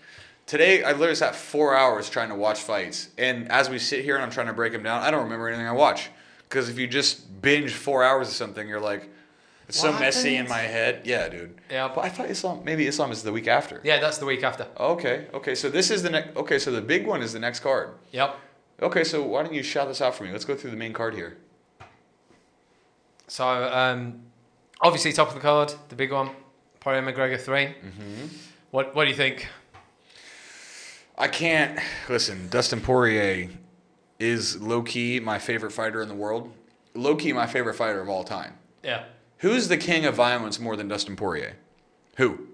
today, 0.47 0.83
I 0.83 0.93
literally 0.93 1.15
sat 1.15 1.35
four 1.35 1.77
hours 1.77 2.09
trying 2.09 2.29
to 2.31 2.35
watch 2.35 2.61
fights, 2.61 3.09
and 3.19 3.51
as 3.51 3.71
we 3.71 3.79
sit 3.79 4.05
here 4.05 4.15
and 4.15 4.25
I'm 4.25 4.31
trying 4.31 4.49
to 4.49 4.53
break 4.53 4.73
them 4.73 4.83
down, 4.83 5.03
I 5.03 5.11
don't 5.11 5.25
remember 5.25 5.49
anything 5.49 5.67
I 5.67 5.73
watch. 5.73 6.11
Because 6.49 6.69
if 6.69 6.79
you 6.79 6.87
just 6.87 7.41
binge 7.41 7.73
four 7.73 8.05
hours 8.05 8.29
of 8.29 8.35
something, 8.35 8.69
you're 8.69 8.81
like, 8.81 9.09
it's 9.69 9.81
so 9.81 9.91
What 9.91 10.01
messy 10.01 10.37
in 10.37 10.49
my 10.49 10.59
head. 10.59 11.01
Yeah, 11.05 11.29
dude. 11.29 11.59
Yeah. 11.71 11.91
But 11.95 12.05
I 12.05 12.11
thought 12.11 12.29
Islam, 12.29 12.63
maybe 12.63 12.87
Islam 12.87 13.11
is 13.11 13.23
the 13.23 13.33
week 13.33 13.49
after. 13.49 13.81
Yeah, 13.83 14.01
that's 14.01 14.19
the 14.19 14.27
week 14.27 14.43
after. 14.43 14.67
Oh, 14.77 14.93
okay. 14.93 15.29
Okay. 15.33 15.55
So 15.55 15.71
this 15.71 15.91
is 15.91 16.03
the 16.03 16.11
next. 16.11 16.37
Okay. 16.37 16.59
So 16.59 16.71
the 16.71 16.83
big 16.83 17.07
one 17.07 17.23
is 17.23 17.33
the 17.33 17.39
next 17.39 17.61
card. 17.61 17.95
Yep. 18.11 18.37
Okay, 18.83 19.05
so 19.05 19.23
why 19.23 19.45
don't 19.45 19.55
you 19.55 19.63
shout 19.63 19.87
this 19.87 20.01
out 20.01 20.15
for 20.15 20.25
me? 20.25 20.33
Let's 20.33 20.45
go 20.45 20.57
through 20.57 20.73
the 20.73 20.77
main 20.77 20.93
card 20.93 21.15
here. 21.15 21.37
So 23.33 23.47
um, 23.49 24.21
obviously 24.83 25.11
top 25.11 25.29
of 25.29 25.35
the 25.35 25.41
card, 25.41 25.73
the 25.89 25.95
big 25.95 26.13
one, 26.13 26.29
Poirier 26.81 27.01
McGregor 27.01 27.41
3 27.41 27.65
Mm-hmm. 27.65 28.27
What 28.73 28.95
What 28.95 29.05
do 29.05 29.11
you 29.11 29.17
think? 29.17 29.49
I 31.17 31.29
can't 31.29 31.79
listen. 32.11 32.49
Dustin 32.51 32.83
Poirier 32.83 33.49
is 34.19 34.61
low 34.61 34.83
key 34.83 35.19
my 35.19 35.39
favorite 35.39 35.71
fighter 35.71 36.03
in 36.03 36.09
the 36.09 36.15
world. 36.15 36.53
Low 36.93 37.17
key 37.17 37.33
my 37.33 37.47
favorite 37.47 37.73
fighter 37.73 38.03
of 38.03 38.11
all 38.11 38.23
time. 38.23 38.53
Yeah. 38.85 39.05
Who's 39.39 39.69
the 39.69 39.79
king 39.79 40.05
of 40.05 40.15
violence 40.15 40.61
more 40.61 40.77
than 40.77 40.89
Dustin 40.89 41.17
Poirier? 41.17 41.57
Who? 42.19 42.49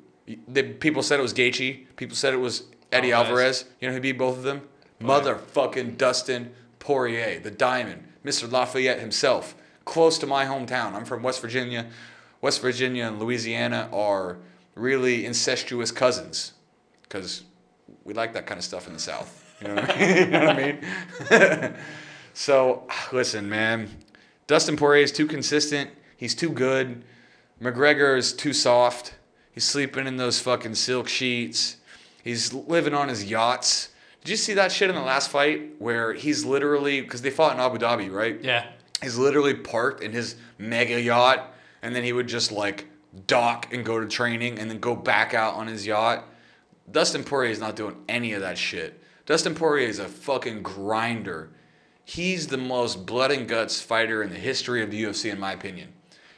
The, 0.46 0.62
people 0.62 1.02
said 1.02 1.18
it 1.18 1.22
was 1.22 1.34
Gaethje. 1.34 1.86
People 1.96 2.14
said 2.14 2.34
it 2.34 2.36
was 2.36 2.68
Eddie 2.92 3.10
Alvarez. 3.10 3.62
Alvarez. 3.62 3.64
You 3.80 3.88
know 3.88 3.94
who 3.94 4.00
beat 4.00 4.12
both 4.12 4.36
of 4.36 4.44
them? 4.44 4.62
Motherfucking 5.00 5.98
Dustin 5.98 6.52
Poirier, 6.78 7.40
the 7.40 7.50
Diamond, 7.50 8.04
Mr. 8.24 8.50
Lafayette 8.50 9.00
himself, 9.00 9.56
close 9.88 10.18
to 10.18 10.26
my 10.26 10.44
hometown. 10.44 10.92
I'm 10.92 11.06
from 11.06 11.22
West 11.22 11.40
Virginia. 11.40 11.86
West 12.42 12.60
Virginia 12.60 13.06
and 13.06 13.18
Louisiana 13.18 13.88
are 13.90 14.36
really 14.74 15.24
incestuous 15.24 15.90
cousins, 15.90 16.52
because 17.02 17.42
we 18.04 18.12
like 18.12 18.34
that 18.34 18.46
kind 18.46 18.58
of 18.58 18.64
stuff 18.64 18.86
in 18.86 18.92
the 18.92 18.98
South. 18.98 19.56
You 19.62 19.68
know 19.68 19.74
what 19.76 19.90
I 19.90 20.78
mean? 21.30 21.74
so 22.34 22.84
ah, 22.90 23.08
listen, 23.12 23.48
man. 23.48 23.88
Dustin 24.46 24.76
Poirier 24.76 25.04
is 25.04 25.10
too 25.10 25.26
consistent. 25.26 25.90
He's 26.16 26.34
too 26.34 26.50
good. 26.50 27.02
McGregor 27.60 28.16
is 28.16 28.34
too 28.34 28.52
soft. 28.52 29.14
He's 29.52 29.64
sleeping 29.64 30.06
in 30.06 30.18
those 30.18 30.38
fucking 30.38 30.74
silk 30.74 31.08
sheets. 31.08 31.78
He's 32.22 32.52
living 32.52 32.92
on 32.92 33.08
his 33.08 33.24
yachts. 33.24 33.88
Did 34.22 34.30
you 34.30 34.36
see 34.36 34.52
that 34.54 34.70
shit 34.70 34.90
in 34.90 34.96
the 34.96 35.02
last 35.02 35.30
fight 35.30 35.76
where 35.78 36.12
he's 36.12 36.44
literally 36.44 37.00
because 37.00 37.22
they 37.22 37.30
fought 37.30 37.54
in 37.54 37.60
Abu 37.60 37.78
Dhabi, 37.78 38.12
right? 38.12 38.38
Yeah. 38.42 38.66
He's 39.02 39.16
literally 39.16 39.54
parked 39.54 40.02
in 40.02 40.12
his 40.12 40.36
mega 40.58 41.00
yacht, 41.00 41.54
and 41.82 41.94
then 41.94 42.04
he 42.04 42.12
would 42.12 42.26
just 42.26 42.50
like 42.50 42.86
dock 43.26 43.72
and 43.72 43.84
go 43.84 44.00
to 44.00 44.06
training, 44.06 44.58
and 44.58 44.70
then 44.70 44.80
go 44.80 44.94
back 44.94 45.34
out 45.34 45.54
on 45.54 45.66
his 45.66 45.86
yacht. 45.86 46.24
Dustin 46.90 47.24
Poirier 47.24 47.50
is 47.50 47.60
not 47.60 47.76
doing 47.76 47.96
any 48.08 48.32
of 48.32 48.40
that 48.40 48.58
shit. 48.58 49.02
Dustin 49.26 49.54
Poirier 49.54 49.88
is 49.88 49.98
a 49.98 50.08
fucking 50.08 50.62
grinder. 50.62 51.50
He's 52.04 52.46
the 52.46 52.56
most 52.56 53.04
blood 53.04 53.30
and 53.30 53.46
guts 53.46 53.80
fighter 53.80 54.22
in 54.22 54.30
the 54.30 54.38
history 54.38 54.82
of 54.82 54.90
the 54.90 55.02
UFC, 55.04 55.30
in 55.30 55.38
my 55.38 55.52
opinion. 55.52 55.92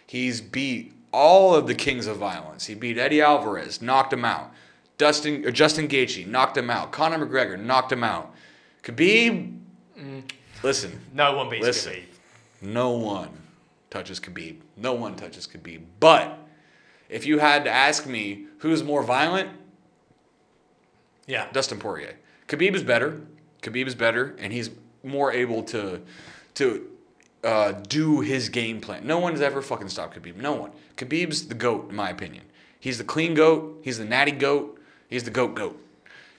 He's 0.06 0.40
beat 0.40 0.92
all 1.12 1.54
of 1.54 1.66
the 1.66 1.74
kings 1.74 2.06
of 2.06 2.16
violence. 2.16 2.66
He 2.66 2.74
beat 2.74 2.98
Eddie 2.98 3.22
Alvarez, 3.22 3.80
knocked 3.80 4.12
him 4.12 4.24
out. 4.24 4.52
Dustin, 4.98 5.46
or 5.46 5.50
Justin 5.50 5.88
Gaethje 5.88 6.26
knocked 6.26 6.56
him 6.56 6.68
out. 6.68 6.92
Conor 6.92 7.24
McGregor 7.24 7.58
knocked 7.58 7.92
him 7.92 8.04
out. 8.04 8.34
Khabib, 8.82 9.58
mm. 9.98 10.22
listen, 10.62 11.00
No 11.14 11.36
one 11.36 11.48
beats 11.48 11.64
Listen. 11.64 11.92
Khabib. 11.92 12.09
No 12.60 12.90
one 12.90 13.30
touches 13.90 14.20
Khabib. 14.20 14.58
No 14.76 14.92
one 14.94 15.16
touches 15.16 15.46
Khabib. 15.46 15.82
But 15.98 16.38
if 17.08 17.26
you 17.26 17.38
had 17.38 17.64
to 17.64 17.70
ask 17.70 18.06
me 18.06 18.46
who's 18.58 18.82
more 18.82 19.02
violent, 19.02 19.50
Yeah. 21.26 21.46
Dustin 21.52 21.78
Poirier. 21.78 22.16
Khabib 22.48 22.74
is 22.74 22.82
better. 22.82 23.20
Khabib 23.62 23.86
is 23.86 23.94
better, 23.94 24.34
and 24.38 24.52
he's 24.52 24.70
more 25.02 25.32
able 25.32 25.62
to 25.64 26.00
to 26.54 26.86
uh, 27.44 27.72
do 27.72 28.20
his 28.20 28.48
game 28.48 28.80
plan. 28.80 29.06
No 29.06 29.18
one's 29.18 29.40
ever 29.40 29.62
fucking 29.62 29.88
stopped 29.88 30.16
Khabib. 30.20 30.36
No 30.36 30.52
one. 30.52 30.72
Khabib's 30.96 31.46
the 31.48 31.54
goat, 31.54 31.88
in 31.90 31.96
my 31.96 32.10
opinion. 32.10 32.44
He's 32.78 32.98
the 32.98 33.04
clean 33.04 33.34
goat. 33.34 33.80
He's 33.82 33.98
the 33.98 34.04
natty 34.04 34.32
goat. 34.32 34.78
He's 35.08 35.24
the 35.24 35.30
goat 35.30 35.54
goat. 35.54 35.78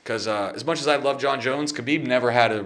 Because 0.04 0.28
uh, 0.28 0.52
as 0.56 0.66
much 0.66 0.80
as 0.80 0.88
I 0.88 0.96
love 0.98 1.20
Jon 1.20 1.40
Jones, 1.42 1.72
Khabib 1.72 2.06
never 2.06 2.32
had 2.32 2.52
a 2.52 2.66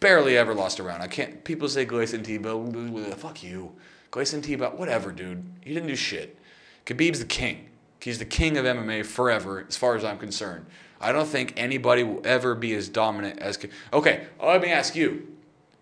barely 0.00 0.36
ever 0.36 0.54
lost 0.54 0.78
a 0.78 0.82
round. 0.82 1.02
I 1.02 1.06
can't. 1.06 1.44
People 1.44 1.68
say 1.68 1.84
Gleison 1.84 2.22
Tibau, 2.22 3.14
fuck 3.14 3.42
you, 3.42 3.72
Gleison 4.10 4.42
Tibau, 4.42 4.74
whatever, 4.76 5.12
dude. 5.12 5.44
He 5.62 5.74
didn't 5.74 5.88
do 5.88 5.96
shit. 5.96 6.38
Khabib's 6.86 7.18
the 7.18 7.26
king. 7.26 7.68
He's 8.00 8.18
the 8.18 8.24
king 8.24 8.56
of 8.56 8.64
MMA 8.64 9.04
forever, 9.04 9.64
as 9.68 9.76
far 9.76 9.96
as 9.96 10.04
I'm 10.04 10.18
concerned. 10.18 10.66
I 11.00 11.12
don't 11.12 11.28
think 11.28 11.52
anybody 11.56 12.02
will 12.02 12.20
ever 12.24 12.54
be 12.54 12.74
as 12.74 12.88
dominant 12.88 13.38
as. 13.40 13.58
Okay, 13.92 14.26
let 14.42 14.62
me 14.62 14.70
ask 14.70 14.94
you: 14.96 15.36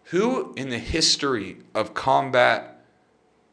Who 0.05 0.53
in 0.55 0.71
the 0.71 0.79
history 0.79 1.59
of 1.75 1.95
combat 1.95 2.85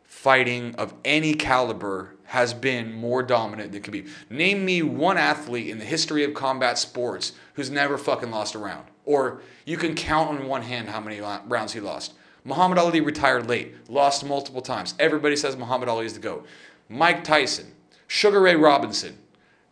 fighting 0.04 0.76
of 0.76 0.94
any 1.04 1.34
caliber 1.34 2.16
has 2.26 2.54
been 2.54 2.94
more 2.94 3.22
dominant 3.22 3.72
than 3.74 3.82
Khabib? 3.82 4.10
Name 4.30 4.66
me 4.66 4.82
one 4.82 5.18
athlete 5.18 5.70
in 5.70 5.78
the 5.78 5.86
history 5.86 6.24
of 6.24 6.34
combat 6.34 6.78
sports 6.78 7.34
who's 7.54 7.70
never 7.70 7.98
fucking 7.98 8.32
lost 8.32 8.56
a 8.56 8.60
round. 8.60 8.86
Or 9.06 9.42
you 9.66 9.78
can 9.78 9.96
count 9.96 10.30
on 10.30 10.48
one 10.48 10.62
hand 10.62 10.90
how 10.90 11.00
many 11.00 11.20
rounds 11.20 11.74
he 11.74 11.80
lost. 11.80 12.14
Muhammad 12.46 12.78
Ali 12.78 13.00
retired 13.00 13.48
late, 13.48 13.74
lost 13.90 14.26
multiple 14.26 14.62
times. 14.62 14.96
Everybody 15.00 15.36
says 15.36 15.56
Muhammad 15.56 15.90
Ali 15.90 16.06
is 16.06 16.14
the 16.14 16.20
GOAT. 16.20 16.46
Mike 16.90 17.24
Tyson, 17.24 17.74
Sugar 18.08 18.42
Ray 18.42 18.56
Robinson, 18.56 19.18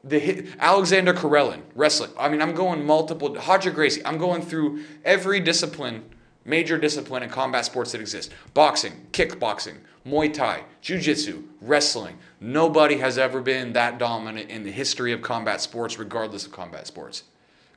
the 0.04 0.48
Alexander 0.60 1.14
Karelin, 1.14 1.62
wrestling. 1.76 2.12
I 2.18 2.30
mean, 2.30 2.42
I'm 2.42 2.56
going 2.56 2.86
multiple. 2.86 3.36
Roger 3.36 3.72
Gracie. 3.72 4.04
I'm 4.06 4.18
going 4.18 4.42
through 4.42 4.84
every 5.06 5.40
discipline, 5.40 6.04
major 6.46 6.78
discipline 6.78 7.24
in 7.24 7.30
combat 7.30 7.66
sports 7.66 7.92
that 7.92 8.02
exist: 8.02 8.32
boxing, 8.54 9.08
kickboxing, 9.12 9.78
Muay 10.06 10.34
Thai, 10.34 10.64
Jiu 10.82 10.98
Jitsu, 10.98 11.44
wrestling. 11.62 12.18
Nobody 12.40 12.98
has 12.98 13.18
ever 13.18 13.42
been 13.42 13.74
that 13.74 14.00
dominant 14.00 14.50
in 14.50 14.64
the 14.64 14.72
history 14.72 15.12
of 15.12 15.22
combat 15.22 15.62
sports, 15.62 16.00
regardless 16.00 16.46
of 16.46 16.52
combat 16.52 16.88
sports. 16.88 17.24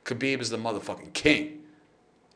Khabib 0.05 0.39
is 0.39 0.49
the 0.51 0.57
motherfucking 0.57 1.13
king. 1.13 1.63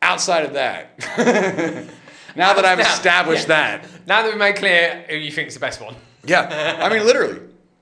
Outside 0.02 0.46
of 0.46 0.54
that, 0.54 0.98
now 2.36 2.54
that 2.54 2.66
I've 2.66 2.80
established 2.80 3.48
yeah. 3.48 3.78
that, 3.78 4.08
now 4.08 4.24
that 4.24 4.30
we've 4.30 4.38
made 4.38 4.56
clear 4.56 5.06
who 5.10 5.16
you 5.16 5.32
think 5.32 5.50
is 5.50 5.54
the 5.54 5.60
best 5.60 5.82
one. 5.82 5.96
Yeah, 6.26 6.80
I 6.82 6.90
mean 6.90 7.06
literally. 7.06 7.42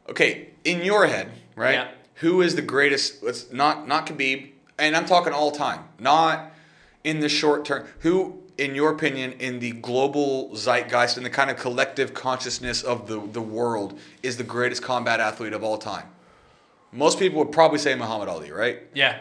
Okay, 0.10 0.50
in 0.64 0.82
your 0.82 1.06
head, 1.06 1.32
right? 1.56 1.74
Yeah. 1.74 1.92
Who 2.16 2.42
is 2.42 2.56
the 2.56 2.62
greatest? 2.62 3.22
Let's 3.24 3.52
not 3.52 3.88
not 3.88 4.08
Khabib, 4.08 4.50
and 4.80 4.96
I'm 4.96 5.06
talking 5.06 5.32
all 5.32 5.52
time, 5.52 5.84
not 6.00 6.52
in 7.04 7.20
the 7.20 7.30
short 7.30 7.66
term. 7.66 7.88
Who, 8.00 8.42
in 8.58 8.74
your 8.74 8.92
opinion, 8.92 9.34
in 9.34 9.60
the 9.60 9.72
global 9.74 10.56
zeitgeist 10.56 11.18
and 11.18 11.26
the 11.26 11.30
kind 11.30 11.52
of 11.52 11.58
collective 11.58 12.16
consciousness 12.16 12.82
of 12.82 13.08
the 13.08 13.20
the 13.20 13.42
world, 13.42 14.00
is 14.24 14.38
the 14.38 14.44
greatest 14.44 14.82
combat 14.82 15.20
athlete 15.20 15.54
of 15.54 15.64
all 15.64 15.78
time? 15.78 16.08
Most 16.92 17.20
people 17.20 17.38
would 17.40 17.52
probably 17.52 17.78
say 17.78 17.94
Muhammad 17.94 18.28
Ali, 18.28 18.52
right? 18.52 18.80
Yeah. 18.96 19.20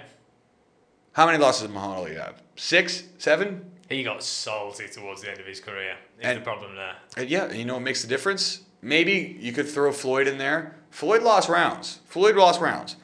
How 1.17 1.25
many 1.25 1.39
losses 1.39 1.63
did 1.63 1.71
Muhammad 1.71 1.97
Ali 1.97 2.15
have? 2.17 2.43
Six, 2.57 3.05
seven? 3.17 3.65
He 3.89 4.03
got 4.03 4.23
salty 4.23 4.87
towards 4.87 5.23
the 5.23 5.31
end 5.31 5.41
of 5.41 5.47
his 5.47 5.61
career. 5.61 5.97
Is 6.21 6.27
and, 6.27 6.39
the 6.39 6.43
problem 6.43 6.77
there? 6.77 6.95
And 7.17 7.31
yeah, 7.31 7.51
you 7.51 7.65
know 7.65 7.73
what 7.73 7.85
makes 7.85 8.03
the 8.03 8.09
difference? 8.09 8.65
Maybe 8.83 9.39
you 9.41 9.53
could 9.53 9.67
throw 9.67 9.93
Floyd 9.93 10.27
in 10.27 10.37
there. 10.37 10.77
Floyd 10.91 11.23
lost 11.23 11.49
rounds. 11.49 12.01
Floyd 12.05 12.37
lost 12.37 12.61
rounds. 12.61 12.97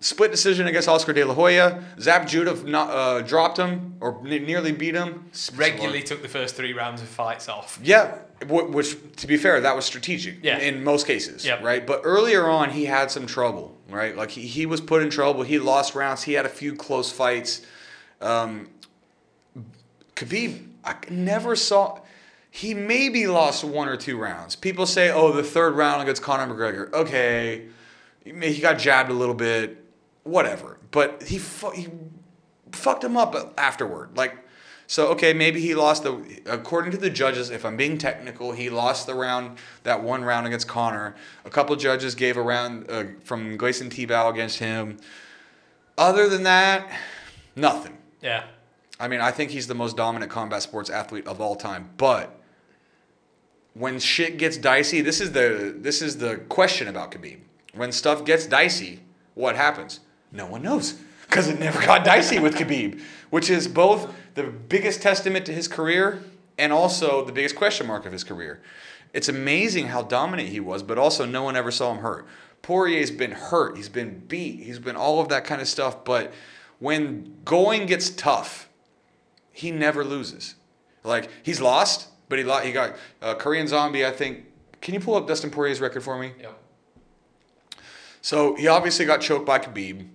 Split 0.00 0.30
decision 0.30 0.66
against 0.66 0.88
Oscar 0.88 1.12
De 1.12 1.22
La 1.24 1.34
Hoya. 1.34 1.84
Zab 2.00 2.26
Judah 2.26 2.52
uh, 2.52 3.20
dropped 3.20 3.58
him 3.58 3.96
or 4.00 4.18
n- 4.26 4.44
nearly 4.46 4.72
beat 4.72 4.94
him. 4.94 5.30
Regularly 5.54 6.02
took 6.02 6.22
the 6.22 6.28
first 6.28 6.56
three 6.56 6.72
rounds 6.72 7.02
of 7.02 7.08
fights 7.08 7.50
off. 7.50 7.78
Yeah, 7.82 8.16
which 8.48 8.96
to 9.16 9.26
be 9.26 9.36
fair, 9.36 9.60
that 9.60 9.76
was 9.76 9.84
strategic. 9.84 10.42
Yeah. 10.42 10.58
in 10.58 10.82
most 10.82 11.06
cases. 11.06 11.44
Yep. 11.44 11.62
Right, 11.62 11.86
but 11.86 12.00
earlier 12.04 12.48
on, 12.48 12.70
he 12.70 12.86
had 12.86 13.10
some 13.10 13.26
trouble. 13.26 13.76
Right, 13.90 14.16
like 14.16 14.30
he, 14.30 14.42
he 14.42 14.66
was 14.66 14.80
put 14.80 15.02
in 15.02 15.10
trouble. 15.10 15.42
He 15.42 15.58
lost 15.58 15.94
rounds. 15.94 16.22
He 16.22 16.32
had 16.32 16.46
a 16.46 16.50
few 16.50 16.74
close 16.74 17.12
fights. 17.12 17.60
Um, 18.20 18.68
Khabib, 20.16 20.66
I 20.84 20.94
never 21.10 21.56
saw. 21.56 22.00
He 22.50 22.72
maybe 22.74 23.26
lost 23.26 23.64
one 23.64 23.88
or 23.88 23.96
two 23.96 24.16
rounds. 24.16 24.56
People 24.56 24.86
say, 24.86 25.10
"Oh, 25.10 25.32
the 25.32 25.42
third 25.42 25.74
round 25.74 26.02
against 26.02 26.22
Conor 26.22 26.52
McGregor." 26.54 26.92
Okay, 26.92 27.66
he 28.24 28.60
got 28.60 28.78
jabbed 28.78 29.10
a 29.10 29.14
little 29.14 29.34
bit, 29.34 29.79
whatever. 30.24 30.78
But 30.90 31.24
he 31.24 31.38
fu- 31.38 31.70
he 31.70 31.88
fucked 32.72 33.04
him 33.04 33.16
up 33.16 33.54
afterward. 33.58 34.16
Like, 34.16 34.36
so 34.86 35.08
okay, 35.08 35.32
maybe 35.32 35.60
he 35.60 35.74
lost 35.74 36.02
the. 36.02 36.40
According 36.46 36.92
to 36.92 36.98
the 36.98 37.10
judges, 37.10 37.50
if 37.50 37.64
I'm 37.64 37.76
being 37.76 37.98
technical, 37.98 38.52
he 38.52 38.70
lost 38.70 39.06
the 39.06 39.14
round 39.14 39.58
that 39.84 40.02
one 40.02 40.24
round 40.24 40.46
against 40.46 40.68
Conor. 40.68 41.14
A 41.44 41.50
couple 41.50 41.74
judges 41.76 42.14
gave 42.14 42.36
a 42.36 42.42
round 42.42 42.90
uh, 42.90 43.04
from 43.24 43.56
Gleison 43.56 43.88
Tibau 43.88 44.30
against 44.30 44.58
him. 44.58 44.98
Other 45.96 46.28
than 46.28 46.44
that, 46.44 46.90
nothing. 47.54 47.98
Yeah. 48.22 48.44
I 48.98 49.08
mean, 49.08 49.20
I 49.20 49.30
think 49.30 49.50
he's 49.50 49.66
the 49.66 49.74
most 49.74 49.96
dominant 49.96 50.30
combat 50.30 50.62
sports 50.62 50.90
athlete 50.90 51.26
of 51.26 51.40
all 51.40 51.56
time. 51.56 51.90
But 51.96 52.38
when 53.74 53.98
shit 53.98 54.36
gets 54.36 54.56
dicey, 54.56 55.00
this 55.00 55.20
is 55.20 55.32
the 55.32 55.74
this 55.76 56.02
is 56.02 56.18
the 56.18 56.36
question 56.48 56.88
about 56.88 57.12
Khabib. 57.12 57.40
When 57.74 57.92
stuff 57.92 58.24
gets 58.24 58.46
dicey, 58.46 59.00
what 59.34 59.56
happens? 59.56 60.00
No 60.32 60.46
one 60.46 60.62
knows 60.62 61.00
because 61.22 61.48
it 61.48 61.58
never 61.58 61.80
got 61.86 62.04
dicey 62.04 62.38
with 62.38 62.54
Khabib, 62.54 63.00
which 63.30 63.50
is 63.50 63.68
both 63.68 64.12
the 64.34 64.44
biggest 64.44 65.02
testament 65.02 65.46
to 65.46 65.52
his 65.52 65.68
career 65.68 66.22
and 66.58 66.72
also 66.72 67.24
the 67.24 67.32
biggest 67.32 67.56
question 67.56 67.86
mark 67.86 68.06
of 68.06 68.12
his 68.12 68.24
career. 68.24 68.60
It's 69.12 69.28
amazing 69.28 69.88
how 69.88 70.02
dominant 70.02 70.50
he 70.50 70.60
was, 70.60 70.82
but 70.82 70.98
also 70.98 71.24
no 71.24 71.42
one 71.42 71.56
ever 71.56 71.70
saw 71.70 71.92
him 71.92 71.98
hurt. 71.98 72.26
Poirier's 72.62 73.10
been 73.10 73.32
hurt, 73.32 73.76
he's 73.76 73.88
been 73.88 74.20
beat, 74.28 74.62
he's 74.62 74.78
been 74.78 74.96
all 74.96 75.20
of 75.20 75.28
that 75.30 75.44
kind 75.44 75.60
of 75.60 75.66
stuff, 75.66 76.04
but 76.04 76.32
when 76.78 77.36
going 77.44 77.86
gets 77.86 78.10
tough, 78.10 78.68
he 79.52 79.70
never 79.70 80.04
loses. 80.04 80.54
Like 81.02 81.30
he's 81.42 81.60
lost, 81.60 82.08
but 82.28 82.38
he 82.38 82.44
he 82.66 82.72
got 82.72 82.96
uh, 83.22 83.34
Korean 83.34 83.66
Zombie. 83.66 84.04
I 84.04 84.10
think. 84.10 84.46
Can 84.80 84.94
you 84.94 85.00
pull 85.00 85.14
up 85.14 85.26
Dustin 85.26 85.50
Poirier's 85.50 85.80
record 85.80 86.02
for 86.02 86.18
me? 86.18 86.32
Yep. 86.40 86.58
So 88.22 88.54
he 88.54 88.66
obviously 88.68 89.04
got 89.04 89.20
choked 89.20 89.46
by 89.46 89.58
Khabib. 89.58 90.06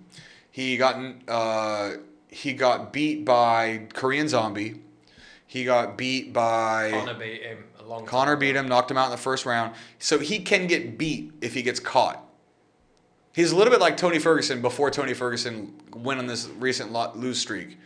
He 0.56 0.78
got 0.78 0.96
uh, 1.28 1.96
he 2.28 2.54
got 2.54 2.90
beat 2.90 3.26
by 3.26 3.88
Korean 3.92 4.26
Zombie. 4.26 4.76
He 5.46 5.64
got 5.64 5.98
beat 5.98 6.32
by 6.32 6.92
Conor 6.92 7.12
beat 7.12 7.42
him 7.42 7.64
a 7.78 7.82
long 7.82 8.06
Conor 8.06 8.36
beat 8.36 8.56
him, 8.56 8.66
knocked 8.66 8.90
him 8.90 8.96
out 8.96 9.04
in 9.04 9.10
the 9.10 9.18
first 9.18 9.44
round. 9.44 9.74
So 9.98 10.18
he 10.18 10.38
can 10.38 10.66
get 10.66 10.96
beat 10.96 11.30
if 11.42 11.52
he 11.52 11.60
gets 11.60 11.78
caught. 11.78 12.26
He's 13.34 13.52
a 13.52 13.56
little 13.56 13.70
bit 13.70 13.80
like 13.80 13.98
Tony 13.98 14.18
Ferguson 14.18 14.62
before 14.62 14.90
Tony 14.90 15.12
Ferguson 15.12 15.74
went 15.94 16.20
on 16.20 16.26
this 16.26 16.48
recent 16.58 16.90
lose 16.90 17.38
streak. 17.38 17.76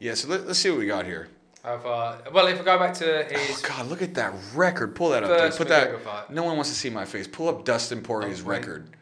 Yeah, 0.00 0.14
so 0.14 0.26
let, 0.26 0.40
us 0.40 0.58
see 0.58 0.70
what 0.70 0.80
we 0.80 0.86
got 0.86 1.06
here. 1.06 1.28
Uh, 1.64 2.16
well, 2.34 2.48
if 2.48 2.58
we 2.58 2.64
go 2.64 2.76
back 2.76 2.94
to 2.94 3.22
his. 3.22 3.62
Oh, 3.64 3.68
God, 3.68 3.86
look 3.86 4.02
at 4.02 4.14
that 4.14 4.34
record. 4.52 4.96
Pull 4.96 5.10
that 5.10 5.22
up, 5.22 5.30
dude. 5.48 5.56
Put 5.56 5.68
that. 5.68 6.02
Fight. 6.02 6.30
No 6.30 6.42
one 6.42 6.56
wants 6.56 6.70
to 6.70 6.76
see 6.76 6.90
my 6.90 7.04
face. 7.04 7.28
Pull 7.28 7.48
up 7.48 7.64
Dustin 7.64 8.02
Poirier's 8.02 8.42
oh, 8.42 8.46
record. 8.46 8.96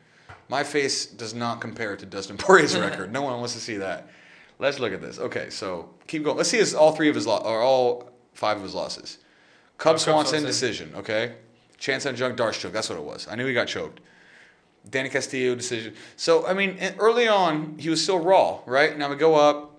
My 0.49 0.63
face 0.63 1.07
does 1.07 1.35
not 1.35 1.61
compare 1.61 1.97
to 1.97 2.07
Dustin 2.07 2.37
Poirier's 2.39 2.77
record. 2.77 3.13
No 3.13 3.23
one 3.23 3.39
wants 3.39 3.55
to 3.55 3.61
see 3.61 3.77
that. 3.79 4.09
Let's 4.59 4.79
look 4.79 4.93
at 4.93 5.01
this. 5.01 5.19
Okay, 5.19 5.51
so 5.51 5.91
keep 6.07 6.25
going. 6.25 6.37
Let's 6.37 6.49
see 6.49 6.59
his 6.59 6.75
all 6.75 6.93
three 6.93 7.09
of 7.09 7.15
his 7.15 7.27
lo- 7.27 7.43
or 7.45 7.61
all 7.61 8.11
five 8.35 8.57
of 8.57 8.63
his 8.63 8.75
losses. 8.75 9.19
Cub 9.79 9.95
oh, 9.95 9.99
Swanson 9.99 10.45
decision. 10.45 10.93
Okay, 10.95 11.35
Chan 11.79 12.01
Sung 12.01 12.17
Jung 12.17 12.37
D'Arce 12.37 12.61
choke. 12.61 12.73
That's 12.73 12.89
what 12.89 12.99
it 12.99 13.05
was. 13.05 13.27
I 13.29 13.35
knew 13.35 13.47
he 13.47 13.55
got 13.55 13.67
choked. 13.67 14.01
Danny 14.89 15.09
Castillo 15.09 15.55
decision. 15.55 15.95
So 16.17 16.47
I 16.47 16.55
mean, 16.55 16.79
early 16.99 17.27
on 17.27 17.79
he 17.79 17.91
was 17.91 18.03
still 18.03 18.19
raw, 18.19 18.61
right? 18.67 18.97
Now 18.97 19.11
we 19.11 19.17
go 19.17 19.35
up. 19.35 19.73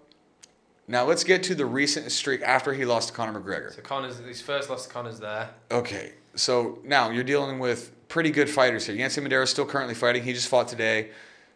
Now 0.88 1.06
let's 1.06 1.24
get 1.24 1.42
to 1.44 1.56
the 1.56 1.66
recent 1.66 2.12
streak 2.12 2.42
after 2.42 2.74
he 2.74 2.86
lost 2.86 3.10
to 3.10 3.14
Conor 3.14 3.40
McGregor. 3.40 3.74
So 3.74 3.82
Conor's 3.82 4.18
his 4.18 4.42
first 4.42 4.70
loss 4.70 4.86
to 4.86 4.94
Conor's 4.94 5.20
there. 5.20 5.50
Okay, 5.72 6.14
so 6.36 6.80
now 6.84 7.10
you're 7.10 7.24
dealing 7.24 7.60
with 7.60 7.92
pretty 8.08 8.32
good 8.32 8.50
fighters 8.50 8.86
here. 8.86 8.96
Yancy 8.96 9.22
Medeiros 9.22 9.48
still 9.48 9.66
currently 9.66 9.96
fighting. 9.96 10.24
He 10.24 10.34
just 10.34 10.48
fought 10.48 10.68
today. 10.68 11.10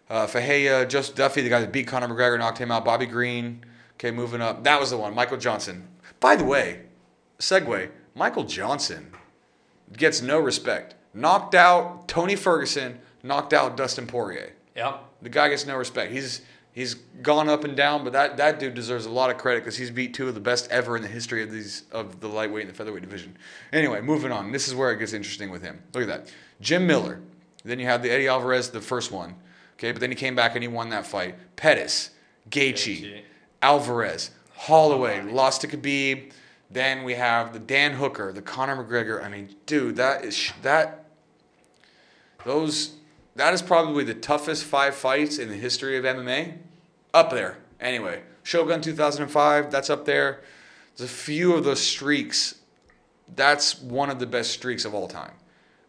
Uh, 0.09 0.26
Fahea, 0.26 0.88
Joseph 0.89 1.15
Duffy, 1.15 1.41
the 1.41 1.49
guy 1.49 1.61
that 1.61 1.71
beat 1.71 1.88
Conor 1.88 2.07
McGregor, 2.07 2.39
knocked 2.39 2.57
him 2.57 2.71
out. 2.71 2.84
Bobby 2.84 3.05
Green. 3.05 3.63
Okay, 3.95 4.11
moving 4.11 4.41
up. 4.41 4.63
That 4.63 4.80
was 4.80 4.89
the 4.89 4.97
one. 4.97 5.13
Michael 5.13 5.38
Johnson. 5.38 5.88
By 6.19 6.35
the 6.35 6.45
way, 6.45 6.81
segue. 7.38 7.89
Michael 8.15 8.45
Johnson 8.45 9.11
gets 9.95 10.21
no 10.21 10.39
respect. 10.39 10.95
Knocked 11.13 11.55
out 11.55 12.07
Tony 12.07 12.35
Ferguson. 12.35 12.99
Knocked 13.23 13.53
out 13.53 13.77
Dustin 13.77 14.07
Poirier. 14.07 14.53
Yep. 14.76 15.03
The 15.21 15.30
guy 15.30 15.49
gets 15.49 15.65
no 15.65 15.76
respect. 15.76 16.11
He's 16.11 16.41
he's 16.80 16.93
gone 16.93 17.49
up 17.49 17.65
and 17.65 17.76
down, 17.76 18.06
but 18.06 18.14
that, 18.14 18.38
that 18.38 18.57
dude 18.57 18.73
deserves 18.73 19.06
a 19.06 19.10
lot 19.10 19.30
of 19.30 19.38
credit 19.38 19.60
because 19.60 19.76
he's 19.76 19.91
beat 19.91 20.14
two 20.14 20.30
of 20.30 20.34
the 20.34 20.39
best 20.39 20.72
ever 20.72 20.95
in 20.95 21.01
the 21.01 21.10
history 21.10 21.43
of 21.43 21.51
these 21.51 21.84
of 21.91 22.22
the 22.22 22.27
lightweight 22.30 22.61
and 22.61 22.73
the 22.73 22.77
featherweight 22.77 23.01
division. 23.01 23.35
Anyway, 23.73 23.99
moving 23.99 24.31
on. 24.31 24.53
This 24.53 24.65
is 24.69 24.73
where 24.73 24.89
it 24.93 24.97
gets 24.97 25.11
interesting 25.11 25.51
with 25.51 25.61
him. 25.61 25.84
Look 25.93 26.03
at 26.03 26.07
that. 26.07 26.34
Jim 26.61 26.88
Miller. 26.88 27.19
Then 27.65 27.80
you 27.80 27.85
have 27.88 28.01
the 28.01 28.10
Eddie 28.10 28.30
Alvarez, 28.30 28.69
the 28.69 28.80
first 28.80 29.11
one. 29.11 29.35
Okay, 29.73 29.91
but 29.91 29.99
then 29.99 30.10
he 30.10 30.15
came 30.15 30.35
back 30.35 30.56
and 30.56 30.64
he 30.64 30.69
won 30.69 30.89
that 30.91 31.06
fight. 31.06 31.35
Pettis, 31.57 32.11
Gaethje, 32.49 33.23
Alvarez, 33.61 34.31
Holloway, 34.56 35.22
lost 35.22 35.60
to 35.61 35.68
Khabib. 35.68 36.31
Then 36.72 37.03
we 37.03 37.15
have 37.15 37.51
the 37.51 37.60
Dan 37.60 37.91
Hooker, 37.91 38.31
the 38.31 38.41
Conor 38.41 38.81
McGregor. 38.81 39.22
I 39.22 39.27
mean, 39.27 39.53
dude, 39.65 39.97
that 39.97 40.23
is 40.23 40.53
that. 40.61 41.07
Those 42.45 42.93
that 43.35 43.53
is 43.53 43.61
probably 43.61 44.06
the 44.06 44.14
toughest 44.14 44.64
five 44.64 44.95
fights 44.95 45.38
in 45.38 45.49
the 45.49 45.56
history 45.56 45.97
of 45.97 46.06
MMA. 46.06 46.57
Up 47.14 47.31
there. 47.31 47.57
Anyway, 47.80 48.22
Shogun 48.44 48.81
2005, 48.81 49.72
that's 49.72 49.90
up 49.90 50.06
there. 50.06 50.41
There's 50.95 51.10
a 51.10 51.14
few 51.14 51.53
of 51.53 51.64
those 51.64 51.81
streaks. 51.81 52.56
That's 53.36 53.80
one 53.81 54.10
of 54.10 54.19
the 54.19 54.26
best 54.26 54.52
streaks 54.52 54.86
of 54.86 54.94
all 54.94 55.07
time. 55.07 55.34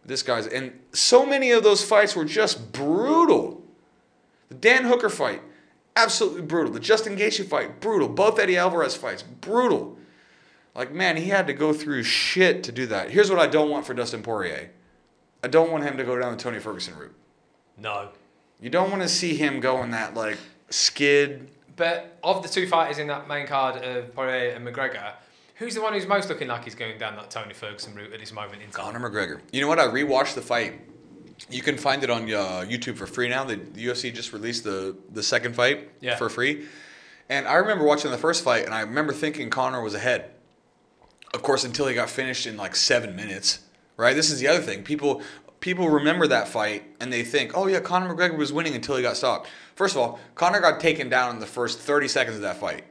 This 0.05 0.23
guy's 0.23 0.47
and 0.47 0.79
so 0.93 1.27
many 1.27 1.51
of 1.51 1.63
those 1.63 1.85
fights 1.85 2.17
were 2.17 2.25
just 2.25 2.73
brutal. 2.73 3.63
The 4.49 4.55
Dan 4.55 4.85
Hooker 4.85 5.09
fight, 5.09 5.43
absolutely 5.95 6.43
brutal. 6.43 6.73
The 6.73 6.81
Justin 6.81 7.17
Gaethje 7.17 7.47
fight, 7.47 7.81
brutal. 7.81 8.09
Both 8.09 8.39
Eddie 8.39 8.57
Alvarez 8.57 8.97
fights, 8.97 9.23
brutal. 9.23 9.99
Like 10.75 10.93
man, 10.93 11.17
he 11.17 11.27
had 11.27 11.47
to 11.49 11.53
go 11.53 11.73
through 11.73 12.05
shit 12.05 12.63
to 12.65 12.73
do 12.73 12.87
that. 12.87 13.11
Here's 13.11 13.31
what 13.31 13.39
I 13.39 13.47
don't 13.47 13.71
want 13.71 13.87
for 13.87 13.95
Dustin 13.95 14.23
Poirier. 14.23 14.71
I 15.43 15.49
don't 15.49 15.71
want 15.71 15.85
him 15.85 15.97
to 15.97 16.05
go 16.05 16.19
down 16.19 16.33
the 16.33 16.39
Tony 16.43 16.59
Ferguson 16.59 16.97
route. 16.97 17.15
No. 17.77 18.11
You 18.61 18.71
don't 18.71 18.91
want 18.91 19.03
to 19.03 19.09
see 19.09 19.37
him 19.37 19.61
go 19.61 19.83
in 19.83 19.91
that 19.91 20.15
like 20.15 20.39
skid. 20.71 21.49
But 21.77 22.19
of 22.23 22.43
the 22.43 22.49
two 22.49 22.67
fighters 22.67 22.99
in 22.99 23.07
that 23.09 23.29
main 23.29 23.47
card 23.47 23.83
of 23.83 24.15
Poirier 24.15 24.51
and 24.51 24.67
McGregor, 24.67 25.13
who's 25.57 25.75
the 25.75 25.81
one 25.83 25.93
who's 25.93 26.07
most 26.07 26.29
looking 26.29 26.49
like 26.49 26.65
he's 26.65 26.75
going 26.75 26.99
down 26.99 27.17
that 27.17 27.31
Tony 27.31 27.55
Ferguson 27.55 27.95
route 27.95 28.13
at 28.13 28.21
this 28.21 28.33
moment 28.33 28.63
in 28.63 28.71
time? 28.71 28.93
Conor 28.93 29.11
McGregor. 29.11 29.41
You 29.53 29.61
know 29.63 29.69
what? 29.69 29.79
I 29.79 29.87
rewatched 29.87 30.35
the 30.35 30.43
fight. 30.43 30.81
You 31.49 31.63
can 31.63 31.79
find 31.79 32.05
it 32.05 32.11
on 32.11 32.25
uh, 32.25 32.65
YouTube 32.69 32.97
for 32.97 33.07
free 33.07 33.29
now. 33.29 33.45
The, 33.45 33.57
the 33.57 33.87
UFC 33.87 34.13
just 34.13 34.33
released 34.35 34.65
the 34.65 34.95
the 35.13 35.23
second 35.23 35.55
fight 35.55 35.89
Yeah. 36.01 36.17
for 36.17 36.29
free. 36.29 36.67
And 37.31 37.47
I 37.49 37.55
remember 37.55 37.85
watching 37.85 38.11
the 38.11 38.19
first 38.19 38.45
fight, 38.45 38.65
and 38.67 38.75
I 38.75 38.81
remember 38.81 39.13
thinking 39.13 39.49
Conor 39.51 39.83
was 39.83 39.95
ahead. 39.95 40.31
Of 41.33 41.43
course, 41.43 41.65
until 41.65 41.87
he 41.87 41.95
got 41.95 42.11
finished 42.11 42.47
in 42.47 42.57
like 42.57 42.75
seven 42.77 43.15
minutes. 43.17 43.61
Right. 43.97 44.15
This 44.17 44.31
is 44.31 44.41
the 44.41 44.49
other 44.49 44.61
thing. 44.61 44.83
People 44.83 45.23
people 45.61 45.89
remember 45.89 46.27
that 46.27 46.49
fight 46.49 46.83
and 47.01 47.13
they 47.13 47.23
think, 47.23 47.57
oh 47.57 47.67
yeah, 47.67 47.81
Conor 47.81 48.15
McGregor 48.15 48.37
was 48.37 48.53
winning 48.53 48.75
until 48.75 48.97
he 48.97 49.03
got 49.03 49.17
stopped. 49.17 49.49
First 49.77 49.95
of 49.95 50.03
all, 50.03 50.21
Conor 50.35 50.61
got 50.61 50.81
taken 50.81 51.09
down 51.09 51.35
in 51.35 51.41
the 51.41 51.47
first 51.47 51.79
30 51.79 52.09
seconds 52.09 52.37
of 52.37 52.43
that 52.43 52.57
fight. 52.57 52.85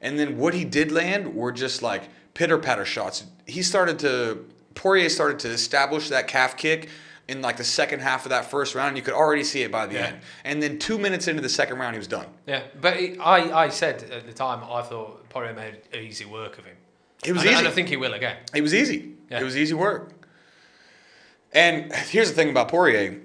And 0.00 0.18
then 0.18 0.36
what 0.38 0.54
he 0.54 0.64
did 0.64 0.92
land 0.92 1.34
were 1.34 1.52
just 1.52 1.82
like 1.82 2.04
pitter 2.34 2.58
patter 2.58 2.84
shots. 2.84 3.24
He 3.46 3.62
started 3.62 3.98
to 4.00 4.44
Poirier 4.74 5.08
started 5.08 5.40
to 5.40 5.48
establish 5.48 6.08
that 6.10 6.28
calf 6.28 6.56
kick 6.56 6.88
in 7.26 7.42
like 7.42 7.56
the 7.56 7.64
second 7.64 7.98
half 8.00 8.24
of 8.24 8.30
that 8.30 8.48
first 8.48 8.76
round. 8.76 8.96
You 8.96 9.02
could 9.02 9.14
already 9.14 9.42
see 9.42 9.62
it 9.62 9.72
by 9.72 9.86
the 9.86 9.94
Yeah. 9.94 10.06
end. 10.06 10.18
And 10.44 10.62
then 10.62 10.78
two 10.78 10.98
minutes 10.98 11.26
into 11.26 11.42
the 11.42 11.48
second 11.48 11.78
round, 11.78 11.94
he 11.94 11.98
was 11.98 12.06
done. 12.06 12.26
Yeah, 12.46 12.62
but 12.80 12.94
I, 12.94 13.64
I 13.64 13.68
said 13.70 14.04
at 14.04 14.24
the 14.26 14.32
time 14.32 14.62
I 14.62 14.82
thought 14.82 15.28
Poirier 15.30 15.52
made 15.52 15.78
easy 15.96 16.24
work 16.26 16.58
of 16.58 16.64
him. 16.64 16.76
It 17.24 17.32
was 17.32 17.42
and, 17.42 17.50
easy. 17.50 17.58
and 17.58 17.66
I 17.68 17.70
think 17.72 17.88
he 17.88 17.96
will 17.96 18.14
again. 18.14 18.36
It 18.54 18.62
was 18.62 18.72
easy. 18.72 19.14
Yeah. 19.30 19.40
It 19.40 19.44
was 19.44 19.56
easy 19.56 19.74
work. 19.74 20.12
And 21.52 21.92
here's 21.92 22.28
the 22.28 22.34
thing 22.34 22.50
about 22.50 22.68
Poirier. 22.68 23.20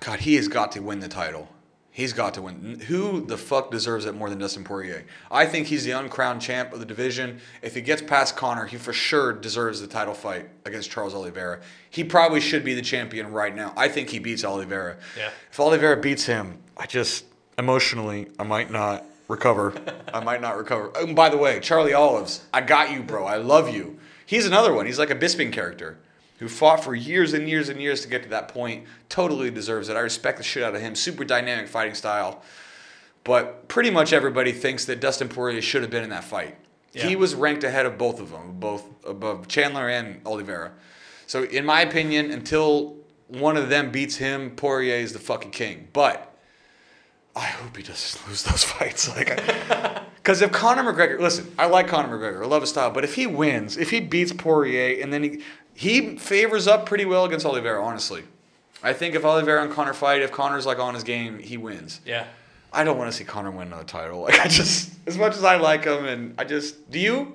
God, 0.00 0.20
he 0.20 0.34
has 0.34 0.48
got 0.48 0.72
to 0.72 0.82
win 0.82 1.00
the 1.00 1.08
title. 1.08 1.48
He's 1.92 2.12
got 2.12 2.34
to 2.34 2.42
win. 2.42 2.80
Who 2.86 3.26
the 3.26 3.36
fuck 3.36 3.70
deserves 3.70 4.04
it 4.04 4.14
more 4.14 4.30
than 4.30 4.38
Dustin 4.38 4.62
Poirier? 4.62 5.04
I 5.30 5.44
think 5.44 5.66
he's 5.66 5.84
the 5.84 5.90
uncrowned 5.90 6.40
champ 6.40 6.72
of 6.72 6.78
the 6.78 6.86
division. 6.86 7.40
If 7.62 7.74
he 7.74 7.80
gets 7.80 8.00
past 8.00 8.36
Conor, 8.36 8.66
he 8.66 8.76
for 8.76 8.92
sure 8.92 9.32
deserves 9.32 9.80
the 9.80 9.86
title 9.86 10.14
fight 10.14 10.48
against 10.64 10.90
Charles 10.90 11.14
Oliveira. 11.14 11.60
He 11.90 12.04
probably 12.04 12.40
should 12.40 12.64
be 12.64 12.74
the 12.74 12.82
champion 12.82 13.32
right 13.32 13.54
now. 13.54 13.74
I 13.76 13.88
think 13.88 14.08
he 14.08 14.20
beats 14.20 14.44
Oliveira. 14.44 14.98
Yeah. 15.18 15.30
If 15.50 15.58
Oliveira 15.58 15.96
beats 16.00 16.24
him, 16.24 16.58
I 16.76 16.86
just 16.86 17.24
emotionally, 17.58 18.28
I 18.38 18.44
might 18.44 18.70
not 18.70 19.04
recover. 19.26 19.74
I 20.14 20.20
might 20.20 20.40
not 20.40 20.56
recover. 20.56 20.92
Oh, 20.94 21.04
and 21.04 21.16
by 21.16 21.28
the 21.28 21.36
way, 21.36 21.58
Charlie 21.60 21.92
Olives, 21.92 22.44
I 22.54 22.60
got 22.60 22.92
you, 22.92 23.02
bro. 23.02 23.26
I 23.26 23.36
love 23.36 23.68
you. 23.68 23.98
He's 24.26 24.46
another 24.46 24.72
one. 24.72 24.86
He's 24.86 24.98
like 24.98 25.10
a 25.10 25.16
Bisping 25.16 25.52
character 25.52 25.98
who 26.40 26.48
fought 26.48 26.82
for 26.82 26.94
years 26.94 27.34
and 27.34 27.48
years 27.48 27.68
and 27.68 27.80
years 27.80 28.00
to 28.00 28.08
get 28.08 28.22
to 28.24 28.28
that 28.30 28.48
point. 28.48 28.86
Totally 29.08 29.50
deserves 29.50 29.88
it. 29.88 29.96
I 29.96 30.00
respect 30.00 30.38
the 30.38 30.42
shit 30.42 30.62
out 30.62 30.74
of 30.74 30.80
him. 30.80 30.94
Super 30.94 31.22
dynamic 31.22 31.68
fighting 31.68 31.94
style. 31.94 32.42
But 33.24 33.68
pretty 33.68 33.90
much 33.90 34.12
everybody 34.12 34.50
thinks 34.52 34.86
that 34.86 35.00
Dustin 35.00 35.28
Poirier 35.28 35.60
should 35.60 35.82
have 35.82 35.90
been 35.90 36.02
in 36.02 36.10
that 36.10 36.24
fight. 36.24 36.56
Yeah. 36.92 37.06
He 37.06 37.14
was 37.14 37.34
ranked 37.34 37.62
ahead 37.62 37.84
of 37.86 37.98
both 37.98 38.20
of 38.20 38.30
them, 38.30 38.58
both 38.58 38.84
above 39.04 39.48
Chandler 39.48 39.88
and 39.88 40.22
Oliveira. 40.26 40.72
So 41.26 41.44
in 41.44 41.64
my 41.66 41.82
opinion, 41.82 42.30
until 42.30 42.96
one 43.28 43.58
of 43.58 43.68
them 43.68 43.92
beats 43.92 44.16
him, 44.16 44.50
Poirier 44.56 44.96
is 44.96 45.12
the 45.12 45.18
fucking 45.18 45.50
king. 45.50 45.88
But 45.92 46.34
I 47.36 47.46
hope 47.46 47.76
he 47.76 47.82
doesn't 47.82 48.26
lose 48.28 48.42
those 48.42 48.64
fights. 48.64 49.08
Like, 49.14 49.36
because 50.16 50.42
if 50.42 50.52
Conor 50.52 50.92
McGregor, 50.92 51.20
listen, 51.20 51.52
I 51.58 51.66
like 51.66 51.86
Conor 51.86 52.16
McGregor, 52.16 52.42
I 52.42 52.46
love 52.46 52.62
his 52.62 52.70
style, 52.70 52.90
but 52.90 53.04
if 53.04 53.14
he 53.14 53.26
wins, 53.26 53.76
if 53.76 53.90
he 53.90 54.00
beats 54.00 54.32
Poirier, 54.32 55.02
and 55.02 55.12
then 55.12 55.22
he 55.22 55.42
he 55.80 56.18
favors 56.18 56.66
up 56.66 56.84
pretty 56.84 57.06
well 57.06 57.24
against 57.24 57.46
Oliveira, 57.46 57.82
honestly. 57.82 58.22
I 58.82 58.92
think 58.92 59.14
if 59.14 59.24
Oliveira 59.24 59.62
and 59.62 59.72
Conor 59.72 59.94
fight, 59.94 60.20
if 60.20 60.30
Conor's 60.30 60.66
like 60.66 60.78
on 60.78 60.92
his 60.92 61.04
game, 61.04 61.38
he 61.38 61.56
wins. 61.56 62.02
Yeah. 62.04 62.26
I 62.70 62.84
don't 62.84 62.98
want 62.98 63.10
to 63.10 63.16
see 63.16 63.24
Conor 63.24 63.50
win 63.50 63.68
another 63.68 63.84
title. 63.84 64.20
Like 64.24 64.38
I 64.38 64.46
just, 64.46 64.92
as 65.06 65.16
much 65.16 65.36
as 65.36 65.42
I 65.42 65.56
like 65.56 65.84
him, 65.84 66.04
and 66.04 66.34
I 66.38 66.44
just, 66.44 66.90
do 66.90 67.00
you? 67.00 67.32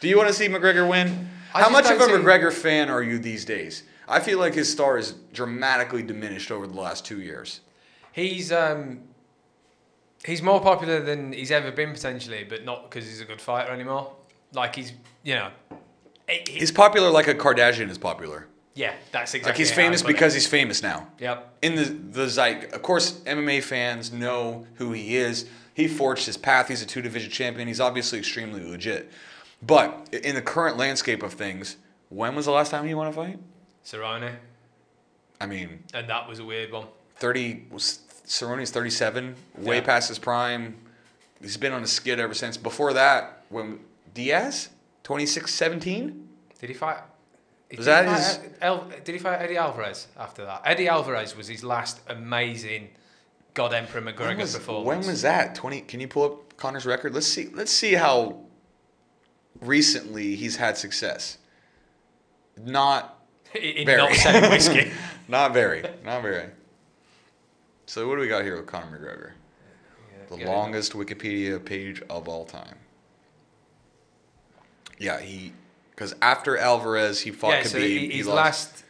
Do 0.00 0.08
you 0.08 0.18
want 0.18 0.28
to 0.28 0.34
see 0.34 0.48
McGregor 0.48 0.86
win? 0.86 1.30
I 1.54 1.62
How 1.62 1.70
much 1.70 1.86
of 1.86 1.98
a 1.98 2.04
McGregor 2.04 2.52
fan 2.52 2.90
are 2.90 3.02
you 3.02 3.18
these 3.18 3.46
days? 3.46 3.84
I 4.06 4.20
feel 4.20 4.38
like 4.38 4.52
his 4.52 4.70
star 4.70 4.98
is 4.98 5.14
dramatically 5.32 6.02
diminished 6.02 6.50
over 6.50 6.66
the 6.66 6.78
last 6.78 7.06
two 7.06 7.22
years. 7.22 7.62
He's 8.12 8.52
um, 8.52 9.00
he's 10.26 10.42
more 10.42 10.60
popular 10.60 11.00
than 11.00 11.32
he's 11.32 11.50
ever 11.50 11.72
been 11.72 11.94
potentially, 11.94 12.44
but 12.44 12.66
not 12.66 12.90
because 12.90 13.06
he's 13.06 13.22
a 13.22 13.24
good 13.24 13.40
fighter 13.40 13.72
anymore. 13.72 14.12
Like 14.52 14.76
he's, 14.76 14.92
you 15.22 15.36
know, 15.36 15.50
He's 16.48 16.70
popular 16.72 17.10
like 17.10 17.28
a 17.28 17.34
Kardashian 17.34 17.88
is 17.90 17.98
popular. 17.98 18.46
yeah, 18.74 18.92
that's 19.12 19.34
exactly. 19.34 19.50
Like 19.52 19.58
he's 19.58 19.72
famous 19.72 20.02
because 20.02 20.34
he's 20.34 20.46
famous 20.46 20.82
now. 20.82 21.08
Yep. 21.18 21.58
In 21.62 21.74
the 21.74 21.84
the 21.84 22.28
zeit, 22.30 22.72
of 22.72 22.82
course, 22.82 23.12
MMA 23.26 23.62
fans 23.62 24.12
know 24.12 24.66
who 24.74 24.92
he 24.92 25.16
is. 25.16 25.46
He 25.74 25.88
forged 25.88 26.26
his 26.26 26.36
path. 26.36 26.68
He's 26.68 26.82
a 26.82 26.86
two 26.86 27.00
division 27.02 27.30
champion. 27.30 27.68
He's 27.68 27.80
obviously 27.80 28.18
extremely 28.18 28.62
legit. 28.64 29.10
But 29.62 30.08
in 30.12 30.34
the 30.34 30.42
current 30.42 30.76
landscape 30.76 31.22
of 31.22 31.32
things, 31.34 31.76
when 32.10 32.34
was 32.36 32.44
the 32.46 32.52
last 32.52 32.70
time 32.70 32.86
he 32.86 32.94
won 32.94 33.06
a 33.08 33.12
fight? 33.12 33.38
Cerrone, 33.84 34.34
I 35.40 35.46
mean, 35.46 35.82
and 35.94 36.08
that 36.08 36.28
was 36.28 36.38
a 36.40 36.44
weird 36.44 36.72
one. 36.72 36.86
30 37.16 37.64
was 37.70 38.00
Cerrone's 38.26 38.70
37, 38.70 39.34
way 39.56 39.76
Yeah. 39.76 39.82
past 39.82 40.08
his 40.08 40.18
prime. 40.18 40.76
He's 41.40 41.56
been 41.56 41.72
on 41.72 41.82
a 41.82 41.86
skid 41.86 42.20
ever 42.20 42.34
since. 42.34 42.56
Before 42.56 42.92
that, 42.92 43.44
when 43.48 43.80
Diaz, 44.14 44.68
26 45.08 45.54
17? 45.54 46.28
Did 46.60 46.68
he 46.68 46.74
fight? 46.74 46.98
Was 47.70 47.78
did 47.78 47.86
that 47.86 48.04
he 48.04 48.10
fight 48.10 48.18
his- 48.42 48.52
El, 48.60 48.84
did 49.04 49.12
he 49.14 49.18
fight 49.18 49.40
Eddie 49.40 49.56
Alvarez 49.56 50.06
after 50.18 50.44
that? 50.44 50.60
Eddie 50.66 50.86
Alvarez 50.86 51.34
was 51.34 51.48
his 51.48 51.64
last 51.64 52.00
amazing 52.08 52.90
God 53.54 53.72
Emperor 53.72 54.02
McGregor 54.02 54.26
When 54.26 54.36
was, 54.36 54.54
performance. 54.54 54.86
when 54.86 54.98
was 55.10 55.22
that? 55.22 55.54
20 55.54 55.80
Can 55.80 56.00
you 56.00 56.08
pull 56.08 56.24
up 56.24 56.56
Conor's 56.58 56.84
record? 56.84 57.14
Let's 57.14 57.26
see 57.26 57.48
let's 57.54 57.72
see 57.72 57.94
how 57.94 58.40
recently 59.62 60.34
he's 60.36 60.56
had 60.56 60.76
success. 60.76 61.38
Not 62.62 63.18
in, 63.54 63.86
very. 63.86 63.96
not 64.02 64.12
selling 64.14 64.50
whiskey? 64.50 64.90
not 65.28 65.54
very. 65.54 65.88
Not 66.04 66.20
very. 66.20 66.50
So 67.86 68.06
what 68.08 68.16
do 68.16 68.20
we 68.20 68.28
got 68.28 68.44
here 68.44 68.58
with 68.58 68.66
Conor 68.66 68.98
McGregor? 68.98 70.36
The 70.36 70.42
it. 70.44 70.46
longest 70.46 70.92
Wikipedia 70.92 71.64
page 71.64 72.02
of 72.10 72.28
all 72.28 72.44
time. 72.44 72.76
Yeah, 74.98 75.20
he 75.20 75.52
because 75.90 76.14
after 76.22 76.56
Alvarez, 76.56 77.20
he 77.20 77.30
fought 77.30 77.50
yeah, 77.50 77.62
Khabib. 77.62 77.66
so 77.68 77.78
he- 77.80 78.10
his 78.10 78.26
last 78.28 78.84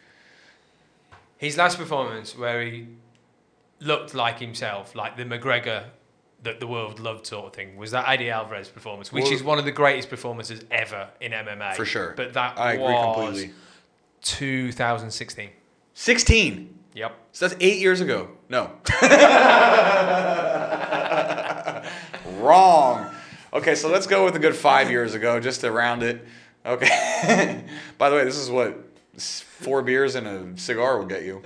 his 1.38 1.56
last 1.56 1.78
performance 1.78 2.36
where 2.36 2.62
he 2.62 2.86
looked 3.80 4.14
like 4.14 4.38
himself, 4.40 4.94
like 4.94 5.16
the 5.16 5.24
McGregor 5.24 5.84
that 6.42 6.60
the 6.60 6.66
world 6.66 7.00
loved, 7.00 7.26
sort 7.26 7.46
of 7.46 7.52
thing, 7.52 7.76
was 7.76 7.90
that 7.92 8.08
Eddie 8.08 8.30
Alvarez 8.30 8.68
performance, 8.68 9.12
which 9.12 9.24
Well- 9.24 9.32
is 9.32 9.42
one 9.42 9.58
of 9.58 9.64
the 9.64 9.72
greatest 9.72 10.08
performances 10.10 10.62
ever 10.70 11.08
in 11.20 11.32
MMA. 11.32 11.74
For 11.74 11.84
sure. 11.84 12.12
But 12.16 12.34
that 12.34 12.58
I 12.58 12.74
agree 12.74 12.94
completely. 12.94 13.52
2016. 14.22 15.50
16. 15.94 16.74
Yep. 16.94 17.12
So 17.32 17.48
that's 17.48 17.60
eight 17.62 17.78
years 17.78 18.00
ago. 18.00 18.28
No. 18.48 18.72
Wrong. 22.40 23.10
Okay, 23.68 23.74
so 23.74 23.90
let's 23.90 24.06
go 24.06 24.24
with 24.24 24.34
a 24.34 24.38
good 24.38 24.56
five 24.56 24.90
years 24.90 25.12
ago, 25.12 25.38
just 25.40 25.60
to 25.60 25.70
round 25.70 26.02
it. 26.02 26.26
Okay. 26.64 27.62
By 27.98 28.08
the 28.08 28.16
way, 28.16 28.24
this 28.24 28.38
is 28.38 28.50
what 28.50 28.82
four 29.12 29.82
beers 29.82 30.14
and 30.14 30.26
a 30.26 30.58
cigar 30.58 30.98
will 30.98 31.04
get 31.04 31.24
you. 31.24 31.42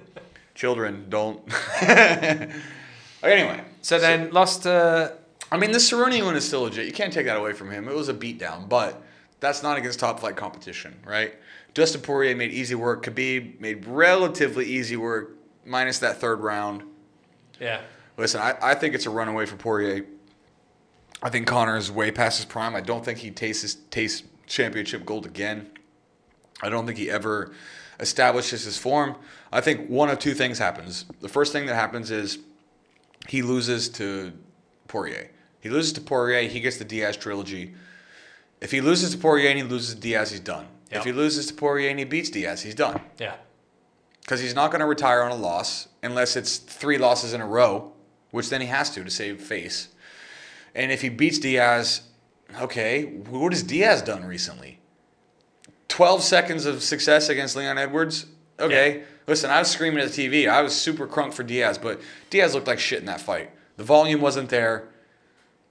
Children, 0.54 1.06
don't. 1.08 1.42
anyway, 1.82 3.64
So 3.80 3.98
then 3.98 4.30
lost 4.30 4.68
uh, 4.68 5.10
I 5.50 5.56
mean, 5.56 5.72
the 5.72 5.78
Cerrone 5.78 6.24
one 6.24 6.36
is 6.36 6.46
still 6.46 6.62
legit. 6.62 6.86
You 6.86 6.92
can't 6.92 7.12
take 7.12 7.26
that 7.26 7.36
away 7.36 7.54
from 7.54 7.72
him. 7.72 7.88
It 7.88 7.94
was 7.96 8.08
a 8.08 8.14
beatdown, 8.14 8.68
but 8.68 9.02
that's 9.40 9.64
not 9.64 9.76
against 9.76 9.98
top 9.98 10.20
flight 10.20 10.36
competition, 10.36 10.96
right? 11.04 11.34
Dustin 11.74 12.02
Poirier 12.02 12.36
made 12.36 12.52
easy 12.52 12.76
work. 12.76 13.04
Khabib 13.04 13.58
made 13.58 13.84
relatively 13.84 14.66
easy 14.66 14.96
work, 14.96 15.32
minus 15.66 15.98
that 15.98 16.18
third 16.18 16.38
round. 16.38 16.84
yeah. 17.58 17.80
Listen, 18.16 18.40
I, 18.40 18.54
I 18.62 18.74
think 18.76 18.94
it's 18.94 19.06
a 19.06 19.10
runaway 19.10 19.44
for 19.44 19.56
Poirier. 19.56 20.04
I 21.22 21.30
think 21.30 21.46
Conor 21.46 21.76
is 21.76 21.90
way 21.90 22.10
past 22.10 22.38
his 22.38 22.46
prime. 22.46 22.74
I 22.74 22.80
don't 22.80 23.04
think 23.04 23.18
he 23.18 23.30
tastes 23.30 23.76
tastes 23.90 24.24
championship 24.46 25.06
gold 25.06 25.24
again. 25.24 25.70
I 26.62 26.68
don't 26.68 26.86
think 26.86 26.98
he 26.98 27.10
ever 27.10 27.52
establishes 28.00 28.64
his 28.64 28.76
form. 28.78 29.16
I 29.52 29.60
think 29.60 29.88
one 29.88 30.08
of 30.10 30.18
two 30.18 30.34
things 30.34 30.58
happens. 30.58 31.04
The 31.20 31.28
first 31.28 31.52
thing 31.52 31.66
that 31.66 31.74
happens 31.74 32.10
is 32.10 32.38
he 33.28 33.42
loses 33.42 33.88
to 33.90 34.32
Poirier. 34.88 35.30
He 35.60 35.70
loses 35.70 35.92
to 35.94 36.00
Poirier. 36.00 36.48
He 36.48 36.60
gets 36.60 36.76
the 36.76 36.84
Diaz 36.84 37.16
trilogy, 37.16 37.74
If 38.60 38.72
he 38.72 38.80
loses 38.80 39.12
to 39.12 39.18
Poirier 39.18 39.48
and 39.48 39.58
he 39.58 39.64
loses 39.64 39.94
to 39.94 40.00
Diaz, 40.00 40.30
he's 40.30 40.40
done. 40.40 40.66
Yep. 40.90 41.00
If 41.00 41.04
he 41.04 41.12
loses 41.12 41.46
to 41.46 41.54
Poirier 41.54 41.88
and 41.88 41.98
he 41.98 42.04
beats 42.04 42.30
Diaz, 42.30 42.62
he's 42.62 42.74
done. 42.74 43.00
Yeah. 43.18 43.34
Because 44.20 44.40
he's 44.40 44.54
not 44.54 44.70
going 44.70 44.80
to 44.80 44.86
retire 44.86 45.22
on 45.22 45.32
a 45.32 45.36
loss 45.36 45.88
unless 46.02 46.36
it's 46.36 46.58
three 46.58 46.98
losses 46.98 47.32
in 47.32 47.40
a 47.40 47.46
row, 47.46 47.92
which 48.30 48.50
then 48.50 48.60
he 48.60 48.66
has 48.66 48.90
to 48.90 49.02
to 49.04 49.10
save 49.10 49.40
face. 49.40 49.88
And 50.74 50.90
if 50.90 51.02
he 51.02 51.08
beats 51.08 51.38
Diaz, 51.38 52.02
okay, 52.60 53.04
what 53.04 53.52
has 53.52 53.62
Diaz 53.62 54.02
done 54.02 54.24
recently? 54.24 54.78
12 55.88 56.22
seconds 56.22 56.66
of 56.66 56.82
success 56.82 57.28
against 57.28 57.56
Leon 57.56 57.78
Edwards? 57.78 58.26
Okay. 58.58 58.98
Yeah. 58.98 59.04
Listen, 59.26 59.50
I 59.50 59.58
was 59.58 59.70
screaming 59.70 60.00
at 60.00 60.10
the 60.10 60.28
TV. 60.28 60.48
I 60.48 60.62
was 60.62 60.74
super 60.74 61.06
crunk 61.06 61.32
for 61.32 61.42
Diaz, 61.42 61.78
but 61.78 62.00
Diaz 62.30 62.54
looked 62.54 62.66
like 62.66 62.80
shit 62.80 63.00
in 63.00 63.06
that 63.06 63.20
fight. 63.20 63.50
The 63.76 63.84
volume 63.84 64.20
wasn't 64.20 64.48
there. 64.48 64.88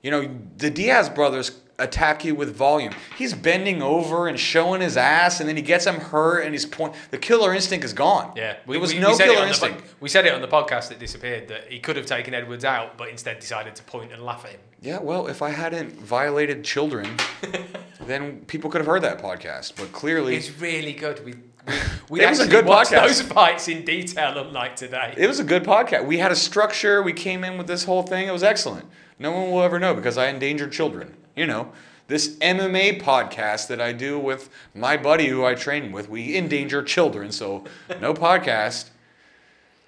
You 0.01 0.11
know, 0.11 0.29
the 0.57 0.69
Diaz 0.69 1.09
brothers 1.09 1.51
attack 1.81 2.23
you 2.23 2.35
with 2.35 2.55
volume. 2.55 2.93
He's 3.17 3.33
bending 3.33 3.81
over 3.81 4.27
and 4.27 4.39
showing 4.39 4.81
his 4.81 4.97
ass, 4.97 5.39
and 5.39 5.49
then 5.49 5.55
he 5.55 5.61
gets 5.61 5.85
him 5.85 5.95
hurt, 5.95 6.41
and 6.41 6.53
he's 6.53 6.65
point. 6.65 6.93
The 7.09 7.17
killer 7.17 7.53
instinct 7.53 7.83
is 7.85 7.93
gone. 7.93 8.33
Yeah, 8.35 8.57
there 8.67 8.79
was 8.79 8.93
no 8.93 9.13
said 9.13 9.25
it 9.25 9.27
killer 9.29 9.37
on 9.39 9.43
the 9.43 9.47
instinct. 9.49 9.83
we 9.99 10.09
said 10.09 10.25
it 10.25 10.33
on 10.33 10.41
the 10.41 10.47
podcast 10.47 10.89
that 10.89 10.99
disappeared 10.99 11.47
that 11.49 11.71
he 11.71 11.79
could 11.79 11.95
have 11.97 12.05
taken 12.05 12.33
Edwards 12.33 12.63
out, 12.65 12.97
but 12.97 13.09
instead 13.09 13.39
decided 13.39 13.75
to 13.75 13.83
point 13.83 14.11
and 14.11 14.23
laugh 14.23 14.45
at 14.45 14.51
him. 14.51 14.59
Yeah, 14.81 14.99
well, 14.99 15.27
if 15.27 15.41
I 15.43 15.49
hadn't 15.51 15.91
violated 15.93 16.63
children, 16.63 17.07
then 18.07 18.41
people 18.45 18.69
could 18.69 18.79
have 18.81 18.87
heard 18.87 19.03
that 19.03 19.19
podcast. 19.21 19.73
But 19.75 19.91
clearly, 19.91 20.35
It's 20.35 20.49
really 20.59 20.93
good. 20.93 21.23
We 21.25 21.33
we, 21.67 21.73
we 22.09 22.21
It 22.23 22.29
was 22.29 22.39
a 22.39 22.47
good 22.47 22.65
watched 22.65 22.91
podcast. 22.91 23.01
those 23.07 23.21
fights 23.21 23.67
in 23.67 23.85
detail, 23.85 24.35
unlike 24.39 24.75
today. 24.75 25.13
it 25.15 25.27
was 25.27 25.39
a 25.39 25.43
good 25.43 25.63
podcast. 25.63 26.05
We 26.07 26.17
had 26.17 26.31
a 26.31 26.35
structure. 26.35 27.03
We 27.03 27.13
came 27.13 27.43
in 27.43 27.55
with 27.59 27.67
this 27.67 27.83
whole 27.83 28.01
thing. 28.01 28.27
It 28.27 28.31
was 28.31 28.41
excellent. 28.41 28.87
No 29.19 29.31
one 29.31 29.51
will 29.51 29.61
ever 29.61 29.77
know 29.79 29.93
because 29.93 30.17
I 30.17 30.29
endangered 30.29 30.71
children. 30.71 31.15
You 31.41 31.47
know, 31.47 31.71
this 32.05 32.35
MMA 32.35 33.01
podcast 33.01 33.65
that 33.69 33.81
I 33.81 33.93
do 33.93 34.19
with 34.19 34.51
my 34.75 34.95
buddy 34.95 35.27
who 35.27 35.43
I 35.43 35.55
train 35.55 35.91
with, 35.91 36.07
we 36.07 36.37
endanger 36.37 36.83
children. 36.83 37.31
So 37.31 37.63
no 37.99 38.13
podcast. 38.27 38.91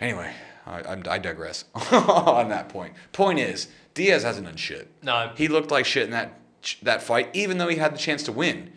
Anyway, 0.01 0.33
I, 0.65 1.03
I, 1.07 1.19
digress 1.19 1.65
on 1.91 2.49
that 2.49 2.69
point. 2.69 2.95
Point 3.11 3.37
is, 3.37 3.67
Diaz 3.93 4.23
hasn't 4.23 4.47
done 4.47 4.55
shit. 4.55 4.89
No. 5.03 5.31
He 5.35 5.47
looked 5.47 5.69
like 5.69 5.85
shit 5.85 6.05
in 6.05 6.09
that 6.09 6.39
that 6.81 7.03
fight, 7.03 7.29
even 7.33 7.59
though 7.59 7.67
he 7.67 7.75
had 7.75 7.93
the 7.93 7.99
chance 7.99 8.23
to 8.23 8.31
win. 8.31 8.71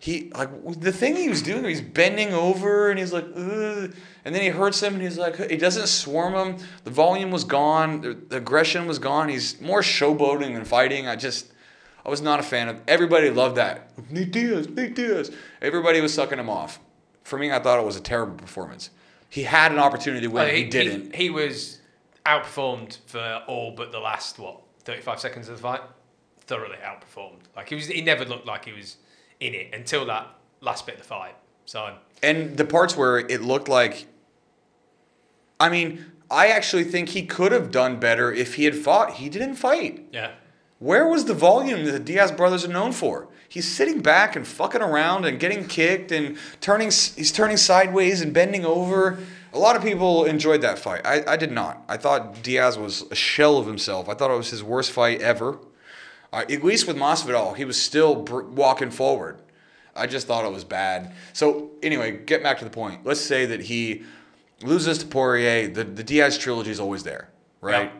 He 0.00 0.32
like 0.34 0.50
the 0.80 0.90
thing 0.90 1.14
he 1.14 1.28
was 1.28 1.40
doing. 1.40 1.64
He's 1.64 1.80
bending 1.80 2.34
over 2.34 2.90
and 2.90 2.98
he's 2.98 3.12
like, 3.12 3.26
Ugh. 3.36 3.94
and 4.24 4.34
then 4.34 4.42
he 4.42 4.48
hurts 4.48 4.82
him 4.82 4.94
and 4.94 5.02
he's 5.04 5.18
like, 5.18 5.36
he 5.48 5.56
doesn't 5.56 5.86
swarm 5.86 6.34
him. 6.34 6.66
The 6.82 6.90
volume 6.90 7.30
was 7.30 7.44
gone. 7.44 8.00
The, 8.00 8.14
the 8.14 8.38
aggression 8.38 8.88
was 8.88 8.98
gone. 8.98 9.28
He's 9.28 9.60
more 9.60 9.82
showboating 9.82 10.54
than 10.54 10.64
fighting. 10.64 11.06
I 11.06 11.14
just, 11.14 11.52
I 12.04 12.10
was 12.10 12.20
not 12.20 12.40
a 12.40 12.42
fan 12.42 12.68
of. 12.68 12.80
Everybody 12.88 13.30
loved 13.30 13.56
that. 13.56 13.90
Nate 14.10 14.32
Diaz, 14.32 14.68
Nate 14.68 14.94
Diaz. 14.94 15.30
Everybody 15.60 16.00
was 16.00 16.12
sucking 16.12 16.38
him 16.38 16.50
off. 16.50 16.80
For 17.22 17.38
me, 17.38 17.52
I 17.52 17.60
thought 17.60 17.78
it 17.78 17.86
was 17.86 17.96
a 17.96 18.00
terrible 18.00 18.34
performance. 18.34 18.90
He 19.28 19.44
had 19.44 19.72
an 19.72 19.78
opportunity 19.78 20.26
to 20.26 20.32
win. 20.32 20.44
Oh, 20.44 20.50
he, 20.52 20.64
didn't. 20.64 21.14
He, 21.14 21.30
was 21.30 21.78
outperformed 22.26 22.98
for 23.06 23.42
all 23.46 23.72
but 23.72 23.92
the 23.92 23.98
last 24.00 24.38
what 24.38 24.60
thirty-five 24.80 25.20
seconds 25.20 25.48
of 25.48 25.56
the 25.56 25.62
fight. 25.62 25.80
Thoroughly 26.40 26.76
outperformed. 26.84 27.38
Like 27.56 27.68
he 27.68 27.76
was, 27.76 27.86
he 27.86 28.02
never 28.02 28.24
looked 28.24 28.46
like 28.46 28.64
he 28.64 28.72
was 28.72 28.96
in 29.40 29.54
it 29.54 29.72
until 29.72 30.04
that 30.06 30.26
last 30.60 30.86
bit 30.86 30.96
of 30.96 31.02
the 31.02 31.06
fight. 31.06 31.36
So 31.64 31.94
And 32.22 32.56
the 32.56 32.64
parts 32.64 32.96
where 32.96 33.18
it 33.18 33.42
looked 33.42 33.68
like, 33.68 34.06
I 35.60 35.68
mean, 35.68 36.04
I 36.30 36.48
actually 36.48 36.84
think 36.84 37.10
he 37.10 37.24
could 37.24 37.52
have 37.52 37.70
done 37.70 38.00
better 38.00 38.32
if 38.32 38.54
he 38.56 38.64
had 38.64 38.74
fought. 38.74 39.14
He 39.14 39.28
didn't 39.28 39.54
fight. 39.54 40.06
yeah, 40.12 40.32
Where 40.82 41.06
was 41.06 41.26
the 41.26 41.34
volume 41.34 41.84
that 41.84 41.92
the 41.92 42.00
Diaz 42.00 42.32
brothers 42.32 42.64
are 42.64 42.68
known 42.68 42.90
for? 42.90 43.28
He's 43.48 43.70
sitting 43.70 44.00
back 44.00 44.34
and 44.34 44.44
fucking 44.44 44.82
around 44.82 45.24
and 45.24 45.38
getting 45.38 45.68
kicked 45.68 46.10
and 46.10 46.36
turning. 46.60 46.88
He's 46.88 47.30
turning 47.30 47.56
sideways 47.56 48.20
and 48.20 48.34
bending 48.34 48.64
over. 48.64 49.20
A 49.52 49.58
lot 49.60 49.76
of 49.76 49.84
people 49.84 50.24
enjoyed 50.24 50.62
that 50.62 50.80
fight. 50.80 51.02
I, 51.04 51.22
I 51.24 51.36
did 51.36 51.52
not. 51.52 51.84
I 51.88 51.98
thought 51.98 52.42
Diaz 52.42 52.78
was 52.78 53.02
a 53.12 53.14
shell 53.14 53.58
of 53.58 53.66
himself. 53.66 54.08
I 54.08 54.14
thought 54.14 54.32
it 54.32 54.36
was 54.36 54.50
his 54.50 54.64
worst 54.64 54.90
fight 54.90 55.20
ever. 55.20 55.60
Uh, 56.32 56.44
at 56.50 56.64
least 56.64 56.88
with 56.88 56.96
Masvidal, 56.96 57.54
he 57.56 57.64
was 57.64 57.80
still 57.80 58.16
br- 58.16 58.42
walking 58.42 58.90
forward. 58.90 59.40
I 59.94 60.08
just 60.08 60.26
thought 60.26 60.44
it 60.44 60.50
was 60.50 60.64
bad. 60.64 61.14
So 61.32 61.70
anyway, 61.80 62.16
get 62.26 62.42
back 62.42 62.58
to 62.58 62.64
the 62.64 62.72
point. 62.72 63.06
Let's 63.06 63.20
say 63.20 63.46
that 63.46 63.60
he 63.60 64.02
loses 64.62 64.98
to 64.98 65.06
Poirier. 65.06 65.68
The 65.68 65.84
the 65.84 66.02
Diaz 66.02 66.38
trilogy 66.38 66.72
is 66.72 66.80
always 66.80 67.04
there, 67.04 67.28
right? 67.60 67.92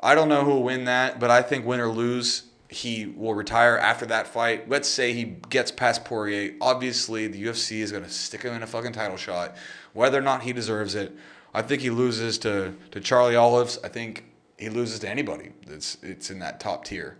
I 0.00 0.14
don't 0.14 0.28
know 0.28 0.44
who 0.44 0.52
will 0.52 0.62
win 0.62 0.84
that, 0.84 1.18
but 1.18 1.30
I 1.30 1.42
think 1.42 1.66
win 1.66 1.80
or 1.80 1.88
lose, 1.88 2.44
he 2.68 3.06
will 3.06 3.34
retire 3.34 3.76
after 3.76 4.06
that 4.06 4.28
fight. 4.28 4.68
Let's 4.68 4.88
say 4.88 5.12
he 5.12 5.24
gets 5.24 5.70
past 5.70 6.04
Poirier. 6.04 6.54
Obviously, 6.60 7.26
the 7.26 7.42
UFC 7.42 7.78
is 7.78 7.90
going 7.90 8.04
to 8.04 8.10
stick 8.10 8.42
him 8.42 8.54
in 8.54 8.62
a 8.62 8.66
fucking 8.66 8.92
title 8.92 9.16
shot, 9.16 9.56
whether 9.92 10.18
or 10.18 10.22
not 10.22 10.42
he 10.42 10.52
deserves 10.52 10.94
it. 10.94 11.16
I 11.52 11.62
think 11.62 11.82
he 11.82 11.90
loses 11.90 12.38
to, 12.38 12.74
to 12.90 13.00
Charlie 13.00 13.36
Olives. 13.36 13.78
I 13.82 13.88
think 13.88 14.24
he 14.58 14.68
loses 14.68 15.00
to 15.00 15.08
anybody 15.08 15.52
that's 15.66 15.96
it's 16.02 16.30
in 16.30 16.38
that 16.40 16.60
top 16.60 16.84
tier. 16.84 17.16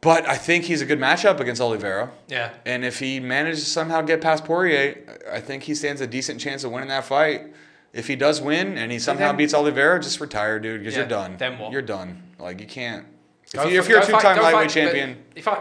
But 0.00 0.26
I 0.26 0.36
think 0.36 0.64
he's 0.64 0.80
a 0.80 0.86
good 0.86 0.98
matchup 0.98 1.40
against 1.40 1.60
Oliveira. 1.60 2.10
yeah. 2.28 2.52
And 2.64 2.84
if 2.84 2.98
he 2.98 3.20
manages 3.20 3.64
to 3.64 3.70
somehow 3.70 4.00
get 4.00 4.22
past 4.22 4.44
Poirier, 4.44 5.20
I 5.30 5.40
think 5.40 5.64
he 5.64 5.74
stands 5.74 6.00
a 6.00 6.06
decent 6.06 6.40
chance 6.40 6.64
of 6.64 6.72
winning 6.72 6.88
that 6.88 7.04
fight. 7.04 7.52
If 7.92 8.06
he 8.06 8.16
does 8.16 8.40
win 8.40 8.78
and 8.78 8.92
he 8.92 8.98
somehow 8.98 9.28
then- 9.28 9.36
beats 9.36 9.54
Oliveira, 9.54 10.00
just 10.00 10.20
retire, 10.20 10.58
dude, 10.60 10.80
because 10.80 10.94
Yeah, 10.94 11.00
you're 11.00 11.08
done. 11.08 11.36
then 11.38 11.58
what? 11.58 11.72
You're 11.72 11.82
done. 11.82 12.22
Like 12.38 12.60
you 12.60 12.66
can't. 12.66 13.06
If, 13.52 13.70
you, 13.70 13.80
if 13.80 13.88
you're 13.88 13.98
a 14.00 14.06
two-time 14.06 14.40
lightweight 14.40 14.70
champion, 14.70 15.24
if 15.34 15.48
I 15.48 15.60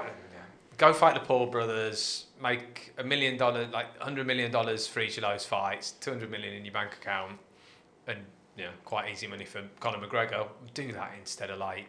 go 0.78 0.94
fight 0.94 1.16
the 1.16 1.22
Paul 1.22 1.48
brothers, 1.48 2.28
make 2.42 2.94
a 3.00 3.04
million 3.04 3.36
dollars, 3.36 3.68
like 3.74 3.98
hundred 4.00 4.28
million 4.28 4.52
dollars 4.52 4.86
for 4.86 5.00
each 5.00 5.18
of 5.18 5.24
those 5.24 5.44
fights, 5.46 5.94
two 5.94 6.12
hundred 6.12 6.30
million 6.30 6.54
in 6.54 6.64
your 6.64 6.74
bank 6.74 6.94
account, 6.94 7.40
and 8.06 8.20
you 8.58 8.66
know, 8.66 8.72
quite 8.86 9.12
easy 9.12 9.26
money 9.26 9.46
for 9.46 9.64
Conor 9.80 10.06
McGregor. 10.06 10.48
Do 10.76 10.92
that 10.92 11.14
instead 11.20 11.50
of 11.50 11.58
like 11.58 11.86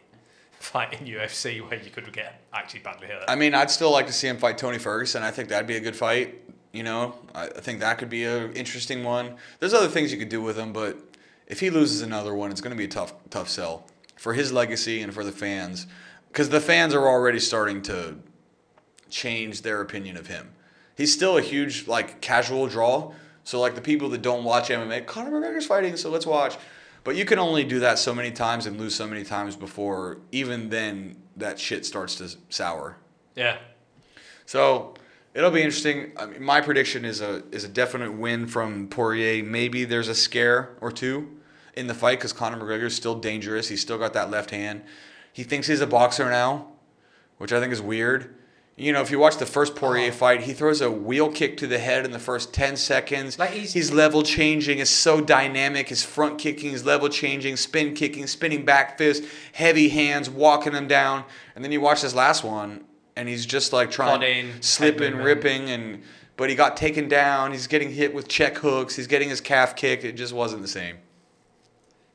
fighting 0.58 1.06
UFC 1.06 1.60
where 1.68 1.78
you 1.82 1.90
could 1.90 2.10
get 2.12 2.42
actually 2.54 2.80
badly 2.80 3.08
hurt. 3.08 3.24
I 3.28 3.34
mean, 3.36 3.54
I'd 3.54 3.70
still 3.70 3.90
like 3.90 4.06
to 4.06 4.12
see 4.12 4.28
him 4.28 4.38
fight 4.38 4.56
Tony 4.56 4.78
Ferguson. 4.78 5.22
I 5.22 5.30
think 5.30 5.50
that'd 5.50 5.66
be 5.66 5.76
a 5.76 5.80
good 5.80 5.96
fight. 5.96 6.34
You 6.72 6.82
know, 6.82 7.14
I 7.34 7.47
I 7.47 7.60
think 7.60 7.80
that 7.80 7.98
could 7.98 8.10
be 8.10 8.24
an 8.24 8.52
interesting 8.52 9.05
one. 9.05 9.36
There's 9.59 9.74
other 9.74 9.88
things 9.88 10.12
you 10.12 10.18
could 10.18 10.28
do 10.28 10.42
with 10.42 10.56
him, 10.56 10.72
but 10.72 10.97
if 11.47 11.60
he 11.60 11.70
loses 11.70 12.01
another 12.02 12.34
one, 12.34 12.51
it's 12.51 12.60
going 12.60 12.70
to 12.70 12.78
be 12.78 12.84
a 12.84 12.88
tough, 12.88 13.12
tough 13.28 13.48
sell 13.48 13.86
for 14.16 14.34
his 14.34 14.52
legacy 14.52 15.01
and 15.02 15.12
for 15.12 15.24
the 15.24 15.32
fans, 15.32 15.86
because 16.28 16.51
the 16.51 16.60
fans 16.60 16.94
are 16.94 17.09
already 17.09 17.40
starting 17.40 17.82
to 17.82 18.18
change 19.09 19.62
their 19.62 19.80
opinion 19.80 20.16
of 20.16 20.28
him. 20.28 20.51
He's 20.97 21.12
still 21.12 21.36
a 21.38 21.42
huge 21.42 21.86
like 21.88 22.20
casual 22.20 22.66
draw. 22.68 23.12
So 23.42 23.59
like 23.59 23.74
the 23.74 23.80
people 23.80 24.10
that 24.10 24.22
don't 24.22 24.44
watch 24.44 24.68
MMA, 24.68 25.06
Conor 25.06 25.30
McGregor's 25.30 25.66
fighting, 25.66 25.97
so 25.97 26.10
let's 26.10 26.26
watch. 26.26 26.56
But 27.02 27.16
you 27.16 27.24
can 27.24 27.38
only 27.38 27.64
do 27.64 27.80
that 27.80 27.98
so 27.98 28.14
many 28.14 28.30
times 28.30 28.66
and 28.66 28.78
lose 28.78 28.94
so 28.94 29.06
many 29.06 29.24
times 29.24 29.56
before 29.56 30.18
even 30.30 30.68
then 30.68 31.16
that 31.36 31.59
shit 31.59 31.86
starts 31.86 32.16
to 32.16 32.36
sour. 32.51 32.97
yeah, 33.34 33.56
So 34.44 34.94
it'll 35.35 35.51
be 35.51 35.62
interesting. 35.62 36.12
I 36.16 36.27
mean, 36.27 36.43
my 36.43 36.61
prediction 36.61 37.05
is 37.05 37.20
a 37.20 37.43
is 37.52 37.65
a 37.65 37.69
definite 37.69 38.12
win 38.12 38.47
from 38.47 38.89
Poirier. 38.89 39.43
Maybe 39.44 39.85
there's 39.85 40.09
a 40.09 40.15
scare 40.15 40.70
or 40.81 40.90
two 40.93 41.36
in 41.74 41.86
the 41.86 41.94
fight 41.94 42.19
because 42.19 42.32
Conor 42.32 42.59
McGregor 42.59 42.85
is 42.86 42.97
still 42.97 43.15
dangerous. 43.19 43.69
He's 43.69 43.81
still 43.81 43.98
got 43.98 44.12
that 44.15 44.31
left 44.31 44.51
hand. 44.51 44.82
He 45.32 45.44
thinks 45.44 45.66
he's 45.69 45.81
a 45.81 45.86
boxer 45.86 46.28
now, 46.28 46.69
which 47.39 47.52
I 47.52 47.61
think 47.61 47.73
is 47.73 47.81
weird. 47.81 48.35
You 48.77 48.94
know, 48.94 49.02
if 49.02 49.11
you 49.11 49.19
watch 49.19 49.36
the 49.36 49.44
first 49.47 49.77
Poirier 49.77 50.09
Oh. 50.09 50.15
fight, 50.15 50.43
he 50.43 50.55
throws 50.55 50.81
a 50.81 50.90
wheel 50.90 51.31
kick 51.31 51.59
to 51.59 51.66
the 51.66 51.78
head 51.78 52.07
in 52.07 52.12
the 52.12 52.19
first 52.19 52.55
10 52.55 52.77
seconds. 52.77 53.39
Like 53.39 53.51
he's- 53.51 53.74
he's 53.74 53.93
level 53.93 54.23
changing, 54.23 54.78
is 54.78 54.89
so 54.89 55.20
dynamic. 55.20 55.90
His 55.90 56.02
front 56.02 56.39
kicking 56.39 56.73
is 56.73 56.85
level 56.86 57.11
changing, 57.11 57.57
spin 57.57 57.93
kicking, 57.94 58.27
spinning 58.27 58.65
back 58.65 58.97
fist, 58.97 59.23
heavy 59.52 59.90
hands, 59.90 60.31
walking 60.31 60.73
him 60.73 60.89
down. 60.89 61.24
And 61.55 61.62
then 61.62 61.73
you 61.73 61.81
watch 61.82 62.01
this 62.01 62.15
last 62.15 62.43
one, 62.43 62.85
and 63.20 63.28
he's 63.28 63.44
just 63.44 63.70
like 63.74 63.90
trying, 63.90 64.22
head 64.22 64.64
slipping, 64.64 65.14
ripping, 65.16 65.68
and 65.68 66.02
but 66.38 66.48
he 66.48 66.56
got 66.56 66.74
taken 66.74 67.06
down. 67.06 67.52
He's 67.52 67.66
getting 67.66 67.90
hit 67.92 68.14
with 68.14 68.28
check 68.28 68.56
hooks. 68.56 68.97
He's 68.97 69.06
getting 69.06 69.28
his 69.28 69.42
calf 69.42 69.76
kicked. 69.76 70.05
It 70.05 70.12
just 70.12 70.32
wasn't 70.32 70.62
the 70.62 70.68
same. 70.68 70.97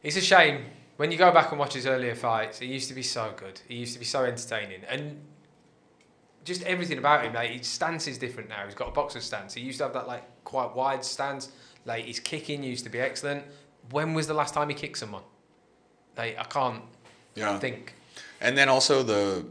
it's 0.02 0.18
a 0.18 0.22
shame 0.22 0.66
when 0.98 1.12
you 1.12 1.18
go 1.20 1.32
back 1.32 1.52
and 1.52 1.60
watch 1.60 1.76
his 1.76 1.86
earlier 1.86 2.16
fights. 2.16 2.58
He 2.58 2.66
used 2.66 2.88
to 2.88 2.96
be 2.96 3.04
so 3.04 3.34
good. 3.38 3.62
He 3.68 3.76
used 3.76 3.94
to 3.94 4.00
be 4.00 4.06
so 4.06 4.24
entertaining, 4.24 4.82
and 4.90 5.22
just 6.44 6.64
everything 6.64 6.98
about 6.98 7.24
him. 7.24 7.34
Like 7.34 7.52
his 7.52 7.68
stance 7.68 8.08
is 8.08 8.18
different 8.18 8.50
now. 8.50 8.66
He's 8.66 8.74
got 8.74 8.88
a 8.88 8.92
boxer 8.92 9.22
stance. 9.22 9.54
He 9.54 9.62
used 9.62 9.78
to 9.78 9.84
have 9.84 9.94
that 9.94 10.08
like 10.08 10.24
quite 10.44 10.76
wide 10.76 11.06
stance. 11.06 11.52
Like 11.86 12.06
his 12.06 12.20
kicking 12.20 12.64
used 12.64 12.84
to 12.86 12.90
be 12.90 13.00
excellent. 13.00 13.44
When 13.92 14.16
was 14.16 14.26
the 14.26 14.34
last 14.34 14.56
time 14.56 14.70
he 14.70 14.76
kicked 14.76 14.98
someone? 14.98 15.22
Like 16.18 16.36
I 16.40 16.46
can't 16.46 16.82
Yeah. 17.36 17.60
think. 17.60 17.94
And 18.42 18.58
then 18.58 18.70
also 18.70 19.04
the 19.04 19.46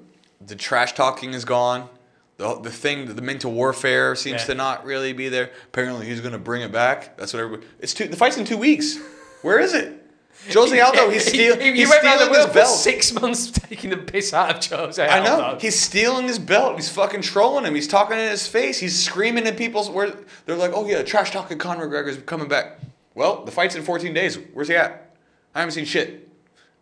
the 0.47 0.55
trash 0.57 0.93
talking 0.95 1.33
is 1.35 1.45
gone. 1.45 1.89
The, 2.37 2.59
the 2.61 2.71
thing, 2.71 3.15
the 3.15 3.23
mental 3.23 3.53
warfare 3.53 4.17
seems 4.17 4.41
Yeah. 4.43 4.47
to 4.47 4.55
not 4.57 4.85
really 4.85 5.13
be 5.13 5.29
there. 5.29 5.51
Apparently, 5.67 6.07
he's 6.07 6.21
going 6.21 6.33
to 6.33 6.39
bring 6.39 6.63
it 6.63 6.73
back. 6.73 7.17
That's 7.17 7.33
what 7.33 7.41
everybody. 7.41 7.67
It's 7.79 7.95
two. 7.95 8.09
The 8.09 8.17
fight's 8.17 8.37
in 8.37 8.45
two 8.45 8.57
weeks. 8.57 8.99
Where 9.43 9.61
is 9.61 9.73
it? 9.73 10.01
Jose 10.53 10.79
Aldo, 10.79 11.11
he's, 11.11 11.25
steal, 11.27 11.57
he, 11.57 11.67
he 11.71 11.73
he's 11.79 11.89
went 11.89 12.03
round 12.03 12.19
the 12.21 12.25
stealing 12.25 12.45
his 12.47 12.53
belt. 12.55 12.69
six 12.69 13.13
months 13.15 13.51
taking 13.53 13.91
the 13.91 13.97
piss 13.97 14.35
out 14.35 14.51
of 14.51 14.79
Jose 14.79 15.07
Aldo. 15.07 15.15
I 15.23 15.25
know. 15.53 15.59
He's 15.61 15.79
stealing 15.79 16.27
his 16.27 16.39
belt. 16.41 16.75
He's 16.75 16.89
fucking 16.91 17.23
trolling 17.23 17.65
him. 17.65 17.75
He's 17.75 17.87
talking 17.89 18.19
in 18.19 18.29
his 18.31 18.47
face. 18.47 18.81
He's 18.81 19.01
screaming 19.03 19.47
in 19.47 19.55
people's 19.55 19.89
where 19.89 20.13
they're 20.45 20.57
like, 20.57 20.73
"Oh 20.75 20.87
yeah, 20.87 21.03
trash 21.03 21.31
talking 21.31 21.57
Conor 21.57 21.87
McGregor's 21.89 22.19
coming 22.27 22.49
back." 22.49 22.81
Well, 23.15 23.45
the 23.45 23.53
fight's 23.53 23.77
in 23.77 23.85
14 23.85 24.13
days. 24.13 24.37
Where's 24.53 24.67
he 24.69 24.75
at? 24.75 25.15
I 25.55 25.61
haven't 25.61 25.73
seen 25.73 25.85
shit. 25.85 26.29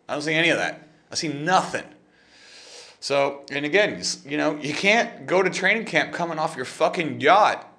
I 0.09 0.13
don't 0.13 0.23
see 0.23 0.33
any 0.33 0.49
of 0.49 0.57
that. 0.57 0.87
I 1.11 1.15
see 1.15 1.27
nothing. 1.27 1.83
So, 3.03 3.41
and 3.51 3.65
again, 3.65 4.01
you 4.25 4.37
know, 4.37 4.55
you 4.55 4.73
can't 4.73 5.25
go 5.25 5.43
to 5.43 5.49
training 5.49 5.83
camp 5.83 6.13
coming 6.13 6.39
off 6.39 6.55
your 6.55 6.63
fucking 6.63 7.19
yacht 7.19 7.69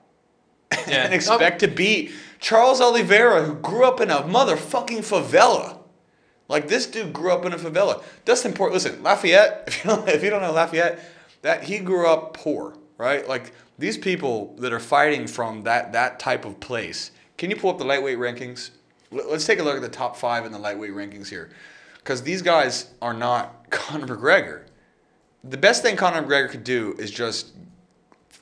Yeah. 0.87 1.05
and 1.07 1.15
expect 1.15 1.61
to 1.61 1.67
beat 1.67 2.13
Charles 2.41 2.79
Oliveira, 2.83 3.43
who 3.43 3.55
grew 3.55 3.87
up 3.87 4.03
in 4.03 4.11
a 4.11 4.17
motherfucking 4.17 4.99
favela. 4.99 5.79
Like 6.47 6.69
this 6.69 6.85
dude 6.87 7.15
grew 7.15 7.33
up 7.33 7.47
in 7.47 7.55
a 7.55 7.57
favela. 7.57 8.03
Dustin 8.27 8.53
Port, 8.53 8.75
listen, 8.75 9.03
Lafayette. 9.03 9.65
If 9.69 9.83
you 9.83 9.91
don't, 9.91 10.09
if 10.11 10.23
you 10.23 10.29
don't 10.29 10.43
know 10.43 10.53
Lafayette, 10.53 11.01
that 11.41 11.63
he 11.65 11.79
grew 11.79 12.07
up 12.07 12.35
poor, 12.35 12.77
right? 12.99 13.27
Like 13.27 13.53
these 13.79 13.97
people 13.97 14.55
that 14.59 14.75
are 14.75 14.79
fighting 14.79 15.27
from 15.27 15.63
that 15.63 15.95
that 15.95 16.19
type 16.21 16.45
of 16.45 16.61
place. 16.61 17.13
Can 17.39 17.49
you 17.49 17.57
pull 17.57 17.71
up 17.71 17.79
the 17.79 17.85
lightweight 17.87 18.19
rankings? 18.19 18.73
Let- 19.11 19.31
Let's 19.31 19.47
take 19.47 19.59
a 19.59 19.63
look 19.63 19.77
at 19.77 19.81
the 19.81 19.89
top 19.89 20.19
five 20.19 20.45
in 20.45 20.53
the 20.53 20.59
lightweight 20.59 20.93
rankings 20.93 21.31
here, 21.31 21.49
because 21.97 22.23
these 22.23 22.43
guys 22.43 22.91
are 23.01 23.15
not 23.15 23.71
Conor 23.71 24.07
McGregor. 24.19 24.65
The 25.47 25.59
best 25.59 25.83
thing 25.83 25.97
Conor 25.97 26.23
McGregor 26.23 26.49
could 26.51 26.65
do 26.65 26.95
is 26.99 27.11
just 27.11 27.53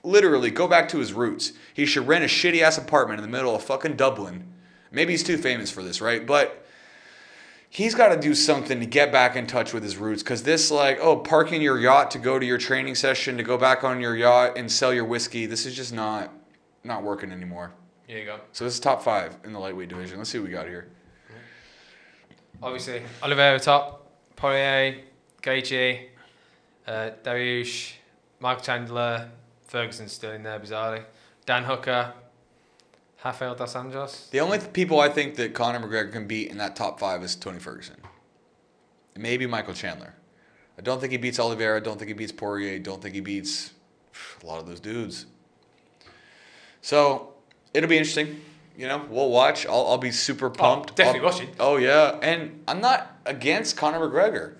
literally 0.04 0.50
go 0.50 0.68
back 0.68 0.88
to 0.90 0.98
his 0.98 1.12
roots. 1.12 1.52
He 1.74 1.84
should 1.86 2.06
rent 2.06 2.24
a 2.24 2.28
shitty 2.28 2.62
ass 2.62 2.78
apartment 2.78 3.18
in 3.18 3.22
the 3.22 3.30
middle 3.36 3.54
of 3.54 3.62
fucking 3.64 3.96
Dublin. 3.96 4.44
Maybe 4.90 5.12
he's 5.12 5.24
too 5.24 5.38
famous 5.38 5.70
for 5.70 5.82
this, 5.82 6.00
right? 6.00 6.24
But 6.26 6.64
he's 7.70 7.94
got 7.94 8.08
to 8.14 8.20
do 8.20 8.34
something 8.34 8.78
to 8.80 8.86
get 8.86 9.10
back 9.10 9.34
in 9.34 9.46
touch 9.46 9.72
with 9.72 9.82
his 9.82 9.96
roots 9.96 10.22
because 10.22 10.42
this 10.42 10.70
like 10.70 10.98
oh 11.00 11.16
parking 11.16 11.62
your 11.62 11.78
yacht 11.80 12.10
to 12.10 12.18
go 12.18 12.38
to 12.38 12.44
your 12.44 12.58
training 12.58 12.94
session 12.94 13.36
to 13.38 13.42
go 13.42 13.56
back 13.56 13.82
on 13.82 13.98
your 13.98 14.14
yacht 14.14 14.58
and 14.58 14.70
sell 14.70 14.92
your 14.92 15.06
whiskey 15.06 15.46
this 15.46 15.64
is 15.64 15.74
just 15.74 15.94
not 15.94 16.30
not 16.84 17.02
working 17.02 17.32
anymore 17.32 17.72
Here 18.06 18.18
you 18.18 18.26
go. 18.26 18.40
so 18.52 18.64
this 18.64 18.74
is 18.74 18.80
top 18.80 19.02
five 19.02 19.34
in 19.44 19.54
the 19.54 19.58
lightweight 19.58 19.88
division 19.88 20.18
let's 20.18 20.28
see 20.28 20.38
what 20.38 20.48
we 20.48 20.52
got 20.52 20.66
here 20.66 20.88
Obviously, 22.62 23.02
Oliveira 23.22 23.58
top, 23.58 24.06
Poirier, 24.36 24.98
Gaethje, 25.42 26.10
uh, 26.86 27.10
Dariush, 27.22 27.92
Michael 28.40 28.62
Chandler, 28.62 29.28
Ferguson 29.66 30.08
still 30.08 30.32
in 30.32 30.42
there 30.42 30.58
bizarrely, 30.58 31.04
Dan 31.46 31.64
Hooker, 31.64 32.12
Rafael 33.24 33.54
dos 33.54 33.74
Anjos. 33.74 34.30
the 34.30 34.40
only 34.40 34.58
th- 34.58 34.72
people 34.72 34.98
i 34.98 35.08
think 35.08 35.36
that 35.36 35.54
conor 35.54 35.78
mcgregor 35.78 36.10
can 36.10 36.26
beat 36.26 36.50
in 36.50 36.58
that 36.58 36.74
top 36.74 36.98
five 36.98 37.22
is 37.22 37.36
tony 37.36 37.60
ferguson. 37.60 37.96
Maybe 39.16 39.46
michael 39.46 39.74
chandler. 39.74 40.14
I 40.76 40.82
don't 40.82 41.00
think 41.00 41.12
he 41.12 41.18
beats 41.18 41.38
oliveira 41.38 41.80
don't 41.80 41.98
think 41.98 42.08
he 42.08 42.14
beats 42.14 42.32
poirier 42.32 42.78
don't 42.80 43.00
think 43.00 43.14
he 43.14 43.20
beats 43.20 43.72
a 44.42 44.46
lot 44.46 44.58
of 44.58 44.66
those 44.66 44.80
dudes. 44.80 45.26
So 46.80 47.34
it'll 47.72 47.88
be 47.88 47.96
interesting 47.96 48.40
you 48.76 48.88
know 48.88 49.04
we'll 49.08 49.30
watch. 49.30 49.66
I'll, 49.66 49.86
I'll 49.86 49.98
be 49.98 50.10
super 50.10 50.48
pumped. 50.50 50.96
definitely 50.96 51.20
I'll- 51.20 51.32
watching. 51.32 51.48
Oh 51.60 51.76
yeah, 51.76 52.18
and 52.22 52.62
I'm 52.66 52.80
not 52.80 53.18
against 53.26 53.76
Conor 53.76 54.00
McGregor, 54.00 54.54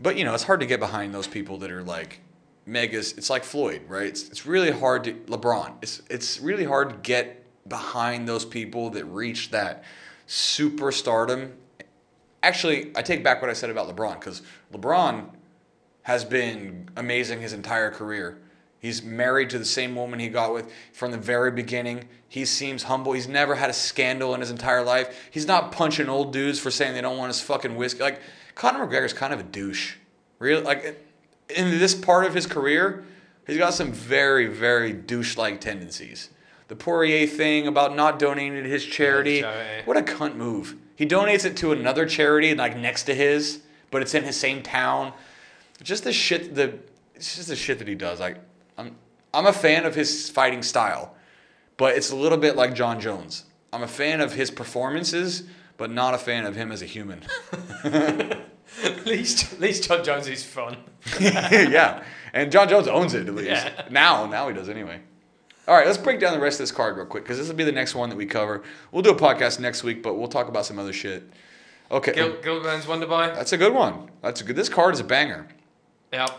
but 0.00 0.16
you 0.16 0.24
know 0.24 0.34
it's 0.34 0.44
hard 0.44 0.60
to 0.60 0.66
get 0.66 0.80
behind 0.80 1.14
those 1.14 1.26
people 1.26 1.58
that 1.58 1.70
are 1.70 1.82
like 1.82 2.20
megas. 2.66 3.12
It's 3.12 3.30
like 3.30 3.44
Floyd, 3.44 3.82
right? 3.88 4.06
It's, 4.06 4.28
it's 4.28 4.44
really 4.44 4.70
hard 4.70 5.04
to 5.04 5.12
LeBron. 5.12 5.74
It's 5.82 6.02
it's 6.10 6.40
really 6.40 6.64
hard 6.64 6.90
to 6.90 6.96
get 6.96 7.44
behind 7.68 8.28
those 8.28 8.44
people 8.44 8.90
that 8.90 9.04
reach 9.06 9.50
that 9.50 9.84
superstardom. 10.28 11.52
Actually, 12.42 12.92
I 12.94 13.02
take 13.02 13.24
back 13.24 13.40
what 13.40 13.50
I 13.50 13.54
said 13.54 13.70
about 13.70 13.94
LeBron 13.94 14.20
because 14.20 14.42
LeBron 14.72 15.30
has 16.02 16.24
been 16.24 16.88
amazing 16.96 17.40
his 17.40 17.52
entire 17.52 17.90
career. 17.90 18.38
He's 18.78 19.02
married 19.02 19.50
to 19.50 19.58
the 19.58 19.64
same 19.64 19.96
woman 19.96 20.20
he 20.20 20.28
got 20.28 20.52
with 20.52 20.70
from 20.92 21.10
the 21.10 21.18
very 21.18 21.50
beginning. 21.50 22.04
He 22.28 22.44
seems 22.44 22.84
humble. 22.84 23.12
He's 23.12 23.26
never 23.26 23.56
had 23.56 23.70
a 23.70 23.72
scandal 23.72 24.34
in 24.34 24.40
his 24.40 24.50
entire 24.50 24.84
life. 24.84 25.28
He's 25.30 25.46
not 25.46 25.72
punching 25.72 26.08
old 26.08 26.32
dudes 26.32 26.60
for 26.60 26.70
saying 26.70 26.94
they 26.94 27.00
don't 27.00 27.18
want 27.18 27.28
his 27.28 27.40
fucking 27.40 27.74
whiskey. 27.74 28.02
Like 28.02 28.20
Conor 28.56 28.86
McGregor's 28.86 29.12
kind 29.12 29.32
of 29.32 29.38
a 29.38 29.44
douche. 29.44 29.94
Really, 30.40 30.62
like 30.62 30.84
in 31.54 31.78
this 31.78 31.94
part 31.94 32.24
of 32.24 32.34
his 32.34 32.46
career, 32.46 33.04
he's 33.46 33.58
got 33.58 33.74
some 33.74 33.92
very, 33.92 34.48
very 34.48 34.92
douche-like 34.92 35.60
tendencies. 35.60 36.30
The 36.68 36.74
Poirier 36.74 37.28
thing 37.28 37.68
about 37.68 37.94
not 37.94 38.18
donating 38.18 38.64
to 38.64 38.68
his 38.68 38.84
charity. 38.84 39.42
charity. 39.42 39.80
Eh. 39.80 39.82
What 39.84 39.96
a 39.96 40.02
cunt 40.02 40.34
move. 40.34 40.74
He 40.96 41.06
donates 41.06 41.44
it 41.44 41.56
to 41.58 41.70
another 41.72 42.06
charity 42.06 42.54
like 42.54 42.76
next 42.76 43.04
to 43.04 43.14
his, 43.14 43.60
but 43.90 44.02
it's 44.02 44.14
in 44.14 44.24
his 44.24 44.36
same 44.36 44.62
town. 44.62 45.12
Just 45.82 46.04
the 46.04 46.12
shit 46.12 46.54
the 46.54 46.78
it's 47.14 47.36
just 47.36 47.48
the 47.48 47.56
shit 47.56 47.78
that 47.78 47.86
he 47.86 47.94
does. 47.94 48.18
Like 48.18 48.38
I'm 48.76 48.96
I'm 49.32 49.46
a 49.46 49.52
fan 49.52 49.84
of 49.84 49.94
his 49.94 50.28
fighting 50.30 50.62
style, 50.62 51.14
but 51.76 51.94
it's 51.94 52.10
a 52.10 52.16
little 52.16 52.38
bit 52.38 52.56
like 52.56 52.74
Jon 52.74 52.98
Jones. 53.00 53.44
I'm 53.72 53.82
a 53.82 53.88
fan 53.88 54.20
of 54.20 54.32
his 54.32 54.50
performances, 54.50 55.44
but 55.76 55.90
not 55.90 56.14
a 56.14 56.18
fan 56.18 56.46
of 56.46 56.56
him 56.56 56.72
as 56.72 56.82
a 56.82 56.86
human. 56.86 57.22
at 57.84 59.06
least, 59.06 59.52
at 59.52 59.60
least 59.60 59.84
Jon 59.84 60.04
Jones 60.04 60.28
is 60.28 60.44
fun. 60.44 60.76
yeah. 61.20 62.02
And 62.32 62.52
Jon 62.52 62.68
Jones 62.68 62.88
owns 62.88 63.14
it 63.14 63.28
at 63.28 63.34
least. 63.34 63.50
Yeah. 63.50 63.86
Now, 63.90 64.26
now 64.26 64.48
he 64.48 64.54
does 64.54 64.68
anyway. 64.68 65.00
All 65.68 65.74
right, 65.74 65.86
let's 65.86 65.98
break 65.98 66.20
down 66.20 66.32
the 66.32 66.38
rest 66.38 66.60
of 66.60 66.64
this 66.64 66.72
card 66.72 66.96
real 66.96 67.06
quick 67.06 67.24
because 67.24 67.38
this 67.38 67.48
will 67.48 67.56
be 67.56 67.64
the 67.64 67.72
next 67.72 67.94
one 67.94 68.08
that 68.10 68.16
we 68.16 68.26
cover. 68.26 68.62
We'll 68.92 69.02
do 69.02 69.10
a 69.10 69.16
podcast 69.16 69.58
next 69.58 69.82
week, 69.82 70.02
but 70.02 70.14
we'll 70.14 70.28
talk 70.28 70.48
about 70.48 70.64
some 70.64 70.78
other 70.78 70.92
shit. 70.92 71.28
Okay, 71.90 72.12
Gil, 72.12 72.40
Gil 72.40 72.62
Burns 72.62 72.86
Wonder 72.86 73.06
Boy. 73.06 73.32
that's 73.34 73.52
a 73.52 73.56
good 73.56 73.74
one. 73.74 74.10
That's 74.22 74.40
a 74.40 74.44
good. 74.44 74.56
This 74.56 74.68
card 74.68 74.94
is 74.94 75.00
a 75.00 75.04
banger. 75.04 75.46
Yep. 76.12 76.30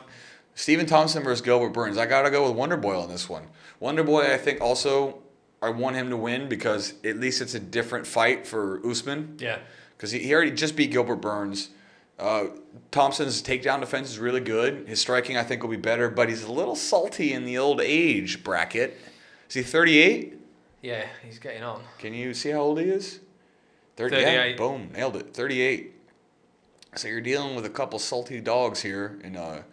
Stephen 0.56 0.86
Thompson 0.86 1.24
versus 1.24 1.42
Gilbert 1.42 1.70
Burns. 1.70 1.98
I 1.98 2.06
gotta 2.06 2.32
go 2.32 2.48
with 2.48 2.58
Wonder 2.58 2.78
Boy 2.78 3.00
on 3.00 3.10
this 3.10 3.30
one. 3.30 3.48
Wonder 3.80 4.04
Boy, 4.04 4.34
I 4.34 4.38
think 4.38 4.62
also 4.62 5.20
I 5.62 5.70
want 5.70 5.96
him 5.96 6.10
to 6.12 6.18
win 6.18 6.48
because 6.50 6.94
at 7.04 7.18
least 7.18 7.42
it's 7.42 7.54
a 7.56 7.60
different 7.60 8.06
fight 8.06 8.46
for 8.46 8.80
Usman 8.88 9.38
Yeah. 9.40 9.60
because 9.96 10.12
he, 10.12 10.20
he 10.20 10.34
already 10.34 10.52
just 10.52 10.76
beat 10.76 10.92
Gilbert 10.92 11.16
Burns. 11.18 11.70
Uh, 12.20 12.46
Thompson's 12.92 13.42
takedown 13.42 13.80
defense 13.80 14.10
is 14.10 14.18
really 14.20 14.40
good. 14.40 14.88
His 14.88 15.00
striking, 15.00 15.38
I 15.38 15.44
think, 15.44 15.62
will 15.62 15.70
be 15.70 15.76
better, 15.78 16.10
but 16.10 16.30
he's 16.30 16.44
a 16.44 16.52
little 16.52 16.76
salty 16.76 17.34
in 17.34 17.46
the 17.46 17.58
old 17.58 17.80
age 17.82 18.44
bracket. 18.44 18.98
Is 19.50 19.56
he 19.56 19.64
38? 19.64 20.34
Yeah, 20.82 21.06
he's 21.26 21.40
getting 21.40 21.64
on. 21.64 21.82
Can 22.00 22.14
you 22.14 22.34
see 22.34 22.50
how 22.50 22.60
old 22.60 22.80
he 22.80 22.86
is? 22.90 23.20
30, 23.98 24.16
38. 24.16 24.50
Yeah, 24.52 24.58
boom, 24.58 24.90
nailed 24.94 25.16
it. 25.16 25.34
38. 25.34 25.94
So 26.96 27.08
you're 27.08 27.22
dealing 27.22 27.56
with 27.56 27.66
a 27.66 27.70
couple 27.70 28.00
salty 28.00 28.40
dogs 28.42 28.82
here 28.82 29.20
in 29.24 29.36
uh, 29.36 29.64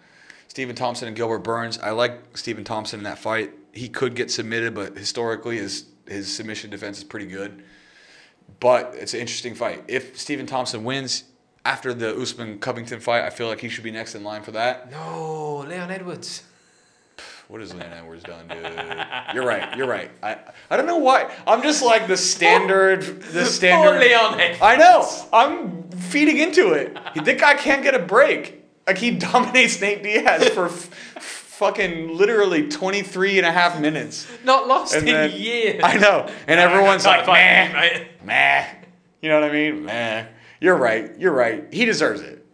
Stephen 0.48 0.74
Thompson 0.74 1.09
and 1.09 1.16
Gilbert 1.16 1.39
Burns. 1.40 1.78
I 1.78 1.90
like 1.90 2.36
Stephen 2.36 2.65
Thompson 2.65 3.01
in 3.01 3.05
that 3.05 3.19
fight. 3.19 3.52
He 3.74 3.88
could 3.88 4.14
get 4.14 4.30
submitted, 4.30 4.74
but 4.74 4.96
historically 4.96 5.59
his 5.59 5.86
his 6.06 6.34
submission 6.34 6.70
defense 6.70 6.98
is 6.98 7.05
pretty 7.05 7.26
good. 7.26 7.62
But 8.60 8.94
it's 8.94 9.14
an 9.14 9.20
interesting 9.20 9.55
fight. 9.55 9.84
If 9.88 10.18
Stephen 10.18 10.46
Thompson 10.46 10.84
wins 10.84 11.24
after 11.64 11.94
the 11.94 12.14
Usman 12.20 12.59
Covington 12.59 13.01
fight, 13.01 13.24
I 13.24 13.30
feel 13.30 13.48
like 13.48 13.60
he 13.60 13.68
should 13.68 13.84
be 13.84 13.90
next 13.90 14.14
in 14.14 14.22
line 14.22 14.42
for 14.42 14.52
that. 14.52 14.90
No, 14.90 15.64
Leon 15.68 15.90
Edwards. 15.90 16.42
What 17.48 17.60
has 17.60 17.74
Leon 17.74 17.92
Edwards 17.92 18.22
done, 18.22 18.48
dude? 18.48 18.62
You're 19.34 19.46
right. 19.46 19.76
You're 19.76 19.86
right. 19.86 20.10
I 20.22 20.38
I 20.70 20.76
don't 20.76 20.86
know 20.86 20.96
why. 20.98 21.30
I'm 21.46 21.62
just 21.62 21.82
like 21.82 22.06
the 22.06 22.16
standard. 22.16 23.02
The 23.32 23.44
standard. 23.44 23.90
Poor 23.90 24.01
Leon 24.01 24.40
Edwards. 24.40 24.62
I 24.62 24.76
know. 24.76 25.09
I'm 25.32 25.90
feeding 25.90 26.38
into 26.38 26.72
it. 26.72 26.94
That 26.94 27.38
guy 27.38 27.55
can't 27.55 27.82
get 27.82 27.94
a 27.94 27.98
break. 27.98 28.64
Like 28.86 28.98
he 28.98 29.10
dominates 29.30 29.80
Nate 29.80 30.02
Diaz 30.02 30.48
for 30.51 30.70
fucking 31.64 32.16
literally 32.16 32.68
23 32.68 33.38
and 33.38 33.46
a 33.46 33.52
half 33.52 33.80
minutes. 33.80 34.26
Not 34.44 34.66
lost 34.68 34.94
And 34.94 35.08
in 35.08 35.14
then- 35.14 35.30
years. 35.32 35.80
I 35.82 35.96
know. 35.96 36.28
And 36.46 36.60
everyone's 36.60 37.06
like, 37.06 37.24
fight, 37.24 37.72
meh, 37.72 38.04
meh. 38.24 38.66
You 39.22 39.28
know 39.30 39.40
what 39.40 39.48
I 39.50 39.52
mean? 39.52 39.84
Meh. 39.84 40.26
You're 40.60 40.76
right. 40.76 41.12
You're 41.18 41.32
right. 41.32 41.64
He 41.72 41.84
deserves 41.84 42.20
it. 42.20 42.44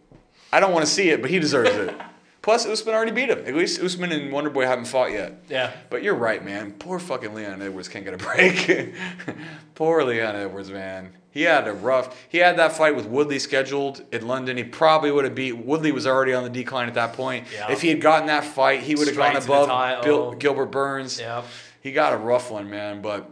I 0.53 0.59
don't 0.59 0.71
want 0.73 0.85
to 0.85 0.91
see 0.91 1.09
it, 1.09 1.21
but 1.21 1.29
he 1.29 1.39
deserves 1.39 1.69
it. 1.71 1.93
Plus, 2.41 2.65
Usman 2.65 2.95
already 2.95 3.11
beat 3.11 3.29
him. 3.29 3.43
At 3.45 3.53
least 3.55 3.79
Usman 3.81 4.11
and 4.11 4.31
Wonderboy 4.33 4.65
haven't 4.65 4.85
fought 4.85 5.11
yet. 5.11 5.43
Yeah. 5.47 5.71
But 5.91 6.01
you're 6.01 6.15
right, 6.15 6.43
man. 6.43 6.71
Poor 6.71 6.97
fucking 6.97 7.35
Leon 7.35 7.61
Edwards 7.61 7.87
can't 7.87 8.03
get 8.03 8.15
a 8.15 8.17
break. 8.17 8.93
Poor 9.75 10.03
Leon 10.03 10.35
Edwards, 10.35 10.71
man. 10.71 11.11
He 11.31 11.43
had 11.43 11.67
a 11.67 11.73
rough. 11.73 12.15
He 12.29 12.39
had 12.39 12.57
that 12.57 12.73
fight 12.73 12.95
with 12.95 13.05
Woodley 13.05 13.39
scheduled 13.39 14.03
in 14.11 14.27
London. 14.27 14.57
He 14.57 14.63
probably 14.65 15.11
would 15.11 15.23
have 15.23 15.33
beat. 15.33 15.53
Woodley 15.53 15.91
was 15.93 16.05
already 16.05 16.33
on 16.33 16.43
the 16.43 16.49
decline 16.49 16.87
at 16.89 16.93
that 16.95 17.13
point. 17.13 17.47
Yeah. 17.53 17.71
If 17.71 17.81
he 17.81 17.87
had 17.89 18.01
gotten 18.01 18.27
that 18.27 18.43
fight, 18.43 18.81
he 18.81 18.95
would 18.95 19.07
have 19.07 19.15
Straight 19.15 19.33
gone 19.33 19.43
above 19.43 19.67
title. 19.69 20.03
Bill, 20.03 20.31
Gilbert 20.33 20.65
Burns. 20.67 21.19
Yep. 21.19 21.45
He 21.81 21.91
got 21.93 22.13
a 22.13 22.17
rough 22.17 22.51
one, 22.51 22.69
man. 22.69 23.01
But 23.01 23.29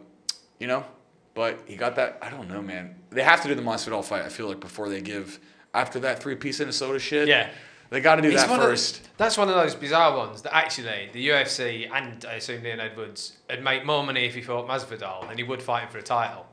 you 0.60 0.68
know, 0.68 0.86
but 1.34 1.60
he 1.66 1.76
got 1.76 1.96
that. 1.98 2.20
I 2.22 2.30
don't 2.30 2.50
know, 2.50 2.62
man. 2.62 2.96
They 3.10 3.24
have 3.24 3.42
to 3.42 3.48
do 3.50 3.56
the 3.56 3.62
Masvidal 3.62 4.04
fight. 4.04 4.24
I 4.24 4.30
feel 4.30 4.48
like 4.48 4.60
before 4.60 4.88
they 4.90 5.02
give 5.02 5.40
after 5.74 6.00
that 6.00 6.22
three 6.24 6.36
piece 6.36 6.60
Minnesota 6.60 7.00
shit. 7.00 7.28
Yeah. 7.28 7.50
They 7.92 8.02
got 8.02 8.18
to 8.18 8.22
do 8.22 8.30
It's 8.30 8.44
that 8.44 8.50
one 8.52 8.60
of- 8.60 8.66
first. 8.68 9.10
that's 9.18 9.36
one 9.36 9.50
of 9.50 9.56
those 9.56 9.74
bizarre 9.74 10.16
ones 10.16 10.44
that 10.44 10.56
actually 10.56 11.10
the 11.12 11.30
UFC 11.30 11.90
and 11.92 12.24
I 12.24 12.34
assume 12.36 12.62
Leon 12.64 12.80
Edwards 12.80 13.38
would 13.50 13.64
make 13.64 13.84
more 13.84 14.04
money 14.04 14.26
if 14.26 14.36
he 14.36 14.42
fought 14.44 14.68
Masvidal 14.68 15.28
than 15.28 15.38
he 15.40 15.44
would 15.44 15.60
fighting 15.60 15.90
for 15.90 15.98
a 15.98 16.04
title, 16.04 16.46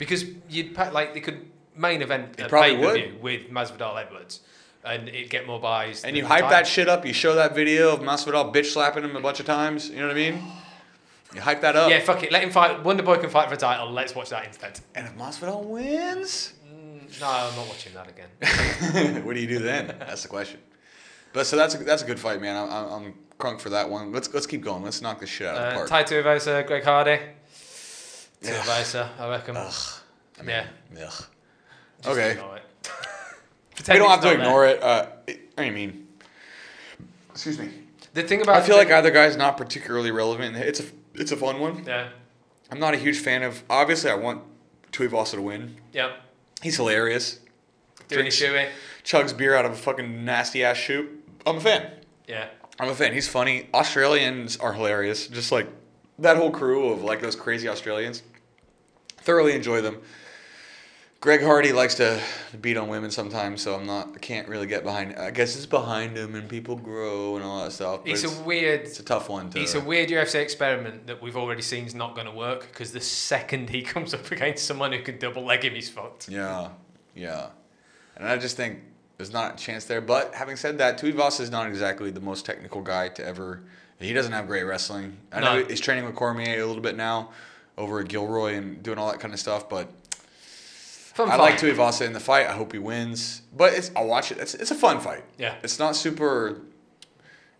because 0.00 0.24
you'd 0.48 0.74
pa- 0.74 0.90
like 0.92 1.14
they 1.14 1.20
could 1.20 1.48
main 1.76 2.02
event 2.02 2.40
at 2.40 2.48
probably 2.48 2.76
pay 2.76 2.82
per 2.82 2.94
view 2.94 3.18
with 3.22 3.50
Masvidal 3.50 4.00
Edwards, 4.04 4.40
and 4.84 5.08
it'd 5.08 5.30
get 5.30 5.46
more 5.46 5.60
buys. 5.60 6.02
And 6.02 6.16
you 6.16 6.24
hype 6.26 6.48
that 6.50 6.66
shit 6.66 6.88
up. 6.88 7.06
You 7.06 7.12
show 7.12 7.36
that 7.36 7.54
video 7.54 7.92
of 7.94 8.00
Masvidal 8.00 8.52
bitch 8.52 8.72
slapping 8.72 9.04
him 9.04 9.14
a 9.14 9.20
bunch 9.20 9.38
of 9.38 9.46
times. 9.46 9.90
You 9.90 9.98
know 10.00 10.08
what 10.08 10.16
I 10.16 10.30
mean? 10.30 10.42
You 11.34 11.40
hype 11.40 11.60
that 11.60 11.76
up. 11.76 11.90
Yeah, 11.90 12.00
fuck 12.00 12.24
it. 12.24 12.32
Let 12.32 12.42
him 12.42 12.50
fight. 12.50 12.82
Wonder 12.82 13.04
Boy 13.04 13.18
can 13.18 13.30
fight 13.30 13.48
for 13.48 13.54
a 13.54 13.58
title. 13.58 13.92
Let's 13.92 14.14
watch 14.16 14.30
that 14.30 14.46
instead. 14.46 14.80
And 14.96 15.06
if 15.06 15.16
Masvidal 15.16 15.64
wins, 15.64 16.54
No, 17.20 17.28
I'm 17.28 17.54
not 17.54 17.68
watching 17.68 17.92
that 17.94 18.08
again. 18.08 19.24
what 19.24 19.34
do 19.34 19.40
you 19.40 19.46
do 19.46 19.58
then? 19.60 19.94
That's 20.00 20.22
the 20.22 20.28
question. 20.28 20.58
But 21.32 21.46
so 21.46 21.56
that's 21.56 21.76
a, 21.76 21.78
that's 21.78 22.02
a 22.02 22.06
good 22.06 22.18
fight, 22.18 22.40
man. 22.40 22.56
I'm, 22.56 22.92
I'm, 22.92 23.14
crunk 23.38 23.60
for 23.60 23.70
that 23.70 23.88
one. 23.88 24.12
Let's 24.12 24.32
let's 24.34 24.46
keep 24.46 24.62
going. 24.62 24.82
Let's 24.82 25.00
knock 25.00 25.20
this 25.20 25.30
shit 25.30 25.46
out 25.46 25.56
of 25.56 25.62
the 25.62 25.68
Uh, 25.68 25.74
park. 25.74 25.88
Tai 25.88 26.02
Tuivasa, 26.04 26.66
Greg 26.66 26.84
Hardy. 26.84 27.18
Yeah. 28.42 28.60
Tuivasa, 28.62 29.08
I 29.18 29.28
reckon. 29.28 29.56
Ugh. 29.56 29.74
I 30.38 30.42
mean, 30.42 30.56
Yeah. 30.96 31.06
ugh. 31.06 31.24
Just 32.02 32.08
Okay. 32.08 32.30
it. 32.32 32.38
We 33.88 33.98
don't 33.98 34.10
have 34.10 34.20
to 34.20 34.26
not 34.26 34.34
ignore 34.34 34.66
it. 34.66 34.82
Uh, 34.82 35.06
it. 35.26 35.40
I 35.56 35.70
mean, 35.70 36.06
excuse 37.30 37.58
me. 37.58 37.70
The 38.12 38.22
thing 38.22 38.42
about 38.42 38.56
I 38.56 38.60
feel 38.66 38.76
like 38.76 38.90
either 38.90 39.10
guy's 39.10 39.36
not 39.36 39.56
particularly 39.56 40.10
relevant. 40.10 40.54
It's 40.56 40.80
a 40.80 40.84
it's 41.14 41.32
a 41.32 41.36
fun 41.36 41.60
one. 41.60 41.84
Yeah. 41.86 42.08
I'm 42.70 42.78
not 42.78 42.92
a 42.94 42.96
huge 42.98 43.18
fan 43.20 43.42
of. 43.42 43.62
Obviously, 43.70 44.10
I 44.10 44.14
want 44.14 44.42
Tuivasa 44.92 45.32
to 45.36 45.42
win. 45.42 45.76
Yep. 45.92 46.12
He's 46.62 46.76
hilarious. 46.76 47.38
Doing 48.08 48.22
Drinks- 48.22 48.38
his 48.38 48.50
shoey. 48.50 48.68
Chugs 49.02 49.34
beer 49.36 49.54
out 49.54 49.64
of 49.64 49.72
a 49.72 49.76
fucking 49.76 50.24
nasty 50.26 50.62
ass 50.62 50.76
shoot. 50.76 51.08
I'm 51.46 51.56
a 51.56 51.60
fan. 51.60 51.90
Yeah. 52.28 52.48
I'm 52.78 52.88
a 52.90 52.94
fan. 52.94 53.12
He's 53.14 53.28
funny. 53.28 53.68
Australians 53.72 54.56
are 54.58 54.72
hilarious. 54.74 55.26
Just 55.26 55.52
like 55.52 55.68
that 56.18 56.36
whole 56.36 56.50
crew 56.50 56.90
of 56.90 57.02
like 57.02 57.20
those 57.22 57.34
crazy 57.36 57.66
Australians. 57.68 58.22
Thoroughly 59.22 59.54
enjoy 59.54 59.80
them. 59.80 59.98
Greg 61.20 61.42
Hardy 61.42 61.72
likes 61.72 61.96
to 61.96 62.18
beat 62.62 62.78
on 62.78 62.88
women 62.88 63.10
sometimes, 63.10 63.60
so 63.60 63.74
I'm 63.74 63.86
not. 63.86 64.12
I 64.14 64.18
can't 64.18 64.48
really 64.48 64.66
get 64.66 64.84
behind. 64.84 65.16
I 65.16 65.30
guess 65.30 65.54
it's 65.54 65.66
behind 65.66 66.16
him, 66.16 66.34
and 66.34 66.48
people 66.48 66.76
grow 66.76 67.36
and 67.36 67.44
all 67.44 67.62
that 67.62 67.72
stuff. 67.72 68.00
It's 68.06 68.24
it's, 68.24 68.38
a 68.38 68.42
weird. 68.42 68.80
it's 68.80 69.00
a 69.00 69.02
tough 69.04 69.28
one 69.28 69.50
to. 69.50 69.60
It's 69.60 69.74
a 69.74 69.80
weird 69.80 70.08
UFC 70.08 70.36
experiment 70.36 71.06
that 71.08 71.20
we've 71.20 71.36
already 71.36 71.60
seen 71.60 71.84
is 71.84 71.94
not 71.94 72.14
going 72.14 72.26
to 72.26 72.32
work 72.32 72.68
because 72.72 72.92
the 72.92 73.02
second 73.02 73.68
he 73.68 73.82
comes 73.94 74.14
up 74.14 74.30
against 74.32 74.64
someone 74.66 74.92
who 74.92 75.02
can 75.02 75.18
double 75.18 75.44
leg 75.44 75.62
him, 75.62 75.74
he's 75.74 75.90
fucked. 75.90 76.30
Yeah, 76.30 76.70
yeah. 77.14 77.48
And 78.16 78.26
I 78.26 78.38
just 78.38 78.56
think 78.56 78.78
there's 79.18 79.32
not 79.32 79.60
a 79.60 79.62
chance 79.62 79.84
there. 79.84 80.00
But 80.00 80.34
having 80.34 80.56
said 80.56 80.78
that, 80.78 80.98
Tuivasa 80.98 81.40
is 81.42 81.50
not 81.50 81.66
exactly 81.66 82.10
the 82.10 82.20
most 82.20 82.46
technical 82.46 82.80
guy 82.80 83.08
to 83.08 83.26
ever. 83.26 83.62
He 83.98 84.14
doesn't 84.14 84.32
have 84.32 84.46
great 84.46 84.62
wrestling. 84.62 85.18
I 85.30 85.40
know 85.40 85.60
No. 85.60 85.64
he's 85.66 85.80
training 85.80 86.06
with 86.06 86.14
Cormier 86.14 86.62
a 86.62 86.64
little 86.64 86.80
bit 86.80 86.96
now, 86.96 87.28
over 87.80 88.00
at 88.00 88.08
Gilroy 88.08 88.54
and 88.54 88.82
doing 88.82 88.98
all 88.98 89.10
that 89.10 89.20
kind 89.20 89.32
of 89.32 89.40
stuff. 89.40 89.68
But 89.68 89.88
Fun 91.14 91.28
I 91.28 91.36
fight. 91.36 91.40
like 91.40 91.58
Tuivasa 91.58 92.06
in 92.06 92.12
the 92.12 92.20
fight. 92.20 92.46
I 92.46 92.52
hope 92.52 92.72
he 92.72 92.78
wins. 92.78 93.42
But 93.56 93.72
it's 93.72 93.90
I'll 93.96 94.06
watch 94.06 94.30
it. 94.30 94.38
It's, 94.38 94.54
it's 94.54 94.70
a 94.70 94.74
fun 94.74 95.00
fight. 95.00 95.24
Yeah. 95.38 95.54
It's 95.62 95.78
not 95.78 95.96
super 95.96 96.60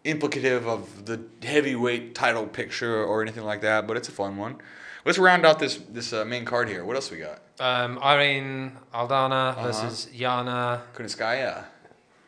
implicative 0.05 0.67
of 0.67 1.07
the 1.07 1.21
heavyweight 1.43 2.15
title 2.15 2.47
picture 2.47 3.03
or 3.05 3.23
anything 3.23 3.45
like 3.45 3.63
that. 3.63 3.87
But 3.87 3.97
it's 3.97 4.09
a 4.09 4.13
fun 4.13 4.37
one. 4.37 4.57
Let's 5.05 5.19
round 5.19 5.47
out 5.47 5.59
this 5.59 5.77
this 5.89 6.13
uh, 6.13 6.25
main 6.25 6.45
card 6.45 6.69
here. 6.69 6.85
What 6.85 6.95
else 6.97 7.11
we 7.11 7.19
got? 7.19 7.41
Um, 7.59 7.99
Irene 7.99 8.73
Aldana 8.95 9.51
Uh-huh. 9.51 9.63
versus 9.67 10.09
Yana. 10.15 10.83
Kunitskaya. 10.95 11.65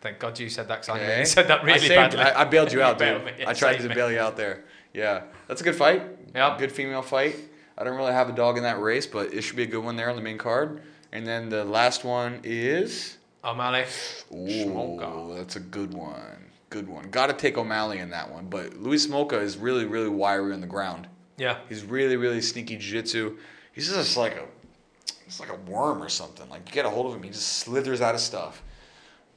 Thank 0.01 0.19
God 0.19 0.37
you 0.39 0.49
said 0.49 0.67
that 0.69 0.81
because 0.81 0.89
I 0.89 1.01
Okay. 1.01 1.19
you 1.21 1.27
said 1.27 1.47
that 1.49 1.63
really 1.63 1.75
I 1.79 1.79
saved- 1.79 2.17
badly. 2.17 2.21
I, 2.21 2.41
I 2.41 2.45
bailed 2.45 2.73
you 2.73 2.83
out, 2.83 2.99
You 3.01 3.07
dude. 3.07 3.25
bailed 3.25 3.39
me. 3.39 3.45
I 3.47 3.53
tried 3.55 3.77
to 3.79 3.89
me. 3.89 3.95
bail 3.95 4.11
you 4.11 4.19
out 4.19 4.37
there. 4.37 4.65
Yeah, 4.93 5.23
that's 5.47 5.61
a 5.61 5.65
good 5.65 5.77
fight. 5.77 6.03
Yep. 6.35 6.59
Good 6.59 6.73
female 6.73 7.03
fight. 7.03 7.37
I 7.79 7.85
don't 7.85 7.97
really 7.97 8.13
have 8.13 8.29
a 8.29 8.33
dog 8.33 8.57
in 8.57 8.63
that 8.65 8.81
race, 8.81 9.07
but 9.07 9.33
it 9.33 9.43
should 9.43 9.57
be 9.57 9.63
a 9.63 9.67
good 9.67 9.83
one 9.85 9.97
there 9.97 10.11
on 10.11 10.17
the 10.17 10.23
main 10.23 10.39
card. 10.39 10.83
And 11.13 11.27
then 11.27 11.49
the 11.49 11.65
last 11.65 12.05
one 12.05 12.41
is. 12.45 13.17
O'Malley. 13.45 13.85
Ooh, 14.33 15.35
that's 15.37 15.57
a 15.57 15.61
good 15.61 15.93
one. 15.95 16.47
Good 16.71 16.89
one. 16.89 17.11
Got 17.11 17.27
to 17.27 17.33
take 17.35 17.59
O'Malley 17.59 17.99
in 17.99 18.11
that 18.11 18.31
one. 18.33 18.47
But 18.47 18.77
Louis 18.77 19.07
Smolka 19.07 19.41
is 19.43 19.57
really, 19.59 19.85
really 19.85 20.09
wiry 20.09 20.53
on 20.55 20.61
the 20.61 20.67
ground. 20.67 21.07
Yeah. 21.37 21.59
He's 21.69 21.85
really, 21.85 22.17
really 22.17 22.41
sneaky 22.41 22.77
jiu-jitsu. 22.77 23.37
He's 23.73 23.91
just 23.93 24.17
like 24.17 24.37
a, 24.37 24.45
it's 25.27 25.41
like 25.41 25.51
a 25.51 25.57
worm 25.71 26.03
or 26.03 26.09
something. 26.09 26.49
Like 26.49 26.69
you 26.69 26.75
get 26.75 26.87
a 26.87 26.91
hold 26.91 27.07
of 27.07 27.15
him, 27.15 27.23
he 27.23 27.31
just 27.31 27.49
slithers 27.59 28.01
out 28.01 28.15
of 28.15 28.21
stuff. 28.21 28.63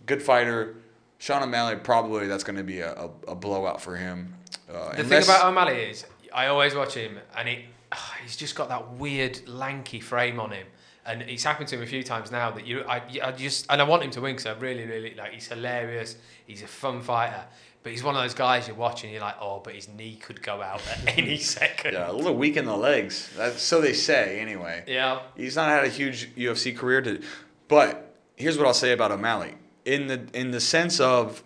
Good 0.06 0.22
fighter. 0.22 0.76
Sean 1.18 1.42
O'Malley 1.42 1.78
probably 1.78 2.28
that's 2.28 2.44
going 2.44 2.58
to 2.58 2.64
be 2.64 2.82
a, 2.82 2.94
a, 2.94 3.10
a 3.30 3.36
blowout 3.36 3.82
for 3.82 3.96
him. 3.96 4.34
Uh, 4.70 4.92
The 4.96 5.02
unless- 5.02 5.26
thing 5.26 5.36
about 5.36 5.48
O'Malley 5.48 5.78
is, 5.78 6.06
I 6.34 6.48
always 6.48 6.76
watch 6.76 6.94
him, 6.94 7.18
and 7.38 7.48
it, 7.50 7.66
he's 8.24 8.36
just 8.36 8.56
got 8.56 8.70
that 8.70 8.94
weird 8.94 9.48
lanky 9.48 10.00
frame 10.00 10.40
on 10.40 10.52
him, 10.52 10.68
and 11.06 11.22
it's 11.24 11.44
happened 11.44 11.68
to 11.70 11.78
him 11.78 11.84
a 11.84 11.88
few 11.88 12.04
times 12.04 12.32
now 12.32 12.52
that 12.52 12.66
you, 12.66 12.84
I, 12.84 13.02
I 13.24 13.32
just, 13.32 13.66
and 13.70 13.82
I 13.82 13.86
want 13.86 14.04
him 14.04 14.12
to 14.12 14.22
win 14.22 14.36
because 14.36 14.46
I 14.46 14.54
really, 14.60 14.86
really 14.86 15.14
like. 15.16 15.34
He's 15.34 15.48
hilarious. 15.48 16.18
He's 16.46 16.62
a 16.62 16.68
fun 16.68 17.02
fighter, 17.02 17.44
but 17.84 17.92
he's 17.92 18.04
one 18.04 18.16
of 18.16 18.22
those 18.22 18.34
guys 18.34 18.68
you're 18.68 18.76
watching, 18.76 19.12
you're 19.12 19.22
like, 19.22 19.36
oh, 19.40 19.62
but 19.64 19.74
his 19.76 19.88
knee 19.88 20.16
could 20.16 20.42
go 20.42 20.62
out 20.62 20.82
at 20.92 21.18
any 21.18 21.38
second. 21.38 21.94
yeah, 21.94 22.10
a 22.10 22.14
little 22.14 22.36
weak 22.36 22.58
in 22.58 22.66
the 22.66 22.78
legs. 22.78 23.30
That's, 23.38 23.62
so 23.62 23.82
they 23.82 23.94
say 23.94 24.40
anyway. 24.40 24.84
Yeah. 24.88 25.22
He's 25.36 25.56
not 25.56 25.70
had 25.70 25.86
a 25.86 25.90
huge 25.90 26.36
UFC 26.36 26.76
career 26.76 27.02
to, 27.02 27.22
but 27.68 28.16
here's 28.36 28.58
what 28.58 28.68
I'll 28.68 28.74
say 28.74 28.92
about 28.92 29.12
O'Malley 29.12 29.56
in 29.86 30.08
the 30.08 30.28
in 30.34 30.52
the 30.52 30.60
sense 30.60 31.00
of 31.00 31.44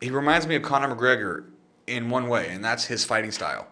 he 0.00 0.10
reminds 0.10 0.46
me 0.46 0.56
of 0.56 0.62
Conor 0.62 0.94
McGregor 0.94 1.44
in 1.86 2.10
one 2.10 2.28
way, 2.28 2.48
and 2.50 2.64
that's 2.64 2.86
his 2.86 3.04
fighting 3.04 3.30
style. 3.30 3.66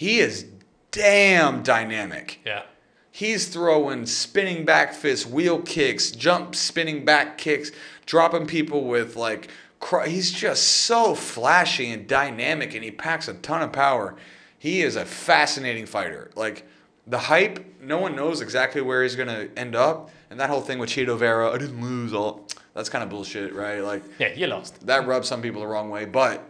He 0.00 0.18
is 0.18 0.46
damn 0.92 1.62
dynamic. 1.62 2.40
Yeah. 2.44 2.62
He's 3.10 3.48
throwing 3.48 4.06
spinning 4.06 4.64
back 4.64 4.94
fists, 4.94 5.26
wheel 5.26 5.60
kicks, 5.60 6.10
jump 6.10 6.54
spinning 6.54 7.04
back 7.04 7.36
kicks, 7.36 7.70
dropping 8.06 8.46
people 8.46 8.84
with 8.84 9.14
like. 9.16 9.50
cr- 9.78 10.04
He's 10.06 10.30
just 10.30 10.62
so 10.66 11.14
flashy 11.14 11.90
and 11.90 12.06
dynamic, 12.06 12.74
and 12.74 12.82
he 12.82 12.90
packs 12.90 13.28
a 13.28 13.34
ton 13.34 13.60
of 13.62 13.72
power. 13.72 14.16
He 14.58 14.80
is 14.80 14.96
a 14.96 15.04
fascinating 15.04 15.84
fighter. 15.86 16.30
Like 16.34 16.66
the 17.06 17.18
hype, 17.18 17.80
no 17.82 17.98
one 17.98 18.16
knows 18.16 18.40
exactly 18.40 18.80
where 18.80 19.02
he's 19.02 19.16
gonna 19.16 19.48
end 19.56 19.76
up, 19.76 20.10
and 20.30 20.40
that 20.40 20.48
whole 20.48 20.60
thing 20.62 20.78
with 20.78 20.88
Chito 20.90 21.18
Vera, 21.18 21.50
I 21.50 21.58
didn't 21.58 21.82
lose 21.82 22.14
all. 22.14 22.46
That's 22.72 22.88
kind 22.88 23.04
of 23.04 23.10
bullshit, 23.10 23.52
right? 23.52 23.80
Like 23.80 24.02
Yeah, 24.18 24.32
you 24.34 24.46
lost. 24.46 24.86
that 24.86 25.06
rubs 25.06 25.28
some 25.28 25.42
people 25.42 25.60
the 25.60 25.66
wrong 25.66 25.90
way. 25.90 26.04
But 26.06 26.42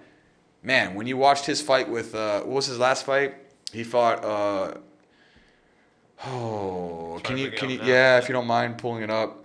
man, 0.62 0.94
when 0.94 1.06
you 1.06 1.16
watched 1.16 1.46
his 1.46 1.62
fight 1.62 1.88
with 1.88 2.14
uh, 2.14 2.40
what 2.42 2.54
was 2.56 2.66
his 2.66 2.78
last 2.78 3.06
fight? 3.06 3.34
He 3.72 3.84
fought. 3.84 4.24
Uh, 4.24 4.74
oh, 6.26 7.20
can 7.22 7.36
you 7.38 7.50
can 7.50 7.70
you 7.70 7.78
now. 7.78 7.84
yeah, 7.84 8.18
if 8.18 8.28
you 8.28 8.32
don't 8.32 8.46
mind 8.46 8.78
pulling 8.78 9.02
it 9.02 9.10
up. 9.10 9.44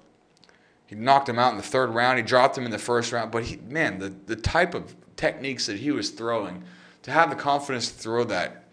He 0.87 0.95
knocked 0.95 1.27
him 1.27 1.39
out 1.39 1.49
in 1.51 1.57
the 1.57 1.63
third 1.63 1.89
round. 1.89 2.17
He 2.19 2.23
dropped 2.23 2.55
him 2.57 2.63
in 2.63 2.69
the 2.71 2.77
first 2.77 3.11
round. 3.11 3.31
But 3.31 3.43
he, 3.45 3.57
man, 3.57 3.97
the 3.99 4.09
the 4.27 4.35
type 4.35 4.73
of 4.75 4.95
techniques 5.15 5.65
that 5.65 5.77
he 5.79 5.91
was 5.91 6.09
throwing, 6.11 6.63
to 7.03 7.11
have 7.11 7.29
the 7.29 7.35
confidence 7.35 7.91
to 7.91 7.97
throw 7.97 8.23
that, 8.25 8.65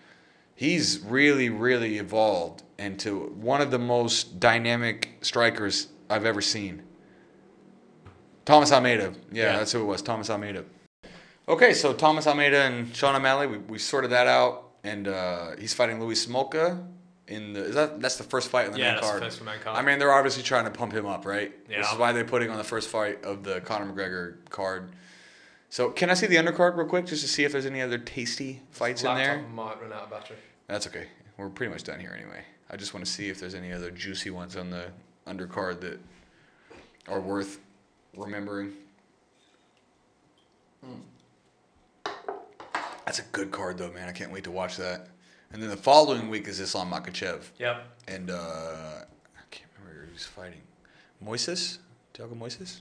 he's 0.54 1.00
really 1.00 1.48
really 1.48 1.98
evolved 1.98 2.62
into 2.78 3.28
one 3.36 3.60
of 3.60 3.70
the 3.70 3.78
most 3.78 4.40
dynamic 4.40 5.16
strikers 5.22 5.88
I've 6.10 6.26
ever 6.26 6.40
seen. 6.42 6.82
Thomas 8.44 8.72
Almeida. 8.72 9.14
Yeah, 9.30 9.44
Yeah. 9.52 9.58
that's 9.58 9.72
who 9.72 9.80
it 9.80 9.84
was. 9.84 10.02
Thomas 10.02 10.28
Almeida. 10.28 10.64
Okay, 11.48 11.72
so 11.72 11.92
Thomas 11.92 12.26
Almeida 12.26 12.62
and 12.62 12.94
Sean 12.94 13.14
O'Malley, 13.14 13.46
we, 13.46 13.58
we 13.58 13.78
sorted 13.78 14.10
that 14.10 14.26
out, 14.26 14.61
and 14.84 15.08
uh, 15.08 15.56
he's 15.58 15.74
fighting 15.74 16.00
Louis 16.00 16.26
Smolka 16.26 16.82
in 17.28 17.52
the. 17.52 17.64
Is 17.64 17.74
that 17.74 18.00
that's 18.00 18.16
the 18.16 18.24
first 18.24 18.48
fight 18.50 18.66
in 18.66 18.72
the 18.72 18.78
Yeah, 18.78 18.84
main 18.86 18.94
that's 18.96 19.06
the 19.06 19.10
card? 19.12 19.22
first 19.22 19.38
for 19.38 19.44
main 19.44 19.58
card. 19.60 19.76
I 19.78 19.82
mean, 19.82 19.98
they're 19.98 20.12
obviously 20.12 20.42
trying 20.42 20.64
to 20.64 20.70
pump 20.70 20.92
him 20.92 21.06
up, 21.06 21.24
right? 21.24 21.52
Yeah. 21.68 21.78
This 21.82 21.92
is 21.92 21.98
why 21.98 22.12
they're 22.12 22.24
putting 22.24 22.50
on 22.50 22.58
the 22.58 22.64
first 22.64 22.88
fight 22.88 23.24
of 23.24 23.44
the 23.44 23.60
Conor 23.60 23.92
McGregor 23.92 24.36
card. 24.50 24.90
So, 25.70 25.90
can 25.90 26.10
I 26.10 26.14
see 26.14 26.26
the 26.26 26.36
undercard 26.36 26.76
real 26.76 26.86
quick, 26.86 27.06
just 27.06 27.22
to 27.22 27.28
see 27.28 27.44
if 27.44 27.52
there's 27.52 27.64
any 27.64 27.80
other 27.80 27.96
tasty 27.96 28.60
fights 28.70 29.04
in 29.04 29.14
there? 29.14 29.42
Might 29.54 29.80
run 29.80 29.92
out 29.92 30.02
of 30.02 30.10
battery. 30.10 30.36
That's 30.66 30.86
okay. 30.86 31.06
We're 31.38 31.48
pretty 31.48 31.72
much 31.72 31.84
done 31.84 31.98
here 31.98 32.14
anyway. 32.14 32.42
I 32.68 32.76
just 32.76 32.92
want 32.92 33.06
to 33.06 33.10
see 33.10 33.28
if 33.28 33.40
there's 33.40 33.54
any 33.54 33.72
other 33.72 33.90
juicy 33.90 34.30
ones 34.30 34.56
on 34.56 34.68
the 34.70 34.86
undercard 35.26 35.80
that 35.80 35.98
are 37.08 37.20
worth 37.20 37.58
remembering. 38.16 38.74
That's 43.04 43.18
a 43.18 43.22
good 43.32 43.50
card 43.50 43.78
though, 43.78 43.90
man. 43.90 44.08
I 44.08 44.12
can't 44.12 44.32
wait 44.32 44.44
to 44.44 44.50
watch 44.50 44.76
that. 44.76 45.08
And 45.52 45.62
then 45.62 45.68
the 45.70 45.76
following 45.76 46.30
week 46.30 46.48
is 46.48 46.60
Islam 46.60 46.90
Makhachev, 46.90 47.42
Yep. 47.58 47.84
and 48.08 48.30
uh, 48.30 48.34
I 48.34 49.42
can't 49.50 49.68
remember 49.78 50.08
who's 50.10 50.24
fighting. 50.24 50.62
Moises, 51.24 51.78
Thiago 52.14 52.34
Moises, 52.34 52.80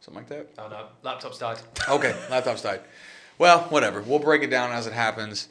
something 0.00 0.22
like 0.22 0.28
that. 0.28 0.48
Oh 0.58 0.68
no, 0.68 0.86
laptop's 1.02 1.38
died. 1.38 1.58
Okay, 1.88 2.14
laptop's 2.30 2.62
died. 2.62 2.80
Well, 3.38 3.60
whatever. 3.70 4.02
We'll 4.02 4.18
break 4.18 4.42
it 4.42 4.50
down 4.50 4.72
as 4.72 4.86
it 4.86 4.92
happens. 4.92 5.48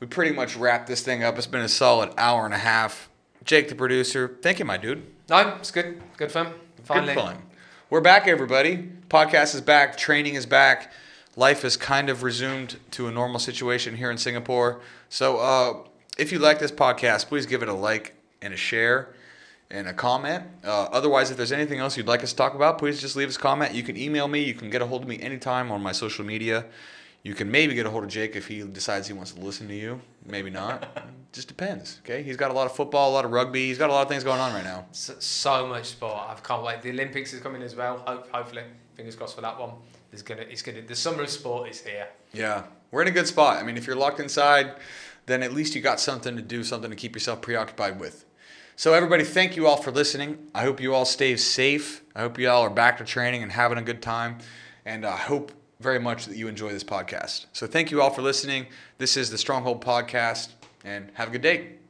We 0.00 0.06
pretty 0.06 0.34
much 0.34 0.56
wrapped 0.56 0.86
this 0.86 1.02
thing 1.02 1.22
up. 1.22 1.36
It's 1.38 1.46
been 1.46 1.60
a 1.62 1.68
solid 1.68 2.12
hour 2.18 2.44
and 2.44 2.52
a 2.54 2.58
half. 2.58 3.08
Jake, 3.44 3.68
the 3.68 3.74
producer, 3.74 4.36
thank 4.42 4.58
you, 4.58 4.64
my 4.64 4.76
dude. 4.76 5.02
No, 5.28 5.54
it's 5.58 5.70
good. 5.70 6.02
Good 6.16 6.32
fun. 6.32 6.48
Finally. 6.82 7.14
Good 7.14 7.20
fun. 7.22 7.36
We're 7.90 8.00
back, 8.00 8.26
everybody. 8.26 8.90
Podcast 9.08 9.54
is 9.54 9.60
back. 9.60 9.96
Training 9.96 10.34
is 10.34 10.46
back. 10.46 10.92
Life 11.36 11.62
has 11.62 11.76
kind 11.76 12.08
of 12.08 12.22
resumed 12.22 12.76
to 12.92 13.08
a 13.08 13.12
normal 13.12 13.40
situation 13.40 13.96
here 13.96 14.10
in 14.10 14.18
Singapore. 14.18 14.80
So, 15.08 15.38
uh, 15.38 15.74
if 16.16 16.30
you 16.30 16.38
like 16.38 16.60
this 16.60 16.70
podcast, 16.70 17.26
please 17.26 17.44
give 17.46 17.62
it 17.62 17.68
a 17.68 17.74
like 17.74 18.14
and 18.40 18.54
a 18.54 18.56
share. 18.56 19.14
and 19.70 19.88
a 19.88 19.92
comment. 19.92 20.44
Uh, 20.62 20.84
otherwise, 20.92 21.30
if 21.32 21.36
there's 21.36 21.50
anything 21.50 21.80
else 21.80 21.96
you'd 21.96 22.06
like 22.06 22.22
us 22.22 22.30
to 22.30 22.36
talk 22.36 22.54
about, 22.54 22.78
please 22.78 23.00
just 23.00 23.16
leave 23.16 23.28
us 23.28 23.36
a 23.36 23.40
comment. 23.40 23.74
You 23.74 23.82
can 23.82 23.96
email 23.96 24.28
me. 24.28 24.40
You 24.40 24.54
can 24.54 24.70
get 24.70 24.82
a 24.82 24.86
hold 24.86 25.02
of 25.02 25.08
me 25.08 25.18
anytime 25.20 25.72
on 25.72 25.82
my 25.82 25.90
social 25.90 26.24
media. 26.24 26.66
You 27.24 27.34
can 27.34 27.50
maybe 27.50 27.74
get 27.74 27.86
a 27.86 27.90
hold 27.90 28.04
of 28.04 28.10
Jake 28.10 28.36
if 28.36 28.46
he 28.46 28.62
decides 28.62 29.08
he 29.08 29.14
wants 29.14 29.32
to 29.32 29.40
listen 29.40 29.66
to 29.68 29.74
you. 29.74 30.00
Maybe 30.26 30.50
not. 30.50 30.86
just 31.32 31.48
depends. 31.48 31.98
Okay, 32.04 32.22
he's 32.22 32.36
got 32.36 32.50
a 32.50 32.54
lot 32.54 32.66
of 32.66 32.76
football, 32.76 33.10
a 33.10 33.14
lot 33.14 33.24
of 33.24 33.32
rugby. 33.32 33.66
He's 33.66 33.78
got 33.78 33.88
a 33.90 33.92
lot 33.92 34.02
of 34.02 34.08
things 34.08 34.22
going 34.22 34.38
on 34.38 34.52
right 34.52 34.62
now. 34.62 34.84
So, 34.92 35.14
so 35.18 35.66
much 35.66 35.86
sport. 35.86 36.22
I 36.28 36.34
can't 36.40 36.62
wait. 36.62 36.82
The 36.82 36.90
Olympics 36.90 37.32
is 37.32 37.40
coming 37.40 37.62
as 37.62 37.74
well. 37.74 37.96
Hope, 38.06 38.30
hopefully, 38.30 38.64
fingers 38.94 39.16
crossed 39.16 39.34
for 39.34 39.40
that 39.40 39.58
one. 39.58 39.70
There's 40.14 40.22
gonna, 40.22 40.42
it's 40.42 40.62
gonna. 40.62 40.80
The 40.80 40.94
summer 40.94 41.24
of 41.24 41.28
sport 41.28 41.68
is 41.68 41.80
here. 41.80 42.06
Yeah, 42.32 42.62
we're 42.92 43.02
in 43.02 43.08
a 43.08 43.10
good 43.10 43.26
spot. 43.26 43.60
I 43.60 43.64
mean, 43.64 43.76
if 43.76 43.84
you're 43.84 43.96
locked 43.96 44.20
inside, 44.20 44.76
then 45.26 45.42
at 45.42 45.52
least 45.52 45.74
you 45.74 45.80
got 45.80 45.98
something 45.98 46.36
to 46.36 46.42
do, 46.42 46.62
something 46.62 46.88
to 46.88 46.94
keep 46.94 47.16
yourself 47.16 47.42
preoccupied 47.42 47.98
with. 47.98 48.24
So, 48.76 48.94
everybody, 48.94 49.24
thank 49.24 49.56
you 49.56 49.66
all 49.66 49.76
for 49.76 49.90
listening. 49.90 50.38
I 50.54 50.62
hope 50.62 50.80
you 50.80 50.94
all 50.94 51.04
stay 51.04 51.34
safe. 51.34 52.04
I 52.14 52.20
hope 52.20 52.38
you 52.38 52.48
all 52.48 52.62
are 52.62 52.70
back 52.70 52.98
to 52.98 53.04
training 53.04 53.42
and 53.42 53.50
having 53.50 53.76
a 53.76 53.82
good 53.82 54.02
time. 54.02 54.38
And 54.84 55.04
I 55.04 55.16
hope 55.16 55.50
very 55.80 55.98
much 55.98 56.26
that 56.26 56.36
you 56.36 56.46
enjoy 56.46 56.70
this 56.70 56.84
podcast. 56.84 57.46
So, 57.52 57.66
thank 57.66 57.90
you 57.90 58.00
all 58.00 58.10
for 58.10 58.22
listening. 58.22 58.66
This 58.98 59.16
is 59.16 59.30
the 59.30 59.38
Stronghold 59.38 59.84
Podcast, 59.84 60.50
and 60.84 61.10
have 61.14 61.26
a 61.26 61.32
good 61.32 61.42
day. 61.42 61.83